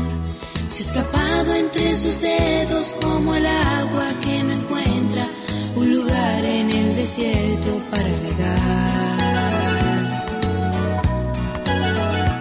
se 0.68 0.84
ha 0.84 0.86
escapado 0.86 1.52
entre 1.56 1.96
sus 1.96 2.20
dedos 2.20 2.94
como 3.02 3.34
el 3.34 3.44
agua 3.44 4.04
que 4.22 4.40
no 4.44 4.52
encuentra 4.52 5.26
un 5.74 5.92
lugar 5.96 6.44
en 6.44 6.70
el 6.70 6.94
desierto 6.94 7.80
para 7.90 8.04
regar. 8.04 9.19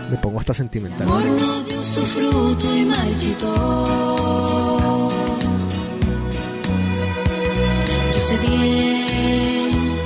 Me 0.09 0.17
pongo 0.17 0.39
hasta 0.39 0.53
sentimental. 0.53 1.07
Yo 8.13 8.21
sé 8.21 8.37
bien 8.47 9.97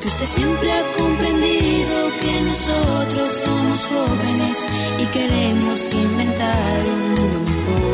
que 0.00 0.08
usted 0.08 0.26
siempre 0.26 0.72
ha 0.72 0.82
comprendido 0.96 1.96
que 2.20 2.40
nosotros 2.42 3.32
somos 3.44 3.80
jóvenes 3.86 4.58
y 4.98 5.06
queremos 5.06 5.94
inventar 5.94 6.82
un 6.86 7.00
mundo 7.14 7.50
mejor. 7.50 7.89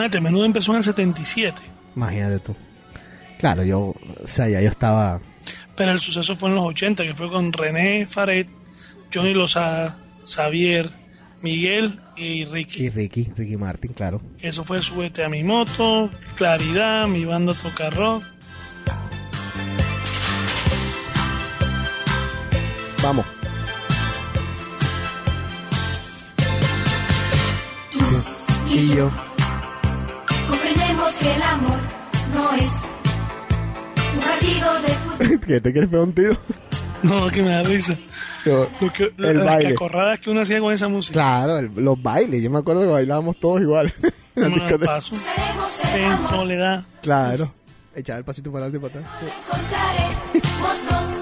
Mate, 0.00 0.18
menudo 0.18 0.46
empezó 0.46 0.72
en 0.72 0.78
el 0.78 0.84
77. 0.84 1.60
Imagínate 1.94 2.38
tú. 2.38 2.56
Claro, 3.38 3.62
yo, 3.64 3.80
o 3.80 4.26
sea, 4.26 4.48
ya 4.48 4.62
yo 4.62 4.70
estaba. 4.70 5.20
Pero 5.76 5.92
el 5.92 6.00
suceso 6.00 6.34
fue 6.36 6.48
en 6.48 6.54
los 6.54 6.64
80, 6.68 7.04
que 7.04 7.14
fue 7.14 7.28
con 7.28 7.52
René 7.52 8.06
Faret, 8.06 8.48
Johnny 9.12 9.34
Lozada, 9.34 9.98
Xavier, 10.24 10.88
Miguel 11.42 12.00
y 12.16 12.46
Ricky. 12.46 12.84
Y 12.84 12.88
Ricky, 12.88 13.30
Ricky 13.36 13.58
Martin, 13.58 13.92
claro. 13.92 14.22
Eso 14.40 14.64
fue 14.64 14.80
Súbete 14.80 15.22
a 15.22 15.28
mi 15.28 15.44
moto, 15.44 16.08
Claridad, 16.34 17.06
mi 17.06 17.26
banda 17.26 17.52
toca 17.52 17.90
rock. 17.90 18.24
Vamos. 23.02 23.26
Y 28.70 28.94
yo. 28.94 29.10
Que 31.20 31.34
el 31.34 31.42
amor 31.42 31.78
no 32.34 32.52
es 32.54 32.84
un 34.14 34.20
partido 34.20 34.82
de 34.82 34.88
fútbol. 34.88 35.40
¿Qué 35.46 35.60
te 35.60 35.72
quieres 35.72 35.90
pegar 35.90 36.04
un 36.06 36.12
tiro? 36.14 36.36
No, 37.02 37.28
que 37.28 37.42
me 37.42 37.50
da 37.50 37.62
risa. 37.62 37.96
Yo- 38.44 38.68
Lo 38.80 38.92
que- 38.92 39.12
el 39.18 39.36
las 39.38 39.46
baile. 39.46 39.70
cacorradas 39.70 40.18
que 40.20 40.30
uno 40.30 40.40
hacía 40.40 40.60
con 40.60 40.72
esa 40.72 40.88
música. 40.88 41.14
Claro, 41.14 41.58
el- 41.58 41.70
los 41.76 42.02
bailes. 42.02 42.42
Yo 42.42 42.50
me 42.50 42.58
acuerdo 42.58 42.82
que 42.82 42.88
bailábamos 42.88 43.38
todos 43.38 43.60
igual. 43.60 43.92
En 44.36 44.42
la 44.42 44.48
discoteca. 44.68 44.86
paso. 44.86 45.16
En 45.94 46.24
soledad. 46.28 46.84
Claro. 47.02 47.48
Echar 47.94 48.18
el 48.18 48.24
pasito 48.24 48.50
para 48.52 48.66
adelante 48.66 48.86
y 48.86 48.90
para 48.90 49.06
atrás. 49.06 49.22
no 50.60 51.19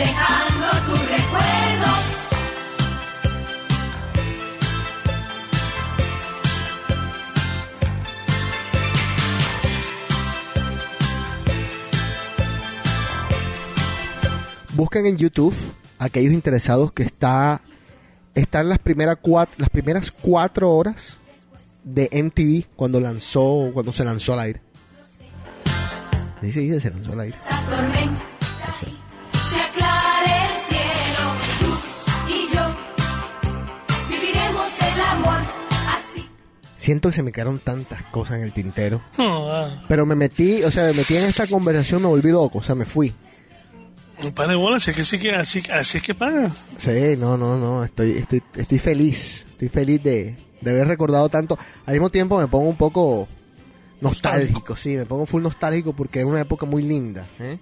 dejando 0.00 0.66
tu 0.86 0.94
recuerdo 0.96 1.90
Busquen 14.72 15.04
en 15.04 15.18
YouTube 15.18 15.54
aquellos 15.98 16.32
interesados 16.32 16.92
que 16.92 17.02
está 17.02 17.60
están 18.34 18.70
las 18.70 18.78
primeras 18.78 19.18
cuatro, 19.20 19.56
las 19.58 19.68
primeras 19.68 20.10
cuatro 20.10 20.72
horas 20.72 21.18
de 21.84 22.08
MTV 22.10 22.74
cuando 22.74 23.00
lanzó 23.00 23.70
cuando 23.74 23.92
se 23.92 24.04
lanzó 24.04 24.32
al 24.32 24.40
aire. 24.40 24.60
Dice, 26.40 26.60
dice, 26.60 26.80
se 26.80 26.90
lanzó 26.90 27.12
al 27.12 27.20
aire. 27.20 27.36
Siento 36.80 37.10
que 37.10 37.16
se 37.16 37.22
me 37.22 37.30
quedaron 37.30 37.58
tantas 37.58 38.02
cosas 38.04 38.38
en 38.38 38.44
el 38.44 38.52
tintero. 38.52 39.02
Ah, 39.18 39.84
Pero 39.86 40.06
me 40.06 40.14
metí, 40.14 40.62
o 40.62 40.70
sea, 40.70 40.86
me 40.86 40.94
metí 40.94 41.14
en 41.14 41.24
esta 41.24 41.46
conversación, 41.46 42.00
me 42.00 42.08
volví 42.08 42.30
loco, 42.30 42.60
o 42.60 42.62
sea, 42.62 42.74
me 42.74 42.86
fui. 42.86 43.12
no 44.24 44.34
pare 44.34 44.54
bolas, 44.54 44.88
es 44.88 44.96
que 44.96 45.04
sí 45.04 45.18
que 45.18 45.34
así, 45.34 45.62
así 45.70 45.98
es 45.98 46.02
que 46.02 46.14
paga. 46.14 46.50
Sí, 46.78 47.16
no, 47.18 47.36
no, 47.36 47.58
no, 47.58 47.84
estoy, 47.84 48.12
estoy, 48.12 48.42
estoy 48.56 48.78
feliz, 48.78 49.44
estoy 49.50 49.68
feliz 49.68 50.02
de, 50.02 50.36
de 50.62 50.70
haber 50.70 50.88
recordado 50.88 51.28
tanto. 51.28 51.58
Al 51.84 51.92
mismo 51.92 52.08
tiempo 52.08 52.38
me 52.38 52.46
pongo 52.46 52.70
un 52.70 52.76
poco 52.78 53.28
nostálgico, 54.00 54.74
sí, 54.74 54.96
me 54.96 55.04
pongo 55.04 55.26
full 55.26 55.42
nostálgico 55.42 55.92
porque 55.92 56.20
es 56.20 56.24
una 56.24 56.40
época 56.40 56.64
muy 56.64 56.82
linda. 56.82 57.26
¿eh? 57.40 57.58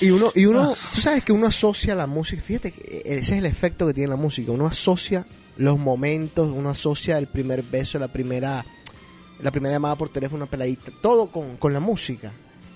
Y 0.00 0.10
uno, 0.10 0.32
y 0.34 0.46
uno, 0.46 0.74
tú 0.92 1.00
sabes 1.00 1.24
que 1.24 1.30
uno 1.32 1.46
asocia 1.46 1.94
la 1.94 2.08
música, 2.08 2.42
fíjate 2.42 2.72
que 2.72 3.02
ese 3.04 3.20
es 3.20 3.30
el 3.38 3.46
efecto 3.46 3.86
que 3.86 3.94
tiene 3.94 4.08
la 4.10 4.16
música, 4.16 4.50
uno 4.50 4.66
asocia 4.66 5.24
los 5.56 5.78
momentos, 5.78 6.48
uno 6.52 6.70
asocia 6.70 7.18
el 7.18 7.28
primer 7.28 7.62
beso, 7.62 7.98
la 7.98 8.08
primera, 8.08 8.64
la 9.40 9.50
primera 9.50 9.74
llamada 9.74 9.96
por 9.96 10.08
teléfono, 10.08 10.44
una 10.44 10.50
peladita, 10.50 10.92
todo 11.00 11.28
con, 11.28 11.56
con 11.56 11.72
la 11.72 11.80
música. 11.80 12.32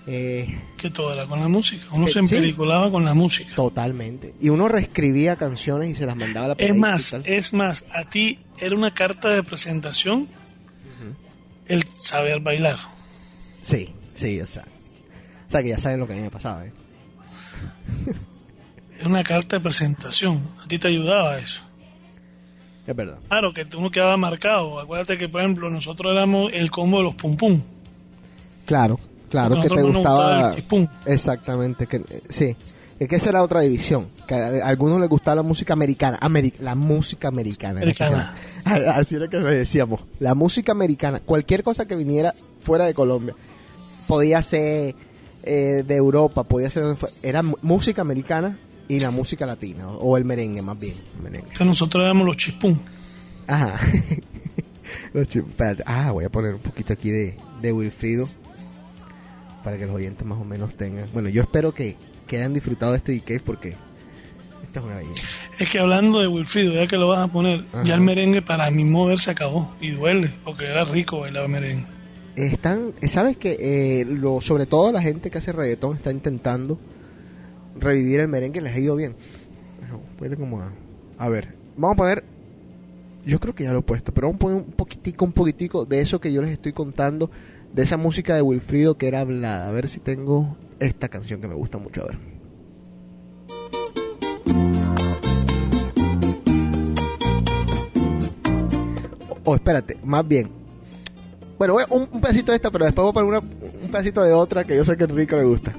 Eh, 0.06 0.58
Que 0.78 0.88
todo 0.88 1.12
era 1.12 1.26
con 1.26 1.38
la 1.40 1.48
música. 1.48 1.84
Uno 1.92 2.06
se 2.06 2.14
sí. 2.14 2.18
empeliculaba 2.20 2.90
con 2.90 3.04
la 3.04 3.12
música. 3.12 3.54
Totalmente. 3.54 4.34
Y 4.40 4.48
uno 4.48 4.66
reescribía 4.66 5.36
canciones 5.36 5.90
y 5.90 5.94
se 5.94 6.06
las 6.06 6.16
mandaba 6.16 6.46
a 6.46 6.48
la 6.48 6.54
Es 6.56 6.74
más, 6.74 7.12
es 7.24 7.52
más, 7.52 7.84
a 7.92 8.04
ti 8.04 8.38
era 8.58 8.74
una 8.74 8.94
carta 8.94 9.28
de 9.28 9.42
presentación 9.42 10.26
el 11.66 11.84
saber 11.98 12.40
bailar. 12.40 12.78
Sí, 13.60 13.90
sí, 14.14 14.40
o 14.40 14.46
sea. 14.46 14.64
O 15.46 15.50
sea, 15.50 15.62
que 15.62 15.68
ya 15.68 15.78
saben 15.78 16.00
lo 16.00 16.06
que 16.06 16.14
a 16.14 16.16
mí 16.16 16.22
me 16.22 16.30
pasaba, 16.30 16.64
¿eh? 16.64 16.72
Es 18.98 19.06
una 19.06 19.22
carta 19.22 19.56
de 19.56 19.62
presentación. 19.62 20.42
A 20.64 20.66
ti 20.66 20.78
te 20.78 20.88
ayudaba 20.88 21.38
eso. 21.38 21.62
Es 22.88 22.96
verdad. 22.96 23.18
Claro, 23.28 23.52
que 23.52 23.66
uno 23.76 23.90
quedaba 23.90 24.16
marcado. 24.16 24.80
Acuérdate 24.80 25.18
que, 25.18 25.28
por 25.28 25.42
ejemplo, 25.42 25.68
nosotros 25.68 26.10
éramos 26.10 26.50
el 26.54 26.70
combo 26.70 26.96
de 26.98 27.04
los 27.04 27.14
pum 27.14 27.36
pum. 27.36 27.60
Claro, 28.64 28.98
claro, 29.30 29.60
que 29.60 29.68
te 29.68 29.82
gustaba. 29.82 30.54
Exactamente, 31.04 31.86
que 31.86 31.96
eh, 31.98 32.22
sí. 32.30 32.56
Es 32.98 33.06
que 33.08 33.16
esa 33.16 33.28
era 33.28 33.42
otra 33.42 33.60
división. 33.60 34.06
Que 34.26 34.34
a 34.34 34.64
a 34.64 34.68
algunos 34.68 34.98
les 35.00 35.08
gustaba 35.08 35.36
la 35.36 35.42
música 35.42 35.74
americana. 35.74 36.18
Ameri- 36.20 36.54
la 36.60 36.74
música 36.74 37.28
americana. 37.28 37.80
Americana. 37.82 38.34
Así 38.94 39.16
era 39.16 39.28
que 39.28 39.38
le 39.38 39.54
decíamos. 39.54 40.00
La 40.18 40.34
música 40.34 40.72
americana. 40.72 41.20
Cualquier 41.20 41.62
cosa 41.62 41.86
que 41.86 41.94
viniera 41.94 42.34
fuera 42.62 42.86
de 42.86 42.94
Colombia. 42.94 43.34
Podía 44.06 44.42
ser 44.42 44.94
eh, 45.42 45.84
de 45.86 45.94
Europa, 45.96 46.42
podía 46.44 46.70
ser. 46.70 46.84
donde 46.84 46.96
fue- 46.96 47.10
Era 47.22 47.42
música 47.42 48.00
americana 48.02 48.56
y 48.88 49.00
la 49.00 49.10
música 49.10 49.44
latina. 49.46 49.88
O, 49.88 50.16
el 50.16 50.24
merengue, 50.24 50.62
más 50.62 50.78
bien. 50.78 50.94
merengue. 51.22 51.40
Entonces 51.48 51.66
nosotros 51.66 52.02
éramos 52.04 52.26
los 52.26 52.36
chispum. 52.36 52.76
Ajá. 53.46 53.78
Los 55.12 55.28
chi- 55.28 55.40
espérate. 55.40 55.82
Ah, 55.86 56.10
voy 56.12 56.24
a 56.24 56.30
poner 56.30 56.54
un 56.54 56.60
poquito 56.60 56.92
aquí 56.94 57.10
de, 57.10 57.34
de 57.60 57.72
Wilfrido 57.72 58.26
para 59.64 59.76
que 59.76 59.86
los 59.86 59.94
oyentes 59.94 60.26
más 60.26 60.38
o 60.40 60.44
menos 60.44 60.74
tengan. 60.76 61.08
Bueno, 61.12 61.28
yo 61.28 61.42
espero 61.42 61.74
que, 61.74 61.96
que 62.26 62.36
hayan 62.38 62.54
disfrutado 62.54 62.92
de 62.92 62.98
este 62.98 63.12
DK 63.12 63.42
porque 63.42 63.74
esta 64.64 64.80
es 64.80 64.84
una 64.86 64.96
belleza. 64.96 65.26
Es 65.58 65.68
que 65.68 65.78
hablando 65.78 66.20
de 66.20 66.26
Wilfrido, 66.28 66.72
ya 66.74 66.86
que 66.86 66.96
lo 66.96 67.08
vas 67.08 67.20
a 67.20 67.28
poner, 67.28 67.64
Ajá. 67.72 67.84
ya 67.84 67.94
el 67.94 68.00
merengue 68.00 68.40
para 68.42 68.70
mi 68.70 68.84
mover 68.84 69.18
se 69.18 69.30
acabó. 69.30 69.74
Y 69.80 69.90
duele, 69.90 70.30
porque 70.44 70.66
era 70.66 70.84
rico 70.84 71.20
bailar 71.20 71.48
merengue. 71.48 71.86
Están, 72.36 72.92
¿sabes 73.08 73.36
que 73.36 73.56
eh, 73.60 74.04
lo, 74.06 74.40
sobre 74.40 74.66
todo 74.66 74.92
la 74.92 75.02
gente 75.02 75.28
que 75.30 75.38
hace 75.38 75.52
reggaetón 75.52 75.96
está 75.96 76.10
intentando 76.12 76.78
revivir 77.80 78.20
el 78.20 78.28
merengue, 78.28 78.60
les 78.60 78.74
ha 78.74 78.78
ido 78.78 78.96
bien. 78.96 79.14
Puede 80.18 80.36
como 80.36 80.60
a, 81.18 81.28
ver, 81.28 81.54
vamos 81.76 81.94
a 81.94 81.98
poner, 81.98 82.24
yo 83.24 83.38
creo 83.40 83.54
que 83.54 83.64
ya 83.64 83.72
lo 83.72 83.78
he 83.80 83.82
puesto, 83.82 84.12
pero 84.12 84.26
vamos 84.28 84.38
a 84.38 84.40
poner 84.40 84.56
un 84.58 84.72
poquitico, 84.72 85.24
un 85.24 85.32
poquitico 85.32 85.84
de 85.84 86.00
eso 86.00 86.20
que 86.20 86.32
yo 86.32 86.42
les 86.42 86.50
estoy 86.50 86.72
contando, 86.72 87.30
de 87.72 87.82
esa 87.82 87.96
música 87.96 88.34
de 88.34 88.42
Wilfrido 88.42 88.96
que 88.96 89.08
era 89.08 89.20
hablada. 89.20 89.68
A 89.68 89.72
ver 89.72 89.88
si 89.88 90.00
tengo 90.00 90.56
esta 90.80 91.08
canción 91.08 91.40
que 91.40 91.48
me 91.48 91.54
gusta 91.54 91.78
mucho, 91.78 92.02
a 92.02 92.06
ver. 92.06 92.18
O, 99.44 99.50
o 99.50 99.54
espérate, 99.54 99.96
más 100.04 100.26
bien, 100.26 100.48
bueno, 101.58 101.74
voy 101.74 101.84
un, 101.90 102.08
un 102.12 102.20
pedacito 102.20 102.52
de 102.52 102.56
esta, 102.56 102.70
pero 102.70 102.84
después 102.84 103.02
voy 103.02 103.10
a 103.10 103.14
poner 103.14 103.28
una- 103.28 103.40
un 103.82 103.90
pedacito 103.90 104.22
de 104.22 104.32
otra 104.32 104.64
que 104.64 104.76
yo 104.76 104.84
sé 104.84 104.96
que 104.96 105.04
a 105.04 105.06
Enrique 105.06 105.36
le 105.36 105.44
gusta. 105.44 105.72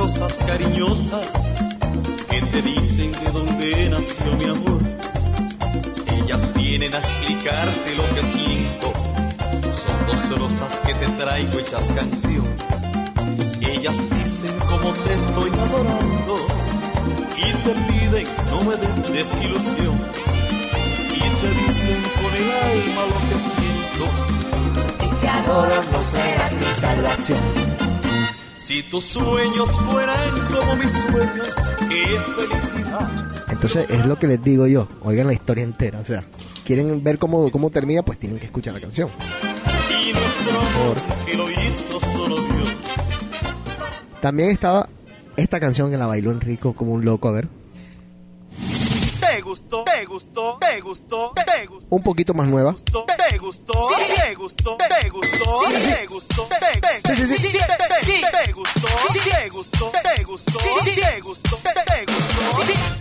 Rosas 0.00 0.34
cariñosas 0.46 1.26
que 2.30 2.40
te 2.40 2.62
dicen 2.62 3.12
de 3.12 3.30
dónde 3.32 3.90
nació 3.90 4.32
mi 4.38 4.44
amor. 4.46 4.80
Ellas 6.16 6.54
vienen 6.54 6.94
a 6.94 6.98
explicarte 7.00 7.94
lo 7.96 8.04
que 8.14 8.22
siento. 8.34 8.86
Son 9.82 9.98
dos 10.06 10.38
rosas 10.40 10.72
que 10.86 10.94
te 10.94 11.06
traigo 11.20 11.58
hechas 11.58 11.84
canción. 11.94 12.46
Ellas 13.60 13.96
dicen 14.16 14.54
cómo 14.70 14.90
te 15.04 15.12
estoy 15.20 15.50
adorando 15.66 16.34
y 17.36 17.48
te 17.64 17.72
piden 17.86 18.26
no 18.50 18.58
me 18.66 18.76
des 18.76 18.96
desilusión. 19.18 19.96
Y 21.14 21.24
te 21.40 21.48
dicen 21.60 22.00
con 22.20 22.32
el 22.40 22.48
alma 22.68 23.02
lo 23.12 23.18
que 23.28 23.36
siento. 23.50 24.04
Y 25.04 25.20
que 25.20 25.28
adoras 25.28 25.86
no 25.92 26.02
serás 26.04 26.52
mi 26.54 26.70
salvación. 26.80 27.69
Si 28.70 28.84
tus 28.84 29.02
sueños 29.02 29.68
fueran 29.80 30.46
como 30.46 30.76
mis 30.76 30.92
sueños, 30.92 31.48
qué 31.88 32.20
felicidad. 32.20 33.10
Entonces 33.48 33.84
es 33.90 34.06
lo 34.06 34.16
que 34.16 34.28
les 34.28 34.44
digo 34.44 34.64
yo, 34.68 34.86
oigan 35.02 35.26
la 35.26 35.32
historia 35.32 35.64
entera, 35.64 35.98
o 35.98 36.04
sea, 36.04 36.22
quieren 36.64 37.02
ver 37.02 37.18
cómo, 37.18 37.50
cómo 37.50 37.70
termina, 37.70 38.04
pues 38.04 38.20
tienen 38.20 38.38
que 38.38 38.44
escuchar 38.44 38.74
la 38.74 38.80
canción. 38.80 39.08
Y 39.90 40.12
nuestro 40.12 40.60
amor 40.60 40.96
que 41.26 41.36
lo 41.36 41.50
hizo 41.50 41.98
solo 41.98 42.36
Dios. 42.36 42.76
También 44.20 44.50
estaba 44.50 44.88
esta 45.36 45.58
canción 45.58 45.90
que 45.90 45.96
la 45.96 46.06
bailó 46.06 46.30
Enrico 46.30 46.72
como 46.72 46.92
un 46.92 47.04
loco, 47.04 47.26
a 47.26 47.32
ver, 47.32 47.48
gustó, 49.50 49.82
te 49.84 50.04
gustó, 50.04 50.58
te 50.60 50.80
gustó, 50.80 51.32
te 51.34 51.66
gustó. 51.66 51.86
un 51.90 52.02
poquito 52.04 52.32
más 52.34 52.46
nueva. 52.46 52.72
Te 52.74 52.92
gustó, 53.38 53.88
te 54.16 54.34
gustó, 54.36 54.76
te 54.76 55.08
gustó, 55.08 55.56
te 55.68 56.06
gustó, 56.06 56.46
te 56.46 56.56
te- 56.60 56.80
te- 56.80 57.16
gustó, 57.16 57.42
te 58.30 58.52
gustó, 58.52 58.86
te 59.10 59.50
gustó, 59.50 59.90
te 59.90 61.20
gustó, 61.20 61.56
te 61.58 62.04
gustó. 62.06 63.00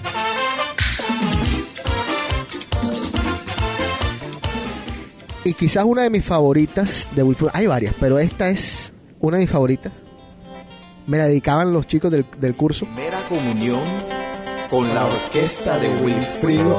Y 5.43 5.53
quizás 5.53 5.85
una 5.85 6.03
de 6.03 6.09
mis 6.09 6.25
favoritas 6.25 7.07
de 7.15 7.23
Wilfrido, 7.23 7.51
hay 7.53 7.67
varias, 7.67 7.95
pero 7.99 8.19
esta 8.19 8.49
es 8.49 8.91
una 9.19 9.37
de 9.37 9.43
mis 9.43 9.51
favoritas. 9.51 9.91
Me 11.07 11.17
la 11.17 11.25
dedicaban 11.25 11.73
los 11.73 11.87
chicos 11.87 12.11
del, 12.11 12.25
del 12.39 12.55
curso. 12.55 12.85
Primera 12.85 13.19
comunión 13.27 13.79
con 14.69 14.93
la 14.93 15.05
orquesta 15.05 15.79
de 15.79 15.89
Wilfrido 16.03 16.77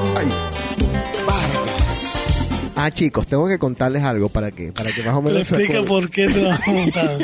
Vargas. 1.27 2.13
Ah, 2.77 2.91
chicos, 2.91 3.27
tengo 3.27 3.49
que 3.49 3.59
contarles 3.59 4.03
algo 4.03 4.29
para 4.29 4.53
que, 4.53 4.73
para 4.73 4.91
que 4.93 5.03
más 5.03 5.15
o 5.15 5.19
Te 5.19 5.25
menos... 5.25 5.53
explica 5.53 5.83
por 5.83 6.09
qué 6.09 6.29
te 6.29 6.45
vas 6.45 6.61
a 6.67 6.71
montar. 6.71 7.19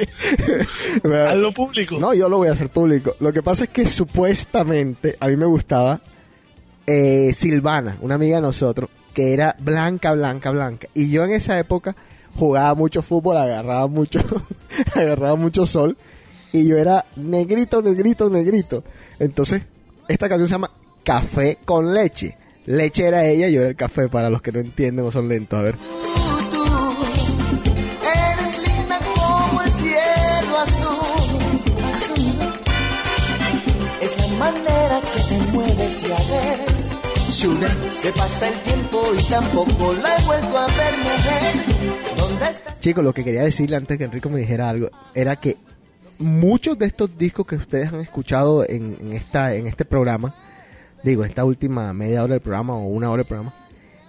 Hazlo 1.29 1.53
público. 1.53 1.99
No, 1.99 2.13
yo 2.13 2.29
lo 2.29 2.39
voy 2.39 2.49
a 2.49 2.53
hacer 2.53 2.69
público. 2.69 3.15
Lo 3.21 3.33
que 3.33 3.43
pasa 3.43 3.65
es 3.65 3.71
que 3.71 3.87
supuestamente 3.87 5.17
a 5.21 5.29
mí 5.29 5.37
me 5.37 5.47
gustaba 5.47 6.01
eh, 6.87 7.33
Silvana, 7.33 7.97
una 8.03 8.17
amiga 8.17 8.37
de 8.37 8.43
nosotros, 8.43 8.91
que 9.15 9.33
era 9.33 9.57
blanca, 9.61 10.13
blanca, 10.13 10.51
blanca. 10.51 10.89
Y 10.95 11.09
yo 11.09 11.25
en 11.25 11.31
esa 11.31 11.59
época 11.59 11.97
jugaba 12.35 12.75
mucho 12.75 13.01
fútbol, 13.03 13.37
agarraba 13.37 13.87
mucho, 13.87 14.21
agarraba 14.95 15.37
mucho 15.37 15.65
sol. 15.65 15.97
Y 16.53 16.67
yo 16.67 16.77
era 16.77 17.07
negrito, 17.17 17.81
negrito, 17.81 18.29
negrito. 18.29 18.85
Entonces, 19.19 19.63
esta 20.09 20.29
canción 20.29 20.49
se 20.49 20.55
llama 20.55 20.71
Café 21.03 21.59
con 21.65 21.95
leche. 21.95 22.37
Leche 22.67 23.07
era 23.07 23.25
ella, 23.25 23.49
yo 23.49 23.61
era 23.61 23.71
el 23.71 23.77
café, 23.77 24.09
para 24.09 24.29
los 24.29 24.43
que 24.43 24.53
no 24.53 24.59
entienden 24.59 25.07
o 25.07 25.13
son 25.13 25.29
lentos. 25.29 25.59
A 25.59 25.63
ver. 25.63 25.77
Y 37.29 37.39
se 37.39 38.13
pasa 38.13 38.49
el 38.49 38.59
tiempo 38.61 39.03
y 39.17 39.23
tampoco 39.25 39.93
la 39.93 40.17
he 40.17 40.25
vuelto 40.25 40.59
a 40.59 40.67
ver, 40.67 40.99
mujer. 40.99 42.17
¿Dónde 42.17 42.49
está? 42.49 42.79
Chicos, 42.81 43.05
lo 43.05 43.13
que 43.13 43.25
quería 43.25 43.43
decirle 43.43 43.77
antes 43.77 43.99
que 43.99 44.05
Enrico 44.05 44.31
me 44.31 44.41
dijera 44.41 44.69
algo 44.69 44.89
era 45.15 45.37
que 45.37 45.57
muchos 46.19 46.79
de 46.79 46.87
estos 46.87 47.17
discos 47.17 47.47
que 47.47 47.57
ustedes 47.57 47.93
han 47.93 48.01
escuchado 48.01 48.65
en, 48.69 48.97
en 49.01 49.13
esta, 49.13 49.55
en 49.55 49.67
este 49.67 49.85
programa, 49.85 50.35
digo, 51.03 51.25
esta 51.25 51.45
última 51.45 51.93
media 51.93 52.23
hora 52.23 52.35
del 52.35 52.43
programa 52.43 52.75
o 52.77 52.87
una 52.87 53.11
hora 53.11 53.23
del 53.23 53.29
programa, 53.29 53.55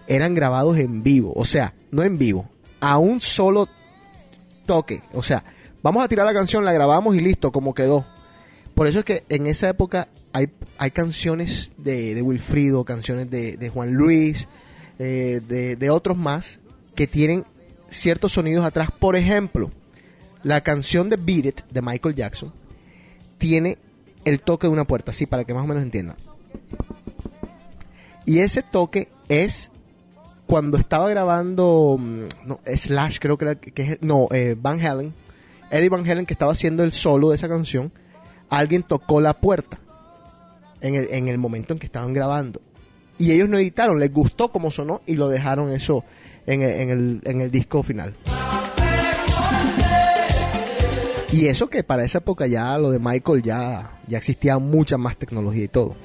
eran 0.08 0.36
grabados 0.36 0.78
en 0.78 1.04
vivo. 1.04 1.34
O 1.36 1.46
sea, 1.46 1.74
no 1.92 2.04
en 2.04 2.18
vivo, 2.18 2.50
a 2.80 2.98
un 2.98 3.22
solo 3.22 3.68
toque. 4.66 5.04
O 5.14 5.24
sea, 5.24 5.44
vamos 5.84 6.04
a 6.04 6.08
tirar 6.08 6.26
la 6.26 6.34
canción, 6.34 6.66
la 6.66 6.74
grabamos 6.74 7.16
y 7.16 7.22
listo, 7.22 7.52
como 7.52 7.74
quedó. 7.74 8.06
Por 8.74 8.88
eso 8.88 9.00
es 9.00 9.06
que 9.06 9.24
en 9.30 9.48
esa 9.48 9.70
época 9.70 10.08
hay, 10.34 10.50
hay 10.78 10.92
canciones 10.92 11.72
de, 11.78 12.22
Wilfrido, 12.22 12.86
canciones 12.86 13.30
de, 13.30 13.58
de 13.58 13.70
Juan 13.70 13.94
Luis, 13.94 14.48
eh, 15.00 15.42
de, 15.48 15.76
de 15.76 15.90
otros 15.90 16.18
más, 16.18 16.60
que 16.96 17.08
tienen 17.08 17.44
ciertos 17.90 18.34
sonidos 18.34 18.66
atrás. 18.66 18.90
Por 18.98 19.16
ejemplo, 19.16 19.72
la 20.44 20.62
canción 20.62 21.10
de 21.10 21.16
Beat 21.18 21.46
It 21.46 21.62
de 21.72 21.82
Michael 21.82 22.16
Jackson 22.16 22.54
tiene 23.38 23.78
el 24.26 24.42
toque 24.42 24.68
de 24.68 24.74
una 24.74 24.86
puerta, 24.86 25.12
así 25.12 25.26
para 25.26 25.44
que 25.44 25.54
más 25.54 25.64
o 25.64 25.68
menos 25.68 25.84
entiendan. 25.84 26.16
Y 28.26 28.40
ese 28.40 28.62
toque 28.64 29.10
es 29.30 29.72
cuando 30.46 30.78
estaba 30.78 31.10
grabando 31.10 31.98
mm, 32.00 32.22
no, 32.46 32.60
Slash, 32.66 33.20
creo 33.20 33.38
que 33.38 33.56
que 33.58 33.82
es- 33.84 33.98
no, 34.02 34.28
eh, 34.32 34.56
Van 34.60 34.84
Halen, 34.86 35.14
Eddie 35.72 35.90
Van 35.90 36.10
Halen 36.10 36.26
que 36.26 36.34
estaba 36.34 36.52
haciendo 36.54 36.84
el 36.84 36.92
solo 36.92 37.30
de 37.30 37.36
esa 37.36 37.48
canción, 37.48 37.92
alguien 38.50 38.84
tocó 38.84 39.22
la 39.22 39.34
puerta 39.34 39.80
en 40.82 40.96
el, 40.96 41.08
en 41.12 41.28
el 41.28 41.38
momento 41.38 41.74
en 41.74 41.80
que 41.80 41.86
estaban 41.86 42.14
grabando. 42.14 42.62
Y 43.18 43.32
ellos 43.32 43.50
no 43.50 43.58
editaron, 43.58 44.00
les 44.00 44.14
gustó 44.14 44.52
como 44.52 44.72
sonó 44.72 45.02
y 45.06 45.16
lo 45.16 45.28
dejaron 45.30 45.72
eso 45.72 46.04
en 46.46 46.62
en 46.62 46.90
el, 46.90 47.22
en 47.26 47.42
el 47.42 47.52
disco 47.52 47.82
final. 47.84 48.14
Y 51.32 51.48
eso 51.48 51.70
que 51.70 51.84
para 51.84 52.06
esa 52.06 52.20
época 52.20 52.48
ya 52.48 52.78
lo 52.78 52.90
de 52.90 53.00
Michael 53.00 53.42
ya, 53.42 54.00
ya 54.08 54.18
existía 54.18 54.58
mucha 54.60 54.98
más 54.98 55.18
tecnología 55.18 55.66
y 55.66 55.68
todo. 55.68 55.96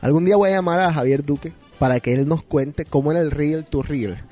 Algún 0.00 0.24
día 0.24 0.36
voy 0.36 0.48
a 0.48 0.54
llamar 0.54 0.80
a 0.80 0.92
Javier 0.92 1.22
Duque 1.22 1.52
para 1.78 2.00
que 2.00 2.14
él 2.14 2.26
nos 2.26 2.42
cuente 2.42 2.84
cómo 2.86 3.10
era 3.10 3.20
el 3.20 3.30
Real 3.30 3.66
to 3.66 3.82
Real. 3.82 4.24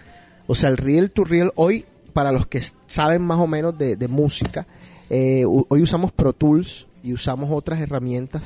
O 0.47 0.55
sea, 0.55 0.71
el 0.71 0.79
Real 0.79 1.11
to 1.11 1.25
Real 1.25 1.53
hoy, 1.55 1.85
para 2.17 2.33
los 2.33 2.47
que 2.47 2.63
saben 2.89 3.21
más 3.21 3.39
o 3.39 3.47
menos 3.47 3.77
de, 3.77 4.09
música, 4.09 4.67
eh, 5.11 5.45
hoy 5.45 5.83
usamos 5.83 6.13
Pro 6.13 6.33
Tools 6.33 6.87
y 7.03 7.13
usamos 7.13 7.51
otras 7.53 7.79
herramientas 7.79 8.41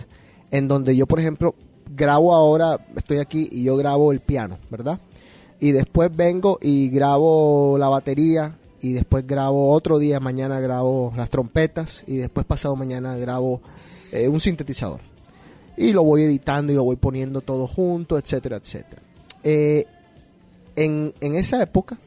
en 0.50 0.66
donde 0.66 0.96
yo, 0.96 1.06
por 1.06 1.20
ejemplo, 1.20 1.54
grabo 1.94 2.34
ahora, 2.34 2.84
estoy 2.96 3.18
aquí 3.18 3.48
y 3.52 3.62
yo 3.62 3.76
grabo 3.76 4.10
el 4.10 4.18
piano, 4.18 4.58
¿verdad? 4.70 4.98
Y 5.60 5.70
después 5.70 6.10
vengo 6.12 6.58
y 6.60 6.88
grabo 6.88 7.78
la 7.78 7.88
batería 7.88 8.56
y 8.80 8.92
después 8.92 9.24
grabo 9.24 9.72
otro 9.72 10.00
día, 10.00 10.18
mañana 10.18 10.58
grabo 10.58 11.12
las 11.16 11.30
trompetas 11.30 12.02
y 12.08 12.16
después 12.16 12.44
pasado 12.46 12.74
mañana 12.74 13.16
grabo 13.18 13.60
eh, 14.10 14.26
un 14.26 14.40
sintetizador 14.40 14.98
y 15.76 15.92
lo 15.92 16.02
voy 16.02 16.24
editando 16.24 16.72
y 16.72 16.74
lo 16.74 16.82
voy 16.82 16.96
poniendo 16.96 17.40
todo 17.40 17.68
junto, 17.68 18.18
etcétera, 18.18 18.56
etcétera. 18.56 19.00
Eh, 19.44 19.86
en, 20.74 21.14
en 21.20 21.36
esa 21.36 21.62
época 21.62 21.98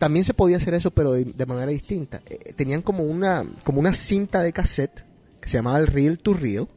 también 0.00 0.24
se 0.24 0.32
podía 0.32 0.56
hacer 0.56 0.72
eso, 0.72 0.90
pero 0.90 1.12
de, 1.12 1.46
manera 1.46 1.70
distinta. 1.70 2.22
Eh, 2.24 2.54
tenían 2.54 2.80
como 2.80 3.04
una, 3.04 3.44
como 3.64 3.80
una 3.80 3.92
cinta 3.92 4.42
de 4.42 4.50
cassette 4.50 5.04
que 5.42 5.48
se 5.50 5.58
llamaba 5.58 5.78
el 5.78 5.88
Reel 5.88 6.18
to 6.18 6.32
Reel 6.32 6.68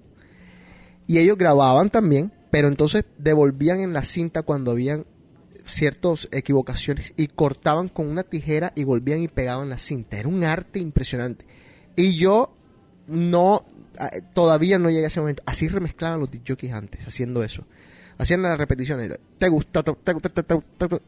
y 1.07 1.19
ellos 1.19 1.37
grababan 1.37 1.89
también, 1.89 2.33
pero 2.51 2.67
entonces 2.67 3.05
devolvían 3.17 3.79
en 3.79 3.93
la 3.93 4.03
cinta 4.03 4.41
cuando 4.41 4.71
habían 4.71 5.05
ciertas 5.65 6.27
equivocaciones 6.33 7.13
y 7.15 7.27
cortaban 7.27 7.87
con 7.87 8.09
una 8.09 8.23
tijera 8.23 8.73
y 8.75 8.83
volvían 8.83 9.23
y 9.23 9.29
pegaban 9.29 9.69
la 9.69 9.77
cinta. 9.77 10.17
Era 10.17 10.27
un 10.27 10.43
arte 10.43 10.79
impresionante. 10.79 11.45
Y 11.95 12.17
yo 12.17 12.53
no, 13.07 13.65
eh, 14.01 14.21
todavía 14.33 14.79
no 14.79 14.89
llegué 14.89 15.05
a 15.05 15.07
ese 15.07 15.21
momento. 15.21 15.43
Así 15.45 15.69
remezclaban 15.69 16.19
los 16.19 16.29
jockeys 16.45 16.73
antes, 16.73 17.07
haciendo 17.07 17.41
eso. 17.41 17.63
Hacían 18.17 18.41
las 18.41 18.57
repeticiones. 18.57 19.19
¿Te 19.37 19.49
gusta? 19.49 19.83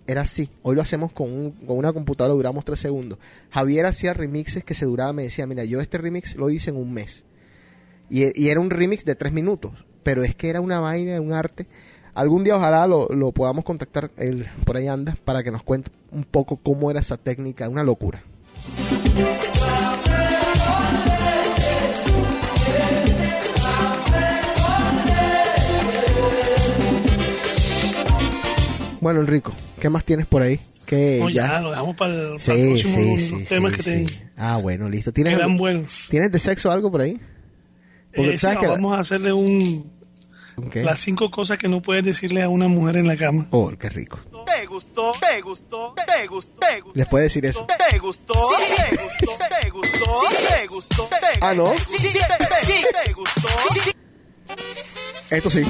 Era 0.08 0.22
así. 0.22 0.50
Hoy 0.64 0.76
lo 0.76 0.82
hacemos 0.82 1.12
con, 1.12 1.52
con 1.52 1.78
una 1.78 1.94
computadora, 1.94 2.34
duramos 2.34 2.66
tres 2.66 2.80
segundos. 2.80 3.20
Javier 3.52 3.86
hacía 3.86 4.14
remixes 4.14 4.64
que 4.64 4.76
se 4.76 4.86
duraba, 4.86 5.14
me 5.14 5.24
decía, 5.24 5.48
mira, 5.48 5.64
yo 5.64 5.80
este 5.80 5.98
remix 5.98 6.36
lo 6.36 6.50
hice 6.50 6.72
en 6.72 6.78
un 6.78 6.94
mes. 6.94 7.24
Y, 8.10 8.40
y 8.42 8.50
era 8.50 8.60
un 8.60 8.70
remix 8.70 9.06
de 9.06 9.16
tres 9.16 9.34
minutos. 9.34 9.72
Pero 10.04 10.24
es 10.24 10.36
que 10.36 10.50
era 10.50 10.62
una 10.62 10.80
vaina, 10.80 11.20
un 11.22 11.34
arte. 11.34 11.68
Algún 12.14 12.44
día 12.44 12.56
ojalá 12.56 12.88
lo, 12.88 13.08
lo 13.10 13.34
podamos 13.34 13.66
contactar, 13.66 14.10
él 14.16 14.48
por 14.64 14.78
ahí 14.78 14.88
anda, 14.88 15.18
para 15.26 15.44
que 15.44 15.52
nos 15.52 15.64
cuente 15.64 15.92
un 16.12 16.24
poco 16.24 16.56
cómo 16.56 16.90
era 16.90 17.02
esa 17.02 17.18
técnica, 17.18 17.68
una 17.68 17.84
locura. 17.84 18.24
Bueno, 29.06 29.20
Enrico, 29.20 29.54
¿qué 29.80 29.88
más 29.88 30.04
tienes 30.04 30.26
por 30.26 30.42
ahí? 30.42 30.60
Que 30.88 31.20
No, 31.22 31.30
ya, 31.30 31.60
lo 31.62 31.70
dejamos 31.70 31.96
para 31.96 32.12
el, 32.12 32.28
para 32.30 32.40
Sí, 32.40 32.52
el 32.54 32.70
próximo 32.70 32.96
sí, 32.96 33.10
los 33.12 33.22
sí, 33.22 33.46
temas 33.48 33.72
sí, 33.74 33.78
que 33.78 33.84
sí. 33.84 34.06
te 34.08 34.30
Ah, 34.36 34.58
bueno, 34.58 34.90
listo. 34.90 35.14
¿Tienes, 35.14 35.36
algo- 35.36 35.58
buenos. 35.60 36.08
¿Tienes 36.10 36.32
de 36.32 36.40
sexo 36.40 36.72
algo 36.72 36.90
por 36.90 37.02
ahí? 37.02 37.22
Porque 38.16 38.34
Eh, 38.34 38.40
sabes 38.40 38.56
sí, 38.58 38.62
que 38.62 38.68
la- 38.68 38.74
Vamos 38.74 38.98
a 38.98 39.02
hacerle 39.02 39.32
un... 39.32 39.92
Ok. 40.58 40.78
Las 40.78 41.02
cinco 41.02 41.30
cosas 41.30 41.60
que 41.60 41.68
no 41.68 41.84
puedes 41.84 42.04
decirle 42.04 42.42
a 42.42 42.50
una 42.50 42.68
mujer 42.68 42.98
en 42.98 43.06
la 43.08 43.16
cama. 43.16 43.46
Oh, 43.52 43.72
qué 43.78 43.90
rico. 43.90 44.18
Te 44.44 44.66
gustó, 44.66 45.12
te 45.22 45.40
gustó, 45.40 45.94
te 45.94 46.26
gustó, 46.26 46.60
te 46.60 46.82
gustó, 46.82 46.98
¿Les 46.98 47.08
puede 47.08 47.26
decir 47.26 47.46
eso? 47.46 47.68
te 47.68 48.00
gustó, 48.00 48.34
te 48.34 48.96
gustó, 48.96 49.38
te 49.62 49.70
gustó, 49.70 50.00
te 50.50 50.66
gustó, 50.68 51.10
te 51.10 51.40
Ah, 51.42 51.54
¿no? 51.54 51.72
Sí, 51.78 52.00
sí, 52.00 52.08
te- 52.18 52.66
sí, 52.66 52.84
te 53.06 53.14
gustó. 53.14 53.50
Esto 55.30 55.50
sí. 55.52 55.64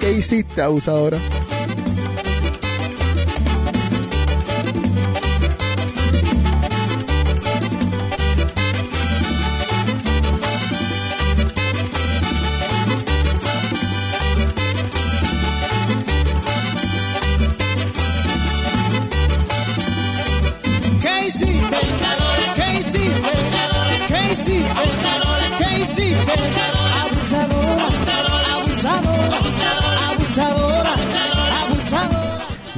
¿Qué 0.00 0.12
hiciste, 0.12 0.62
abusadora? 0.62 1.18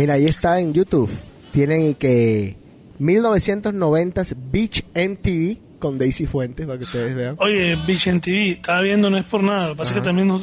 Mira, 0.02 0.14
ahí 0.14 0.24
está 0.24 0.58
en 0.58 0.74
YouTube. 0.74 1.08
Tienen 1.52 1.90
y 1.90 1.94
que 1.94 2.56
1990 2.98 4.24
Beach 4.50 4.84
MTV 4.96 5.78
con 5.78 5.96
Daisy 5.96 6.26
Fuentes 6.26 6.66
para 6.66 6.76
que 6.76 6.82
ustedes 6.82 7.14
vean. 7.14 7.36
Oye, 7.38 7.78
Beach 7.86 8.08
en 8.08 8.20
TV, 8.20 8.50
estaba 8.50 8.80
viendo, 8.80 9.08
no 9.10 9.16
es 9.16 9.22
por 9.22 9.44
nada. 9.44 9.68
Lo 9.68 9.74
que 9.74 9.78
pasa 9.78 9.94
es 9.94 10.00
que 10.00 10.04
también 10.04 10.28
ah, 10.32 10.40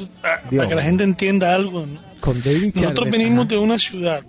Dios. 0.49 0.63
para 0.63 0.69
que 0.69 0.75
la 0.75 0.81
gente 0.81 1.03
entienda 1.03 1.53
algo, 1.53 1.85
¿no? 1.85 2.01
Con 2.21 2.41
David 2.41 2.73
nosotros 2.73 3.11
venimos 3.11 3.39
ajá. 3.39 3.49
de 3.49 3.57
una 3.57 3.77
ciudad 3.77 4.25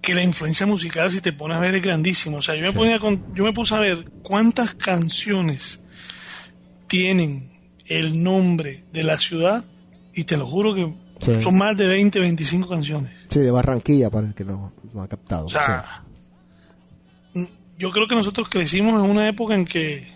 que 0.00 0.14
la 0.14 0.22
influencia 0.22 0.64
musical, 0.64 1.10
si 1.10 1.20
te 1.20 1.32
pones 1.32 1.56
a 1.56 1.60
ver, 1.60 1.74
es 1.74 1.82
grandísima. 1.82 2.36
O 2.36 2.42
sea, 2.42 2.54
yo 2.54 2.62
me, 2.62 2.72
ponía 2.72 3.00
con, 3.00 3.34
yo 3.34 3.42
me 3.42 3.52
puse 3.52 3.74
a 3.74 3.80
ver 3.80 4.12
cuántas 4.22 4.76
canciones 4.76 5.82
tienen 6.86 7.50
el 7.86 8.22
nombre 8.22 8.84
de 8.92 9.02
la 9.02 9.16
ciudad 9.16 9.64
y 10.14 10.22
te 10.22 10.36
lo 10.36 10.46
juro 10.46 10.72
que 10.72 11.04
Sí. 11.20 11.40
son 11.40 11.56
más 11.56 11.76
de 11.76 11.86
20, 11.86 12.18
25 12.20 12.68
canciones. 12.68 13.12
Sí, 13.34 13.40
de 13.40 13.50
Barranquilla, 13.50 14.10
para 14.10 14.28
el 14.28 14.34
que 14.34 14.44
no, 14.44 14.70
no 14.92 15.02
ha 15.02 15.08
captado. 15.08 15.46
O 15.46 15.48
sea, 15.48 16.02
yo 17.76 17.90
creo 17.90 18.06
que 18.06 18.14
nosotros 18.14 18.48
crecimos 18.48 19.02
en 19.04 19.10
una 19.10 19.28
época 19.28 19.54
en 19.56 19.64
que 19.64 20.06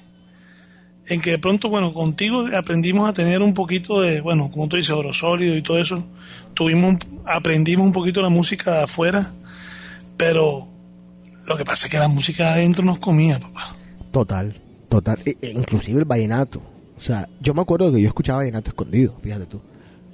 en 1.06 1.20
que 1.20 1.32
de 1.32 1.38
pronto, 1.40 1.68
bueno, 1.68 1.92
contigo 1.92 2.46
aprendimos 2.54 3.08
a 3.08 3.12
tener 3.12 3.42
un 3.42 3.54
poquito 3.54 4.02
de, 4.02 4.20
bueno, 4.20 4.50
como 4.52 4.68
tú 4.68 4.76
dices, 4.76 4.92
oro 4.92 5.12
sólido 5.12 5.56
y 5.56 5.62
todo 5.62 5.80
eso. 5.80 6.06
Tuvimos, 6.54 6.96
aprendimos 7.24 7.86
un 7.86 7.92
poquito 7.92 8.22
la 8.22 8.28
música 8.28 8.72
de 8.74 8.82
afuera, 8.84 9.32
pero 10.16 10.68
lo 11.44 11.56
que 11.56 11.64
pasa 11.64 11.86
es 11.86 11.90
que 11.92 11.98
la 11.98 12.06
música 12.08 12.44
de 12.44 12.50
adentro 12.50 12.84
nos 12.84 12.98
comía, 13.00 13.40
papá. 13.40 13.74
Total, 14.12 14.54
total. 14.88 15.18
E- 15.26 15.36
e 15.42 15.50
inclusive 15.50 15.98
el 15.98 16.04
vallenato. 16.04 16.60
O 16.96 17.00
sea, 17.00 17.26
yo 17.40 17.52
me 17.54 17.62
acuerdo 17.62 17.90
que 17.90 18.00
yo 18.00 18.06
escuchaba 18.06 18.38
vallenato 18.40 18.68
escondido, 18.68 19.16
fíjate 19.20 19.46
tú. 19.46 19.60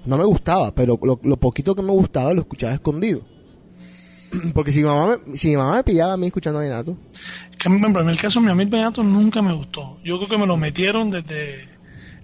No 0.07 0.19
me 0.19 0.25
gustaba, 0.25 0.75
pero 0.75 0.99
lo, 1.03 1.19
lo 1.23 1.37
poquito 1.37 1.75
que 1.75 1.83
me 1.83 1.91
gustaba 1.93 2.35
lo 2.35 2.41
escuchaba 2.43 2.75
escondido. 2.75 3.23
Porque 4.55 4.73
si 4.73 4.81
mi 4.81 4.87
mamá 4.89 5.19
me, 5.27 5.37
si 5.37 5.49
mi 5.51 5.57
mamá 5.57 5.77
me 5.77 5.85
pillaba 5.85 6.13
a 6.15 6.17
mí 6.17 6.27
escuchando 6.27 6.59
vallenato, 6.59 6.97
Que, 7.59 7.69
por 7.69 7.79
ejemplo, 7.79 8.03
en 8.03 8.09
el 8.11 8.19
caso 8.19 8.41
de 8.41 8.47
mi 8.47 8.53
amigo 8.53 8.71
Vallenato 8.73 9.03
nunca 9.03 9.41
me 9.43 9.55
gustó. 9.55 9.99
Yo 10.05 10.17
creo 10.19 10.29
que 10.29 10.39
me 10.39 10.47
lo 10.47 10.57
metieron 10.57 11.11
desde... 11.11 11.69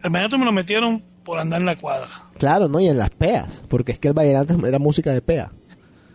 El 0.03 0.11
Vallenato 0.11 0.39
me 0.39 0.45
lo 0.45 0.53
metieron 0.53 1.03
por 1.25 1.39
andar 1.39 1.61
en 1.61 1.67
la 1.67 1.77
cuadra. 1.77 2.09
claro, 2.39 2.67
¿no? 2.69 2.81
Y 2.81 2.87
en 2.87 2.97
las 2.99 3.11
peas, 3.11 3.47
porque 3.69 3.93
es 3.93 3.99
que 3.99 4.09
el 4.09 4.15
vallenato 4.15 4.67
era 4.67 4.79
música 4.79 5.13
de 5.13 5.21
pea. 5.21 5.53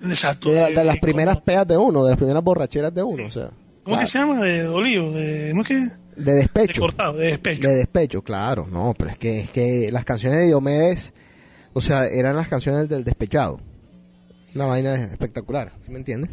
Exacto. 0.04 0.50
De, 0.50 0.56
la- 0.62 0.70
de 0.70 0.84
las 0.84 0.96
eh, 0.96 1.00
primeras 1.02 1.40
peas 1.42 1.68
de 1.68 1.78
uno, 1.78 2.04
de 2.04 2.10
las 2.10 2.18
primeras 2.18 2.44
borracheras 2.44 2.94
de 2.94 3.04
uno, 3.04 3.28
o 3.28 3.32
sea. 3.32 3.52
¿Cómo 3.84 4.00
que 4.00 4.08
se 4.08 4.18
llama? 4.18 4.42
De 4.42 4.64
dolido, 4.64 5.12
de... 5.12 5.50
¿Cómo 5.52 5.62
es 5.62 5.68
que? 5.68 5.88
De 6.22 6.32
despecho. 6.34 6.74
De 6.74 6.80
cortado, 6.80 7.14
de 7.18 7.28
despecho. 7.28 7.68
De 7.70 7.76
despecho, 7.76 8.22
claro, 8.24 8.68
no, 8.72 8.96
pero 8.98 9.12
es 9.12 9.18
que, 9.20 9.42
es 9.42 9.50
que 9.52 9.90
las 9.92 10.04
canciones 10.06 10.40
de 10.40 10.46
Diomedes, 10.48 11.14
o 11.76 11.82
sea, 11.82 12.08
eran 12.08 12.36
las 12.36 12.48
canciones 12.48 12.90
del 12.90 13.04
despechado. 13.04 13.60
Una 14.56 14.66
vaina 14.66 14.96
espectacular, 14.96 15.74
¿sí 15.86 15.92
me 15.92 15.98
entiendes? 16.00 16.32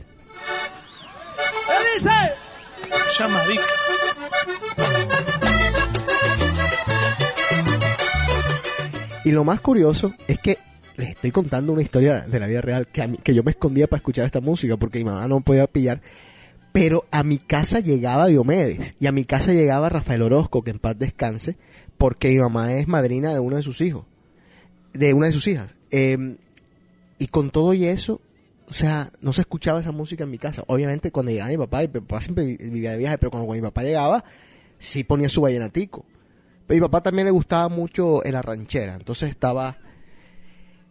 Chamadica. 3.17 3.63
Y 9.25 9.31
lo 9.31 9.45
más 9.45 9.61
curioso 9.61 10.13
es 10.27 10.39
que 10.39 10.59
les 10.97 11.11
estoy 11.11 11.31
contando 11.31 11.73
una 11.73 11.83
historia 11.83 12.21
de 12.21 12.41
la 12.41 12.47
vida 12.47 12.61
real 12.61 12.87
que, 12.87 13.03
a 13.03 13.07
mí- 13.07 13.19
que 13.23 13.35
yo 13.35 13.43
me 13.43 13.53
escondía 13.53 13.87
para 13.87 13.99
escuchar 13.99 14.27
esta 14.27 14.41
música 14.41 14.77
porque 14.77 14.99
mi 14.99 15.05
mamá 15.05 15.27
no 15.29 15.41
podía 15.41 15.67
pillar. 15.67 16.01
Pero 16.73 17.05
a 17.11 17.23
mi 17.23 17.39
casa 17.39 17.81
llegaba 17.81 18.27
Diomedes 18.27 18.95
y 18.99 19.07
a 19.07 19.13
mi 19.13 19.25
casa 19.25 19.53
llegaba 19.53 19.89
Rafael 19.91 20.23
Orozco, 20.23 20.63
que 20.65 20.71
en 20.71 20.79
paz 20.79 20.99
descanse, 20.99 21.57
porque 21.99 22.31
mi 22.31 22.39
mamá 22.39 22.73
es 22.75 22.89
madrina 22.89 23.33
de 23.33 23.41
uno 23.41 23.57
de 23.57 23.63
sus 23.63 23.81
hijos, 23.81 24.07
de 24.93 25.15
una 25.15 25.27
de 25.29 25.33
sus 25.33 25.47
hijas. 25.49 25.75
Eh, 25.91 26.37
y 27.19 27.27
con 27.29 27.51
todo 27.51 27.73
y 27.75 27.85
eso, 27.85 28.21
o 28.69 28.73
sea, 28.75 29.11
no 29.21 29.33
se 29.33 29.43
escuchaba 29.43 29.81
esa 29.81 29.93
música 29.93 30.25
en 30.25 30.31
mi 30.31 30.39
casa. 30.39 30.65
Obviamente 30.67 31.11
cuando 31.13 31.31
llegaba 31.33 31.51
mi 31.51 31.57
papá, 31.59 31.85
y 31.85 31.89
mi 31.89 32.01
papá 32.01 32.21
siempre 32.21 32.45
vi- 32.45 32.57
vivía 32.57 32.93
de 32.93 32.99
viaje, 32.99 33.19
pero 33.19 33.31
cuando, 33.31 33.47
cuando 33.47 33.63
mi 33.63 33.69
papá 33.69 33.83
llegaba, 33.83 34.25
sí 34.79 35.05
ponía 35.05 35.29
su 35.29 35.41
vallenatico. 35.41 36.05
Pero 36.67 36.77
mi 36.79 36.81
papá 36.89 37.03
también 37.03 37.27
le 37.27 37.33
gustaba 37.33 37.69
mucho 37.69 38.23
la 38.25 38.43
ranchera, 38.43 38.95
entonces 38.95 39.29
estaba... 39.31 39.79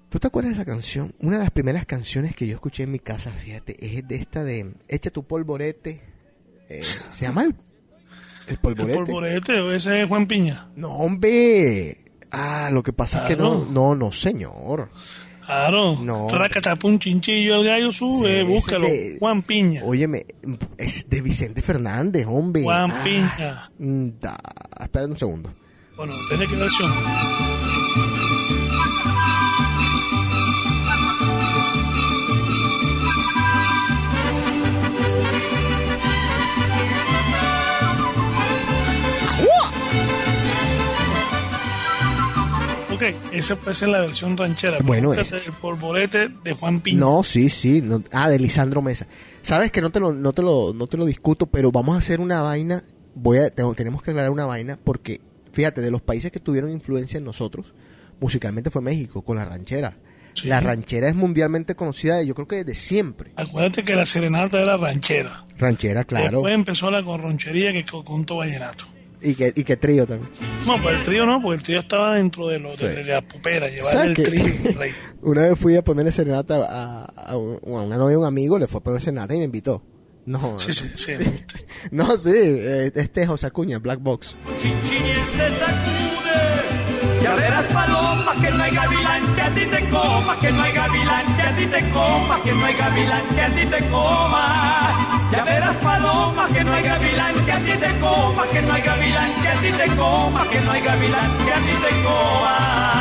¿Tú 0.10 0.20
te 0.20 0.28
acuerdas 0.28 0.52
de 0.58 0.62
esa 0.62 0.70
canción? 0.70 1.14
Una 1.20 1.38
de 1.38 1.44
las 1.44 1.52
primeras 1.52 1.86
canciones 1.86 2.36
que 2.36 2.46
yo 2.46 2.56
escuché 2.56 2.84
en 2.84 2.92
mi 2.92 3.00
casa, 3.00 3.32
fíjate, 3.32 3.78
es 3.80 4.06
de 4.06 4.16
esta 4.18 4.44
de 4.44 4.74
Echa 4.90 5.10
tu 5.10 5.24
polvorete. 5.24 6.02
eh, 6.68 6.84
¿Se 6.84 7.26
llama 7.26 7.44
el, 7.46 7.56
el 8.48 8.58
polvorete? 8.58 9.00
El 9.00 9.06
polvorete, 9.06 9.76
ese 9.76 10.02
es 10.02 10.08
Juan 10.10 10.28
Piña. 10.28 10.70
No, 10.76 10.90
hombre. 10.98 11.98
Ah, 12.32 12.70
lo 12.72 12.82
que 12.84 12.94
pasa 12.94 13.24
es 13.24 13.28
que 13.30 13.36
no, 13.36 13.66
no, 13.66 13.94
no, 13.96 14.12
señor. 14.12 14.90
Claro. 15.46 16.00
No. 16.02 16.28
Tracatapun 16.30 16.98
chinchillo, 16.98 17.56
el 17.58 17.66
gallo 17.68 17.92
sube, 17.92 18.42
Sí, 18.42 18.48
búscalo. 18.48 18.88
de- 18.88 19.18
Juan 19.20 19.42
Piña. 19.42 19.82
Óyeme, 19.84 20.26
es 20.78 21.10
de 21.10 21.22
Vicente 21.22 21.62
Fernández, 21.62 22.26
hombre. 22.30 22.64
Juan 22.64 22.90
Ah, 22.92 23.02
Piña. 23.04 23.72
mm, 23.80 24.08
da, 24.22 24.38
espera 24.82 25.06
un 25.08 25.18
segundo. 25.18 25.52
Bueno, 25.98 26.14
tiene 26.30 26.48
que 26.48 26.56
versión. 26.56 26.90
Ok, 43.02 43.34
esa 43.34 43.56
puede 43.56 43.76
ser 43.76 43.90
la 43.90 44.00
versión 44.02 44.38
ranchera. 44.38 44.78
Bueno, 44.84 45.10
búscate 45.10 45.44
el 45.46 45.54
polvorete 45.54 46.30
de 46.44 46.54
Juan 46.54 46.80
Piña. 46.82 47.00
No, 47.00 47.24
sí, 47.24 47.50
sí. 47.50 47.82
no- 47.82 48.04
ah, 48.12 48.30
de 48.30 48.38
Lisandro 48.40 48.82
Mesa. 48.82 49.08
Sabes 49.42 49.72
que 49.72 49.82
no 49.82 49.90
te 49.92 50.00
lo, 50.00 50.14
no 50.14 50.34
te 50.34 50.42
lo, 50.42 50.74
no 50.74 50.88
te 50.88 50.98
lo 50.98 51.06
discuto, 51.06 51.48
pero 51.48 51.72
vamos 51.72 51.96
a 51.96 51.98
hacer 51.98 52.20
una 52.22 52.42
vaina. 52.42 52.84
Voy 53.16 53.40
a, 53.40 53.50
tengo- 53.50 53.74
tenemos 53.74 54.02
que 54.04 54.12
aclarar 54.12 54.30
una 54.32 54.46
vaina 54.46 54.78
porque, 54.84 55.20
fíjate, 55.52 55.82
de 55.82 55.90
los 55.92 56.02
países 56.02 56.32
que 56.32 56.40
tuvieron 56.40 56.72
influencia 56.72 57.18
en 57.18 57.24
nosotros, 57.24 57.74
musicalmente 58.20 58.70
fue 58.70 58.82
México, 58.82 59.22
con 59.24 59.38
la 59.38 59.46
ranchera. 59.46 59.98
La 60.46 60.62
ranchera 60.62 61.10
es 61.10 61.16
mundialmente 61.16 61.76
conocida, 61.76 62.24
yo 62.24 62.34
creo 62.36 62.48
que 62.48 62.64
desde 62.64 62.76
siempre. 62.76 63.32
Acuérdate 63.36 63.84
que 63.84 63.96
la 63.96 64.06
serenata 64.06 64.62
era 64.62 64.78
ranchera. 64.78 65.44
Ranchera, 65.58 66.06
claro. 66.06 66.38
Después 66.38 66.54
empezó 66.54 66.90
la 66.90 67.04
corronchería 67.04 67.74
que 67.74 67.84
co- 67.84 68.06
contó 68.06 68.38
Vallenato. 68.38 68.86
Y 69.24 69.36
que, 69.36 69.54
y 69.56 69.64
que 69.64 69.78
trío 69.78 70.08
también. 70.08 70.32
No, 70.66 70.82
pues 70.82 70.98
el 70.98 71.04
trío 71.04 71.26
no, 71.26 71.42
porque 71.42 71.58
el 71.58 71.64
trío 71.64 71.80
estaba 71.80 72.16
dentro 72.16 72.48
de, 72.48 72.58
lo, 72.60 72.76
de, 72.76 72.96
de 72.96 73.04
la 73.04 73.22
pupera, 73.22 73.70
llevar 73.70 73.92
¿Sabes 73.92 74.18
el 74.18 74.26
trío. 74.26 74.44
rey. 74.80 74.92
Una 75.22 75.42
vez 75.50 75.60
fui 75.60 75.76
a 75.76 75.84
ponerle 75.84 76.12
serenata 76.12 76.66
a, 76.70 77.06
a 77.06 77.38
un- 77.38 77.60
a 77.78 77.82
una 77.84 77.98
novia 77.98 78.18
un 78.18 78.26
amigo, 78.26 78.58
le 78.58 78.68
fue 78.68 78.80
a 78.80 78.84
poner 78.84 79.02
serenata 79.02 79.36
y 79.36 79.38
me 79.40 79.46
invitó. 79.46 79.84
No, 80.26 80.58
Sí, 80.60 80.72
sí, 80.74 80.90
sí. 80.96 81.14
no, 81.92 82.18
sí, 82.18 82.30
eh, 82.34 82.92
este 82.96 83.22
es 83.24 83.28
José 83.28 83.48
Acuña, 83.48 83.80
Black 83.80 84.00
Box. 84.02 84.36
Ya 87.22 87.36
verás 87.36 87.66
paloma 87.66 88.34
que 88.42 88.50
no 88.52 88.64
hay 88.64 88.72
gavilán 88.72 89.36
que 89.36 89.42
a 89.42 89.54
ti 89.54 89.66
te 89.66 89.90
coma, 89.90 90.40
que 90.40 90.52
no 90.52 90.64
hay 90.64 90.72
gavilán 90.74 91.36
que 91.36 91.42
a 91.44 91.56
ti 91.56 91.66
te 91.68 91.90
coma, 91.92 92.42
que 92.44 92.52
no 92.52 92.66
hay 92.66 92.74
gavilán 92.74 93.26
que 93.36 93.42
a 93.42 93.50
ti 93.50 93.66
te 93.66 93.90
coma. 93.90 95.22
Ya 95.32 95.44
verás 95.44 95.76
paloma 95.78 96.48
que 96.52 96.64
no 96.64 96.74
hay 96.74 96.84
gavilán 96.84 97.46
que 97.46 97.52
a 97.52 97.60
ti 97.60 97.74
te 97.78 98.00
coma, 98.00 98.48
que 98.48 98.62
no 98.62 98.74
hay 98.74 98.82
gavilán 98.82 99.32
que 99.42 99.48
a 99.48 99.54
ti 99.62 99.72
te 99.72 99.88
coma, 99.96 100.50
que 100.50 100.62
no 100.62 100.72
hay 100.72 100.82
gavilán 100.82 101.38
que 101.46 101.54
a 101.54 101.58
ti 101.58 101.76
te 101.84 102.04
coma. 102.04 102.92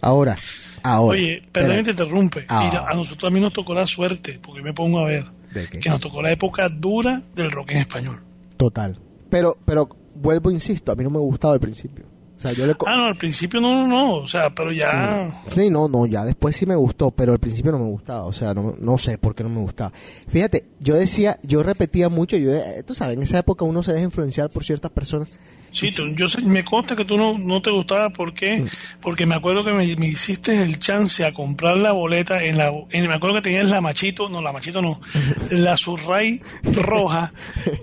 Ahora, 0.00 0.36
ahora. 0.82 1.18
Oye, 1.18 1.42
perdón 1.52 1.76
que 1.76 1.84
te 1.84 1.90
interrumpe. 1.90 2.40
Mira, 2.42 2.86
a 2.88 2.94
nosotros 2.94 3.18
también 3.18 3.42
nos 3.44 3.52
tocó 3.52 3.74
la 3.74 3.86
suerte, 3.86 4.38
porque 4.42 4.62
me 4.62 4.72
pongo 4.72 5.00
a 5.00 5.04
ver, 5.04 5.24
¿De 5.52 5.68
qué? 5.68 5.78
que 5.78 5.88
nos 5.88 6.00
tocó 6.00 6.22
la 6.22 6.30
época 6.30 6.68
dura 6.68 7.22
del 7.34 7.50
rock 7.50 7.72
en 7.72 7.78
español. 7.78 8.20
Total. 8.56 8.98
Pero, 9.30 9.56
pero 9.64 9.88
vuelvo, 10.14 10.50
insisto, 10.50 10.92
a 10.92 10.94
mí 10.94 11.04
no 11.04 11.10
me 11.10 11.18
gustaba 11.18 11.54
al 11.54 11.60
principio. 11.60 12.06
O 12.38 12.40
sea, 12.40 12.52
yo 12.52 12.66
le... 12.66 12.76
Ah, 12.86 12.96
no, 12.96 13.06
al 13.06 13.16
principio 13.16 13.60
no, 13.60 13.74
no, 13.74 13.88
no, 13.88 14.14
o 14.18 14.28
sea, 14.28 14.50
pero 14.54 14.70
ya... 14.70 15.42
Sí, 15.48 15.70
no, 15.70 15.88
no, 15.88 16.06
ya 16.06 16.24
después 16.24 16.54
sí 16.54 16.66
me 16.66 16.76
gustó, 16.76 17.10
pero 17.10 17.32
al 17.32 17.40
principio 17.40 17.72
no 17.72 17.78
me 17.78 17.86
gustaba, 17.86 18.26
o 18.26 18.32
sea, 18.32 18.54
no, 18.54 18.76
no 18.78 18.96
sé 18.96 19.18
por 19.18 19.34
qué 19.34 19.42
no 19.42 19.48
me 19.48 19.60
gustaba. 19.60 19.92
Fíjate, 20.28 20.64
yo 20.78 20.94
decía, 20.94 21.36
yo 21.42 21.64
repetía 21.64 22.08
mucho, 22.08 22.36
yo, 22.36 22.54
eh, 22.54 22.84
tú 22.86 22.94
sabes, 22.94 23.16
en 23.16 23.24
esa 23.24 23.40
época 23.40 23.64
uno 23.64 23.82
se 23.82 23.92
deja 23.92 24.04
influenciar 24.04 24.50
por 24.50 24.62
ciertas 24.62 24.92
personas. 24.92 25.36
Sí, 25.70 25.94
tú- 25.94 26.14
yo 26.14 26.28
sé- 26.28 26.42
me 26.42 26.64
consta 26.64 26.96
que 26.96 27.04
tú 27.04 27.16
no, 27.16 27.36
no 27.38 27.60
te 27.62 27.70
gustaba, 27.70 28.10
¿por 28.10 28.32
qué? 28.34 28.58
Mm. 28.62 28.66
Porque 29.00 29.26
me 29.26 29.34
acuerdo 29.34 29.62
que 29.64 29.72
me, 29.72 29.94
me 29.96 30.06
hiciste 30.08 30.62
el 30.62 30.78
chance 30.78 31.24
a 31.24 31.32
comprar 31.34 31.76
la 31.76 31.92
boleta 31.92 32.42
en 32.42 32.56
la... 32.58 32.72
en- 32.90 33.06
me 33.06 33.14
acuerdo 33.14 33.36
que 33.36 33.42
tenías 33.42 33.70
la 33.70 33.80
machito, 33.80 34.28
no, 34.28 34.40
la 34.40 34.52
machito 34.52 34.80
no, 34.82 35.00
la 35.50 35.76
surray 35.76 36.40
roja, 36.64 37.32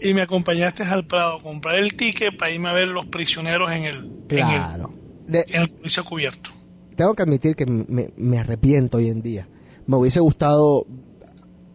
y 0.02 0.14
me 0.14 0.22
acompañaste 0.24 0.84
al 0.84 1.06
Prado 1.06 1.38
a 1.38 1.42
comprar 1.42 1.76
el 1.76 1.96
ticket 1.96 2.38
para 2.38 2.52
irme 2.52 2.70
a 2.70 2.74
ver 2.74 2.88
los 2.88 3.06
prisioneros 3.06 3.72
en 3.72 3.86
el... 3.86 4.12
Claro. 4.28 4.94
En 5.28 5.36
el, 5.36 5.44
en 5.52 5.62
el 5.84 6.04
cubierto. 6.04 6.52
Tengo 6.96 7.14
que 7.14 7.24
admitir 7.24 7.56
que 7.56 7.66
me, 7.66 8.10
me 8.16 8.38
arrepiento 8.40 8.98
hoy 8.98 9.10
en 9.10 9.22
día. 9.22 9.48
Me 9.86 9.98
hubiese 9.98 10.20
gustado 10.20 10.86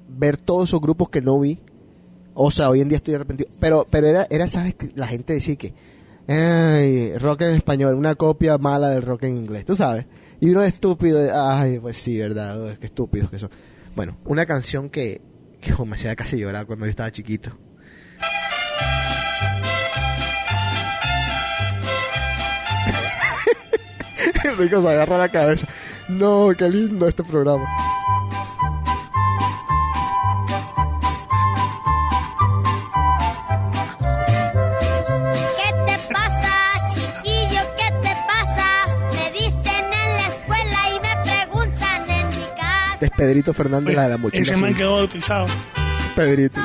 ver 0.09 0.37
todos 0.37 0.69
esos 0.71 0.81
grupos 0.81 1.09
que 1.11 1.21
no 1.21 1.39
vi. 1.39 1.59
O 2.35 2.51
sea, 2.51 2.71
hoy 2.71 2.81
en 2.81 2.89
día 2.89 2.97
estoy 2.97 3.15
arrepentido. 3.15 3.51
Pero, 3.61 3.87
pero 3.91 4.07
era, 4.07 4.27
era, 4.31 4.49
¿sabes? 4.49 4.75
La 4.95 5.07
gente 5.07 5.33
decía 5.35 5.57
que, 5.57 5.75
ay, 6.29 7.17
rock 7.19 7.43
en 7.43 7.57
español, 7.57 7.95
una 7.95 8.15
copia 8.15 8.59
mala 8.59 8.91
del 8.91 9.03
rock 9.03 9.25
en 9.25 9.37
inglés, 9.37 9.65
tú 9.65 9.77
sabes. 9.77 10.07
Y 10.41 10.51
uno 10.51 10.63
es 10.63 10.75
estúpido, 10.75 11.21
ay, 11.35 11.79
pues 11.79 11.97
sí, 11.97 12.19
verdad, 12.19 12.79
qué 12.79 12.87
estúpidos 12.87 13.31
que 13.31 13.39
son. 13.39 13.51
Bueno, 13.95 14.17
una 14.25 14.47
canción 14.47 14.89
que, 14.89 15.21
me 15.85 15.97
hacía 15.97 16.17
casi 16.17 16.39
llorar 16.39 16.67
cuando 16.67 16.87
yo 16.87 16.91
estaba 16.91 17.13
chiquito. 17.13 17.51
Rico 24.59 24.83
se 24.83 24.89
agarra 24.89 25.19
la 25.19 25.29
cabeza. 25.29 25.67
No, 26.09 26.51
qué 26.57 26.69
lindo 26.69 27.07
este 27.09 27.23
programa. 27.23 27.67
Es 43.01 43.11
Pedrito 43.11 43.55
Fernández, 43.55 43.97
la 43.97 44.03
de 44.05 44.09
la 44.11 44.17
mochila. 44.19 44.43
Ese 44.43 44.57
man 44.57 44.75
quedó 44.75 44.97
bautizado. 44.97 45.47
Pedrito. 46.15 46.61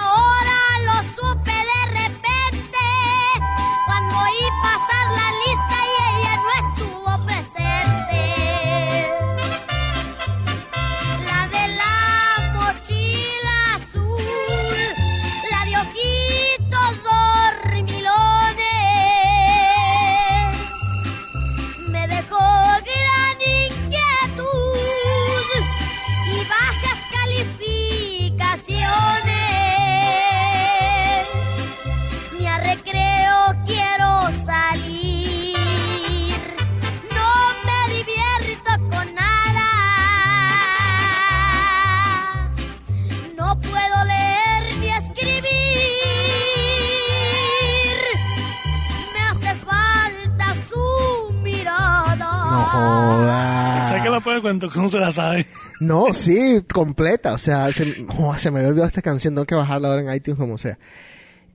Cuento 54.65 54.73
que 54.73 54.79
no 54.79 54.89
se 54.89 54.99
la 54.99 55.11
sabe? 55.11 55.45
No, 55.79 56.13
sí, 56.13 56.63
completa. 56.71 57.33
O 57.33 57.37
sea, 57.37 57.71
se, 57.71 58.05
joder, 58.05 58.39
se 58.39 58.51
me 58.51 58.59
había 58.59 58.69
olvidado 58.69 58.87
esta 58.87 59.01
canción. 59.01 59.35
Tengo 59.35 59.45
que 59.45 59.55
bajarla 59.55 59.89
ahora 59.89 60.01
en 60.01 60.13
iTunes 60.13 60.39
como 60.39 60.57
sea. 60.57 60.77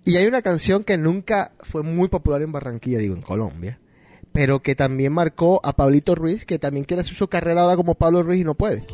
Y 0.05 0.17
hay 0.17 0.27
una 0.27 0.43
canción 0.43 0.85
que 0.85 0.97
nunca 0.97 1.53
fue 1.61 1.83
muy 1.83 2.09
popular 2.09 2.43
en 2.43 2.53
Barranquilla, 2.53 2.99
digo, 2.99 3.15
en 3.15 3.23
Colombia. 3.23 3.79
Pero 4.33 4.61
que 4.61 4.75
también 4.75 5.13
marcó 5.13 5.61
a 5.65 5.75
Pablito 5.75 6.15
Ruiz, 6.15 6.45
que 6.45 6.59
también 6.59 6.85
quiere 6.85 7.03
hacer 7.03 7.15
su 7.15 7.29
carrera 7.29 7.63
ahora 7.63 7.77
como 7.77 7.97
Pablo 7.97 8.23
Ruiz 8.23 8.41
y 8.41 8.45
no 8.45 8.55
puede. 8.55 8.85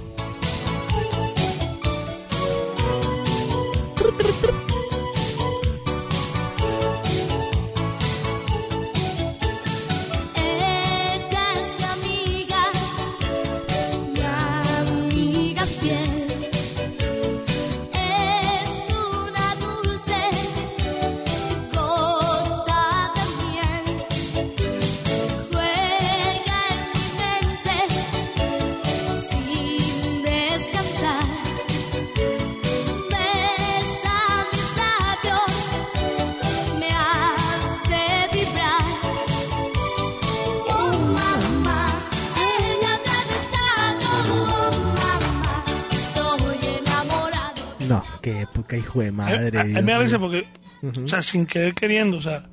Madre. 49.17 49.59
A- 49.59 49.61
a- 49.61 49.65
a 49.65 49.67
mí 49.67 49.73
Dios 49.83 49.87
me 50.13 50.19
mío. 50.19 50.21
porque, 50.21 51.01
o 51.05 51.09
sea, 51.09 51.23
sin 51.23 51.47
querer 51.47 51.75
queriendo, 51.75 52.19
o 52.19 52.23
sea, 52.23 52.45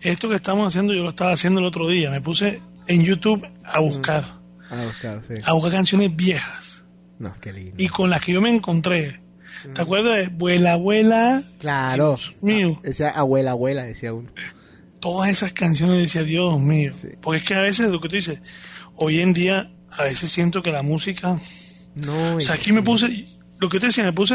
esto 0.00 0.28
que 0.28 0.36
estamos 0.36 0.68
haciendo 0.68 0.92
yo 0.94 1.02
lo 1.02 1.08
estaba 1.10 1.32
haciendo 1.32 1.60
el 1.60 1.66
otro 1.66 1.88
día. 1.88 2.10
Me 2.10 2.20
puse 2.20 2.60
en 2.86 3.02
YouTube 3.02 3.46
a 3.64 3.80
buscar, 3.80 4.24
Ah, 4.70 4.86
claro, 5.00 5.22
sí. 5.26 5.34
a 5.44 5.52
buscar 5.54 5.72
canciones 5.72 6.14
viejas 6.14 6.84
No, 7.18 7.34
qué 7.40 7.52
lindo. 7.52 7.74
y 7.78 7.88
con 7.88 8.10
las 8.10 8.20
que 8.22 8.32
yo 8.32 8.40
me 8.40 8.54
encontré. 8.54 9.20
¿Te 9.72 9.80
acuerdas 9.80 10.16
de 10.16 10.26
Vuela, 10.28 10.72
Abuela? 10.72 11.42
Claro. 11.58 12.18
mío. 12.42 12.78
Decía 12.82 13.10
abuela, 13.10 13.52
abuela, 13.52 13.84
decía 13.84 14.12
uno. 14.12 14.30
Todas 15.00 15.30
esas 15.30 15.52
canciones 15.52 16.00
decía, 16.00 16.22
Dios 16.22 16.58
mío. 16.60 16.92
Porque 17.22 17.38
es 17.38 17.44
que 17.46 17.54
a 17.54 17.60
veces 17.62 17.90
lo 17.90 18.00
que 18.00 18.08
tú 18.08 18.16
dices, 18.16 18.40
hoy 18.96 19.20
en 19.20 19.32
día, 19.32 19.70
a 19.90 20.04
veces 20.04 20.30
siento 20.30 20.60
que 20.60 20.70
la 20.70 20.82
música. 20.82 21.38
No, 21.94 22.36
O 22.36 22.40
sea, 22.40 22.56
aquí 22.56 22.72
me 22.72 22.82
puse, 22.82 23.24
lo 23.58 23.68
que 23.68 23.78
te 23.80 23.86
decía, 23.86 24.04
me 24.04 24.12
puse, 24.12 24.34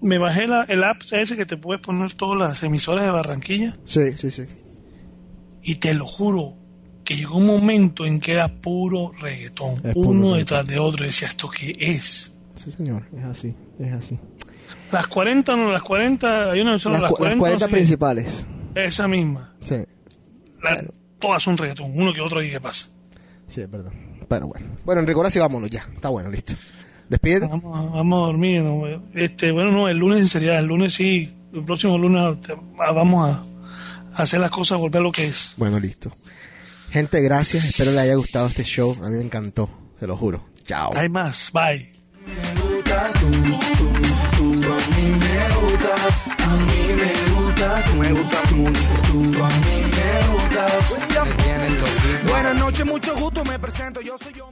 me 0.00 0.18
bajé 0.18 0.46
la- 0.46 0.64
el 0.64 0.82
app 0.84 1.02
ese 1.12 1.36
que 1.36 1.46
te 1.46 1.56
puedes 1.56 1.82
poner 1.82 2.12
todas 2.14 2.38
las 2.38 2.62
emisoras 2.62 3.04
de 3.04 3.10
Barranquilla. 3.10 3.76
Sí, 3.84 4.12
sí, 4.14 4.30
sí. 4.30 4.44
Y 5.62 5.76
te 5.76 5.94
lo 5.94 6.06
juro, 6.06 6.54
que 7.04 7.16
llegó 7.16 7.38
un 7.38 7.46
momento 7.46 8.06
en 8.06 8.20
que 8.20 8.32
era 8.32 8.48
puro 8.48 9.12
reggaetón, 9.20 9.74
Es 9.84 9.94
puro 9.94 10.10
uno 10.10 10.20
reggaetón. 10.34 10.38
detrás 10.38 10.66
de 10.66 10.78
otro. 10.78 11.04
Y 11.04 11.08
decía, 11.08 11.28
¿esto 11.28 11.50
qué 11.50 11.74
es? 11.78 12.34
Sí, 12.54 12.72
señor, 12.72 13.06
es 13.16 13.24
así, 13.24 13.54
es 13.78 13.92
así. 13.92 14.18
Las 14.92 15.06
40, 15.08 15.56
no, 15.56 15.70
las 15.72 15.82
40, 15.82 16.50
hay 16.52 16.60
una 16.60 16.72
emisora, 16.72 16.94
Las, 16.94 17.02
las, 17.02 17.10
cu- 17.12 17.24
las 17.24 17.36
40, 17.36 17.38
40 17.40 17.54
no 17.54 17.58
sé 17.58 17.70
qué. 17.70 17.76
principales. 17.76 18.44
Esa 18.74 19.08
misma. 19.08 19.54
Sí, 19.60 19.76
La- 20.62 20.84
Todas 21.18 21.42
son 21.42 21.56
reggaetón, 21.58 21.92
uno 21.94 22.14
que 22.14 22.20
otro 22.22 22.42
y 22.42 22.50
qué 22.50 22.60
pasa. 22.60 22.88
sí, 23.46 23.60
es 23.60 23.70
verdad. 23.70 23.92
Pero 24.28 24.46
bueno. 24.46 24.66
Bueno, 24.84 25.00
Enrique, 25.00 25.16
ahora 25.18 25.30
sí 25.30 25.38
vámonos 25.40 25.68
ya. 25.68 25.80
Está 25.94 26.08
bueno, 26.08 26.30
listo. 26.30 26.54
Despídete. 27.10 27.46
Vamos, 27.48 27.76
a- 27.76 27.82
vamos 27.96 28.22
a 28.22 28.26
dormir. 28.28 28.62
¿no? 28.62 28.82
Este, 29.14 29.50
bueno, 29.52 29.70
no, 29.72 29.88
el 29.88 29.98
lunes 29.98 30.20
en 30.20 30.28
serio, 30.28 30.54
el 30.56 30.64
lunes 30.64 30.94
sí, 30.94 31.30
el 31.52 31.64
próximo 31.64 31.98
lunes 31.98 32.40
te- 32.40 32.54
vamos 32.78 33.28
a, 33.30 33.42
a 34.14 34.22
hacer 34.22 34.40
las 34.40 34.50
cosas, 34.50 34.78
volver 34.78 35.00
a 35.00 35.02
lo 35.04 35.12
que 35.12 35.26
es. 35.26 35.52
Bueno, 35.58 35.78
listo. 35.78 36.10
Gente, 36.90 37.20
gracias. 37.20 37.64
Espero 37.64 37.90
les 37.90 38.00
haya 38.00 38.14
gustado 38.14 38.46
este 38.46 38.62
show. 38.64 38.96
A 39.04 39.08
mí 39.10 39.16
me 39.16 39.22
encantó, 39.24 39.68
se 39.98 40.06
lo 40.06 40.16
juro. 40.16 40.44
Chao. 40.64 40.90
Hay 40.96 41.08
más, 41.08 41.50
bye. 41.52 41.90
Tú 42.80 42.94
a 42.96 44.78
mí 44.96 45.06
me 45.18 45.48
gustas, 45.60 46.24
a 46.38 46.56
mí 46.56 46.94
me 46.94 47.12
gusta, 47.40 47.84
tú 47.86 47.96
me 47.96 48.12
gustas 48.12 48.52
mucho. 48.52 48.80
Tú 49.12 49.44
a 49.44 49.48
mí 49.48 49.82
me 49.82 50.08
gustas. 50.32 50.96
Buenas 52.28 52.56
noches, 52.56 52.86
mucho 52.86 53.16
gusto, 53.16 53.44
me 53.44 53.58
presento, 53.58 54.00
yo 54.00 54.16
soy 54.18 54.32
yo. 54.34 54.50